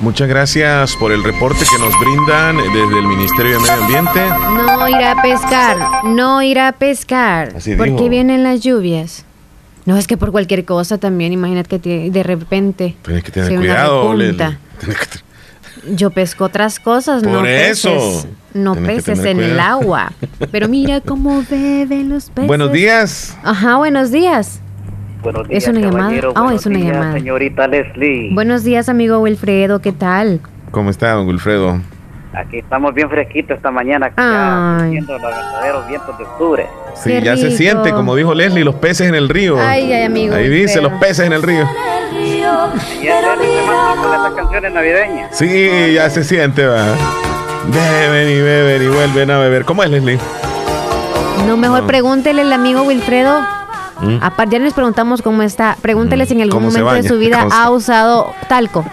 Muchas 0.00 0.28
gracias 0.28 0.96
por 0.96 1.12
el 1.12 1.22
reporte 1.22 1.60
que 1.60 1.78
nos 1.78 1.92
brindan 2.00 2.56
desde 2.56 2.98
el 2.98 3.06
Ministerio 3.06 3.52
de 3.54 3.58
Medio 3.60 3.84
Ambiente. 3.84 4.20
No 4.76 4.88
irá 4.88 5.12
a 5.12 5.22
pescar, 5.22 5.76
no 6.04 6.42
irá 6.42 6.68
a 6.68 6.72
pescar. 6.72 7.54
porque 7.78 8.08
vienen 8.08 8.42
las 8.42 8.60
lluvias. 8.60 9.24
No, 9.86 9.96
es 9.98 10.06
que 10.06 10.16
por 10.16 10.32
cualquier 10.32 10.64
cosa 10.64 10.98
también, 10.98 11.32
imagínate 11.32 11.78
que 11.78 12.10
de 12.10 12.22
repente. 12.22 12.96
Tienes 13.02 13.24
que 13.24 13.32
tener 13.32 13.56
cuidado, 13.56 14.14
Yo 15.94 16.10
pesco 16.10 16.44
otras 16.44 16.80
cosas, 16.80 17.22
no 17.22 17.40
Por 17.40 17.46
eso. 17.48 17.90
Peces, 17.90 18.26
no 18.54 18.74
peces 18.74 19.22
en 19.24 19.40
el 19.40 19.60
agua. 19.60 20.12
Pero 20.50 20.68
mira 20.68 21.02
cómo 21.02 21.44
beben 21.50 22.08
los 22.08 22.30
peces. 22.30 22.46
Buenos 22.46 22.72
días. 22.72 23.36
Ajá, 23.42 23.76
buenos 23.76 24.10
días. 24.10 24.60
Buenos 25.22 25.48
días, 25.48 25.64
¿Es 25.64 25.68
una 25.68 25.80
llamada? 25.80 26.32
Ah, 26.34 26.52
es 26.54 26.64
una 26.64 26.78
llamada. 26.78 27.12
Señorita 27.12 27.66
Leslie. 27.66 28.32
Buenos 28.32 28.64
días, 28.64 28.88
amigo 28.88 29.18
Wilfredo, 29.18 29.80
¿qué 29.80 29.92
tal? 29.92 30.40
¿Cómo 30.70 30.90
está, 30.90 31.12
don 31.12 31.26
Wilfredo? 31.26 31.80
Aquí 32.36 32.58
estamos 32.58 32.92
bien 32.94 33.08
fresquitos 33.08 33.56
esta 33.56 33.70
mañana, 33.70 34.12
ya 34.16 34.78
sintiendo 34.80 35.12
los 35.12 35.22
verdaderos 35.22 35.88
vientos 35.88 36.18
de 36.18 36.24
octubre. 36.24 36.66
Sí, 36.94 37.20
ya 37.22 37.36
se 37.36 37.50
siente, 37.52 37.92
como 37.92 38.16
dijo 38.16 38.34
Leslie, 38.34 38.64
los 38.64 38.74
peces 38.74 39.08
en 39.08 39.14
el 39.14 39.28
río. 39.28 39.56
Ay, 39.58 39.92
ay, 39.92 40.04
amigo. 40.04 40.34
Ahí 40.34 40.48
dice, 40.48 40.80
los 40.80 40.92
peces 40.94 41.26
en 41.26 41.32
el 41.32 41.42
río. 41.42 41.64
Y 42.20 43.06
estas 43.06 44.34
canciones 44.34 44.72
navideñas. 44.72 45.36
Sí, 45.36 45.92
ya 45.94 46.10
se 46.10 46.24
siente, 46.24 46.66
va. 46.66 46.94
Beben 47.66 48.28
y 48.28 48.40
beben 48.40 48.82
y 48.82 48.86
vuelven 48.88 49.30
a 49.30 49.38
beber. 49.38 49.64
¿Cómo 49.64 49.82
es, 49.82 49.90
Leslie? 49.90 50.18
No, 51.46 51.56
mejor 51.56 51.86
pregúntele 51.86 52.42
al 52.42 52.52
amigo 52.52 52.82
Wilfredo. 52.82 53.40
¿Mm? 54.00 54.18
Aparte, 54.20 54.54
ya 54.54 54.58
les 54.58 54.74
preguntamos 54.74 55.22
cómo 55.22 55.42
está. 55.42 55.76
Pregúntele 55.80 56.26
si 56.26 56.34
en 56.34 56.42
algún 56.42 56.64
momento 56.64 56.92
de 56.92 57.02
su 57.02 57.18
vida 57.18 57.46
ha 57.50 57.70
usado 57.70 58.32
talco. 58.48 58.84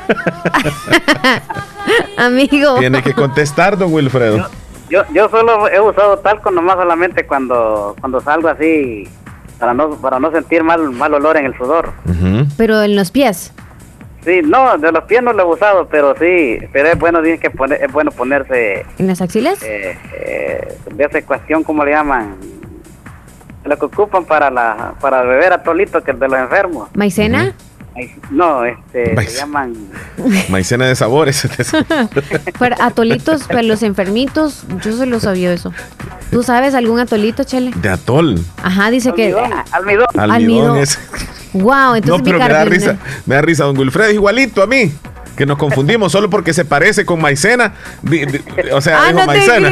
Amigo. 2.18 2.78
Tiene 2.80 3.02
que 3.02 3.14
contestar, 3.14 3.78
don 3.78 3.94
Wilfredo. 3.94 4.50
Yo, 4.90 5.04
yo, 5.14 5.30
solo 5.30 5.70
he 5.70 5.80
usado 5.80 6.20
talco 6.20 6.52
nomás 6.52 6.76
solamente 6.76 7.26
cuando, 7.26 7.96
cuando 8.00 8.20
salgo 8.20 8.50
así, 8.50 9.08
para 9.58 9.74
no, 9.74 9.92
para 9.96 10.20
no 10.20 10.32
sentir 10.32 10.64
mal, 10.64 10.92
mal 10.92 11.14
olor 11.14 11.38
en 11.38 11.46
el 11.46 11.58
sudor. 11.58 11.94
Pero 12.58 12.84
en 12.84 12.96
los 12.96 13.12
pies. 13.12 13.54
Sí, 14.24 14.42
no, 14.44 14.78
de 14.78 14.92
los 14.92 15.04
pies 15.06 15.24
no 15.24 15.34
lo 15.34 15.44
he 15.44 15.46
usado, 15.46 15.88
pero 15.88 16.14
sí, 16.20 16.60
pero 16.72 16.90
es 16.90 17.00
bueno, 17.00 17.22
que 17.24 17.50
poner, 17.50 17.84
es 17.84 17.92
bueno 17.92 18.12
ponerse... 18.12 18.86
¿En 19.00 19.08
las 19.08 19.20
axilas? 19.20 19.64
Eh, 19.64 19.98
eh, 20.14 20.78
de 20.94 21.04
esa 21.04 21.22
cuestión, 21.24 21.64
¿cómo 21.64 21.84
le 21.84 21.92
llaman? 21.92 22.36
Lo 23.64 23.78
que 23.78 23.86
ocupan 23.86 24.26
para 24.26 24.50
la 24.50 24.94
para 25.00 25.24
beber 25.24 25.54
atolito, 25.54 26.04
que 26.04 26.12
es 26.12 26.20
de 26.20 26.28
los 26.28 26.40
enfermos. 26.40 26.90
¿Maicena? 26.96 27.54
No, 28.30 28.64
este, 28.64 29.30
se 29.30 29.38
llaman... 29.38 29.74
Maicena 30.50 30.86
de 30.86 30.96
sabores. 30.96 31.48
para 32.60 32.86
atolitos 32.86 33.44
para 33.44 33.64
los 33.64 33.84
enfermitos, 33.84 34.64
yo 34.82 34.94
se 34.94 35.06
lo 35.06 35.20
sabía 35.20 35.52
eso. 35.54 35.74
¿Tú 36.32 36.42
sabes 36.42 36.74
algún 36.74 37.00
atolito, 37.00 37.44
Chele? 37.44 37.72
De 37.76 37.90
atol. 37.90 38.40
Ajá, 38.64 38.90
dice 38.92 39.14
que... 39.14 39.36
Almidón. 39.72 40.08
Almidón. 40.18 40.78
Es... 40.78 40.98
Wow, 41.54 41.96
entonces... 41.96 42.08
No, 42.08 42.24
pero 42.24 42.40
me 42.40 42.48
da 42.48 42.64
risa, 42.64 42.98
me 43.26 43.36
da 43.36 43.42
risa, 43.42 43.66
don 43.66 43.78
Wilfredo, 43.78 44.12
igualito 44.12 44.64
a 44.64 44.68
mí 44.68 44.92
que 45.36 45.46
nos 45.46 45.58
confundimos 45.58 46.12
solo 46.12 46.30
porque 46.30 46.54
se 46.54 46.66
parece 46.66 47.06
con 47.06 47.20
maicena. 47.20 47.74
o 48.74 48.82
sea, 48.82 49.04
ah, 49.04 49.08
dijo 49.08 49.26
maicena. 49.26 49.70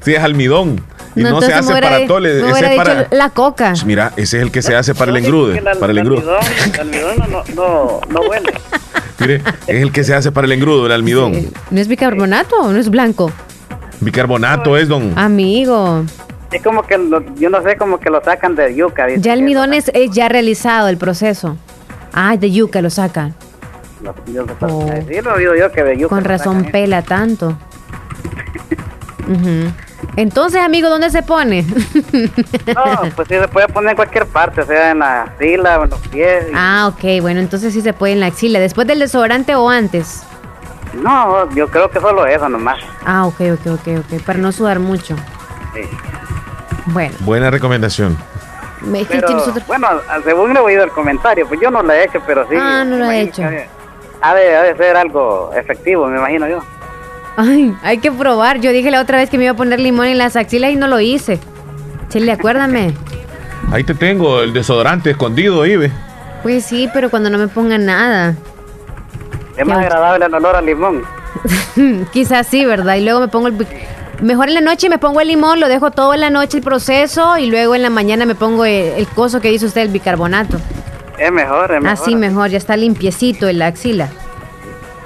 Sí, 0.00 0.14
es 0.14 0.22
almidón. 0.22 0.80
Y 1.16 1.22
no, 1.22 1.40
se 1.40 1.52
hace 1.52 1.72
para 1.72 1.96
atole, 1.96 2.38
ese 2.50 2.66
es 2.66 2.76
para 2.76 3.08
la 3.10 3.30
coca. 3.30 3.74
Mira, 3.84 4.12
ese 4.16 4.38
es 4.38 4.42
el 4.42 4.52
que 4.52 4.62
se 4.62 4.76
hace 4.76 4.94
para 4.94 5.10
el 5.10 5.16
engrude, 5.16 5.60
para 5.78 5.92
el 5.92 5.98
engrudo. 5.98 6.38
El 6.72 6.80
almidón 6.80 7.18
no, 7.18 7.44
no, 7.54 8.00
no, 8.08 8.20
huele. 8.28 8.52
Mire, 9.18 9.42
es 9.66 9.82
el 9.82 9.92
que 9.92 10.04
se 10.04 10.14
hace 10.14 10.30
para 10.30 10.46
el 10.46 10.52
engrudo, 10.52 10.86
el 10.86 10.92
almidón. 10.92 11.50
¿No 11.70 11.80
es 11.80 11.88
bicarbonato 11.88 12.56
o 12.60 12.72
no 12.72 12.78
es 12.78 12.88
blanco? 12.88 13.32
Bicarbonato 14.00 14.76
es, 14.76 14.88
don. 14.88 15.18
Amigo. 15.18 16.04
Es 16.52 16.62
como 16.62 16.82
que, 16.82 16.98
yo 17.36 17.50
no 17.50 17.62
sé, 17.62 17.76
como 17.76 17.98
que 17.98 18.08
lo 18.10 18.22
sacan 18.22 18.54
de 18.54 18.74
yuca. 18.74 19.08
Ya 19.16 19.32
el 19.32 19.40
almidón 19.40 19.74
es, 19.74 19.90
ya 20.12 20.28
realizado 20.28 20.88
el 20.88 20.96
proceso. 20.96 21.56
Ah, 22.12 22.36
de 22.36 22.50
yuca 22.50 22.82
lo 22.82 22.90
sacan. 22.90 23.34
Oh. 24.60 24.90
Sí, 25.06 25.20
lo 25.20 25.34
oído 25.34 25.54
yo 25.54 25.70
que 25.70 26.06
Con 26.08 26.24
razón 26.24 26.70
pela 26.70 27.02
tanto. 27.02 27.58
Entonces, 30.16 30.60
amigo, 30.60 30.88
¿dónde 30.88 31.10
se 31.10 31.22
pone? 31.22 31.62
no, 31.62 33.10
pues 33.16 33.28
sí 33.28 33.34
se 33.34 33.48
puede 33.48 33.68
poner 33.68 33.90
en 33.90 33.96
cualquier 33.96 34.26
parte, 34.26 34.64
sea, 34.64 34.90
en 34.90 34.98
la 35.00 35.22
axila 35.22 35.78
o 35.80 35.84
en 35.84 35.90
los 35.90 36.00
pies. 36.08 36.46
Ah, 36.54 36.90
ok, 36.92 37.22
bueno, 37.22 37.40
entonces 37.40 37.72
sí 37.72 37.80
se 37.80 37.92
puede 37.92 38.14
en 38.14 38.20
la 38.20 38.26
axila. 38.26 38.60
¿Después 38.60 38.86
del 38.86 38.98
desodorante 38.98 39.54
o 39.54 39.68
antes? 39.68 40.22
No, 40.94 41.48
yo 41.54 41.68
creo 41.68 41.90
que 41.90 42.00
solo 42.00 42.26
eso 42.26 42.48
nomás. 42.48 42.78
Ah, 43.04 43.26
ok, 43.26 43.40
ok, 43.52 43.66
ok, 43.74 43.88
ok, 43.98 44.22
para 44.24 44.38
no 44.38 44.52
sudar 44.52 44.80
mucho. 44.80 45.16
Sí. 45.74 45.82
Bueno. 46.86 47.14
Buena 47.20 47.50
recomendación. 47.50 48.16
Bueno, 49.66 49.88
según 50.24 50.56
he 50.56 50.60
oído 50.60 50.84
el 50.84 50.90
comentario, 50.90 51.46
pues 51.46 51.60
yo 51.60 51.70
no 51.70 51.82
lo 51.82 51.92
he 51.92 52.04
hecho, 52.04 52.20
pero 52.26 52.48
sí. 52.48 52.56
Ah, 52.58 52.84
no 52.84 52.96
lo 52.96 53.10
he 53.10 53.20
hecho. 53.20 53.42
Ha 54.22 54.34
de, 54.34 54.56
ha 54.56 54.62
de 54.62 54.76
ser 54.76 54.96
algo 54.96 55.52
efectivo, 55.54 56.06
me 56.06 56.18
imagino 56.18 56.48
yo. 56.48 56.60
Ay, 57.36 57.74
hay 57.82 57.98
que 57.98 58.10
probar. 58.10 58.60
Yo 58.60 58.72
dije 58.72 58.90
la 58.90 59.00
otra 59.00 59.18
vez 59.18 59.30
que 59.30 59.38
me 59.38 59.44
iba 59.44 59.52
a 59.52 59.56
poner 59.56 59.80
limón 59.80 60.06
en 60.06 60.18
las 60.18 60.36
axilas 60.36 60.72
y 60.72 60.76
no 60.76 60.88
lo 60.88 61.00
hice. 61.00 61.38
Chile, 62.08 62.32
acuérdame. 62.32 62.94
Ahí 63.70 63.84
te 63.84 63.94
tengo 63.94 64.40
el 64.40 64.52
desodorante 64.52 65.10
escondido, 65.10 65.64
Ibe. 65.64 65.90
Pues 66.42 66.64
sí, 66.64 66.88
pero 66.92 67.10
cuando 67.10 67.30
no 67.30 67.38
me 67.38 67.48
ponga 67.48 67.78
nada. 67.78 68.34
Es 69.56 69.66
más 69.66 69.78
agradable 69.78 70.26
el 70.26 70.34
olor 70.34 70.56
al 70.56 70.66
limón. 70.66 71.02
Quizás 72.12 72.46
sí, 72.46 72.64
¿verdad? 72.64 72.96
Y 72.96 73.04
luego 73.04 73.20
me 73.20 73.28
pongo 73.28 73.48
el... 73.48 73.66
Mejor 74.20 74.48
en 74.48 74.54
la 74.54 74.60
noche 74.60 74.90
me 74.90 74.98
pongo 74.98 75.20
el 75.20 75.28
limón, 75.28 75.60
lo 75.60 75.68
dejo 75.68 75.90
todo 75.92 76.12
en 76.12 76.20
la 76.20 76.28
noche 76.28 76.58
el 76.58 76.62
proceso 76.62 77.38
y 77.38 77.46
luego 77.46 77.74
en 77.74 77.82
la 77.82 77.88
mañana 77.88 78.26
me 78.26 78.34
pongo 78.34 78.66
el, 78.66 79.06
coso 79.08 79.40
que 79.40 79.50
dice 79.50 79.64
usted, 79.64 79.82
el 79.82 79.88
bicarbonato. 79.88 80.58
Es 81.18 81.32
mejor, 81.32 81.72
es 81.72 81.80
mejor. 81.80 81.98
Así 81.98 82.14
mejor, 82.16 82.50
ya 82.50 82.58
está 82.58 82.76
limpiecito 82.76 83.48
en 83.48 83.58
la 83.58 83.68
axila. 83.68 84.10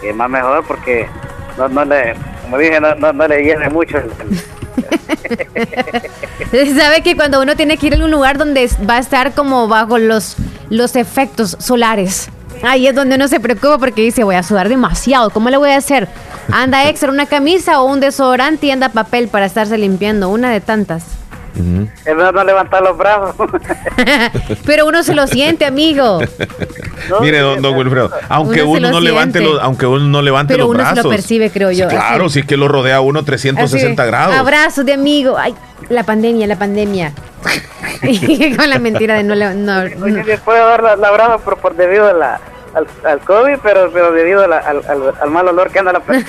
es 0.02 0.16
más 0.16 0.28
mejor 0.28 0.64
porque 0.66 1.09
no, 1.56 1.68
no 1.68 1.85
le, 1.85 2.14
como 2.43 2.59
dije, 2.59 2.81
no, 2.81 3.12
no, 3.12 3.28
le 3.28 3.43
llene 3.43 3.68
mucho. 3.70 3.98
Sabe 6.76 7.02
que 7.02 7.16
cuando 7.16 7.40
uno 7.40 7.56
tiene 7.56 7.76
que 7.76 7.89
ir 7.89 7.94
a 7.94 8.05
un 8.05 8.10
lugar 8.10 8.39
donde 8.39 8.68
va 8.89 8.97
a 8.97 8.98
estar 8.98 9.32
como 9.32 9.68
bajo 9.68 9.98
los, 9.98 10.36
los 10.70 10.97
efectos 10.97 11.56
solares, 11.60 12.28
ahí 12.62 12.86
es 12.86 12.94
donde 12.94 13.16
uno 13.16 13.28
se 13.28 13.40
preocupa 13.40 13.78
porque 13.78 14.02
dice, 14.02 14.24
voy 14.24 14.36
a 14.36 14.43
sudar 14.43 14.68
demasiado, 14.68 15.31
¿cómo 15.31 15.51
le 15.51 15.56
voy 15.56 15.70
a 15.70 15.76
hacer? 15.76 16.09
Anda 16.52 16.89
extra 16.89 17.10
una 17.10 17.26
camisa 17.26 17.81
o 17.81 17.86
un 17.86 18.01
desodorante 18.01 18.66
y 18.66 18.70
anda 18.70 18.90
papel 18.90 19.28
para 19.28 19.47
estarse 19.47 19.78
limpiando, 19.78 20.28
una 20.28 20.51
de 20.51 20.60
tantas. 20.60 21.05
Es 21.55 22.16
mejor 22.16 22.35
no 22.35 22.44
levantar 22.44 22.82
los 22.82 22.97
brazos. 22.97 23.35
Pero 24.66 24.86
uno 24.86 25.02
se 25.02 25.14
lo 25.14 25.26
siente, 25.26 25.64
amigo. 25.64 26.20
Mire, 27.20 27.39
don, 27.39 27.62
don 27.62 27.76
Wilfredo, 27.76 28.10
aunque 28.28 28.62
uno, 28.62 28.90
no 28.90 29.01
levante 29.01 29.40
los, 29.40 29.60
aunque 29.60 29.86
uno 29.86 30.05
no 30.05 30.20
levante 30.20 30.55
Pero 30.55 30.66
los 30.66 30.74
uno 30.74 30.90
Se 30.94 31.02
lo 31.02 31.09
percibe, 31.09 31.51
creo 31.51 31.70
yo. 31.70 31.89
claro, 31.89 32.28
si 32.28 32.40
es 32.40 32.47
que 32.47 32.56
lo 32.56 32.66
rodea 32.68 33.01
uno 33.01 33.24
360 33.24 34.05
grados. 34.05 34.35
Abrazos 34.35 34.85
de 34.85 34.94
amigo. 34.94 35.36
Ay, 35.39 35.55
la 35.89 36.02
pandemia, 36.02 36.47
la 36.47 36.56
pandemia. 36.56 37.12
Con 38.56 38.70
la 38.70 38.78
mentira 38.78 39.14
de 39.14 39.22
no. 39.22 39.35
No, 39.35 39.55
no. 39.55 40.24
puedo 40.44 40.66
dar 40.66 40.82
la, 40.82 41.09
abrazo 41.09 41.39
por, 41.40 41.59
por 41.59 41.76
debido 41.76 42.09
a 42.09 42.12
la 42.12 42.40
al, 42.74 43.20
COVID, 43.20 43.59
pero, 43.62 43.90
pero 43.92 44.12
debido 44.12 44.42
al, 44.42 44.52
al, 44.52 45.30
mal 45.30 45.48
olor 45.48 45.70
que 45.70 45.78
anda 45.78 45.92
la 45.92 46.01
persona. 46.01 46.26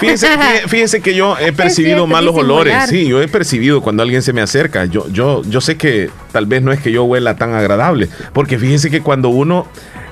Fíjese, 0.67 1.01
que 1.01 1.15
yo 1.15 1.37
he 1.39 1.51
percibido 1.51 2.07
malos 2.07 2.35
olores. 2.35 2.75
Sí, 2.87 3.07
yo 3.07 3.21
he 3.21 3.27
percibido 3.27 3.81
cuando 3.81 4.03
alguien 4.03 4.21
se 4.21 4.33
me 4.33 4.41
acerca. 4.41 4.85
Yo, 4.85 5.07
yo, 5.09 5.41
yo 5.43 5.61
sé 5.61 5.77
que 5.77 6.09
tal 6.31 6.45
vez 6.45 6.61
no 6.61 6.71
es 6.71 6.79
que 6.79 6.91
yo 6.91 7.03
huela 7.03 7.35
tan 7.35 7.53
agradable, 7.53 8.09
porque 8.33 8.57
fíjese 8.57 8.89
que 8.89 9.01
cuando 9.01 9.29
uno 9.29 9.67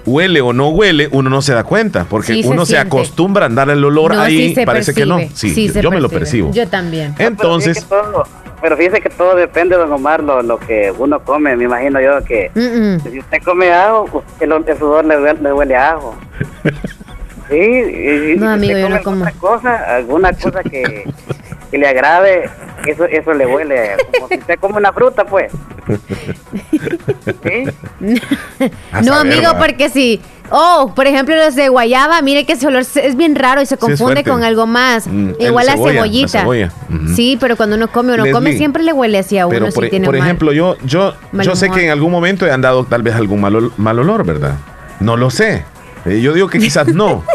huele 0.05 0.41
o 0.41 0.53
no 0.53 0.69
huele, 0.69 1.09
uno 1.11 1.30
no 1.30 1.41
se 1.41 1.53
da 1.53 1.63
cuenta, 1.63 2.05
porque 2.09 2.41
uno 2.45 2.65
se, 2.65 2.77
acostumbra 2.77 3.45
a 3.45 3.47
andar 3.47 3.69
el 3.69 3.84
olor 3.84 4.13
ahí, 4.13 4.55
parece 4.65 4.93
que 4.93 5.05
no. 5.05 5.19
Sí, 5.34 5.71
yo, 5.81 5.91
me 5.91 6.01
lo 6.01 6.09
percibo. 6.09 6.51
Yo 6.51 6.67
también. 6.67 7.15
Entonces, 7.17 7.85
pero 8.61 8.77
fíjese 8.77 9.01
que 9.01 9.09
todo 9.09 9.35
depende, 9.35 9.75
don 9.75 9.91
Omar, 9.91 10.23
lo, 10.23 10.41
lo 10.41 10.57
que 10.57 10.93
uno 10.97 11.19
come. 11.19 11.53
Me 11.57 11.65
imagino 11.65 11.99
yo 11.99 12.23
que 12.23 12.49
si 12.53 13.19
usted 13.19 13.43
come 13.43 13.73
ajo, 13.73 14.23
el, 14.39 14.53
el 14.53 14.77
sudor 14.77 15.03
le, 15.03 15.34
le, 15.34 15.53
huele 15.53 15.75
a 15.75 15.91
ajo. 15.91 16.15
Sí, 17.49 17.57
y, 17.57 18.39
no, 18.39 18.51
amigo, 18.51 18.77
yo 18.77 18.88
no 18.88 19.03
como. 19.03 19.25
cosa, 19.39 19.95
alguna 19.97 20.31
cosa 20.31 20.63
que, 20.63 21.03
que, 21.74 21.78
le 21.80 21.88
agrade, 21.88 22.50
eso 22.86 23.06
eso 23.06 23.34
le 23.34 23.45
huele. 23.45 23.91
Como 24.14 24.28
si 24.30 24.38
usted 24.38 24.60
come 24.60 24.78
una 24.78 24.94
fruta, 24.94 25.26
pues. 25.26 25.52
¿Sí? 27.44 27.66
no, 29.04 29.16
amigo, 29.16 29.52
porque 29.58 29.90
si 29.90 30.22
Oh, 30.56 30.91
por 30.95 31.08
ejemplo, 31.08 31.36
los 31.36 31.56
de 31.56 31.70
guayaba, 31.70 32.22
mire 32.22 32.45
que 32.45 32.54
ese 32.54 32.68
olor 32.68 32.82
es 32.84 33.16
bien 33.18 33.36
raro 33.36 33.62
y 33.62 33.66
se 33.66 33.78
confunde 33.78 34.24
con 34.24 34.44
algo 34.44 34.68
más. 34.68 35.08
Mm, 35.08 35.32
Igual 35.40 35.66
la 35.66 35.78
cebollita. 35.78 36.45
Sí, 37.16 37.38
pero 37.40 37.56
cuando 37.56 37.76
uno 37.76 37.88
come, 37.88 38.14
uno 38.14 38.26
come 38.32 38.54
siempre 38.56 38.84
le 38.84 38.94
huele 38.94 39.18
así 39.18 39.38
a 39.40 39.48
uno. 39.48 39.70
por, 39.74 39.86
e- 39.86 40.02
por 40.02 40.16
ejemplo, 40.16 40.52
yo, 40.54 40.78
yo, 40.84 41.16
yo 41.32 41.56
sé 41.56 41.70
que 41.72 41.86
en 41.86 41.90
algún 41.90 42.12
momento 42.12 42.45
he 42.45 42.52
andado 42.52 42.86
tal 42.86 43.02
vez 43.02 43.16
algún 43.16 43.41
mal, 43.41 43.72
mal 43.78 43.98
olor, 44.00 44.26
¿verdad? 44.26 44.56
No 45.00 45.18
lo 45.18 45.30
sé. 45.30 45.66
Eh, 46.06 46.22
yo 46.22 46.34
digo 46.34 46.48
que 46.48 46.60
quizás 46.60 46.88
no. 46.88 47.24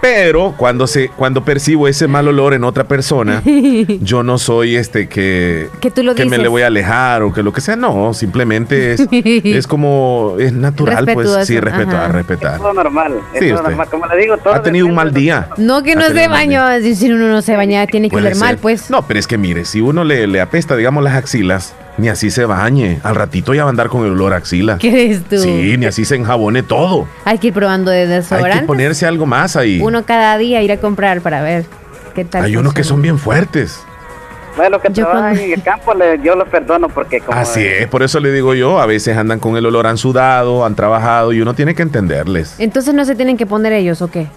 Pero 0.00 0.54
cuando 0.56 0.86
se 0.86 1.08
cuando 1.08 1.44
percibo 1.44 1.88
ese 1.88 2.06
mal 2.06 2.28
olor 2.28 2.54
en 2.54 2.64
otra 2.64 2.84
persona, 2.84 3.42
yo 4.00 4.22
no 4.22 4.38
soy 4.38 4.76
este 4.76 5.08
que, 5.08 5.68
que, 5.80 6.24
me 6.26 6.38
le 6.38 6.48
voy 6.48 6.62
a 6.62 6.68
alejar 6.68 7.22
o 7.22 7.32
que 7.32 7.42
lo 7.42 7.52
que 7.52 7.60
sea. 7.60 7.76
No, 7.76 8.14
simplemente 8.14 8.92
es, 8.92 9.00
es 9.10 9.66
como 9.66 10.36
es 10.38 10.52
natural, 10.52 11.08
pues 11.12 11.46
sí, 11.46 11.58
respetar, 11.58 12.12
respetar. 12.12 12.54
Es 12.54 12.60
todo 12.60 12.74
normal. 12.74 13.20
Es 13.34 13.48
todo 13.48 13.62
normal. 13.62 13.88
Como 13.90 14.06
le 14.06 14.16
digo, 14.16 14.36
todo 14.38 14.54
ha 14.54 14.62
tenido 14.62 14.86
un 14.86 14.94
mal 14.94 15.12
día. 15.12 15.48
No 15.56 15.82
que 15.82 15.94
no 15.94 16.06
se 16.06 16.28
bañó. 16.28 16.66
Si 16.80 17.10
uno 17.10 17.28
no 17.28 17.42
se 17.42 17.56
baña, 17.56 17.86
tiene 17.86 18.10
que 18.10 18.16
oler 18.16 18.36
mal, 18.36 18.58
pues. 18.58 18.90
No, 18.90 19.06
pero 19.06 19.18
es 19.20 19.26
que 19.26 19.38
mire, 19.38 19.64
si 19.64 19.80
uno 19.80 20.04
le, 20.04 20.26
le 20.26 20.40
apesta, 20.40 20.76
digamos, 20.76 21.02
las 21.02 21.14
axilas 21.14 21.74
ni 21.98 22.08
así 22.08 22.30
se 22.30 22.44
bañe. 22.44 23.00
Al 23.02 23.14
ratito 23.14 23.54
ya 23.54 23.64
va 23.64 23.68
a 23.68 23.70
andar 23.70 23.88
con 23.88 24.04
el 24.04 24.12
olor 24.12 24.32
a 24.32 24.36
axila. 24.36 24.78
¿Qué 24.78 25.10
es 25.10 25.24
tú? 25.24 25.38
Sí, 25.38 25.76
ni 25.78 25.86
así 25.86 26.04
se 26.04 26.16
enjabone 26.16 26.62
todo. 26.62 27.06
Hay 27.24 27.38
que 27.38 27.48
ir 27.48 27.52
probando 27.52 27.90
de 27.90 28.06
desodorantes. 28.06 28.54
Hay 28.54 28.60
que 28.60 28.66
ponerse 28.66 29.06
algo 29.06 29.26
más 29.26 29.56
ahí. 29.56 29.80
Uno 29.80 30.04
cada 30.04 30.36
día 30.38 30.62
ir 30.62 30.72
a 30.72 30.78
comprar 30.78 31.20
para 31.20 31.42
ver 31.42 31.64
qué 32.14 32.24
tal. 32.24 32.44
Hay 32.44 32.56
unos 32.56 32.74
que 32.74 32.84
son 32.84 33.02
bien 33.02 33.18
fuertes. 33.18 33.80
Bueno, 34.56 34.80
que 34.80 34.88
trabajan 34.88 35.36
en 35.38 35.52
el 35.52 35.62
campo, 35.62 35.92
yo 36.24 36.34
los 36.34 36.48
perdono 36.48 36.88
porque 36.88 37.20
como... 37.20 37.38
Así 37.38 37.62
es, 37.62 37.86
por 37.88 38.02
eso 38.02 38.20
le 38.20 38.32
digo 38.32 38.54
yo, 38.54 38.80
a 38.80 38.86
veces 38.86 39.14
andan 39.14 39.38
con 39.38 39.54
el 39.58 39.66
olor, 39.66 39.86
han 39.86 39.98
sudado, 39.98 40.64
han 40.64 40.74
trabajado 40.74 41.34
y 41.34 41.42
uno 41.42 41.52
tiene 41.52 41.74
que 41.74 41.82
entenderles. 41.82 42.54
Entonces 42.58 42.94
no 42.94 43.04
se 43.04 43.14
tienen 43.14 43.36
que 43.36 43.44
poner 43.44 43.74
ellos 43.74 44.00
o 44.00 44.10
qué? 44.10 44.28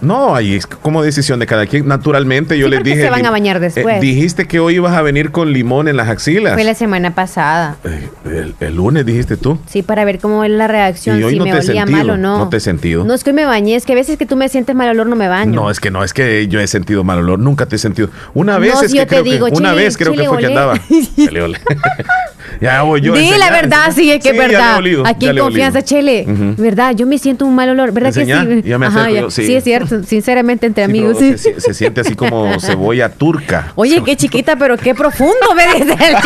No, 0.00 0.34
ahí 0.34 0.54
es 0.54 0.66
como 0.66 1.02
decisión 1.02 1.40
de 1.40 1.46
cada 1.46 1.66
quien. 1.66 1.86
Naturalmente, 1.88 2.58
yo 2.58 2.68
les 2.68 2.82
dije. 2.82 3.02
se 3.02 3.10
van 3.10 3.26
a 3.26 3.30
bañar 3.30 3.56
eh, 3.56 3.60
después. 3.60 4.00
dijiste 4.00 4.46
que 4.46 4.60
hoy 4.60 4.76
ibas 4.76 4.94
a 4.94 5.02
venir 5.02 5.30
con 5.30 5.52
limón 5.52 5.88
en 5.88 5.96
las 5.96 6.08
axilas. 6.08 6.54
Fue 6.54 6.64
la 6.64 6.74
semana 6.74 7.14
pasada. 7.14 7.76
Eh, 7.84 8.52
el, 8.60 8.76
lunes 8.76 9.04
dijiste 9.04 9.36
tú. 9.36 9.58
Sí, 9.66 9.82
para 9.82 10.04
ver 10.04 10.20
cómo 10.20 10.44
es 10.44 10.50
la 10.50 10.68
reacción, 10.68 11.16
si 11.18 11.40
me 11.40 11.52
olía 11.52 11.86
mal 11.86 12.10
o 12.10 12.16
no. 12.16 12.38
No 12.38 12.48
te 12.48 12.58
he 12.58 12.60
sentido. 12.60 13.04
No 13.04 13.14
es 13.14 13.24
que 13.24 13.32
me 13.32 13.44
bañé, 13.44 13.76
es 13.76 13.84
que 13.84 13.92
a 13.92 13.96
veces 13.96 14.16
que 14.18 14.26
tú 14.26 14.36
me 14.36 14.48
sientes 14.48 14.74
mal 14.74 14.88
olor 14.88 15.06
no 15.06 15.16
me 15.16 15.28
baño. 15.28 15.52
No, 15.52 15.70
es 15.70 15.80
que 15.80 15.90
no, 15.90 16.04
es 16.04 16.12
que 16.12 16.46
yo 16.48 16.60
he 16.60 16.66
sentido 16.66 17.04
mal 17.04 17.18
olor. 17.18 17.38
Nunca 17.38 17.66
te 17.66 17.76
he 17.76 17.78
sentido. 17.78 18.10
Una 18.34 18.58
vez 18.58 18.82
es 18.82 18.92
que 18.92 19.06
creo 19.06 19.24
que, 19.24 19.40
una 19.52 19.72
vez 19.72 19.96
creo 19.96 20.14
que 20.14 20.24
fue 20.24 20.38
que 20.38 20.46
andaba. 20.46 20.74
ya 22.60 22.82
voy 22.82 23.00
yo. 23.00 23.16
Sí, 23.16 23.32
la 23.38 23.50
verdad, 23.50 23.92
sí, 23.94 24.10
es 24.10 24.22
que 24.22 24.30
es 24.30 24.36
verdad. 24.36 24.80
Aquí 25.04 25.28
en 25.28 25.38
confianza, 25.38 25.82
Chele. 25.82 26.24
¿Verdad? 26.26 26.94
Yo 26.94 27.06
me 27.06 27.18
siento 27.18 27.46
un 27.46 27.54
mal 27.54 27.68
olor. 27.70 27.92
¿Verdad 27.92 28.12
que 28.12 28.24
sí? 28.24 28.62
Ya 28.64 28.78
me 28.78 28.86
acerco, 28.86 29.30
sí, 29.30 29.54
es 29.54 29.64
cierto. 29.64 30.02
Sinceramente 30.02 30.66
entre 30.66 30.84
amigos. 30.84 31.18
Se, 31.18 31.74
siente 31.74 32.00
así 32.00 32.14
como 32.14 32.58
cebolla 32.60 33.08
turca. 33.08 33.72
Oye, 33.74 34.02
qué 34.04 34.16
chiquita, 34.16 34.56
pero 34.56 34.76
qué 34.76 34.94
profundo, 34.94 35.54
me 35.54 35.66
dice 35.66 35.92
el 35.92 36.16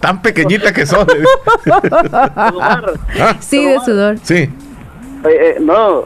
Tan 0.00 0.22
pequeñita 0.22 0.72
que 0.72 0.86
son. 0.86 1.06
sí, 3.40 3.64
de 3.64 3.80
sudor. 3.84 4.18
Sí. 4.22 4.50
Eh, 5.24 5.56
no, 5.60 6.04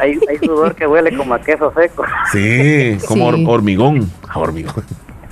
hay, 0.00 0.18
hay, 0.28 0.38
sudor 0.38 0.74
que 0.74 0.86
huele 0.86 1.14
como 1.14 1.34
a 1.34 1.40
queso 1.40 1.72
seco. 1.76 2.04
Sí, 2.32 2.96
como 3.06 3.26
hormigón. 3.26 4.10
hormigón. 4.34 4.84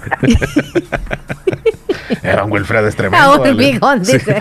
Era 2.22 2.44
un 2.44 2.52
Wilfredo 2.52 2.88
es 2.88 2.96
tremendo. 2.96 3.26
A 3.26 3.94
un 3.94 4.02
dice. 4.02 4.38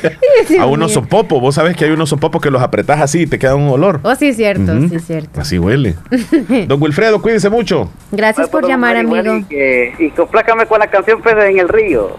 a 0.58 0.66
unos 0.66 0.92
sopopo. 0.92 1.40
Vos 1.40 1.54
sabés 1.54 1.76
que 1.76 1.84
hay 1.84 1.90
unos 1.90 2.08
sopopos 2.08 2.40
que 2.40 2.50
los 2.50 2.62
apretás 2.62 3.00
así 3.00 3.22
y 3.22 3.26
te 3.26 3.38
queda 3.38 3.54
un 3.54 3.68
olor. 3.68 4.00
Oh, 4.02 4.14
sí, 4.14 4.32
cierto, 4.32 4.80
sí, 4.88 4.98
cierto. 4.98 5.40
Así 5.40 5.58
huele. 5.58 5.96
Don 6.66 6.80
Wilfredo, 6.80 7.20
cuídese 7.20 7.50
mucho. 7.50 7.90
Gracias 8.10 8.48
por 8.48 8.66
llamar, 8.66 8.96
amigo. 8.96 9.36
Y, 9.36 9.44
que, 9.44 9.94
y 9.98 10.10
complácame 10.10 10.66
con 10.66 10.78
la 10.78 10.88
canción 10.88 11.20
Peces 11.22 11.44
en 11.44 11.58
el 11.58 11.68
Río. 11.68 12.16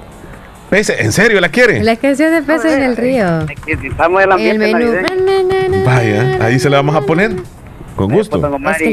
Peces, 0.70 1.00
¿en 1.00 1.12
serio 1.12 1.40
la 1.40 1.50
quiere? 1.50 1.84
La 1.84 1.96
canción 1.96 2.32
de 2.32 2.42
Peces 2.42 2.74
en 2.74 2.84
el 2.84 2.98
Río. 2.98 3.46
Estamos 3.68 4.22
en 4.22 4.28
el 4.28 4.32
ambiente 4.32 4.72
el 4.72 4.76
menú. 4.76 5.86
Vaya, 5.86 6.44
ahí 6.44 6.60
se 6.60 6.70
la 6.70 6.78
vamos 6.78 6.96
a 6.96 7.02
poner. 7.02 7.32
Con 7.96 8.12
gusto. 8.12 8.42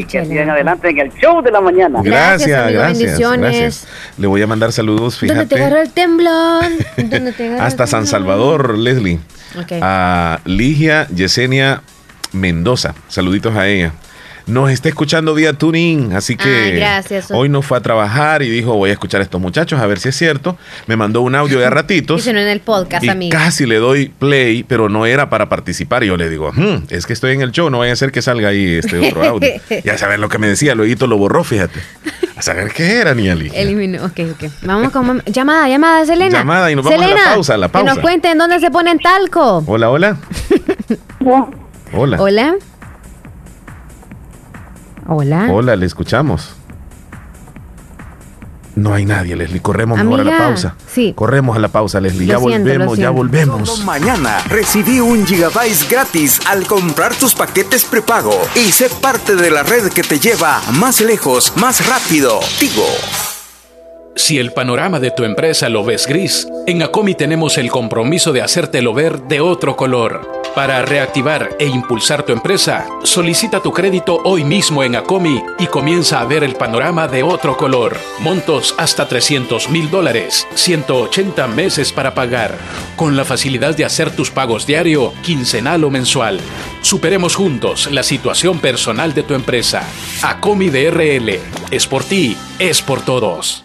que 0.09 0.25
sigan 0.25 0.51
adelante 0.51 0.91
en 0.91 0.99
el 0.99 1.13
show 1.15 1.43
de 1.43 1.51
la 1.51 1.61
mañana. 1.61 2.01
Gracias, 2.03 2.73
gracias. 2.73 3.19
gracias. 3.19 3.89
Le 4.19 4.27
voy 4.27 4.43
a 4.43 4.47
mandar 4.47 4.73
saludos, 4.73 5.19
fíjate. 5.19 5.39
¿Dónde 5.39 5.55
te 5.55 5.63
agarró 5.63 5.81
el 5.81 5.91
temblón? 5.91 7.61
Hasta 7.61 7.87
San 7.87 8.07
Salvador, 8.07 8.79
Leslie. 8.79 9.19
A 9.81 10.41
Ligia, 10.45 11.09
Yesenia, 11.09 11.83
Mendoza. 12.33 12.95
Saluditos 13.09 13.57
a 13.57 13.67
ella 13.67 13.93
nos 14.47 14.71
está 14.71 14.89
escuchando 14.89 15.35
vía 15.35 15.53
tuning, 15.53 16.13
así 16.13 16.37
que 16.37 16.85
hoy 17.33 17.49
no 17.49 17.63
fue 17.63 17.79
a 17.79 17.81
trabajar 17.81 18.43
y 18.43 18.49
dijo 18.49 18.75
voy 18.75 18.91
a 18.91 18.93
escuchar 18.93 19.21
a 19.21 19.25
estos 19.25 19.41
muchachos 19.41 19.81
a 19.81 19.87
ver 19.87 19.99
si 19.99 20.09
es 20.09 20.17
cierto. 20.17 20.57
Me 20.87 20.97
mandó 20.97 21.23
un 21.23 21.35
audio 21.35 21.59
de 21.59 21.69
ratitos. 21.71 22.27
y 22.27 22.31
en 22.31 22.37
el 22.37 22.61
podcast, 22.61 23.05
y 23.05 23.29
Casi 23.29 23.67
le 23.67 23.77
doy 23.77 24.09
play, 24.09 24.63
pero 24.63 24.89
no 24.89 25.07
era 25.07 25.31
para 25.31 25.49
participar. 25.49 26.05
Y 26.05 26.09
yo 26.09 26.17
le 26.17 26.29
digo, 26.29 26.53
hmm, 26.53 26.85
es 26.91 27.07
que 27.07 27.13
estoy 27.13 27.33
en 27.33 27.43
el 27.43 27.53
show, 27.53 27.71
no 27.71 27.79
vaya 27.79 27.93
a 27.93 27.97
ser 27.97 28.13
que 28.13 28.23
salga 28.23 28.49
ahí 28.49 28.77
este 28.77 28.99
otro 28.99 29.25
audio. 29.25 29.51
y 29.85 29.89
a 29.89 29.99
saber 29.99 30.19
lo 30.19 30.29
que 30.29 30.39
me 30.39 30.49
decía, 30.49 30.75
luego 30.75 31.07
lo 31.07 31.19
borró, 31.19 31.45
fíjate. 31.45 31.81
A 32.37 32.43
saber 32.43 32.73
qué 32.73 32.97
era, 32.97 33.15
Niali. 33.15 33.51
Eliminó, 33.55 34.05
ok, 34.05 34.21
ok. 34.33 34.51
Vamos 34.63 34.93
con 34.93 35.23
llamada, 35.27 35.69
llamada, 35.69 36.07
Selena. 36.07 36.39
Llamada 36.39 36.71
y 36.71 36.77
nos 36.77 36.85
vamos 36.85 37.03
a 37.03 37.09
la 37.09 37.35
pausa, 37.35 37.57
la 37.57 37.69
pausa. 37.69 37.87
Que 37.87 37.95
nos 37.95 38.03
cuenten 38.03 38.39
dónde 38.39 38.61
se 38.61 38.71
ponen 38.71 38.99
talco. 38.99 39.63
Hola, 39.67 39.91
hola. 39.91 40.17
hola. 41.93 42.17
Hola. 42.19 42.57
Hola. 45.13 45.49
Hola, 45.51 45.75
le 45.75 45.87
escuchamos. 45.87 46.51
No 48.77 48.95
hay 48.95 49.05
nadie, 49.05 49.35
Leslie. 49.35 49.61
Corremos 49.61 49.99
mejor 49.99 50.21
a 50.21 50.25
la 50.25 50.39
pausa. 50.39 50.77
Sí. 50.87 51.13
Corremos 51.17 51.57
a 51.57 51.59
la 51.59 51.67
pausa, 51.67 52.01
Leslie. 52.01 52.27
ya 52.27 52.39
volvemos, 52.39 52.97
ya 52.97 53.11
volvemos. 53.11 53.85
mañana 53.85 54.39
recibí 54.49 55.01
un 55.01 55.27
gigabyte 55.27 55.91
gratis 55.91 56.41
al 56.47 56.65
comprar 56.65 57.13
tus 57.17 57.35
paquetes 57.35 57.85
prepago 57.85 58.41
y 58.55 58.71
sé 58.71 58.89
parte 59.03 59.35
de 59.35 59.51
la 59.51 59.65
red 59.65 59.89
que 59.89 60.03
te 60.03 60.21
lleva 60.21 60.63
más 60.79 61.01
lejos, 61.01 61.55
más 61.57 61.89
rápido. 61.89 62.39
Tigo. 62.61 62.87
Si 64.17 64.39
el 64.39 64.53
panorama 64.53 64.99
de 64.99 65.13
tu 65.13 65.23
empresa 65.23 65.69
lo 65.69 65.85
ves 65.85 66.07
gris, 66.07 66.49
en 66.67 66.83
Acomi 66.83 67.15
tenemos 67.15 67.59
el 67.59 67.71
compromiso 67.71 68.33
de 68.33 68.43
hacértelo 68.43 68.93
ver 68.93 69.23
de 69.23 69.41
otro 69.41 69.77
color. 69.77 70.43
Para 70.55 70.83
reactivar 70.83 71.51
e 71.61 71.67
impulsar 71.67 72.25
tu 72.25 72.33
empresa, 72.33 72.89
solicita 73.05 73.61
tu 73.61 73.73
crédito 73.73 74.21
hoy 74.25 74.43
mismo 74.43 74.83
en 74.83 74.97
Acomi 74.97 75.41
y 75.61 75.67
comienza 75.67 76.21
a 76.21 76.25
ver 76.25 76.43
el 76.43 76.57
panorama 76.57 77.07
de 77.07 77.23
otro 77.23 77.57
color. 77.57 77.97
Montos 78.19 78.75
hasta 78.79 79.07
300 79.07 79.71
mil 79.71 79.91
dólares, 79.91 80.45
180 80.55 81.47
meses 81.47 81.93
para 81.93 82.13
pagar, 82.13 82.59
con 82.97 83.17
la 83.17 83.25
facilidad 83.25 83.77
de 83.77 83.85
hacer 83.85 84.11
tus 84.11 84.33
pagos 84.33 84.67
diario, 84.67 85.13
quincenal 85.23 85.85
o 85.85 85.91
mensual. 85.91 86.41
Superemos 86.83 87.37
juntos 87.37 87.89
la 87.93 88.03
situación 88.03 88.59
personal 88.59 89.15
de 89.15 89.23
tu 89.23 89.35
empresa. 89.35 89.85
Acomi 90.23 90.69
DRL, 90.69 91.39
es 91.71 91.87
por 91.87 92.03
ti, 92.03 92.37
es 92.59 92.83
por 92.83 93.03
todos. 93.03 93.65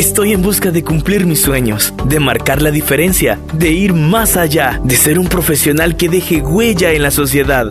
Estoy 0.00 0.32
en 0.32 0.40
busca 0.40 0.70
de 0.70 0.82
cumplir 0.82 1.26
mis 1.26 1.42
sueños, 1.42 1.92
de 2.06 2.20
marcar 2.20 2.62
la 2.62 2.70
diferencia, 2.70 3.38
de 3.52 3.70
ir 3.70 3.92
más 3.92 4.38
allá, 4.38 4.80
de 4.82 4.96
ser 4.96 5.18
un 5.18 5.28
profesional 5.28 5.98
que 5.98 6.08
deje 6.08 6.40
huella 6.40 6.92
en 6.92 7.02
la 7.02 7.10
sociedad. 7.10 7.70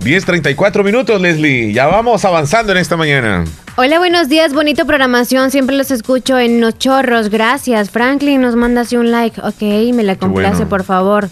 10.34 0.00 0.84
minutos, 0.84 1.20
Leslie. 1.20 1.72
Ya 1.72 1.86
vamos 1.86 2.24
avanzando 2.24 2.72
en 2.72 2.78
esta 2.78 2.96
mañana. 2.96 3.44
Hola, 3.76 3.98
buenos 3.98 4.28
días. 4.28 4.52
Bonito 4.52 4.86
programación. 4.86 5.50
Siempre 5.50 5.76
los 5.76 5.90
escucho 5.90 6.38
en 6.38 6.60
Los 6.60 6.78
Chorros. 6.78 7.28
Gracias. 7.28 7.90
Franklin 7.90 8.40
nos 8.40 8.56
manda 8.56 8.82
así 8.82 8.96
un 8.96 9.10
like. 9.10 9.40
Ok, 9.40 9.62
me 9.94 10.02
la 10.02 10.16
complace, 10.16 10.66
por 10.66 10.84
favor. 10.84 11.28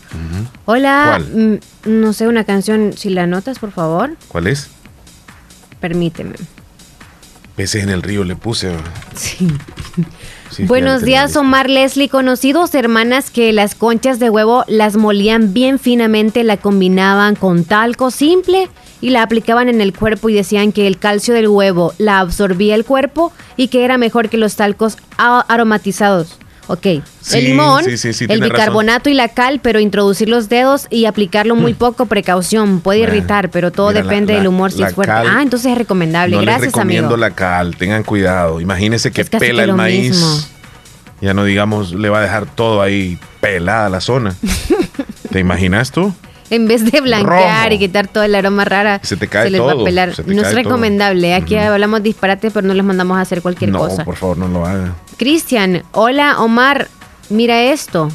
Hola. 0.65 1.20
Mm, 1.32 1.55
no 1.85 2.12
sé, 2.12 2.27
una 2.28 2.44
canción. 2.44 2.93
Si 2.97 3.11
la 3.11 3.27
notas, 3.27 3.59
por 3.59 3.73
favor. 3.73 4.16
¿Cuál 4.28 4.49
es? 4.49 4.69
Permíteme. 5.81 6.35
Peces 7.57 7.82
en 7.82 7.90
el 7.90 8.03
río 8.03 8.24
le 8.24 8.36
puse. 8.36 8.73
Sí. 9.15 9.49
Buenos 10.60 11.02
días, 11.02 11.36
Omar 11.36 11.70
Leslie. 11.70 12.08
Conocí 12.08 12.52
dos 12.52 12.74
hermanas 12.74 13.30
que 13.30 13.52
las 13.52 13.74
conchas 13.74 14.18
de 14.18 14.30
huevo 14.30 14.64
las 14.68 14.96
molían 14.96 15.52
bien 15.52 15.78
finamente, 15.78 16.44
la 16.44 16.56
combinaban 16.56 17.36
con 17.36 17.64
talco 17.64 18.10
simple 18.10 18.68
y 19.00 19.10
la 19.10 19.22
aplicaban 19.22 19.68
en 19.68 19.80
el 19.80 19.96
cuerpo 19.96 20.28
y 20.28 20.34
decían 20.34 20.72
que 20.72 20.86
el 20.86 20.98
calcio 20.98 21.34
del 21.34 21.48
huevo 21.48 21.94
la 21.98 22.20
absorbía 22.20 22.74
el 22.74 22.84
cuerpo 22.84 23.32
y 23.56 23.68
que 23.68 23.84
era 23.84 23.98
mejor 23.98 24.28
que 24.28 24.36
los 24.36 24.56
talcos 24.56 24.96
aromatizados. 25.16 26.38
Ok, 26.68 26.86
el 26.86 27.44
limón, 27.44 27.84
el 27.86 28.40
bicarbonato 28.40 29.10
y 29.10 29.14
la 29.14 29.28
cal, 29.28 29.60
pero 29.60 29.80
introducir 29.80 30.28
los 30.28 30.48
dedos 30.48 30.86
y 30.90 31.06
aplicarlo 31.06 31.56
muy 31.56 31.72
mm. 31.72 31.76
poco, 31.76 32.06
precaución, 32.06 32.80
puede 32.80 33.01
irritar, 33.01 33.51
pero 33.51 33.72
todo 33.72 33.93
depende 33.93 34.34
del 34.34 34.47
humor 34.47 34.70
si 34.70 34.82
es 34.82 34.94
fuerte. 34.94 35.12
ah, 35.12 35.40
entonces 35.43 35.72
es 35.72 35.78
recomendable. 35.78 36.36
No 36.36 36.43
Gracias, 36.43 36.66
les 36.66 36.72
recomiendo 36.72 37.16
la 37.16 37.32
cal, 37.32 37.76
tengan 37.76 38.05
cuidado. 38.05 38.60
Imagínense 38.60 39.10
que 39.10 39.24
pela 39.24 39.64
el 39.64 39.74
maíz. 39.74 40.48
Ya 41.20 41.34
no 41.34 41.44
digamos, 41.44 41.93
le 41.93 42.09
va 42.09 42.18
a 42.18 42.22
dejar 42.22 42.47
todo 42.47 42.82
ahí 42.82 43.16
pelada 43.40 43.89
la 43.89 44.01
zona. 44.01 44.34
¿Te 45.30 45.39
imaginas 45.39 45.93
tú? 45.93 46.12
En 46.52 46.68
vez 46.68 46.84
de 46.84 47.00
blanquear 47.00 47.72
y 47.72 47.78
quitar 47.78 48.08
todo 48.08 48.24
el 48.24 48.34
aroma 48.34 48.66
rara, 48.66 49.00
se 49.02 49.16
te 49.16 49.26
cae 49.26 49.48
les 49.48 49.60
va 49.60 49.72
a 49.72 49.84
pelar. 49.84 50.12
No 50.26 50.42
es 50.42 50.54
recomendable. 50.54 51.34
Aquí 51.34 51.56
hablamos 51.56 52.02
disparate, 52.02 52.50
pero 52.50 52.66
no 52.66 52.74
les 52.74 52.84
mandamos 52.84 53.16
a 53.16 53.22
hacer 53.22 53.40
cualquier 53.40 53.72
cosa. 53.72 53.98
No, 53.98 54.04
por 54.04 54.16
favor, 54.16 54.36
no 54.36 54.48
lo 54.48 54.66
hagan. 54.66 54.94
Cristian, 55.16 55.82
hola 55.92 56.42
Omar, 56.42 56.88
mira 57.30 57.62
esto. 57.62 58.10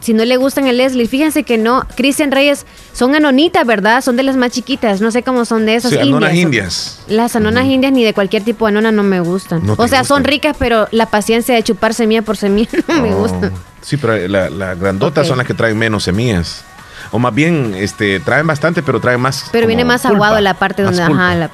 Si 0.00 0.12
no 0.12 0.24
le 0.24 0.36
gustan 0.36 0.66
el 0.66 0.76
Leslie, 0.76 1.06
fíjense 1.06 1.44
que 1.44 1.56
no. 1.56 1.86
Cristian 1.96 2.32
Reyes 2.32 2.66
son 2.92 3.14
anonitas, 3.14 3.64
¿verdad? 3.64 4.02
Son 4.02 4.16
de 4.16 4.24
las 4.24 4.36
más 4.36 4.50
chiquitas. 4.50 5.00
No 5.00 5.10
sé 5.10 5.22
cómo 5.22 5.44
son 5.46 5.64
de 5.64 5.76
esas. 5.76 5.92
Sí, 5.92 5.98
anonas 5.98 6.34
indias. 6.34 7.00
Las 7.06 7.34
anonas 7.36 7.64
indias 7.66 7.92
ni 7.92 8.04
de 8.04 8.12
cualquier 8.12 8.42
tipo 8.42 8.66
de 8.66 8.70
anona 8.70 8.92
no 8.92 9.04
me 9.04 9.20
gustan. 9.20 9.62
o 9.70 9.88
sea, 9.88 10.04
son 10.04 10.24
ricas, 10.24 10.56
pero 10.58 10.86
la 10.90 11.06
paciencia 11.06 11.54
de 11.54 11.62
chupar 11.62 11.94
semilla 11.94 12.20
por 12.20 12.36
semilla 12.36 12.68
no, 12.88 13.00
me 13.00 13.14
gusta. 13.14 13.52
Sí, 13.80 13.96
pero 13.96 14.28
las 14.28 14.52
la 14.52 14.74
grandotas 14.74 15.26
son 15.26 15.38
las 15.38 15.46
que 15.46 15.54
traen 15.54 15.78
menos 15.78 16.02
semillas. 16.02 16.64
O 17.12 17.18
más 17.18 17.34
bien, 17.34 17.74
este, 17.76 18.18
traen 18.20 18.46
bastante, 18.46 18.82
pero 18.82 19.00
traen 19.00 19.20
más. 19.20 19.48
Pero 19.52 19.66
viene 19.66 19.84
más 19.84 20.04
aguado 20.04 20.40
la 20.40 20.54
parte 20.54 20.82
donde. 20.82 21.02
Ajá, 21.02 21.34
la, 21.34 21.50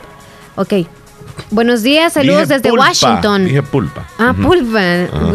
ok. 0.57 0.75
Buenos 1.51 1.83
días, 1.83 2.13
saludos 2.13 2.49
desde 2.49 2.71
Washington. 2.71 3.45
Dije 3.45 3.63
pulpa. 3.63 4.07
Ah, 4.19 4.35
pulpa. 4.35 4.81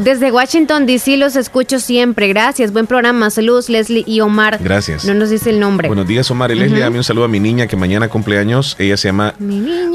Desde 0.02 0.32
Washington, 0.32 0.86
D.C. 0.86 1.18
los 1.18 1.36
escucho 1.36 1.80
siempre. 1.80 2.28
Gracias, 2.28 2.72
buen 2.72 2.88
programa. 2.88 3.30
Saludos, 3.30 3.70
Leslie 3.70 4.04
y 4.06 4.22
Omar. 4.22 4.60
Gracias. 4.62 5.06
No 5.06 5.14
nos 5.14 5.30
dice 5.30 5.50
el 5.50 5.60
nombre. 5.60 5.88
Buenos 5.88 6.08
días, 6.08 6.30
Omar 6.30 6.52
y 6.52 6.56
Leslie. 6.56 6.80
Dame 6.80 6.98
un 6.98 7.04
saludo 7.04 7.26
a 7.26 7.28
mi 7.28 7.40
niña 7.40 7.68
que 7.68 7.76
mañana 7.76 8.10
cumpleaños. 8.10 8.76
Ella 8.80 8.98
se 8.98 9.08
llama 9.08 9.34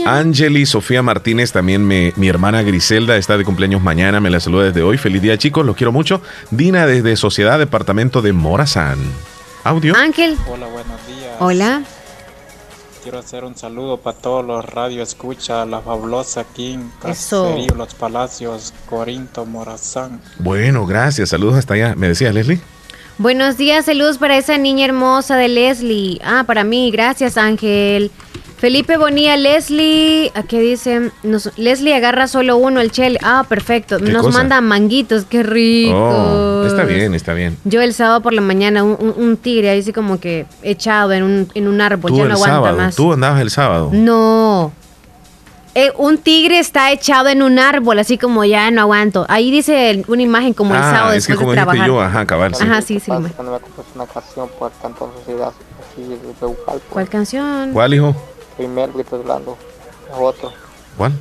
Angeli 0.06 0.66
Sofía 0.66 1.02
Martínez. 1.02 1.52
También 1.52 1.86
mi 1.86 2.28
hermana 2.28 2.62
Griselda 2.62 3.16
está 3.16 3.38
de 3.38 3.44
cumpleaños 3.44 3.82
mañana. 3.82 4.20
Me 4.20 4.30
la 4.30 4.40
saluda 4.40 4.64
desde 4.64 4.82
hoy. 4.82 4.98
Feliz 4.98 5.22
día, 5.22 5.38
chicos. 5.38 5.64
Los 5.64 5.76
quiero 5.76 5.92
mucho. 5.92 6.20
Dina 6.50 6.86
desde 6.86 7.16
Sociedad 7.16 7.58
Departamento 7.58 8.22
de 8.22 8.32
Morazán. 8.32 8.98
Audio. 9.64 9.94
Ángel. 9.96 10.36
Hola, 10.48 10.66
buenos 10.66 11.06
días. 11.06 11.36
Hola. 11.40 11.82
quiero 13.02 13.18
hacer 13.18 13.44
un 13.44 13.56
saludo 13.56 13.98
para 13.98 14.16
todos 14.16 14.44
los 14.44 14.64
radio 14.64 15.02
escucha, 15.02 15.64
la 15.64 15.80
fabulosa 15.80 16.44
King, 16.44 16.90
Caserío, 17.00 17.74
Los 17.74 17.94
Palacios, 17.94 18.74
Corinto, 18.88 19.46
Morazán. 19.46 20.20
Bueno, 20.38 20.84
gracias, 20.86 21.30
saludos 21.30 21.56
hasta 21.56 21.74
allá. 21.74 21.94
¿Me 21.96 22.08
decías, 22.08 22.34
Leslie? 22.34 22.60
Buenos 23.18 23.56
días, 23.56 23.86
saludos 23.86 24.18
para 24.18 24.36
esa 24.36 24.58
niña 24.58 24.84
hermosa 24.84 25.36
de 25.36 25.48
Leslie. 25.48 26.20
Ah, 26.22 26.44
para 26.46 26.64
mí, 26.64 26.90
gracias 26.90 27.36
Ángel. 27.36 28.10
Felipe 28.58 28.96
Bonilla, 28.96 29.36
Leslie, 29.36 30.32
qué 30.48 30.60
dicen? 30.60 31.12
Leslie 31.56 31.94
agarra 31.94 32.26
solo 32.26 32.56
uno, 32.56 32.80
el 32.80 32.90
Chel. 32.90 33.16
Ah, 33.22 33.46
perfecto. 33.48 34.00
Nos 34.00 34.34
manda 34.34 34.60
manguitos, 34.60 35.24
qué 35.26 35.44
rico. 35.44 35.96
Oh, 35.96 36.66
está 36.66 36.82
bien, 36.82 37.14
está 37.14 37.34
bien. 37.34 37.56
Yo 37.64 37.80
el 37.80 37.94
sábado 37.94 38.20
por 38.20 38.32
la 38.32 38.40
mañana, 38.40 38.82
un, 38.82 39.36
tigre 39.36 39.70
ahí 39.70 39.78
así 39.78 39.92
como 39.92 40.18
que 40.18 40.46
echado 40.62 41.12
en 41.12 41.22
un, 41.22 41.48
en 41.54 41.68
un 41.68 41.80
árbol, 41.80 42.12
ya 42.12 42.24
no 42.24 42.34
aguanta 42.34 42.72
más. 42.72 42.96
¿Tú 42.96 43.12
andabas 43.12 43.40
el 43.40 43.50
sábado? 43.50 43.90
No. 43.92 44.72
Eh, 45.76 45.92
un 45.96 46.18
tigre 46.18 46.58
está 46.58 46.90
echado 46.90 47.28
en 47.28 47.42
un 47.44 47.60
árbol, 47.60 48.00
así 48.00 48.18
como 48.18 48.44
ya 48.44 48.68
no 48.72 48.80
aguanto. 48.80 49.24
Ahí 49.28 49.52
dice 49.52 50.02
una 50.08 50.22
imagen 50.22 50.52
como 50.52 50.74
el 50.74 50.80
ah, 50.80 50.90
sábado 50.90 51.12
es 51.12 51.26
después 51.26 51.38
que 51.38 51.40
como 51.40 51.52
de 51.52 51.56
trabajar. 51.58 51.86
Yo, 51.86 52.00
ajá, 52.00 52.26
cabal, 52.26 52.54
sí. 52.56 52.64
Ajá, 52.64 52.82
sí, 52.82 52.98
sí. 52.98 53.12
¿Cuál 56.90 57.08
canción? 57.08 57.72
¿Cuál, 57.72 57.94
hijo? 57.94 58.16
Primero 58.58 59.00
y 59.00 59.04
temblando. 59.04 59.56
Otro. 60.12 60.52
¿Cuál? 60.98 61.12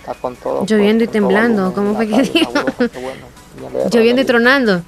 Está 0.00 0.14
con 0.14 0.36
todo. 0.36 0.64
Lloviendo 0.64 1.04
y 1.04 1.08
temblando. 1.08 1.74
¿Cómo 1.74 1.94
fue 1.94 2.06
que 2.06 2.22
dijo? 2.22 2.52
Lloviendo 3.90 4.22
y 4.22 4.24
tronando. 4.24 4.82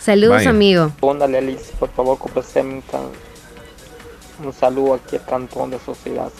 Saludos, 0.00 0.46
amigo. 0.46 0.90
Póndale, 0.98 1.38
Alice, 1.38 1.72
por 1.78 1.90
favor, 1.90 2.18
un, 2.62 2.82
un 4.44 4.52
saludo 4.52 4.94
aquí 4.94 5.16
al 5.16 5.24
cantón 5.24 5.70
de 5.70 5.78
Sociedad 5.78 6.30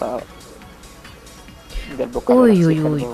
del 1.96 2.08
uy, 2.26 2.64
uy, 2.64 2.80
uy. 2.80 3.06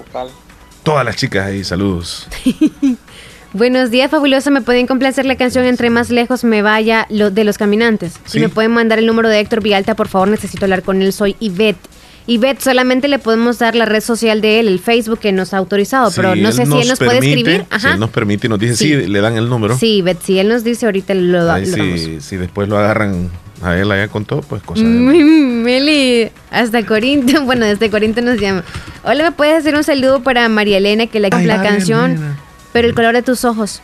Todas 0.82 1.04
las 1.04 1.16
chicas 1.16 1.46
ahí, 1.46 1.64
saludos. 1.64 2.28
Buenos 3.54 3.90
días, 3.90 4.10
fabulosa. 4.10 4.50
¿Me 4.50 4.60
pueden 4.60 4.86
complacer 4.86 5.24
la 5.24 5.36
canción 5.36 5.64
Entre 5.64 5.88
más 5.88 6.10
lejos 6.10 6.44
me 6.44 6.60
vaya 6.60 7.06
lo, 7.08 7.30
de 7.30 7.44
los 7.44 7.56
caminantes? 7.56 8.14
Si 8.26 8.40
me 8.40 8.48
pueden 8.48 8.72
mandar 8.72 8.98
el 8.98 9.06
número 9.06 9.28
de 9.28 9.40
Héctor 9.40 9.62
Vialta, 9.62 9.94
por 9.94 10.08
favor, 10.08 10.28
necesito 10.28 10.66
hablar 10.66 10.82
con 10.82 11.00
él. 11.00 11.12
Soy 11.12 11.34
Ivette. 11.40 11.78
Ivette, 12.26 12.60
solamente 12.60 13.08
le 13.08 13.18
podemos 13.18 13.58
dar 13.58 13.74
la 13.74 13.86
red 13.86 14.02
social 14.02 14.42
de 14.42 14.60
él, 14.60 14.68
el 14.68 14.80
Facebook 14.80 15.18
que 15.18 15.32
nos 15.32 15.54
ha 15.54 15.56
autorizado, 15.56 16.10
pero 16.14 16.36
no 16.36 16.52
sé 16.52 16.66
si 16.66 16.78
él 16.78 16.86
nos 16.86 16.98
puede 16.98 17.18
escribir. 17.26 17.64
Ajá. 17.70 17.88
Si 17.88 17.94
él 17.94 18.00
nos 18.00 18.10
permite 18.10 18.48
y 18.48 18.50
nos 18.50 18.58
dice, 18.58 18.76
sí. 18.76 18.94
le 18.94 19.20
dan 19.22 19.38
el 19.38 19.48
número. 19.48 19.78
Sí, 19.78 19.96
Ivette, 19.96 20.22
si 20.22 20.38
él 20.38 20.48
nos 20.48 20.62
dice 20.62 20.84
ahorita 20.84 21.14
lo, 21.14 21.46
da. 21.46 21.64
si, 21.64 22.36
después 22.36 22.68
lo 22.68 22.76
agarran 22.76 23.30
a 23.62 23.78
él 23.78 23.90
allá 23.90 24.08
con 24.08 24.26
todo, 24.26 24.42
pues 24.42 24.62
cosa. 24.62 24.82
Meli, 24.84 26.28
hasta 26.50 26.84
Corinto, 26.84 27.44
bueno, 27.46 27.64
desde 27.64 27.88
Corinto 27.88 28.20
nos 28.20 28.38
llama. 28.38 28.62
Hola, 29.04 29.24
¿me 29.24 29.32
puedes 29.32 29.56
hacer 29.56 29.74
un 29.74 29.84
saludo 29.84 30.22
para 30.22 30.46
María 30.50 30.76
Elena 30.76 31.06
que 31.06 31.20
le 31.20 31.30
la 31.30 31.62
canción? 31.62 32.36
Pero 32.72 32.88
el 32.88 32.94
color 32.94 33.14
de 33.14 33.22
tus 33.22 33.44
ojos. 33.44 33.82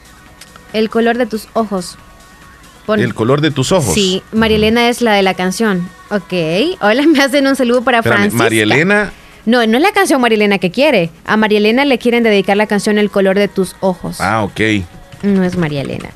El 0.72 0.90
color 0.90 1.16
de 1.16 1.26
tus 1.26 1.48
ojos. 1.52 1.96
el 2.88 3.14
color 3.14 3.40
de 3.40 3.50
tus 3.50 3.72
ojos. 3.72 3.94
Sí, 3.94 4.22
María 4.32 4.56
Elena 4.56 4.88
es 4.88 5.02
la 5.02 5.14
de 5.14 5.22
la 5.22 5.34
canción. 5.34 5.88
Ok. 6.10 6.32
Hola, 6.80 7.02
me 7.06 7.20
hacen 7.20 7.46
un 7.46 7.56
saludo 7.56 7.82
para 7.82 8.02
Francisca. 8.02 8.36
María 8.36 8.62
Elena. 8.64 9.12
No, 9.46 9.66
no 9.66 9.76
es 9.76 9.82
la 9.82 9.92
canción 9.92 10.20
María 10.20 10.36
Elena 10.36 10.58
que 10.58 10.70
quiere. 10.70 11.10
A 11.24 11.36
María 11.36 11.58
Elena 11.58 11.84
le 11.84 11.98
quieren 11.98 12.22
dedicar 12.22 12.56
la 12.56 12.66
canción 12.66 12.98
El 12.98 13.10
color 13.10 13.38
de 13.38 13.48
tus 13.48 13.76
ojos. 13.80 14.20
Ah, 14.20 14.42
ok. 14.42 14.60
No 15.22 15.44
es 15.44 15.56
María 15.56 15.82
Elena. 15.82 16.10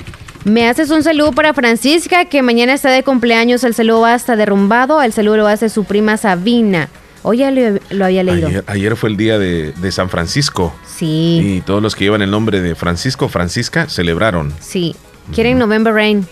Me 0.45 0.69
haces 0.69 0.91
un 0.91 1.03
saludo 1.03 1.33
para 1.33 1.53
Francisca, 1.53 2.25
que 2.25 2.43
mañana 2.43 2.73
está 2.73 2.91
de 2.91 3.03
cumpleaños. 3.03 3.65
El 3.65 3.75
saludo 3.75 4.03
va 4.03 4.15
hasta 4.15 4.37
derrumbado. 4.37 5.03
El 5.03 5.13
saludo 5.13 5.39
lo 5.39 5.47
hace 5.47 5.69
su 5.69 5.85
prima 5.85 6.17
Sabina. 6.17 6.89
Hoy 7.23 7.39
ya 7.39 7.51
lo, 7.51 8.05
había 8.05 8.23
leído. 8.23 8.49
Ayer, 8.67 8.97
fue 8.97 9.11
el 9.11 9.17
día 9.17 9.39
de, 9.39 9.93
San 9.93 10.09
Francisco. 10.09 10.75
Sí. 10.99 11.41
Y 11.43 11.61
todos 11.61 11.81
los 11.81 11.95
que 11.95 12.05
llevan 12.05 12.23
el 12.23 12.31
nombre 12.31 12.61
de 12.61 12.75
Francisco, 12.75 13.29
Francisca, 13.29 13.89
celebraron. 13.89 14.53
Sí. 14.61 14.97
¿Quieren 15.33 15.59
November 15.59 15.95
Rain? 15.95 16.27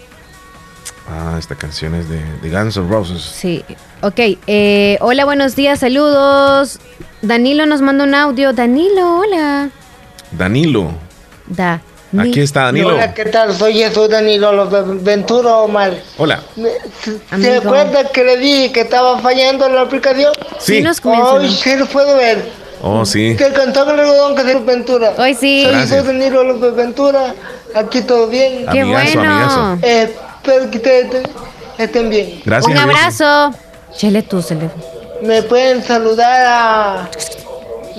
Ah, 1.08 1.36
esta 1.38 1.54
canción 1.54 1.94
es 1.94 2.08
de, 2.08 2.20
de 2.42 2.50
Guns 2.50 2.76
N' 2.76 2.88
Roses. 2.88 3.22
Sí. 3.22 3.64
Ok. 4.02 4.18
Eh, 4.48 4.98
hola, 5.00 5.24
buenos 5.24 5.54
días, 5.54 5.78
saludos. 5.78 6.80
Danilo 7.22 7.64
nos 7.66 7.80
manda 7.80 8.02
un 8.04 8.14
audio. 8.14 8.52
Danilo, 8.52 9.20
hola. 9.20 9.70
Danilo. 10.32 10.90
Da. 11.46 11.80
Aquí 12.18 12.40
está 12.40 12.62
Danilo. 12.62 12.94
Hola, 12.94 13.14
¿qué 13.14 13.26
tal? 13.26 13.54
Soy 13.54 13.74
Jesús 13.74 14.08
Danilo 14.08 14.68
Ventura 15.00 15.56
Omar. 15.58 15.96
Hola. 16.18 16.42
¿Se 17.38 17.56
acuerda 17.56 18.10
que 18.10 18.24
le 18.24 18.36
dije 18.38 18.72
que 18.72 18.80
estaba 18.80 19.18
fallando 19.20 19.68
la 19.68 19.82
aplicación? 19.82 20.32
Sí. 20.58 20.82
nos 20.82 21.04
Hoy 21.04 21.52
sí 21.52 21.76
lo 21.76 21.86
puedo 21.86 22.16
ver. 22.16 22.65
Oh, 22.88 23.04
sí. 23.04 23.34
Que 23.36 23.52
cantó 23.52 23.90
el 23.90 23.98
algodón 23.98 24.36
que 24.36 24.52
es 24.52 24.64
Ventura. 24.64 25.12
Hoy 25.18 25.34
sí. 25.34 25.64
Soy 25.64 25.74
Jesús 25.74 26.06
Danilo 26.06 26.44
López 26.44 26.74
Ventura. 26.74 27.34
Aquí 27.74 28.02
todo 28.02 28.28
bien. 28.28 28.64
Qué 28.70 28.84
bueno. 28.84 29.78
Eh, 29.82 30.14
espero 30.36 30.70
que 30.70 30.76
ustedes 30.76 31.28
estén 31.78 32.08
bien. 32.10 32.42
Gracias. 32.44 32.72
Un 32.72 32.78
abrazo. 32.78 33.52
Chele 33.96 34.22
tú, 34.22 34.44
Me 35.22 35.42
pueden 35.42 35.82
saludar 35.82 36.46
a 36.46 37.10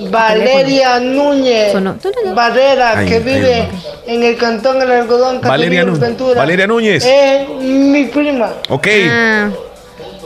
Valeria 0.09 0.99
Núñez 0.99 1.73
Barrera, 2.33 3.03
que 3.03 3.19
vive 3.19 3.67
en 4.05 4.23
el 4.23 4.37
cantón 4.37 4.81
El 4.81 4.91
Algodón, 4.91 5.41
Valeria, 5.41 5.83
Ventura. 5.83 6.39
Valeria 6.39 6.67
Núñez. 6.67 7.03
Es 7.05 7.49
mi 7.59 8.05
prima. 8.05 8.53
Ok. 8.69 8.87
Ah. 9.09 9.49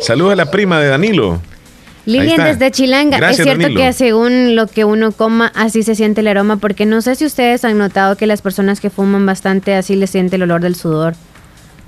Saludos 0.01 0.33
a 0.33 0.35
la 0.35 0.51
prima 0.51 0.79
de 0.79 0.89
Danilo. 0.89 1.39
Lilian 2.05 2.43
desde 2.43 2.71
Chilanga. 2.71 3.29
es 3.29 3.37
cierto 3.37 3.67
que 3.75 3.93
según 3.93 4.55
lo 4.55 4.67
que 4.67 4.85
uno 4.85 5.11
coma, 5.11 5.51
así 5.55 5.83
se 5.83 5.95
siente 5.95 6.21
el 6.21 6.27
aroma, 6.27 6.57
porque 6.57 6.85
no 6.85 7.01
sé 7.01 7.15
si 7.15 7.25
ustedes 7.25 7.63
han 7.65 7.77
notado 7.77 8.17
que 8.17 8.27
las 8.27 8.41
personas 8.41 8.79
que 8.79 8.89
fuman 8.89 9.25
bastante 9.25 9.75
así 9.75 9.95
les 9.95 10.09
siente 10.09 10.35
el 10.37 10.43
olor 10.43 10.61
del 10.61 10.75
sudor. 10.75 11.13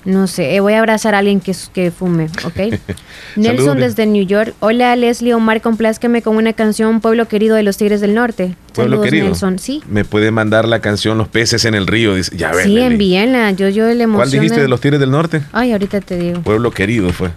No 0.06 0.28
sé, 0.28 0.54
eh, 0.54 0.60
voy 0.60 0.74
a 0.74 0.80
abrazar 0.80 1.16
a 1.16 1.20
alguien 1.20 1.40
que, 1.40 1.56
que 1.74 1.90
fume, 1.90 2.28
¿ok? 2.44 2.78
Nelson 3.38 3.80
desde 3.80 4.06
New 4.06 4.26
York. 4.26 4.54
Hola 4.60 4.94
Leslie 4.98 5.34
Omar, 5.34 5.62
complázcame 5.62 6.22
con 6.22 6.36
una 6.36 6.52
canción 6.52 7.00
Pueblo 7.00 7.30
Querido 7.30 7.56
de 7.56 7.64
los 7.64 7.78
Tigres 7.78 8.02
del 8.02 8.14
Norte. 8.14 8.58
Pueblo 8.74 9.00
Querido. 9.00 9.28
Nelson, 9.28 9.60
sí. 9.60 9.82
Me 9.88 10.04
puede 10.04 10.32
mandar 10.32 10.68
la 10.68 10.82
canción 10.82 11.18
Los 11.18 11.30
peces 11.30 11.64
en 11.64 11.74
el 11.74 11.88
río. 11.88 12.16
Dice, 12.16 12.36
ya 12.36 12.54
Sí, 12.54 12.78
envíenla. 12.80 13.52
Yo, 13.52 13.70
yo 13.70 13.88
le 13.94 14.06
¿Cuál 14.08 14.30
dijiste 14.30 14.60
de 14.60 14.68
los 14.68 14.82
Tigres 14.82 15.00
del 15.00 15.12
Norte? 15.12 15.42
Ay, 15.54 15.72
ahorita 15.72 16.02
te 16.02 16.18
digo. 16.18 16.42
Pueblo 16.42 16.72
Querido 16.72 17.14
fue. 17.14 17.32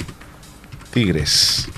Tigres. 0.93 1.69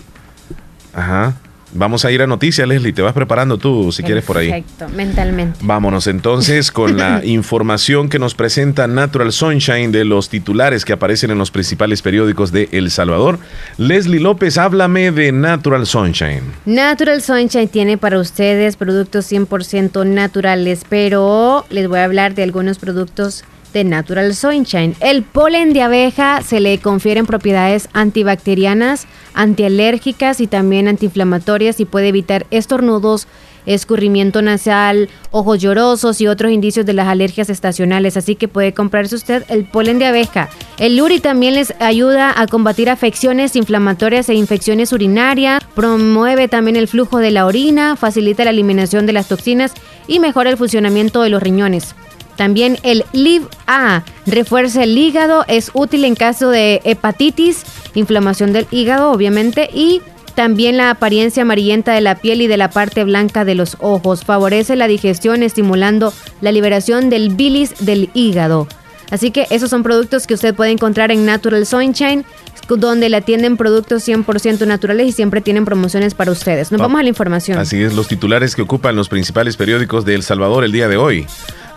Ajá. 0.99 1.35
Vamos 1.73 2.05
a 2.07 2.11
ir 2.11 2.23
a 2.23 2.27
noticias, 2.27 2.67
Leslie. 2.67 2.95
Te 2.95 3.03
vas 3.03 3.13
preparando 3.13 3.59
tú, 3.59 3.93
si 3.93 4.03
quieres, 4.03 4.25
por 4.25 4.39
ahí. 4.39 4.49
Perfecto, 4.49 4.89
mentalmente. 4.97 5.59
Vámonos 5.63 6.07
entonces 6.07 6.73
con 6.73 6.97
la 6.97 7.23
información 7.25 8.09
que 8.09 8.19
nos 8.19 8.35
presenta 8.35 8.87
Natural 8.87 9.31
Sunshine 9.33 9.93
de 9.93 10.07
los 10.07 10.31
titulares 10.31 10.87
que 10.87 10.95
aparecen 10.95 11.31
en 11.31 11.37
los 11.37 11.51
principales 11.51 12.01
periódicos 12.01 12.53
de 12.53 12.71
El 12.73 12.91
Salvador. 12.91 13.39
Leslie 13.77 14.19
López, 14.19 14.57
háblame 14.57 15.13
de 15.13 15.31
Natural 15.31 15.87
Sunshine. 15.87 16.43
Natural 16.65 17.21
Sunshine 17.21 17.69
tiene 17.69 17.99
para 17.99 18.19
ustedes 18.19 18.77
productos 18.77 19.31
100% 19.31 20.07
naturales, 20.07 20.83
pero 20.89 21.67
les 21.69 21.87
voy 21.87 21.99
a 21.99 22.05
hablar 22.05 22.35
de 22.35 22.45
algunos 22.45 22.79
productos 22.79 23.45
de 23.73 23.85
Natural 23.85 24.35
Sunshine. 24.35 24.97
El 25.01 25.23
polen 25.23 25.73
de 25.73 25.83
abeja 25.83 26.43
se 26.43 26.61
le 26.61 26.79
confieren 26.79 27.27
propiedades 27.27 27.89
antibacterianas, 27.93 29.07
antialérgicas 29.35 30.41
y 30.41 30.47
también 30.47 30.89
antiinflamatorias 30.89 31.81
y 31.81 31.85
puede 31.85 32.09
evitar 32.09 32.47
estornudos, 32.51 33.27
escurrimiento 33.67 34.41
nasal, 34.43 35.09
ojos 35.31 35.61
llorosos 35.61 36.21
y 36.21 36.27
otros 36.27 36.53
indicios 36.53 36.87
de 36.87 36.95
las 36.95 37.09
alergias 37.09 37.51
estacionales. 37.51 38.17
Así 38.17 38.35
que 38.35 38.49
puede 38.49 38.73
comprarse 38.73 39.15
usted 39.15 39.45
el 39.49 39.65
polen 39.65 39.99
de 39.99 40.07
abeja. 40.07 40.49
El 40.79 40.97
Luri 40.97 41.21
también 41.21 41.55
les 41.55 41.75
ayuda 41.81 42.33
a 42.35 42.47
combatir 42.47 42.89
afecciones 42.91 43.57
inflamatorias 43.57 44.29
e 44.29 44.35
infecciones 44.35 44.93
urinarias, 44.93 45.63
promueve 45.75 46.49
también 46.49 46.77
el 46.77 46.89
flujo 46.89 47.19
de 47.19 47.31
la 47.31 47.47
orina, 47.47 47.97
facilita 47.97 48.45
la 48.45 48.51
eliminación 48.51 49.07
de 49.07 49.13
las 49.13 49.29
toxinas 49.29 49.73
y 50.07 50.19
mejora 50.19 50.51
el 50.51 50.57
funcionamiento 50.57 51.23
de 51.23 51.29
los 51.29 51.43
riñones. 51.43 51.95
También 52.39 52.79
el 52.85 53.05
Live 53.13 53.47
A 53.67 54.05
refuerza 54.25 54.85
el 54.85 54.97
hígado, 54.97 55.45
es 55.49 55.73
útil 55.75 56.05
en 56.05 56.15
caso 56.15 56.51
de 56.51 56.81
hepatitis, 56.85 57.65
inflamación 57.95 58.53
del 58.53 58.69
hígado, 58.71 59.11
obviamente, 59.11 59.69
y 59.75 60.01
también 60.37 60.77
la 60.77 60.91
apariencia 60.91 61.43
amarillenta 61.43 61.93
de 61.95 62.01
la 62.01 62.15
piel 62.15 62.41
y 62.41 62.47
de 62.47 62.57
la 62.57 62.71
parte 62.71 63.03
blanca 63.03 63.45
de 63.45 63.57
los 63.57 63.77
ojos. 63.81 64.25
Favorece 64.25 64.77
la 64.77 64.87
digestión 64.87 65.43
estimulando 65.43 66.15
la 66.41 66.53
liberación 66.53 67.11
del 67.11 67.31
bilis 67.31 67.75
del 67.81 68.09
hígado. 68.15 68.69
Así 69.11 69.33
que 69.33 69.49
esos 69.51 69.71
son 69.71 69.83
productos 69.83 70.29
que 70.29 70.35
usted 70.35 70.55
puede 70.55 70.71
encontrar 70.71 71.11
en 71.11 71.27
Natural 71.27 71.67
Sunshine, 71.67 72.25
donde 72.69 73.09
le 73.09 73.17
atienden 73.17 73.57
productos 73.57 74.07
100% 74.07 74.65
naturales 74.65 75.09
y 75.09 75.13
siempre 75.13 75.41
tienen 75.41 75.65
promociones 75.65 76.15
para 76.15 76.31
ustedes. 76.31 76.71
Nos 76.71 76.81
vamos 76.81 77.01
a 77.01 77.03
la 77.03 77.09
información. 77.09 77.59
Así 77.59 77.83
es, 77.83 77.95
los 77.95 78.07
titulares 78.07 78.55
que 78.55 78.63
ocupan 78.63 78.95
los 78.95 79.09
principales 79.09 79.57
periódicos 79.57 80.05
de 80.05 80.15
El 80.15 80.23
Salvador 80.23 80.63
el 80.63 80.71
día 80.71 80.87
de 80.87 80.99
hoy. 80.99 81.27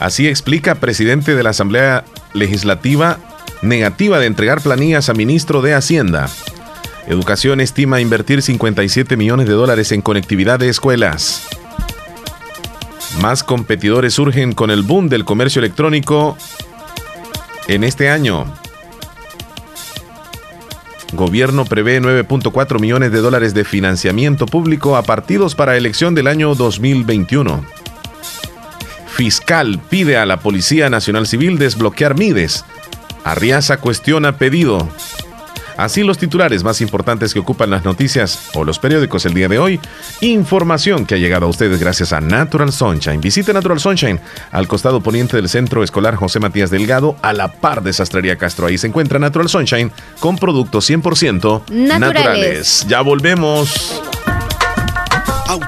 Así 0.01 0.27
explica 0.27 0.75
presidente 0.75 1.35
de 1.35 1.43
la 1.43 1.51
Asamblea 1.51 2.03
Legislativa 2.33 3.19
negativa 3.61 4.17
de 4.17 4.25
entregar 4.25 4.59
planillas 4.59 5.09
a 5.09 5.13
ministro 5.13 5.61
de 5.61 5.75
Hacienda. 5.75 6.27
Educación 7.07 7.61
estima 7.61 8.01
invertir 8.01 8.41
57 8.41 9.15
millones 9.15 9.47
de 9.47 9.53
dólares 9.53 9.91
en 9.91 10.01
conectividad 10.01 10.57
de 10.57 10.69
escuelas. 10.69 11.47
Más 13.21 13.43
competidores 13.43 14.15
surgen 14.15 14.53
con 14.53 14.71
el 14.71 14.81
boom 14.81 15.07
del 15.07 15.23
comercio 15.23 15.59
electrónico 15.59 16.35
en 17.67 17.83
este 17.83 18.09
año. 18.09 18.51
Gobierno 21.13 21.65
prevé 21.65 22.01
9.4 22.01 22.79
millones 22.79 23.11
de 23.11 23.19
dólares 23.19 23.53
de 23.53 23.65
financiamiento 23.65 24.47
público 24.47 24.97
a 24.97 25.03
partidos 25.03 25.53
para 25.53 25.77
elección 25.77 26.15
del 26.15 26.25
año 26.25 26.55
2021. 26.55 27.80
Fiscal 29.15 29.79
pide 29.89 30.17
a 30.17 30.25
la 30.25 30.37
Policía 30.39 30.89
Nacional 30.89 31.27
Civil 31.27 31.57
desbloquear 31.57 32.17
Mides. 32.17 32.65
Arriaza 33.23 33.77
cuestiona 33.77 34.37
pedido. 34.37 34.87
Así 35.77 36.03
los 36.03 36.17
titulares 36.17 36.63
más 36.63 36.81
importantes 36.81 37.33
que 37.33 37.39
ocupan 37.39 37.69
las 37.69 37.85
noticias 37.85 38.49
o 38.53 38.63
los 38.63 38.77
periódicos 38.77 39.25
el 39.25 39.33
día 39.33 39.47
de 39.47 39.57
hoy. 39.57 39.79
Información 40.21 41.05
que 41.05 41.15
ha 41.15 41.17
llegado 41.17 41.45
a 41.45 41.49
ustedes 41.49 41.79
gracias 41.79 42.13
a 42.13 42.21
Natural 42.21 42.71
Sunshine. 42.71 43.21
Visite 43.21 43.53
Natural 43.53 43.79
Sunshine 43.79 44.19
al 44.51 44.67
costado 44.67 45.01
poniente 45.01 45.37
del 45.37 45.49
Centro 45.49 45.83
Escolar 45.83 46.15
José 46.15 46.39
Matías 46.39 46.69
Delgado, 46.69 47.15
a 47.21 47.33
la 47.33 47.51
par 47.51 47.81
de 47.83 47.93
Sastrería 47.93 48.37
Castro. 48.37 48.67
Ahí 48.67 48.77
se 48.77 48.87
encuentra 48.87 49.17
Natural 49.17 49.49
Sunshine 49.49 49.91
con 50.19 50.37
productos 50.37 50.89
100% 50.89 51.63
naturales. 51.69 51.99
naturales. 51.99 52.85
Ya 52.87 53.01
volvemos. 53.01 54.01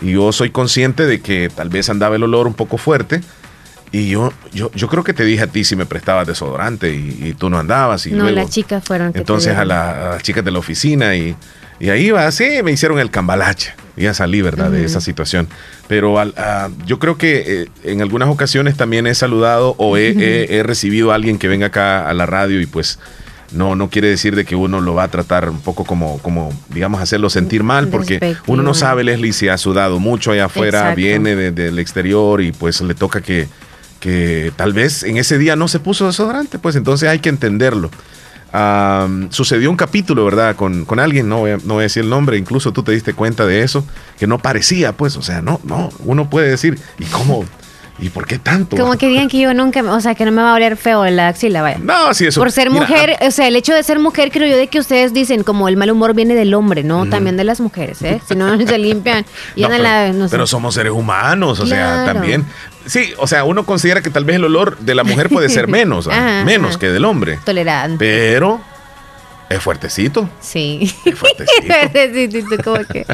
Y 0.00 0.12
yo 0.12 0.32
soy 0.32 0.50
consciente 0.50 1.06
de 1.06 1.20
que 1.20 1.48
tal 1.54 1.68
vez 1.68 1.88
andaba 1.88 2.16
el 2.16 2.24
olor 2.24 2.48
un 2.48 2.54
poco 2.54 2.78
fuerte 2.78 3.20
y 3.92 4.08
yo, 4.08 4.32
yo, 4.54 4.70
yo 4.74 4.88
creo 4.88 5.04
que 5.04 5.12
te 5.12 5.22
dije 5.22 5.42
a 5.42 5.46
ti 5.46 5.64
si 5.64 5.76
me 5.76 5.84
prestabas 5.84 6.26
desodorante 6.26 6.90
y, 6.90 7.34
tú 7.38 7.50
no 7.50 7.58
andabas. 7.58 8.06
Y 8.06 8.12
no, 8.12 8.28
las 8.30 8.48
chicas 8.48 8.82
fueron. 8.82 9.12
entonces 9.14 9.54
a, 9.54 9.66
las 9.66 10.22
chicas 10.22 10.42
de 10.42 10.50
la 10.50 10.58
oficina 10.58 11.14
y, 11.14 11.36
y 11.78 11.90
ahí 11.90 12.10
va, 12.10 12.30
sí, 12.32 12.62
me 12.64 12.72
hicieron 12.72 12.98
el 12.98 13.10
cambalache. 13.10 13.74
Y 13.94 14.04
ya 14.04 14.14
salí, 14.14 14.40
¿verdad? 14.40 14.70
De 14.70 14.82
esa 14.84 15.02
situación. 15.02 15.46
Pero 15.88 16.16
yo 16.86 16.98
creo 16.98 17.18
que 17.18 17.64
eh, 17.64 17.68
en 17.84 18.00
algunas 18.00 18.30
ocasiones 18.30 18.78
también 18.78 19.06
he 19.06 19.14
saludado 19.14 19.74
o 19.76 19.98
he, 19.98 20.62
recibido 20.64 21.12
a 21.12 21.16
alguien 21.16 21.36
que 21.36 21.48
venga 21.48 21.66
acá 21.66 22.08
a 22.08 22.14
la 22.14 22.24
radio 22.24 22.62
y 22.62 22.66
pues 22.66 22.98
no, 23.52 23.76
no 23.76 23.90
quiere 23.90 24.08
decir 24.08 24.34
de 24.34 24.46
que 24.46 24.56
uno 24.56 24.80
lo 24.80 24.94
va 24.94 25.02
a 25.02 25.08
tratar 25.08 25.50
un 25.50 25.60
poco 25.60 25.84
como, 25.84 26.16
como 26.20 26.50
digamos, 26.70 27.02
hacerlo 27.02 27.28
sentir 27.28 27.62
mal, 27.62 27.88
porque 27.88 28.36
uno 28.46 28.62
no 28.62 28.72
sabe, 28.72 29.04
Leslie, 29.04 29.34
si 29.34 29.48
ha 29.48 29.58
sudado 29.58 29.98
mucho 29.98 30.30
allá 30.32 30.46
afuera, 30.46 30.94
viene 30.94 31.36
del 31.52 31.78
exterior 31.78 32.40
y 32.40 32.52
pues 32.52 32.80
le 32.80 32.94
toca 32.94 33.20
que 33.20 33.48
que 34.02 34.52
tal 34.56 34.72
vez 34.72 35.04
en 35.04 35.16
ese 35.16 35.38
día 35.38 35.54
no 35.54 35.68
se 35.68 35.78
puso 35.78 36.06
desodorante, 36.06 36.58
pues 36.58 36.74
entonces 36.74 37.08
hay 37.08 37.20
que 37.20 37.28
entenderlo. 37.28 37.88
sucedió 39.30 39.70
un 39.70 39.76
capítulo, 39.76 40.24
¿verdad? 40.24 40.56
Con, 40.56 40.84
con 40.84 40.98
alguien, 40.98 41.28
no 41.28 41.38
voy, 41.38 41.52
no 41.52 41.74
voy, 41.74 41.82
a, 41.82 41.84
decir 41.84 42.02
el 42.02 42.10
nombre, 42.10 42.36
incluso 42.36 42.72
tú 42.72 42.82
te 42.82 42.90
diste 42.90 43.14
cuenta 43.14 43.46
de 43.46 43.62
eso, 43.62 43.86
que 44.18 44.26
no 44.26 44.38
parecía, 44.38 44.96
pues, 44.96 45.16
o 45.16 45.22
sea, 45.22 45.40
no, 45.40 45.60
no, 45.62 45.90
uno 46.00 46.28
puede 46.28 46.50
decir, 46.50 46.80
¿y 46.98 47.04
cómo? 47.04 47.44
¿Y 48.02 48.08
por 48.08 48.26
qué 48.26 48.36
tanto? 48.36 48.76
Como 48.76 48.98
que 48.98 49.06
digan 49.06 49.28
que 49.28 49.38
yo 49.38 49.54
nunca, 49.54 49.80
o 49.80 50.00
sea, 50.00 50.16
que 50.16 50.24
no 50.24 50.32
me 50.32 50.42
va 50.42 50.50
a 50.50 50.54
oler 50.56 50.76
feo 50.76 51.04
la 51.04 51.28
axila, 51.28 51.62
vaya. 51.62 51.78
No, 51.80 52.12
sí, 52.14 52.26
eso. 52.26 52.40
Por 52.40 52.50
ser 52.50 52.68
mujer, 52.68 53.16
o 53.24 53.30
sea, 53.30 53.46
el 53.46 53.54
hecho 53.54 53.72
de 53.72 53.82
ser 53.84 54.00
mujer, 54.00 54.32
creo 54.32 54.48
yo, 54.48 54.56
de 54.56 54.66
que 54.66 54.80
ustedes 54.80 55.14
dicen 55.14 55.44
como 55.44 55.68
el 55.68 55.76
mal 55.76 55.88
humor 55.88 56.12
viene 56.12 56.34
del 56.34 56.52
hombre, 56.54 56.82
¿no? 56.82 57.08
También 57.08 57.36
de 57.36 57.44
las 57.44 57.60
mujeres, 57.60 58.02
¿eh? 58.02 58.20
Si 58.26 58.34
no, 58.34 58.58
se 58.58 58.78
limpian 58.78 59.24
y 59.54 59.62
la. 59.62 60.12
No 60.12 60.26
sé. 60.26 60.32
Pero 60.32 60.48
somos 60.48 60.74
seres 60.74 60.92
humanos, 60.92 61.60
o 61.60 61.66
sea, 61.66 62.04
también. 62.04 62.44
Sí, 62.86 63.12
o 63.18 63.28
sea, 63.28 63.44
uno 63.44 63.64
considera 63.64 64.02
que 64.02 64.10
tal 64.10 64.24
vez 64.24 64.34
el 64.34 64.46
olor 64.46 64.78
de 64.78 64.96
la 64.96 65.04
mujer 65.04 65.28
puede 65.28 65.48
ser 65.48 65.68
menos, 65.68 66.08
menos 66.44 66.78
que 66.78 66.88
del 66.88 67.04
hombre. 67.04 67.38
Tolerante. 67.44 67.98
Pero 67.98 68.60
es 69.48 69.62
fuertecito. 69.62 70.28
Sí. 70.40 70.92
Es 71.04 71.14
fuertecito. 71.16 72.56
como 72.64 72.84
que. 72.84 73.06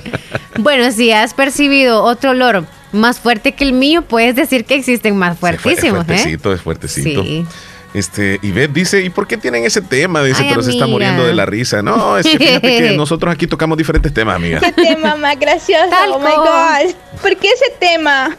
Bueno, 0.60 0.90
si 0.92 1.12
has 1.12 1.34
percibido 1.34 2.02
otro 2.02 2.30
olor 2.30 2.64
más 2.92 3.20
fuerte 3.20 3.52
que 3.52 3.64
el 3.64 3.72
mío, 3.72 4.02
puedes 4.02 4.36
decir 4.36 4.64
que 4.64 4.74
existen 4.74 5.16
más 5.16 5.38
fuertísimos. 5.38 5.80
es 5.82 5.90
¿eh? 5.90 6.04
fuertecito, 6.04 6.52
es 6.52 6.60
fuertecito. 6.60 7.22
Sí. 7.22 7.46
Este, 7.94 8.38
Ivette 8.42 8.72
dice, 8.72 9.02
¿y 9.02 9.10
por 9.10 9.26
qué 9.26 9.36
tienen 9.38 9.64
ese 9.64 9.80
tema? 9.80 10.22
Dice, 10.22 10.44
pero 10.48 10.62
se 10.62 10.72
está 10.72 10.86
muriendo 10.86 11.26
de 11.26 11.34
la 11.34 11.46
risa. 11.46 11.82
No, 11.82 12.18
es 12.18 12.26
que 12.26 12.38
fíjate 12.38 12.78
que 12.78 12.90
nosotros 12.96 13.32
aquí 13.32 13.46
tocamos 13.46 13.78
diferentes 13.78 14.12
temas, 14.12 14.36
amiga. 14.36 14.60
¿Qué 14.60 14.72
tema 14.72 15.16
más 15.16 15.38
gracioso? 15.38 15.90
Oh 16.12 16.18
my 16.18 16.34
God. 16.34 16.94
¿Por 17.22 17.36
qué 17.36 17.48
ese 17.48 17.72
tema? 17.80 18.36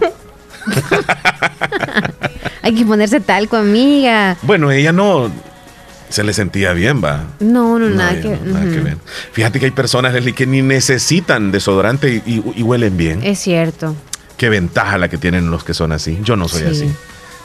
Hay 2.61 2.75
que 2.75 2.85
ponerse 2.85 3.19
talco, 3.19 3.57
amiga. 3.57 4.37
Bueno, 4.43 4.71
ella 4.71 4.91
no. 4.91 5.31
Se 6.09 6.23
le 6.23 6.33
sentía 6.33 6.73
bien, 6.73 7.03
va. 7.03 7.23
No, 7.39 7.77
no, 7.77 7.87
nada, 7.87 8.19
que, 8.19 8.29
ver. 8.29 8.97
Fíjate 9.31 9.59
que 9.59 9.67
hay 9.67 9.71
personas, 9.71 10.11
Leslie, 10.11 10.33
que 10.33 10.47
ni 10.47 10.63
necesitan 10.63 11.51
desodorante 11.51 12.23
y, 12.25 12.39
huelen 12.63 12.97
bien. 12.97 13.21
Es 13.23 13.37
cierto. 13.37 13.95
Qué 14.39 14.47
ventaja 14.47 14.97
la 14.97 15.09
que 15.09 15.17
tienen 15.17 15.51
los 15.51 15.65
que 15.65 15.73
son 15.73 15.91
así. 15.91 16.17
Yo 16.23 16.37
no 16.37 16.47
soy 16.47 16.63
así. 16.63 16.89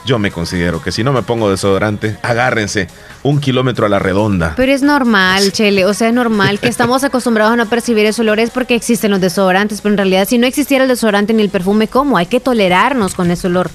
Yo 0.05 0.17
me 0.17 0.31
considero 0.31 0.81
que 0.81 0.93
si 0.93 1.03
no 1.03 1.11
me 1.11 1.23
pongo 1.23 1.51
desodorante, 1.51 2.15
agárrense 2.21 2.87
un 3.21 3.41
kilómetro 3.41 3.85
a 3.85 3.89
la 3.89 3.99
redonda. 3.99 4.53
Pero 4.55 4.71
es 4.71 4.81
normal, 4.81 5.51
Chele, 5.51 5.83
o 5.85 5.93
sea, 5.93 6.07
es 6.07 6.13
normal 6.13 6.57
que 6.57 6.69
estamos 6.69 7.03
acostumbrados 7.03 7.51
a 7.51 7.57
no 7.57 7.65
percibir 7.65 8.05
esos 8.05 8.21
olores 8.21 8.49
porque 8.49 8.75
existen 8.75 9.11
los 9.11 9.19
desodorantes, 9.19 9.81
pero 9.81 9.91
en 9.91 9.97
realidad 9.97 10.25
si 10.25 10.37
no 10.37 10.47
existiera 10.47 10.85
el 10.85 10.87
desodorante 10.87 11.33
ni 11.33 11.43
el 11.43 11.49
perfume, 11.49 11.89
¿cómo? 11.89 12.17
Hay 12.17 12.27
que 12.27 12.39
tolerarnos 12.39 13.13
con 13.13 13.29
ese 13.29 13.47
olor. 13.47 13.69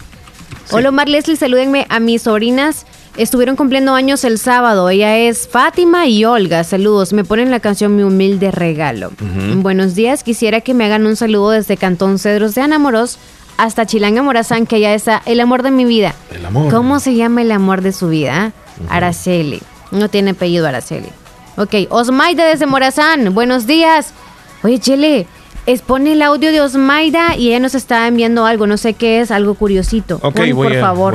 Hola, 0.70 0.88
Omar 0.88 1.10
Leslie, 1.10 1.36
salúdenme 1.36 1.86
a 1.90 2.00
mis 2.00 2.22
sobrinas. 2.22 2.86
Estuvieron 3.16 3.56
cumpliendo 3.56 3.94
años 3.94 4.24
el 4.24 4.38
sábado. 4.38 4.88
Ella 4.88 5.16
es 5.16 5.48
Fátima 5.48 6.06
y 6.06 6.24
Olga. 6.24 6.64
Saludos. 6.64 7.12
Me 7.12 7.24
ponen 7.24 7.50
la 7.50 7.60
canción 7.60 7.96
Mi 7.96 8.02
humilde 8.02 8.50
regalo. 8.50 9.10
Buenos 9.56 9.94
días. 9.94 10.22
Quisiera 10.22 10.60
que 10.60 10.74
me 10.74 10.84
hagan 10.84 11.06
un 11.06 11.16
saludo 11.16 11.50
desde 11.50 11.76
Cantón 11.76 12.18
Cedros 12.18 12.54
de 12.54 12.62
Anamoros 12.62 13.18
hasta 13.56 13.84
Chilanga 13.84 14.22
Morazán, 14.22 14.66
que 14.66 14.76
allá 14.76 14.94
está 14.94 15.22
el 15.26 15.40
amor 15.40 15.62
de 15.62 15.70
mi 15.70 15.84
vida. 15.84 16.14
El 16.30 16.46
amor. 16.46 16.72
¿Cómo 16.72 16.98
se 16.98 17.14
llama 17.14 17.42
el 17.42 17.52
amor 17.52 17.82
de 17.82 17.92
su 17.92 18.08
vida? 18.08 18.52
Araceli. 18.88 19.60
No 19.90 20.08
tiene 20.08 20.30
apellido 20.30 20.66
Araceli. 20.66 21.08
Ok, 21.56 21.74
Osmaida 21.90 22.46
desde 22.46 22.64
Morazán. 22.66 23.34
Buenos 23.34 23.66
días. 23.66 24.14
Oye, 24.62 24.78
Chele, 24.78 25.26
expone 25.66 26.12
el 26.12 26.22
audio 26.22 26.52
de 26.52 26.60
Osmaida 26.60 27.36
y 27.36 27.48
ella 27.48 27.60
nos 27.60 27.74
está 27.74 28.06
enviando 28.06 28.46
algo, 28.46 28.66
no 28.66 28.76
sé 28.76 28.94
qué 28.94 29.20
es, 29.20 29.30
algo 29.30 29.54
curiosito. 29.54 30.18
Ok, 30.22 30.40
por 30.54 30.74
favor. 30.80 31.14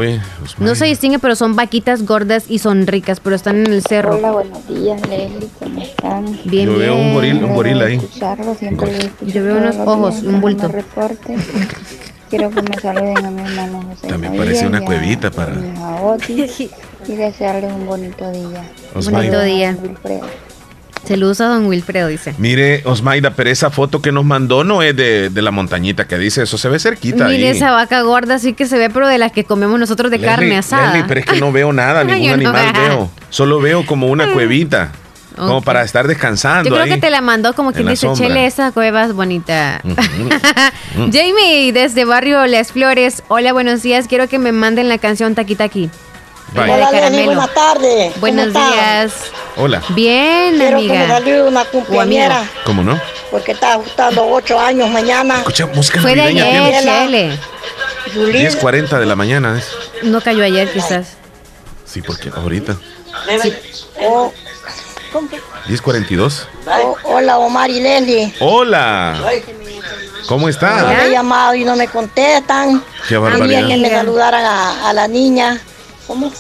no 0.59 0.75
se 0.75 0.85
distingue, 0.85 1.19
pero 1.19 1.35
son 1.35 1.55
vaquitas 1.55 2.05
gordas 2.05 2.45
y 2.49 2.59
son 2.59 2.87
ricas, 2.87 3.19
pero 3.19 3.35
están 3.35 3.57
en 3.57 3.71
el 3.71 3.81
cerro. 3.81 4.15
Hola, 4.15 4.31
buenos 4.31 4.67
días, 4.67 5.01
Leslie, 5.07 5.49
¿cómo 5.59 5.81
están? 5.81 6.39
Bien, 6.45 6.69
Yo 6.69 6.77
veo 6.77 6.95
un 6.95 7.13
gorila, 7.13 7.45
un 7.45 7.53
gorila 7.55 7.85
ahí. 7.85 8.01
Yo 9.25 9.43
veo 9.43 9.57
unos 9.57 9.75
ojos, 9.77 10.23
un 10.23 10.41
bulto. 10.41 10.71
Quiero 12.29 12.49
que 12.49 12.61
me 12.61 12.79
saluden 12.81 13.23
a 13.23 13.31
mi 13.31 13.41
hermano 13.41 13.83
José. 13.83 14.07
También 14.07 14.35
parece 14.35 14.67
una 14.67 14.81
cuevita 14.81 15.31
para. 15.31 15.53
y 17.07 17.15
desearles 17.15 17.71
un 17.71 17.85
bonito 17.85 18.31
día. 18.31 18.63
Un 18.95 19.11
bonito 19.11 19.41
día. 19.41 19.77
Saludos 21.07 21.39
a 21.41 21.45
don 21.45 21.67
Wilfredo, 21.67 22.07
dice. 22.07 22.33
Mire, 22.37 22.81
Osmaida, 22.85 23.31
pero 23.31 23.49
esa 23.49 23.69
foto 23.69 24.01
que 24.01 24.11
nos 24.11 24.25
mandó 24.25 24.63
no 24.63 24.81
es 24.81 24.95
de, 24.95 25.29
la 25.33 25.51
montañita 25.51 26.07
que 26.07 26.17
dice, 26.17 26.43
eso 26.43 26.57
se 26.57 26.67
ve 26.69 26.79
cerquita. 26.79 27.27
Mire 27.27 27.49
esa 27.49 27.71
vaca 27.71 28.01
gorda, 28.01 28.39
sí 28.39 28.53
que 28.53 28.65
se 28.65 28.77
ve, 28.77 28.89
pero 28.89 29.07
de 29.07 29.17
las 29.17 29.31
que 29.31 29.43
comemos 29.43 29.79
nosotros 29.79 30.09
de 30.11 30.19
carne 30.19 30.57
asada. 30.57 31.05
pero 31.07 31.19
es 31.19 31.25
que 31.25 31.39
no 31.39 31.51
veo 31.51 31.71
nada, 31.71 32.03
ningún 32.03 32.31
animal 32.31 32.73
veo. 32.73 33.11
Solo 33.29 33.59
veo 33.61 33.85
como 33.85 34.07
una 34.07 34.31
cuevita. 34.33 34.91
Como 35.35 35.61
para 35.61 35.83
estar 35.83 36.07
descansando. 36.07 36.69
Yo 36.69 36.75
creo 36.75 36.95
que 36.95 37.01
te 37.01 37.09
la 37.09 37.19
mandó 37.19 37.53
como 37.53 37.73
quien 37.73 37.87
dice, 37.87 38.07
chele, 38.13 38.45
esa 38.45 38.71
cueva 38.71 39.03
es 39.03 39.11
bonita. 39.11 39.81
Jamie, 40.95 41.73
desde 41.73 42.05
Barrio 42.05 42.45
Las 42.47 42.71
Flores. 42.71 43.21
Hola, 43.27 43.51
buenos 43.51 43.83
días. 43.83 44.07
Quiero 44.07 44.29
que 44.29 44.39
me 44.39 44.53
manden 44.53 44.87
la 44.87 44.97
canción 44.97 45.35
Taki 45.35 45.57
Taki. 46.53 46.71
Hola, 46.71 46.89
buenas 47.25 47.53
tardes. 47.53 48.19
Buenos 48.19 48.53
días. 48.53 49.13
Hola. 49.57 49.81
Bien, 49.89 50.57
Quiero 50.57 50.77
amiga. 50.77 51.21
que 51.23 51.31
me 51.31 51.43
una 51.43 51.65
cumpleañera. 51.65 52.49
¿Cómo 52.65 52.83
no? 52.83 52.99
Porque 53.31 53.53
está 53.53 53.73
ajustando 53.73 54.27
ocho 54.27 54.59
años 54.59 54.89
mañana. 54.89 55.39
Escucha 55.39 55.65
música 55.67 56.01
Fue 56.01 56.15
de 56.15 56.21
ayer, 56.21 56.83
Chele. 56.83 57.39
10.40 58.13 58.99
de 58.99 59.05
la 59.05 59.15
mañana. 59.15 59.61
No 60.03 60.21
cayó 60.21 60.43
ayer, 60.43 60.71
quizás. 60.71 61.17
Sí, 61.85 62.01
porque 62.01 62.29
ahorita. 62.29 62.77
Sí. 63.41 63.53
Oh, 64.01 64.31
1042. 65.67 66.47
hola, 67.03 67.37
Omar 67.39 67.69
y 67.69 67.79
Leslie. 67.79 68.33
Hola. 68.39 69.19
¿Cómo 70.27 70.49
está? 70.49 70.93
Yo 70.93 71.03
he 71.03 71.11
llamado 71.11 71.55
y 71.55 71.63
no 71.63 71.75
me 71.75 71.87
contestan. 71.87 72.83
Qué 73.07 73.17
barbaridad. 73.17 73.67
que 73.67 73.77
me 73.77 73.89
saludaran 73.89 74.43
a, 74.43 74.93
la 74.93 75.07
niña. 75.07 75.59
¿Cómo? 76.07 76.31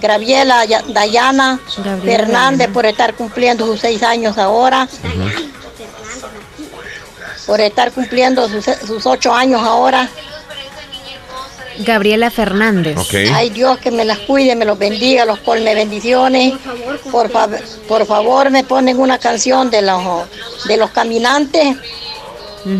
Graviela 0.00 0.64
Dayana 0.88 1.60
Fernández 2.04 2.68
por 2.68 2.86
estar 2.86 3.14
cumpliendo 3.14 3.66
sus 3.66 3.80
seis 3.80 4.02
años 4.02 4.38
ahora. 4.38 4.88
Por 7.46 7.60
estar 7.60 7.92
cumpliendo 7.92 8.48
sus, 8.48 8.64
sus 8.64 9.06
ocho 9.06 9.32
años 9.34 9.62
ahora. 9.62 10.08
Gabriela 11.78 12.30
Fernández. 12.30 12.96
Ay 13.32 13.50
Dios 13.50 13.78
que 13.78 13.90
me 13.90 14.04
las 14.04 14.18
cuide, 14.20 14.54
me 14.54 14.64
los 14.64 14.78
bendiga, 14.78 15.24
los 15.24 15.40
colme 15.40 15.74
bendiciones. 15.74 16.54
Por 17.10 17.30
favor, 17.30 17.60
por, 17.88 18.06
favor 18.06 18.50
me 18.50 18.64
ponen 18.64 18.98
una 18.98 19.18
canción 19.18 19.70
de 19.70 19.82
los 19.82 20.28
de 20.66 20.76
los 20.76 20.90
caminantes 20.90 21.76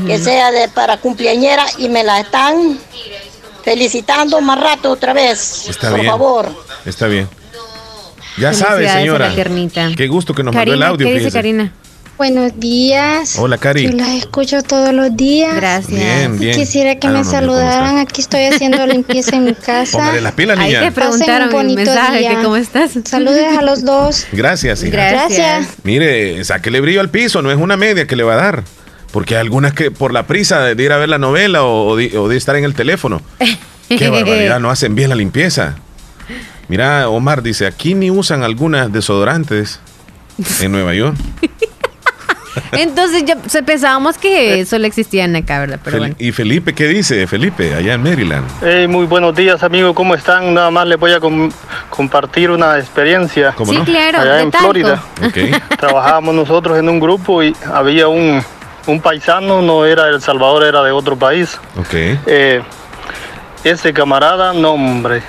que 0.06 0.18
sea 0.18 0.50
de 0.50 0.68
para 0.68 0.96
cumpleañera 0.96 1.66
y 1.78 1.88
me 1.88 2.04
la 2.04 2.20
están 2.20 2.78
felicitando 3.64 4.40
más 4.40 4.60
rato 4.60 4.90
otra 4.90 5.12
vez. 5.12 5.68
Está 5.68 5.90
por 5.90 6.04
favor. 6.04 6.48
Está 6.84 7.06
bien. 7.06 7.28
Ya 8.36 8.52
sabe, 8.52 8.88
señora. 8.88 9.32
Qué 9.96 10.08
gusto 10.08 10.34
que 10.34 10.42
nos 10.42 10.54
mandó 10.54 10.74
el 10.74 10.82
audio. 10.82 11.06
¿Qué 11.06 11.14
dice 11.18 11.32
Karina? 11.32 11.72
Buenos 12.16 12.52
días. 12.60 13.36
Hola, 13.40 13.58
Cari. 13.58 13.90
Yo 13.90 13.96
las 13.96 14.10
escucho 14.10 14.62
todos 14.62 14.92
los 14.92 15.16
días. 15.16 15.56
Gracias. 15.56 15.90
Bien, 15.90 16.38
bien. 16.38 16.56
Quisiera 16.56 16.94
que 16.94 17.08
me 17.08 17.24
saludaran. 17.24 17.98
Aquí 17.98 18.20
estoy 18.20 18.44
haciendo 18.44 18.86
limpieza 18.86 19.34
en 19.34 19.44
mi 19.46 19.54
casa. 19.66 19.98
Póngale 19.98 20.20
las 20.20 20.32
pilas, 20.32 20.56
niña. 20.56 20.78
Ahí 20.80 20.86
te 20.86 20.92
preguntaron 20.92 21.52
un 21.52 21.74
mensaje 21.74 22.28
que 22.28 22.34
cómo 22.34 22.56
estás. 22.56 22.92
Saludes 23.04 23.58
a 23.58 23.62
los 23.62 23.84
dos. 23.84 24.26
Gracias, 24.30 24.84
hija. 24.84 24.96
Gracias. 24.96 25.66
Mire, 25.82 26.44
sáquele 26.44 26.80
brillo 26.80 27.00
al 27.00 27.10
piso, 27.10 27.42
no 27.42 27.50
es 27.50 27.58
una 27.58 27.76
media 27.76 28.06
que 28.06 28.14
le 28.14 28.22
va 28.22 28.34
a 28.34 28.36
dar. 28.36 28.64
Porque 29.14 29.36
hay 29.36 29.42
algunas 29.42 29.72
que 29.74 29.92
por 29.92 30.12
la 30.12 30.26
prisa 30.26 30.74
de 30.74 30.82
ir 30.82 30.90
a 30.90 30.96
ver 30.96 31.08
la 31.08 31.18
novela 31.18 31.62
o, 31.62 31.94
de, 31.94 32.36
estar 32.36 32.56
en 32.56 32.64
el 32.64 32.74
teléfono. 32.74 33.22
Qué 33.88 34.08
barbaridad, 34.08 34.58
no 34.58 34.70
hacen 34.70 34.96
bien 34.96 35.08
la 35.08 35.14
limpieza. 35.14 35.76
Mira, 36.66 37.08
Omar 37.08 37.40
dice, 37.40 37.68
aquí 37.68 37.94
ni 37.94 38.10
usan 38.10 38.42
algunas 38.42 38.92
desodorantes 38.92 39.78
en 40.60 40.72
Nueva 40.72 40.94
York. 40.94 41.14
Entonces 42.72 43.24
ya 43.24 43.36
pensábamos 43.62 44.18
que 44.18 44.66
solo 44.66 44.84
existían 44.84 45.36
acá, 45.36 45.60
¿verdad? 45.60 45.78
¿Y 46.18 46.32
Felipe 46.32 46.72
qué 46.72 46.88
dice? 46.88 47.28
Felipe, 47.28 47.72
allá 47.72 47.94
en 47.94 48.02
Maryland. 48.02 48.48
muy 48.88 49.06
buenos 49.06 49.36
días, 49.36 49.62
amigos. 49.62 49.94
¿Cómo 49.94 50.16
están? 50.16 50.52
Nada 50.54 50.72
más 50.72 50.88
les 50.88 50.98
voy 50.98 51.12
a 51.12 51.20
compartir 51.88 52.50
una 52.50 52.80
experiencia. 52.80 53.54
sí, 53.64 53.76
claro. 53.84 54.18
Allá 54.18 54.40
en 54.40 54.50
Florida. 54.50 55.04
Trabajábamos 55.78 56.34
nosotros 56.34 56.76
en 56.76 56.88
un 56.88 56.98
grupo 56.98 57.44
y 57.44 57.54
había 57.72 58.08
un, 58.08 58.42
paisano, 59.00 59.62
no 59.62 59.84
era 59.84 60.08
El 60.08 60.20
Salvador, 60.20 60.64
era 60.64 60.82
de 60.82 60.92
otro 60.92 61.16
país. 61.16 61.58
Eh, 61.92 62.62
ese 63.64 63.92
camarada, 63.92 64.52
no, 64.52 64.72
hombre. 64.72 65.22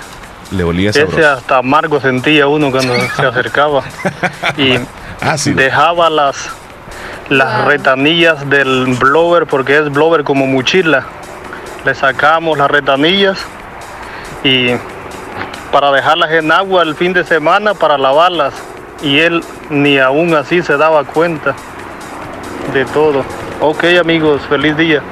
Le 0.50 0.62
olía 0.64 0.92
sabroso. 0.92 1.18
Ese 1.18 1.26
hasta 1.26 1.58
amargo 1.58 2.00
sentía 2.00 2.46
uno 2.46 2.70
cuando 2.70 2.94
se 2.94 3.22
acercaba. 3.26 3.82
Y 4.56 4.78
dejaba 5.54 6.10
las 6.10 6.50
las 7.28 7.64
retanillas 7.64 8.48
del 8.48 8.86
blower 8.98 9.46
porque 9.46 9.78
es 9.78 9.90
blower 9.90 10.24
como 10.24 10.46
mochila. 10.46 11.04
Le 11.84 11.94
sacamos 11.94 12.58
las 12.58 12.70
retanillas 12.70 13.38
y 14.44 14.72
para 15.72 15.90
dejarlas 15.90 16.30
en 16.32 16.52
agua 16.52 16.82
el 16.82 16.94
fin 16.94 17.12
de 17.12 17.24
semana 17.24 17.74
para 17.74 17.98
lavarlas 17.98 18.54
y 19.02 19.18
él 19.18 19.42
ni 19.70 19.98
aún 19.98 20.34
así 20.34 20.62
se 20.62 20.76
daba 20.76 21.04
cuenta 21.04 21.54
de 22.72 22.84
todo. 22.86 23.24
Ok 23.60 23.84
amigos, 24.00 24.42
feliz 24.48 24.76
día. 24.76 25.02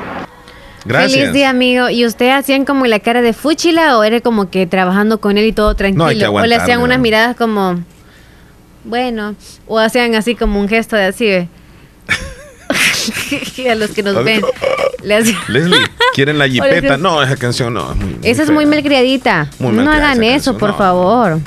Gracias. 0.84 1.12
Feliz 1.12 1.32
día, 1.32 1.50
amigo. 1.50 1.88
¿Y 1.88 2.04
usted 2.04 2.30
hacían 2.30 2.66
como 2.66 2.86
la 2.86 3.00
cara 3.00 3.22
de 3.22 3.32
fúchila 3.32 3.98
o 3.98 4.04
era 4.04 4.20
como 4.20 4.50
que 4.50 4.66
trabajando 4.66 5.18
con 5.18 5.38
él 5.38 5.46
y 5.46 5.52
todo 5.52 5.74
tranquilo? 5.74 6.32
o 6.32 6.46
le 6.46 6.54
hacían 6.54 6.80
unas 6.80 6.98
miradas 6.98 7.36
como, 7.36 7.82
bueno, 8.84 9.34
o 9.66 9.78
hacían 9.78 10.14
así 10.14 10.34
como 10.34 10.60
un 10.60 10.68
gesto 10.68 10.94
de 10.94 11.06
así, 11.06 11.30
a 13.70 13.74
los 13.74 13.90
que 13.92 14.02
nos 14.02 14.22
ven. 14.24 14.42
Leslie, 15.02 15.36
¿quieren 16.14 16.38
la 16.38 16.48
jipeta? 16.48 16.98
No, 16.98 17.22
esa 17.22 17.36
canción 17.36 17.72
no. 17.72 17.94
esa 18.22 18.42
es 18.42 18.50
muy 18.50 18.66
malcriadita. 18.66 19.48
no 19.58 19.90
hagan 19.90 20.22
eso, 20.22 20.58
por 20.58 20.76
favor. 20.76 21.40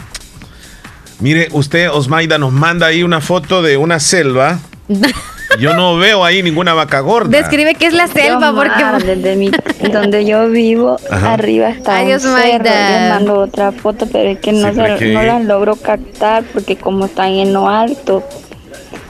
Mire, 1.20 1.50
usted, 1.52 1.90
Osmaida, 1.92 2.38
nos 2.38 2.52
manda 2.52 2.88
ahí 2.88 3.04
una 3.04 3.22
foto 3.22 3.62
de 3.62 3.78
una 3.78 4.00
selva. 4.00 4.60
Yo 5.60 5.74
no 5.74 5.98
veo 5.98 6.24
ahí 6.24 6.44
ninguna 6.44 6.74
vaca 6.74 7.00
gorda. 7.00 7.30
Describe 7.30 7.76
qué 7.76 7.88
es 7.88 7.94
la 7.94 8.08
selva, 8.08 8.54
porque 8.54 8.84
desde 9.06 9.52
donde 9.92 10.26
yo 10.26 10.50
vivo, 10.50 10.98
arriba 11.10 11.70
está 11.70 12.02
un 12.04 12.20
cerro. 12.20 12.66
mando 13.10 13.40
otra 13.40 13.72
foto, 13.72 14.08
pero 14.12 14.30
es 14.30 14.40
que 14.40 14.52
no, 14.52 14.72
no 14.72 15.24
las 15.24 15.46
logro 15.46 15.76
captar 15.76 16.44
porque 16.54 16.76
como 16.76 17.06
están 17.06 17.32
en 17.32 17.54
lo 17.54 17.70
alto, 17.70 18.24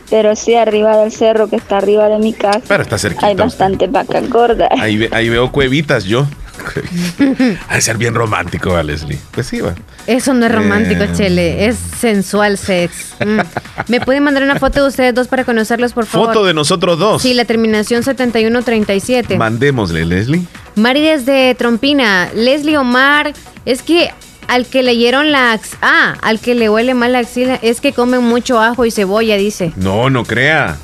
pero 0.10 0.36
sí 0.36 0.56
arriba 0.56 0.98
del 0.98 1.12
cerro 1.12 1.48
que 1.50 1.58
está 1.58 1.78
arriba 1.78 2.08
de 2.08 2.20
mi 2.20 2.34
casa. 2.34 2.62
Pero 2.68 2.84
está 2.84 2.98
cerquita. 2.98 3.28
Hay 3.28 3.36
bastante 3.36 3.88
vacas 3.88 4.30
gordas. 4.30 4.70
Ahí, 4.80 5.08
ahí 5.12 5.30
veo 5.30 5.52
cuevitas 5.52 6.06
yo. 6.06 6.26
Ha 7.70 7.76
de 7.76 7.82
ser 7.82 7.98
bien 7.98 8.14
romántico, 8.14 8.72
¿va, 8.72 8.84
Leslie? 8.84 9.20
Pues 9.32 9.48
sí, 9.48 9.62
va. 9.62 9.76
Eso 10.06 10.34
no 10.34 10.46
es 10.46 10.52
romántico, 10.52 11.04
eh. 11.04 11.10
Chele. 11.16 11.68
Es 11.68 11.78
sensual 12.00 12.58
sex. 12.58 13.16
Mm. 13.26 13.40
¿Me 13.88 14.02
pueden 14.02 14.24
mandar 14.24 14.44
una 14.44 14.58
foto 14.58 14.84
de 14.84 14.90
ustedes 14.90 15.14
dos 15.14 15.28
para 15.28 15.44
conocerlos, 15.44 15.94
por 15.94 16.06
favor? 16.06 16.28
Foto 16.28 16.46
de 16.46 16.54
nosotros 16.54 17.00
dos. 17.00 17.22
Sí, 17.22 17.34
la 17.34 17.46
terminación 17.46 18.04
7137. 18.04 19.38
Mandémosle, 19.38 20.06
Leslie. 20.06 20.46
Mari 20.76 21.02
desde 21.02 21.56
Trompina. 21.56 22.30
Leslie 22.34 22.78
Omar, 22.78 23.34
es 23.66 23.82
que 23.82 24.12
al 24.48 24.66
que 24.66 24.84
leyeron 24.84 25.32
la... 25.32 25.60
Ah, 25.82 26.16
al 26.22 26.40
que 26.40 26.56
le 26.56 26.70
huele 26.70 26.94
mal 26.94 27.14
la 27.14 27.20
axila 27.20 27.60
es 27.62 27.82
que 27.82 27.94
comen 27.94 28.24
mucho 28.24 28.60
ajo 28.60 28.86
y 28.86 28.92
cebolla, 28.92 29.36
dice. 29.36 29.74
No, 29.76 30.10
no 30.10 30.24
crea. 30.24 30.78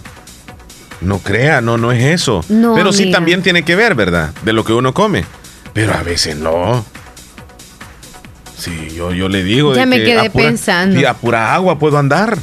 No 1.02 1.20
crea, 1.20 1.62
no, 1.62 1.78
no 1.78 1.92
es 1.92 2.04
eso. 2.04 2.44
No, 2.50 2.76
Pero 2.76 2.94
sí 2.94 3.12
también 3.12 3.42
tiene 3.44 3.64
que 3.64 3.76
ver, 3.76 3.94
¿verdad? 3.94 4.32
De 4.44 4.54
lo 4.54 4.64
que 4.64 4.74
uno 4.74 4.94
come. 4.94 5.26
Pero 5.74 5.94
a 5.94 6.04
veces 6.04 6.38
no. 6.38 6.86
Sí, 8.58 8.94
yo, 8.96 9.12
yo 9.12 9.28
le 9.28 9.44
digo. 9.44 9.76
Ya 9.76 9.86
me 9.86 10.04
quedé 10.04 10.30
pensando. 10.30 11.00
Y 11.00 11.06
a 11.06 11.14
pura 11.14 11.54
agua 11.54 11.80
puedo 11.80 11.98
andar. 11.98 12.38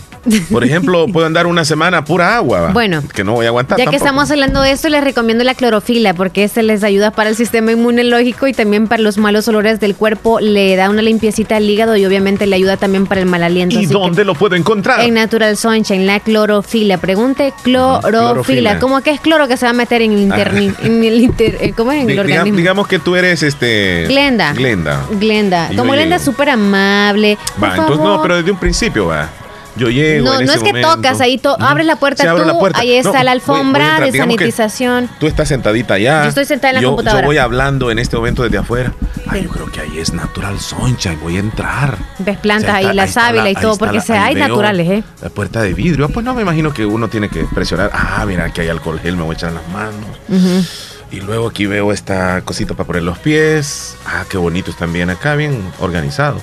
Por 0.51 0.65
ejemplo, 0.65 1.07
puedo 1.07 1.27
andar 1.27 1.47
una 1.47 1.65
semana 1.65 2.05
pura 2.05 2.37
agua. 2.37 2.71
Bueno, 2.73 3.03
que 3.15 3.25
no 3.25 3.33
voy 3.33 3.47
a 3.47 3.49
aguantar. 3.49 3.79
Ya 3.79 3.87
que 3.87 3.97
estamos 3.97 4.31
hablando 4.31 4.63
de 4.63 4.73
esto, 4.73 4.89
les 4.89 5.03
recomiendo 5.03 5.45
la 5.45 5.55
clorofila 5.55 6.15
porque 6.15 6.49
se 6.49 6.63
les 6.63 6.85
ayuda 6.85 7.11
para 7.11 7.31
el 7.31 7.37
sistema 7.37 7.73
inmunológico 7.73 8.47
y 8.47 8.53
también 8.53 8.89
para 8.89 9.03
los 9.03 9.19
malos 9.19 9.49
olores 9.49 9.81
del 9.81 9.95
cuerpo. 9.95 10.41
Le 10.41 10.77
da 10.77 10.91
una 10.91 11.03
limpiecita 11.03 11.57
al 11.57 11.69
hígado 11.69 11.97
y 11.97 12.05
obviamente 12.05 12.47
le 12.47 12.57
ayuda 12.57 12.77
también 12.77 13.07
para 13.07 13.21
el 13.21 13.27
mal 13.27 13.43
aliento. 13.43 13.79
¿Y 13.79 13.87
dónde 13.87 14.25
lo 14.25 14.35
puedo 14.35 14.57
encontrar? 14.57 15.01
En 15.01 15.15
Natural 15.15 15.57
Sunshine, 15.57 16.07
la 16.07 16.21
clorofila. 16.21 16.99
Pregunte 16.99 17.53
clorofila. 17.63 18.79
¿Cómo 18.79 19.01
que 19.03 19.11
es 19.11 19.21
cloro 19.21 19.49
que 19.49 19.57
se 19.57 19.67
va 19.67 19.71
a 19.71 19.75
meter 19.75 20.03
en 20.03 20.13
el 20.13 20.21
internet? 20.21 20.75
Ah. 20.79 20.87
En 20.87 21.05
el 21.05 21.31
eh, 21.39 21.73
¿Cómo 21.77 21.93
es 21.93 22.03
en 22.03 22.11
el 22.11 22.19
organismo? 22.19 22.57
Digamos 22.57 22.87
que 22.87 22.99
tú 22.99 23.17
eres 23.17 23.43
este. 23.43 24.07
Glenda. 24.09 24.53
Glenda. 24.53 25.07
Glenda. 25.13 25.71
Como 25.77 25.93
Glenda 25.93 26.17
es 26.17 26.23
súper 26.23 26.51
amable. 26.51 27.39
Va, 27.63 27.71
entonces 27.71 27.99
no, 27.99 28.23
pero 28.23 28.37
desde 28.37 28.51
un 28.51 28.59
principio 28.59 29.07
va. 29.07 29.29
Yo 29.77 29.89
llego. 29.89 30.25
No, 30.25 30.41
no 30.41 30.53
es 30.53 30.63
que 30.63 30.73
tocas, 30.81 31.21
ahí 31.21 31.39
to 31.39 31.57
abres 31.61 31.87
la 31.87 31.97
puerta 31.97 32.25
tú, 32.35 32.69
ahí 32.75 32.95
está 32.95 33.23
la 33.25 33.33
alfombra 33.33 34.01
de 34.01 34.13
sanitización. 34.13 35.09
Tú 35.19 35.27
estás 35.27 35.49
sentadita 35.49 35.95
allá. 35.95 36.23
Yo 36.25 36.29
estoy 36.31 36.45
sentada 36.45 36.71
en 36.77 36.83
la 36.83 36.89
computadora. 36.89 37.23
Yo 37.23 37.27
voy 37.27 37.39
hablando 37.39 37.91
en 37.91 37.99
este 37.99 38.17
momento 38.17 38.43
desde 38.43 38.59
afuera. 38.59 38.93
Ay, 39.27 39.45
yo 39.45 39.51
creo 39.51 39.71
que 39.71 39.81
ahí 39.81 39.99
es 39.99 40.13
natural 40.13 40.59
soncha 40.59 41.13
y 41.13 41.17
voy 41.17 41.37
a 41.37 41.41
entrar. 41.41 41.99
Ves 42.19 42.39
plantas 42.39 42.75
ahí, 42.75 42.93
la 42.93 43.07
sábila 43.07 43.51
y 43.51 43.55
todo, 43.55 43.77
porque 43.77 44.01
se 44.01 44.15
hay 44.15 44.35
naturales, 44.35 44.89
¿eh? 44.89 45.05
La 45.23 45.31
puerta 45.31 45.63
de 45.63 45.73
vidrio. 45.73 46.09
Pues 46.09 46.25
no, 46.25 46.35
me 46.35 46.43
imagino 46.43 46.73
que 46.73 46.85
uno 46.85 47.09
tiene 47.09 47.29
que 47.29 47.45
presionar. 47.45 47.91
Ah, 47.93 48.25
mira, 48.27 48.47
aquí 48.47 48.61
hay 48.61 48.69
alcohol 48.69 48.99
gel, 49.01 49.17
me 49.17 49.23
voy 49.23 49.35
a 49.35 49.37
echar 49.37 49.51
en 49.51 49.57
las 49.57 49.69
manos. 49.69 50.71
Y 51.13 51.21
luego 51.21 51.49
aquí 51.49 51.67
veo 51.67 51.93
esta 51.93 52.41
cosita 52.43 52.75
para 52.75 52.87
poner 52.87 53.03
los 53.03 53.19
pies. 53.19 53.97
Ah, 54.07 54.25
qué 54.29 54.37
bonito 54.37 54.71
están 54.71 54.93
bien 54.93 55.11
acá, 55.11 55.35
bien 55.35 55.61
organizado. 55.81 56.41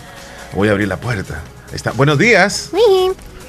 Voy 0.53 0.67
a 0.69 0.71
abrir 0.71 0.87
la 0.87 0.97
puerta. 0.97 1.41
Está. 1.73 1.91
Buenos 1.91 2.17
días. 2.17 2.71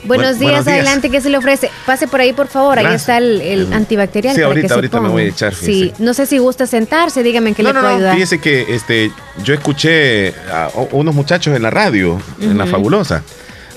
Buenos 0.04 0.38
días, 0.38 0.66
adelante, 0.66 1.10
¿qué 1.10 1.20
se 1.20 1.28
le 1.28 1.38
ofrece? 1.38 1.70
Pase 1.84 2.06
por 2.06 2.20
ahí, 2.20 2.32
por 2.32 2.46
favor, 2.46 2.78
ahí 2.78 2.94
está 2.94 3.18
el, 3.18 3.72
antibacterial. 3.72 4.34
Sí, 4.34 4.42
ahorita, 4.42 4.74
ahorita 4.74 5.00
me 5.00 5.08
voy 5.08 5.22
a 5.24 5.26
echar. 5.26 5.54
Sí, 5.54 5.92
no 5.98 6.14
sé 6.14 6.26
si 6.26 6.38
gusta 6.38 6.66
sentarse, 6.66 7.22
dígame 7.22 7.50
en 7.50 7.54
qué 7.54 7.62
le 7.62 7.72
puedo 7.72 7.86
ayudar. 7.86 8.14
Fíjese 8.14 8.40
que 8.40 8.74
este, 8.74 9.10
yo 9.42 9.54
escuché 9.54 10.34
a 10.52 10.70
unos 10.92 11.14
muchachos 11.14 11.54
en 11.56 11.62
la 11.62 11.70
radio, 11.70 12.20
en 12.40 12.56
la 12.56 12.66
fabulosa, 12.66 13.22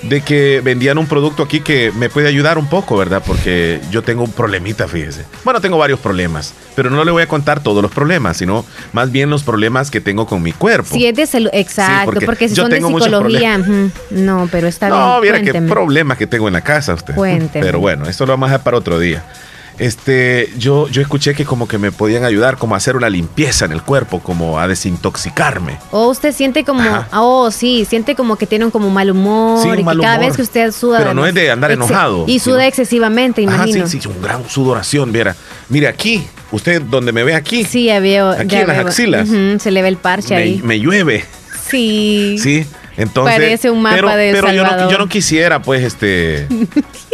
de 0.02 0.20
que 0.20 0.60
vendían 0.62 0.98
un 0.98 1.06
producto 1.06 1.42
aquí 1.42 1.60
que 1.60 1.92
me 1.92 2.08
puede 2.08 2.28
ayudar 2.28 2.58
un 2.58 2.66
poco, 2.66 2.96
¿verdad? 2.96 3.22
Porque 3.24 3.80
yo 3.90 4.02
tengo 4.02 4.24
un 4.24 4.32
problemita, 4.32 4.88
fíjese. 4.88 5.24
Bueno, 5.44 5.60
tengo 5.60 5.78
varios 5.78 6.00
problemas, 6.00 6.54
pero 6.74 6.90
no 6.90 7.04
le 7.04 7.10
voy 7.10 7.22
a 7.22 7.28
contar 7.28 7.62
todos 7.62 7.82
los 7.82 7.90
problemas, 7.92 8.36
sino 8.36 8.64
más 8.92 9.12
bien 9.12 9.30
los 9.30 9.42
problemas 9.42 9.90
que 9.90 10.00
tengo 10.00 10.26
con 10.26 10.42
mi 10.42 10.52
cuerpo. 10.52 10.94
Sí, 10.94 11.06
es 11.06 11.14
de 11.14 11.26
salud, 11.26 11.50
exacto, 11.52 12.20
porque, 12.24 12.48
si 12.48 12.56
son 12.56 12.70
de 12.70 12.80
psicología, 12.80 13.60
no, 14.10 14.48
pero 14.50 14.66
está 14.68 14.88
bien. 14.88 14.98
No, 14.98 15.20
mira 15.20 15.42
qué 15.42 15.62
problemas 15.62 16.18
que 16.18 16.26
tengo 16.26 16.48
en 16.48 16.54
la 16.54 16.62
casa 16.62 16.94
usted. 16.94 17.14
Cuénteme. 17.14 17.64
Pero 17.64 17.78
bueno, 17.78 18.06
esto 18.08 18.26
lo 18.26 18.32
vamos 18.32 18.48
a 18.48 18.52
dejar 18.52 18.64
para 18.64 18.76
otro 18.76 18.98
día 18.98 19.22
este, 19.78 20.52
yo, 20.58 20.88
yo 20.88 21.02
escuché 21.02 21.34
que 21.34 21.44
como 21.44 21.66
que 21.66 21.78
me 21.78 21.92
podían 21.92 22.24
ayudar 22.24 22.58
como 22.58 22.74
a 22.74 22.78
hacer 22.78 22.96
una 22.96 23.08
limpieza 23.08 23.64
en 23.64 23.72
el 23.72 23.82
cuerpo, 23.82 24.20
como 24.20 24.58
a 24.58 24.68
desintoxicarme. 24.68 25.78
O 25.90 26.08
usted 26.08 26.32
siente 26.32 26.64
como, 26.64 26.82
oh 27.12 27.50
sí, 27.50 27.86
siente 27.88 28.14
como 28.14 28.36
que 28.36 28.46
tiene 28.46 28.64
un 28.64 28.70
como 28.70 28.90
mal 28.90 29.10
humor 29.10 29.78
y 29.78 29.84
cada 29.84 30.18
vez 30.18 30.36
que 30.36 30.42
usted 30.42 30.72
suda. 30.72 30.98
Pero 30.98 31.14
no 31.14 31.26
es 31.26 31.34
de 31.34 31.50
andar 31.50 31.70
enojado. 31.70 32.24
Y 32.26 32.38
suda 32.38 32.66
excesivamente, 32.66 33.42
imagino. 33.42 33.86
sí, 33.86 34.00
sí, 34.00 34.08
un 34.08 34.20
gran 34.22 34.48
sudoración, 34.48 35.12
viera. 35.12 35.34
Mire 35.68 35.88
aquí, 35.88 36.26
usted 36.50 36.82
donde 36.82 37.12
me 37.12 37.24
ve 37.24 37.34
aquí. 37.34 37.64
Sí, 37.64 37.86
ya 37.86 38.00
veo. 38.00 38.30
Aquí 38.30 38.56
en 38.56 38.68
las 38.68 38.78
axilas. 38.78 39.28
se 39.28 39.70
le 39.70 39.82
ve 39.82 39.88
el 39.88 39.96
parche 39.96 40.34
ahí. 40.34 40.60
Me 40.62 40.78
llueve. 40.78 41.24
Sí. 41.68 42.36
Sí. 42.38 42.66
Entonces, 42.96 43.34
Parece 43.34 43.70
un 43.70 43.80
mapa 43.80 43.96
pero, 43.96 44.08
de 44.10 44.32
pero 44.32 44.52
yo 44.52 44.64
no, 44.64 44.90
yo 44.90 44.98
no 44.98 45.08
quisiera, 45.08 45.62
pues, 45.62 45.82
este, 45.82 46.46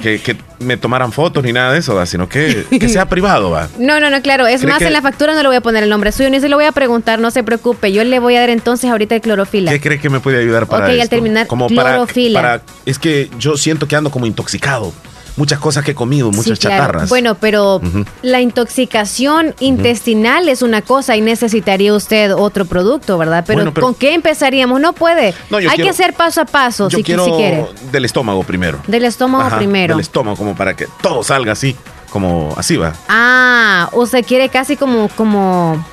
que, 0.00 0.36
me 0.58 0.76
tomaran 0.76 1.10
fotos 1.12 1.42
ni 1.42 1.52
nada 1.52 1.72
de 1.72 1.78
eso, 1.78 2.04
sino 2.06 2.28
que, 2.28 2.66
sea 2.88 3.06
privado. 3.08 3.50
¿va? 3.50 3.68
No, 3.78 4.00
no, 4.00 4.10
no, 4.10 4.20
claro. 4.22 4.46
Es 4.46 4.64
más, 4.64 4.82
en 4.82 4.92
la 4.92 5.02
factura 5.02 5.34
no 5.34 5.42
le 5.42 5.48
voy 5.48 5.56
a 5.56 5.60
poner 5.60 5.82
el 5.82 5.90
nombre 5.90 6.12
suyo, 6.12 6.30
ni 6.30 6.40
se 6.40 6.48
lo 6.48 6.56
voy 6.56 6.66
a 6.66 6.72
preguntar, 6.72 7.18
no 7.18 7.30
se 7.30 7.42
preocupe. 7.42 7.92
Yo 7.92 8.04
le 8.04 8.18
voy 8.18 8.36
a 8.36 8.40
dar 8.40 8.50
entonces 8.50 8.90
ahorita 8.90 9.14
el 9.14 9.20
clorofila. 9.20 9.70
¿Qué 9.70 9.80
cree 9.80 9.98
que 10.00 10.10
me 10.10 10.20
puede 10.20 10.38
ayudar 10.38 10.66
para 10.66 10.86
Ok, 10.86 11.00
al 11.00 11.08
terminar, 11.08 11.46
como 11.46 11.68
clorofila. 11.68 12.62
es 12.86 12.98
que 12.98 13.30
yo 13.38 13.56
siento 13.56 13.88
que 13.88 13.96
ando 13.96 14.10
como 14.10 14.26
intoxicado 14.26 14.92
muchas 15.36 15.58
cosas 15.58 15.84
que 15.84 15.92
he 15.92 15.94
comido, 15.94 16.30
muchas 16.30 16.58
chatarras. 16.58 17.08
Bueno, 17.08 17.34
pero 17.34 17.80
la 18.22 18.40
intoxicación 18.40 19.54
intestinal 19.60 20.48
es 20.48 20.62
una 20.62 20.82
cosa 20.82 21.16
y 21.16 21.20
necesitaría 21.20 21.94
usted 21.94 22.34
otro 22.34 22.64
producto, 22.64 23.18
¿verdad? 23.18 23.44
Pero, 23.46 23.72
¿con 23.74 23.94
qué 23.94 24.14
empezaríamos? 24.14 24.80
No 24.80 24.92
puede. 24.92 25.34
Hay 25.68 25.76
que 25.76 25.88
hacer 25.88 26.14
paso 26.14 26.42
a 26.42 26.44
paso 26.44 26.88
yo 26.88 26.98
si, 26.98 27.04
quiero 27.04 27.36
quiere. 27.36 27.66
Del 27.92 28.04
estómago 28.04 28.42
primero. 28.42 28.80
Del 28.86 29.04
estómago 29.04 29.56
primero. 29.56 29.94
Del 29.94 30.02
estómago, 30.02 30.36
como 30.36 30.54
para 30.54 30.74
que 30.74 30.86
todo 31.02 31.22
salga 31.22 31.52
así, 31.52 31.76
como 32.10 32.54
así 32.56 32.76
va. 32.76 32.94
Ah, 33.08 33.88
usted 33.92 34.24
quiere 34.24 34.48
casi 34.48 34.76
como, 34.76 35.08
como 35.10 35.84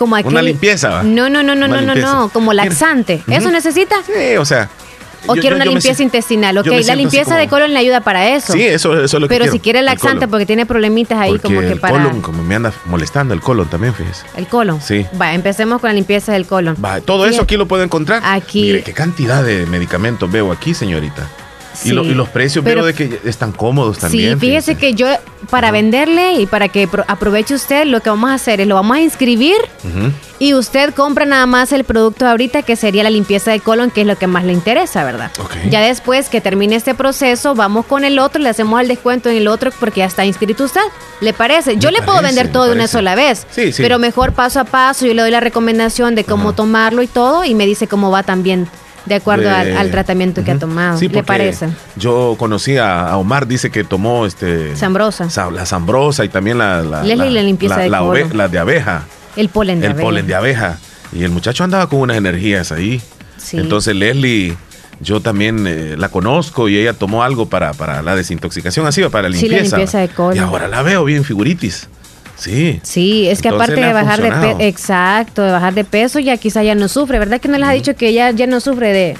como. 0.00 0.16
Una 0.16 0.40
limpieza. 0.40 1.02
No, 1.02 1.28
no, 1.28 1.42
no, 1.42 1.54
no, 1.54 1.68
no, 1.68 1.82
no, 1.82 1.94
no, 1.94 2.30
como 2.30 2.54
laxante. 2.54 3.22
¿Eso 3.28 3.50
necesita? 3.50 3.96
Sí, 4.02 4.36
o 4.38 4.46
sea, 4.46 4.70
o 5.26 5.34
quiere 5.34 5.56
una 5.56 5.64
limpieza 5.64 6.02
intestinal, 6.02 6.56
ok. 6.58 6.66
La 6.84 6.94
limpieza 6.94 7.36
de 7.36 7.48
colon 7.48 7.72
le 7.72 7.78
ayuda 7.78 8.00
para 8.00 8.34
eso. 8.34 8.52
Sí, 8.52 8.62
eso, 8.62 8.94
eso 8.94 9.16
es 9.16 9.20
lo 9.20 9.28
que 9.28 9.38
Pero 9.38 9.50
si 9.50 9.60
quiere 9.60 9.82
laxante 9.82 10.28
porque 10.28 10.46
tiene 10.46 10.66
problemitas 10.66 11.18
ahí 11.18 11.38
como 11.38 11.60
que 11.60 11.76
para... 11.76 11.96
El 11.96 12.02
colon, 12.02 12.22
como 12.22 12.42
me 12.42 12.54
anda 12.54 12.72
molestando 12.86 13.34
el 13.34 13.40
colon 13.40 13.68
también, 13.68 13.94
fíjese. 13.94 14.24
¿El 14.36 14.46
colon? 14.46 14.80
Sí. 14.80 15.06
Va, 15.20 15.34
empecemos 15.34 15.80
con 15.80 15.88
la 15.88 15.94
limpieza 15.94 16.32
del 16.32 16.46
colon. 16.46 16.76
Va, 16.82 17.00
todo 17.00 17.26
eso 17.26 17.42
aquí 17.42 17.56
lo 17.56 17.66
puede 17.66 17.84
encontrar. 17.84 18.22
Aquí. 18.24 18.62
Mire, 18.62 18.82
qué 18.82 18.92
cantidad 18.92 19.42
de 19.42 19.66
medicamentos 19.66 20.30
veo 20.30 20.52
aquí, 20.52 20.74
señorita. 20.74 21.28
Y, 21.84 21.92
los 21.92 22.28
precios 22.28 22.64
pero, 22.64 22.82
veo 22.82 22.86
de 22.86 22.94
que 22.94 23.20
están 23.24 23.52
cómodos 23.52 23.98
también. 23.98 24.38
Sí, 24.38 24.46
fíjese, 24.46 24.76
que 24.76 24.94
yo, 24.94 25.06
para 25.50 25.70
venderle 25.70 26.34
y 26.34 26.46
para 26.46 26.68
que 26.68 26.88
aproveche 27.06 27.54
usted, 27.54 27.86
lo 27.86 28.00
que 28.00 28.10
vamos 28.10 28.30
a 28.30 28.34
hacer 28.34 28.60
es 28.60 28.66
lo 28.66 28.74
vamos 28.74 28.96
a 28.96 29.00
inscribir 29.00 29.56
y 30.38 30.54
usted 30.54 30.94
compra 30.94 31.24
nada 31.26 31.46
más 31.46 31.72
el 31.72 31.84
producto 31.84 32.26
ahorita, 32.26 32.62
que 32.62 32.76
sería 32.76 33.02
la 33.02 33.10
limpieza 33.10 33.50
de 33.50 33.60
colon, 33.60 33.90
que 33.90 34.02
es 34.02 34.06
lo 34.06 34.16
que 34.16 34.26
más 34.26 34.44
le 34.44 34.52
interesa, 34.52 35.04
¿verdad? 35.04 35.30
Ya 35.68 35.80
después 35.80 36.28
que 36.28 36.40
termine 36.40 36.76
este 36.76 36.94
proceso, 36.94 37.54
vamos 37.54 37.86
con 37.86 38.04
el 38.04 38.18
otro, 38.18 38.40
le 38.40 38.48
hacemos 38.48 38.80
el 38.80 38.88
descuento 38.88 39.28
en 39.28 39.36
el 39.36 39.48
otro 39.48 39.70
porque 39.78 40.00
ya 40.00 40.06
está 40.06 40.24
inscrito 40.24 40.64
usted. 40.64 40.80
¿Le 41.20 41.32
parece? 41.32 41.76
Yo 41.76 41.90
le 41.90 42.02
puedo 42.02 42.22
vender 42.22 42.50
todo 42.50 42.64
de 42.64 42.72
una 42.72 42.88
sola 42.88 43.14
vez, 43.14 43.46
sí, 43.50 43.72
sí. 43.72 43.82
pero 43.82 43.98
mejor 43.98 44.32
paso 44.32 44.60
a 44.60 44.64
paso, 44.64 45.06
yo 45.06 45.14
le 45.14 45.22
doy 45.22 45.30
la 45.30 45.40
recomendación 45.40 46.14
de 46.14 46.24
cómo 46.24 46.54
tomarlo 46.54 47.02
y 47.02 47.06
todo 47.06 47.44
y 47.44 47.54
me 47.54 47.66
dice 47.66 47.86
cómo 47.86 48.10
va 48.10 48.22
también 48.22 48.68
de 49.06 49.14
acuerdo 49.14 49.50
al, 49.50 49.90
tratamiento 49.90 50.44
que 50.44 50.50
ha 50.52 50.58
tomado. 50.58 51.00
¿Le 51.00 51.22
parece? 51.22 51.68
Yo 51.96 52.36
conocí 52.38 52.76
a, 52.76 53.16
Omar, 53.16 53.46
dice 53.46 53.70
que 53.70 53.84
tomó 53.84 54.26
este 54.26 54.76
Zambrosa. 54.76 55.28
La 55.50 55.66
zambrosa 55.66 56.24
y 56.24 56.28
también 56.28 56.58
la, 56.58 56.82
la, 56.82 57.02
la, 57.04 57.42
limpieza 57.42 57.78
de 57.78 57.88
la, 57.88 58.48
de 58.48 58.58
abeja. 58.58 59.04
El 59.36 59.48
polen 59.48 59.80
de 59.80 59.86
el 59.86 59.92
abeja. 59.92 60.06
polen 60.06 60.26
de 60.26 60.34
abeja. 60.34 60.78
Y 61.12 61.24
el 61.24 61.30
muchacho 61.30 61.64
andaba 61.64 61.88
con 61.88 62.00
unas 62.00 62.16
energías 62.16 62.72
ahí. 62.72 63.00
Entonces 63.52 63.96
Leslie, 63.96 64.56
yo 65.00 65.20
también 65.20 65.66
eh, 65.66 65.96
la 65.96 66.08
conozco 66.08 66.68
y 66.68 66.76
ella 66.76 66.92
tomó 66.92 67.24
algo 67.24 67.48
para, 67.48 67.72
para 67.72 68.02
la 68.02 68.14
desintoxicación, 68.14 68.86
así, 68.86 69.02
para 69.04 69.28
la 69.28 69.30
limpieza. 69.30 69.64
Sí, 69.64 69.70
la 69.70 69.78
limpieza 69.78 69.98
de 69.98 70.08
colon. 70.08 70.36
Y 70.36 70.38
ahora 70.38 70.68
la 70.68 70.82
veo 70.82 71.04
bien 71.04 71.24
figuritis. 71.24 71.88
Sí. 72.40 72.80
Sí, 72.82 73.28
es 73.28 73.42
que 73.42 73.50
aparte 73.50 73.74
de 73.74 73.92
bajar 73.92 74.22
de 74.22 74.30
peso, 74.30 74.56
exacto, 74.60 75.42
de 75.42 75.52
bajar 75.52 75.74
de 75.74 75.84
peso, 75.84 76.18
ya 76.20 76.38
quizá 76.38 76.62
ya 76.62 76.74
no 76.74 76.88
sufre, 76.88 77.18
¿verdad 77.18 77.38
que 77.38 77.48
no 77.48 77.58
les 77.58 77.68
ha 77.68 77.72
dicho 77.72 77.94
que 77.94 78.14
ya, 78.14 78.30
ya 78.30 78.46
no 78.46 78.60
sufre 78.60 78.94
de, 78.94 79.18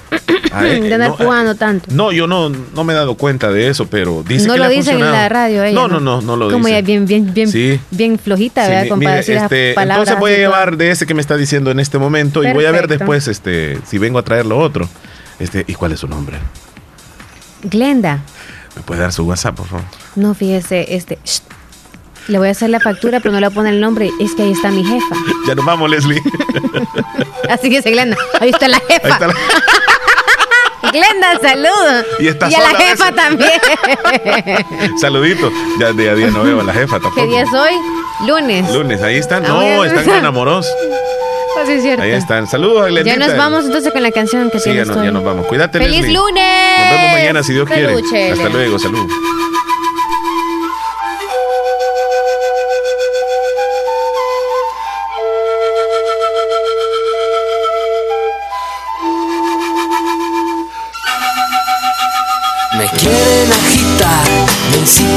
de 0.80 0.94
andar 0.94 1.10
jugando 1.10 1.54
tanto? 1.54 1.90
No, 1.92 2.12
yo 2.12 2.26
no, 2.26 2.48
no 2.48 2.82
me 2.82 2.94
he 2.94 2.96
dado 2.96 3.16
cuenta 3.16 3.52
de 3.52 3.68
eso, 3.68 3.88
pero 3.88 4.24
dice 4.26 4.46
no 4.46 4.54
que 4.54 4.60
lo 4.60 4.68
dicen 4.70 4.94
en 4.94 5.12
la 5.12 5.28
radio 5.28 5.62
ella, 5.62 5.74
no, 5.74 5.86
no, 5.86 6.00
no, 6.00 6.22
no, 6.22 6.34
lo 6.34 6.50
Como 6.50 6.68
ella 6.68 6.80
bien, 6.80 7.04
bien, 7.04 7.34
bien, 7.34 7.50
bien 7.90 8.18
flojita, 8.18 8.66
¿verdad? 8.66 8.88
Con 8.88 9.02
este, 9.02 9.74
Entonces 9.78 10.18
voy 10.18 10.32
a 10.32 10.36
llevar 10.38 10.78
de 10.78 10.90
ese 10.90 11.04
que 11.04 11.12
me 11.12 11.20
está 11.20 11.36
diciendo 11.36 11.70
en 11.70 11.78
este 11.78 11.98
momento 11.98 12.42
y 12.42 12.50
voy 12.54 12.64
a 12.64 12.70
ver 12.70 12.88
después 12.88 13.28
este 13.28 13.78
si 13.84 13.98
vengo 13.98 14.18
a 14.18 14.22
traer 14.22 14.46
lo 14.46 14.58
otro. 14.58 14.88
Este, 15.38 15.64
¿y 15.66 15.74
cuál 15.74 15.92
es 15.92 16.00
su 16.00 16.08
nombre? 16.08 16.38
Glenda. 17.62 18.22
¿Me 18.76 18.82
puede 18.82 19.00
dar 19.00 19.12
su 19.12 19.24
WhatsApp, 19.24 19.56
por 19.56 19.66
favor? 19.66 19.84
No, 20.16 20.34
fíjese, 20.34 20.94
este... 20.94 21.18
Le 22.28 22.38
voy 22.38 22.48
a 22.48 22.50
hacer 22.52 22.70
la 22.70 22.80
factura, 22.80 23.20
pero 23.20 23.32
no 23.32 23.40
le 23.40 23.46
voy 23.48 23.52
a 23.52 23.54
poner 23.54 23.74
el 23.74 23.80
nombre. 23.80 24.10
Es 24.20 24.34
que 24.34 24.42
ahí 24.42 24.52
está 24.52 24.70
mi 24.70 24.84
jefa. 24.84 25.16
Ya 25.46 25.54
nos 25.54 25.64
vamos, 25.64 25.90
Leslie. 25.90 26.22
Así 27.48 27.70
que 27.70 27.78
es 27.78 27.84
Glenda. 27.84 28.16
Ahí 28.38 28.50
está 28.50 28.68
la 28.68 28.78
jefa. 28.78 29.06
Ahí 29.06 29.12
está 29.12 29.26
la... 29.26 29.34
Glenda, 30.92 31.38
saludos. 31.40 32.04
Y, 32.18 32.28
a 32.28 32.60
la 32.60 32.74
jefa 32.78 33.12
también. 33.12 33.60
Saludito. 35.00 35.50
Ya 35.78 35.92
día 35.92 36.12
a 36.12 36.14
día 36.14 36.30
no 36.30 36.42
veo 36.42 36.60
a 36.60 36.64
la 36.64 36.72
jefa 36.72 36.98
tampoco. 37.00 37.16
¿Qué 37.16 37.26
día 37.26 37.42
es 37.42 37.52
hoy? 37.52 37.74
Lunes. 38.26 38.72
Lunes, 38.72 39.02
ahí 39.02 39.16
están. 39.16 39.42
No, 39.42 39.84
están 39.84 40.08
enamorados. 40.08 40.66
Así 41.62 41.72
es 41.72 41.82
cierto. 41.82 42.02
Ahí 42.02 42.12
están. 42.12 42.46
Saludos, 42.46 42.88
Glenda. 42.88 43.10
Ya 43.10 43.16
nos 43.16 43.36
vamos 43.36 43.66
entonces 43.66 43.92
con 43.92 44.02
la 44.02 44.10
canción 44.10 44.50
que 44.50 44.58
sí, 44.58 44.74
ya, 44.74 44.84
ya 44.84 45.10
nos 45.10 45.24
vamos. 45.24 45.46
Cuídate, 45.46 45.78
¡Feliz 45.78 46.06
lunes! 46.08 46.78
Nos 46.78 46.90
vemos 46.90 47.12
mañana 47.12 47.42
si 47.42 47.52
Dios 47.52 47.68
quiere. 47.68 48.32
Hasta 48.32 48.48
luego, 48.48 48.78
salud. 48.78 49.06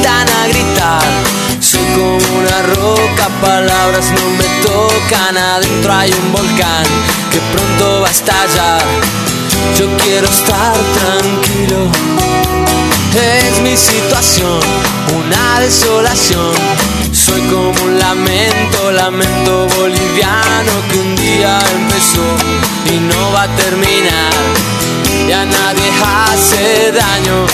A 0.08 0.48
gritar. 0.48 1.04
Soy 1.60 1.86
como 1.96 2.18
una 2.40 2.62
roca, 2.76 3.30
palabras 3.42 4.12
no 4.12 4.30
me 4.32 4.44
tocan. 4.66 5.38
Adentro 5.38 5.94
hay 5.94 6.12
un 6.12 6.32
volcán 6.32 6.86
que 7.32 7.40
pronto 7.54 8.02
va 8.02 8.08
a 8.08 8.12
estallar. 8.12 8.82
Yo 9.78 9.86
quiero 9.98 10.28
estar 10.28 10.74
tranquilo. 11.00 11.90
Es 13.16 13.62
mi 13.62 13.78
situación, 13.78 14.60
una 15.16 15.60
desolación. 15.60 16.54
Soy 17.12 17.42
como 17.42 17.70
un 17.84 18.00
lamento, 18.00 18.92
lamento 18.92 19.68
boliviano 19.78 20.72
que 20.90 20.98
un 20.98 21.16
día 21.16 21.60
empezó 21.76 22.26
y 22.92 23.00
no 23.00 23.32
va 23.32 23.44
a 23.44 23.56
terminar 23.56 24.34
y 25.28 25.32
a 25.32 25.46
nadie 25.46 25.92
hace 26.04 26.92
daño. 26.92 27.46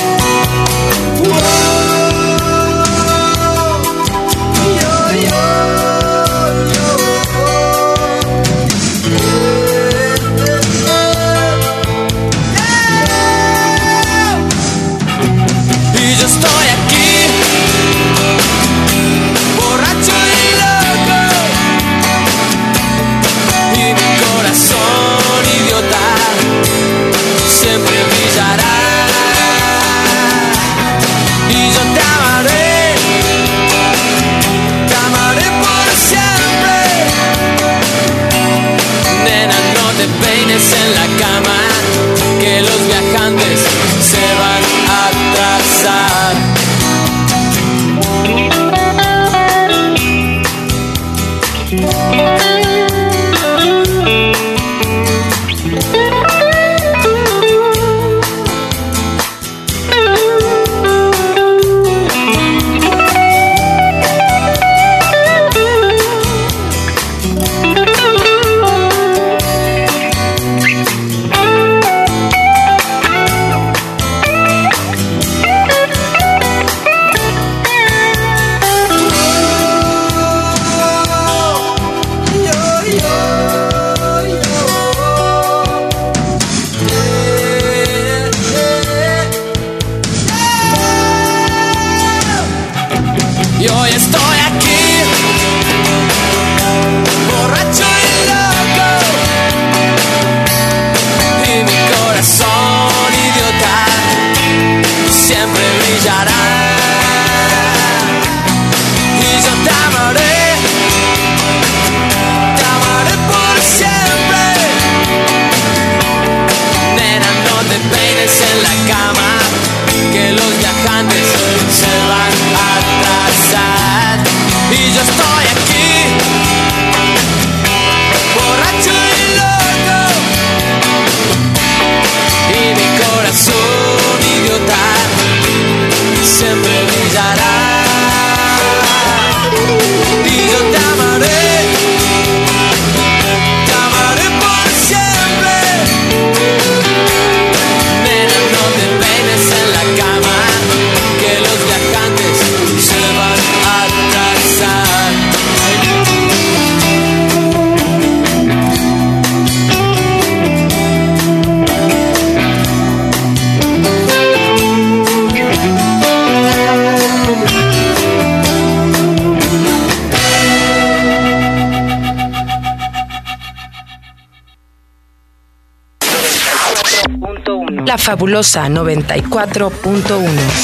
Fabulosa 178.09 178.67
94.1. 178.67 179.69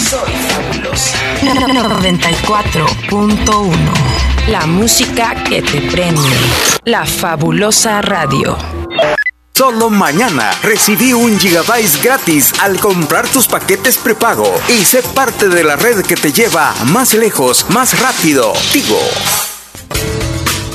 Soy 0.09 0.33
fabulosa. 0.49 1.17
94.1. 1.43 3.77
La 4.47 4.65
música 4.65 5.35
que 5.43 5.61
te 5.61 5.81
prende. 5.81 6.27
La 6.85 7.05
fabulosa 7.05 8.01
radio. 8.01 8.57
Solo 9.53 9.91
mañana 9.91 10.55
recibí 10.63 11.13
un 11.13 11.39
gigabyte 11.39 12.01
gratis 12.01 12.51
al 12.61 12.79
comprar 12.79 13.27
tus 13.27 13.47
paquetes 13.47 13.99
prepago 13.99 14.51
y 14.67 14.83
sé 14.83 15.03
parte 15.03 15.47
de 15.47 15.63
la 15.63 15.75
red 15.75 16.03
que 16.03 16.15
te 16.15 16.33
lleva 16.33 16.73
más 16.85 17.13
lejos, 17.13 17.67
más 17.69 18.01
rápido. 18.01 18.53
Tigo. 18.71 18.97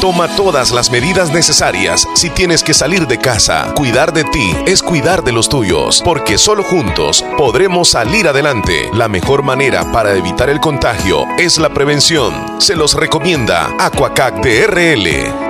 Toma 0.00 0.34
todas 0.34 0.70
las 0.70 0.90
medidas 0.90 1.30
necesarias 1.30 2.08
si 2.14 2.30
tienes 2.30 2.62
que 2.62 2.72
salir 2.72 3.06
de 3.06 3.18
casa. 3.18 3.74
Cuidar 3.74 4.14
de 4.14 4.24
ti 4.24 4.56
es 4.66 4.82
cuidar 4.82 5.22
de 5.22 5.32
los 5.32 5.50
tuyos, 5.50 6.00
porque 6.02 6.38
solo 6.38 6.62
juntos 6.62 7.22
podremos 7.36 7.90
salir 7.90 8.26
adelante. 8.26 8.88
La 8.94 9.08
mejor 9.08 9.42
manera 9.42 9.92
para 9.92 10.14
evitar 10.14 10.48
el 10.48 10.58
contagio 10.58 11.26
es 11.36 11.58
la 11.58 11.74
prevención. 11.74 12.62
Se 12.62 12.76
los 12.76 12.94
recomienda 12.94 13.68
Aquacac 13.78 14.42
DRL. 14.42 15.49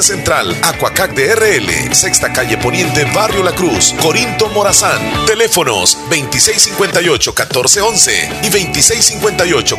Central, 0.00 0.56
Aquacac 0.62 1.12
de 1.12 1.34
RL, 1.34 1.94
Sexta 1.94 2.32
Calle 2.32 2.56
Poniente, 2.56 3.04
Barrio 3.12 3.42
La 3.42 3.52
Cruz, 3.52 3.94
Corinto 4.00 4.48
Morazán. 4.48 5.26
Teléfonos 5.26 5.98
2658-1411 6.08 8.40
y 8.42 8.48
2658 8.48 9.78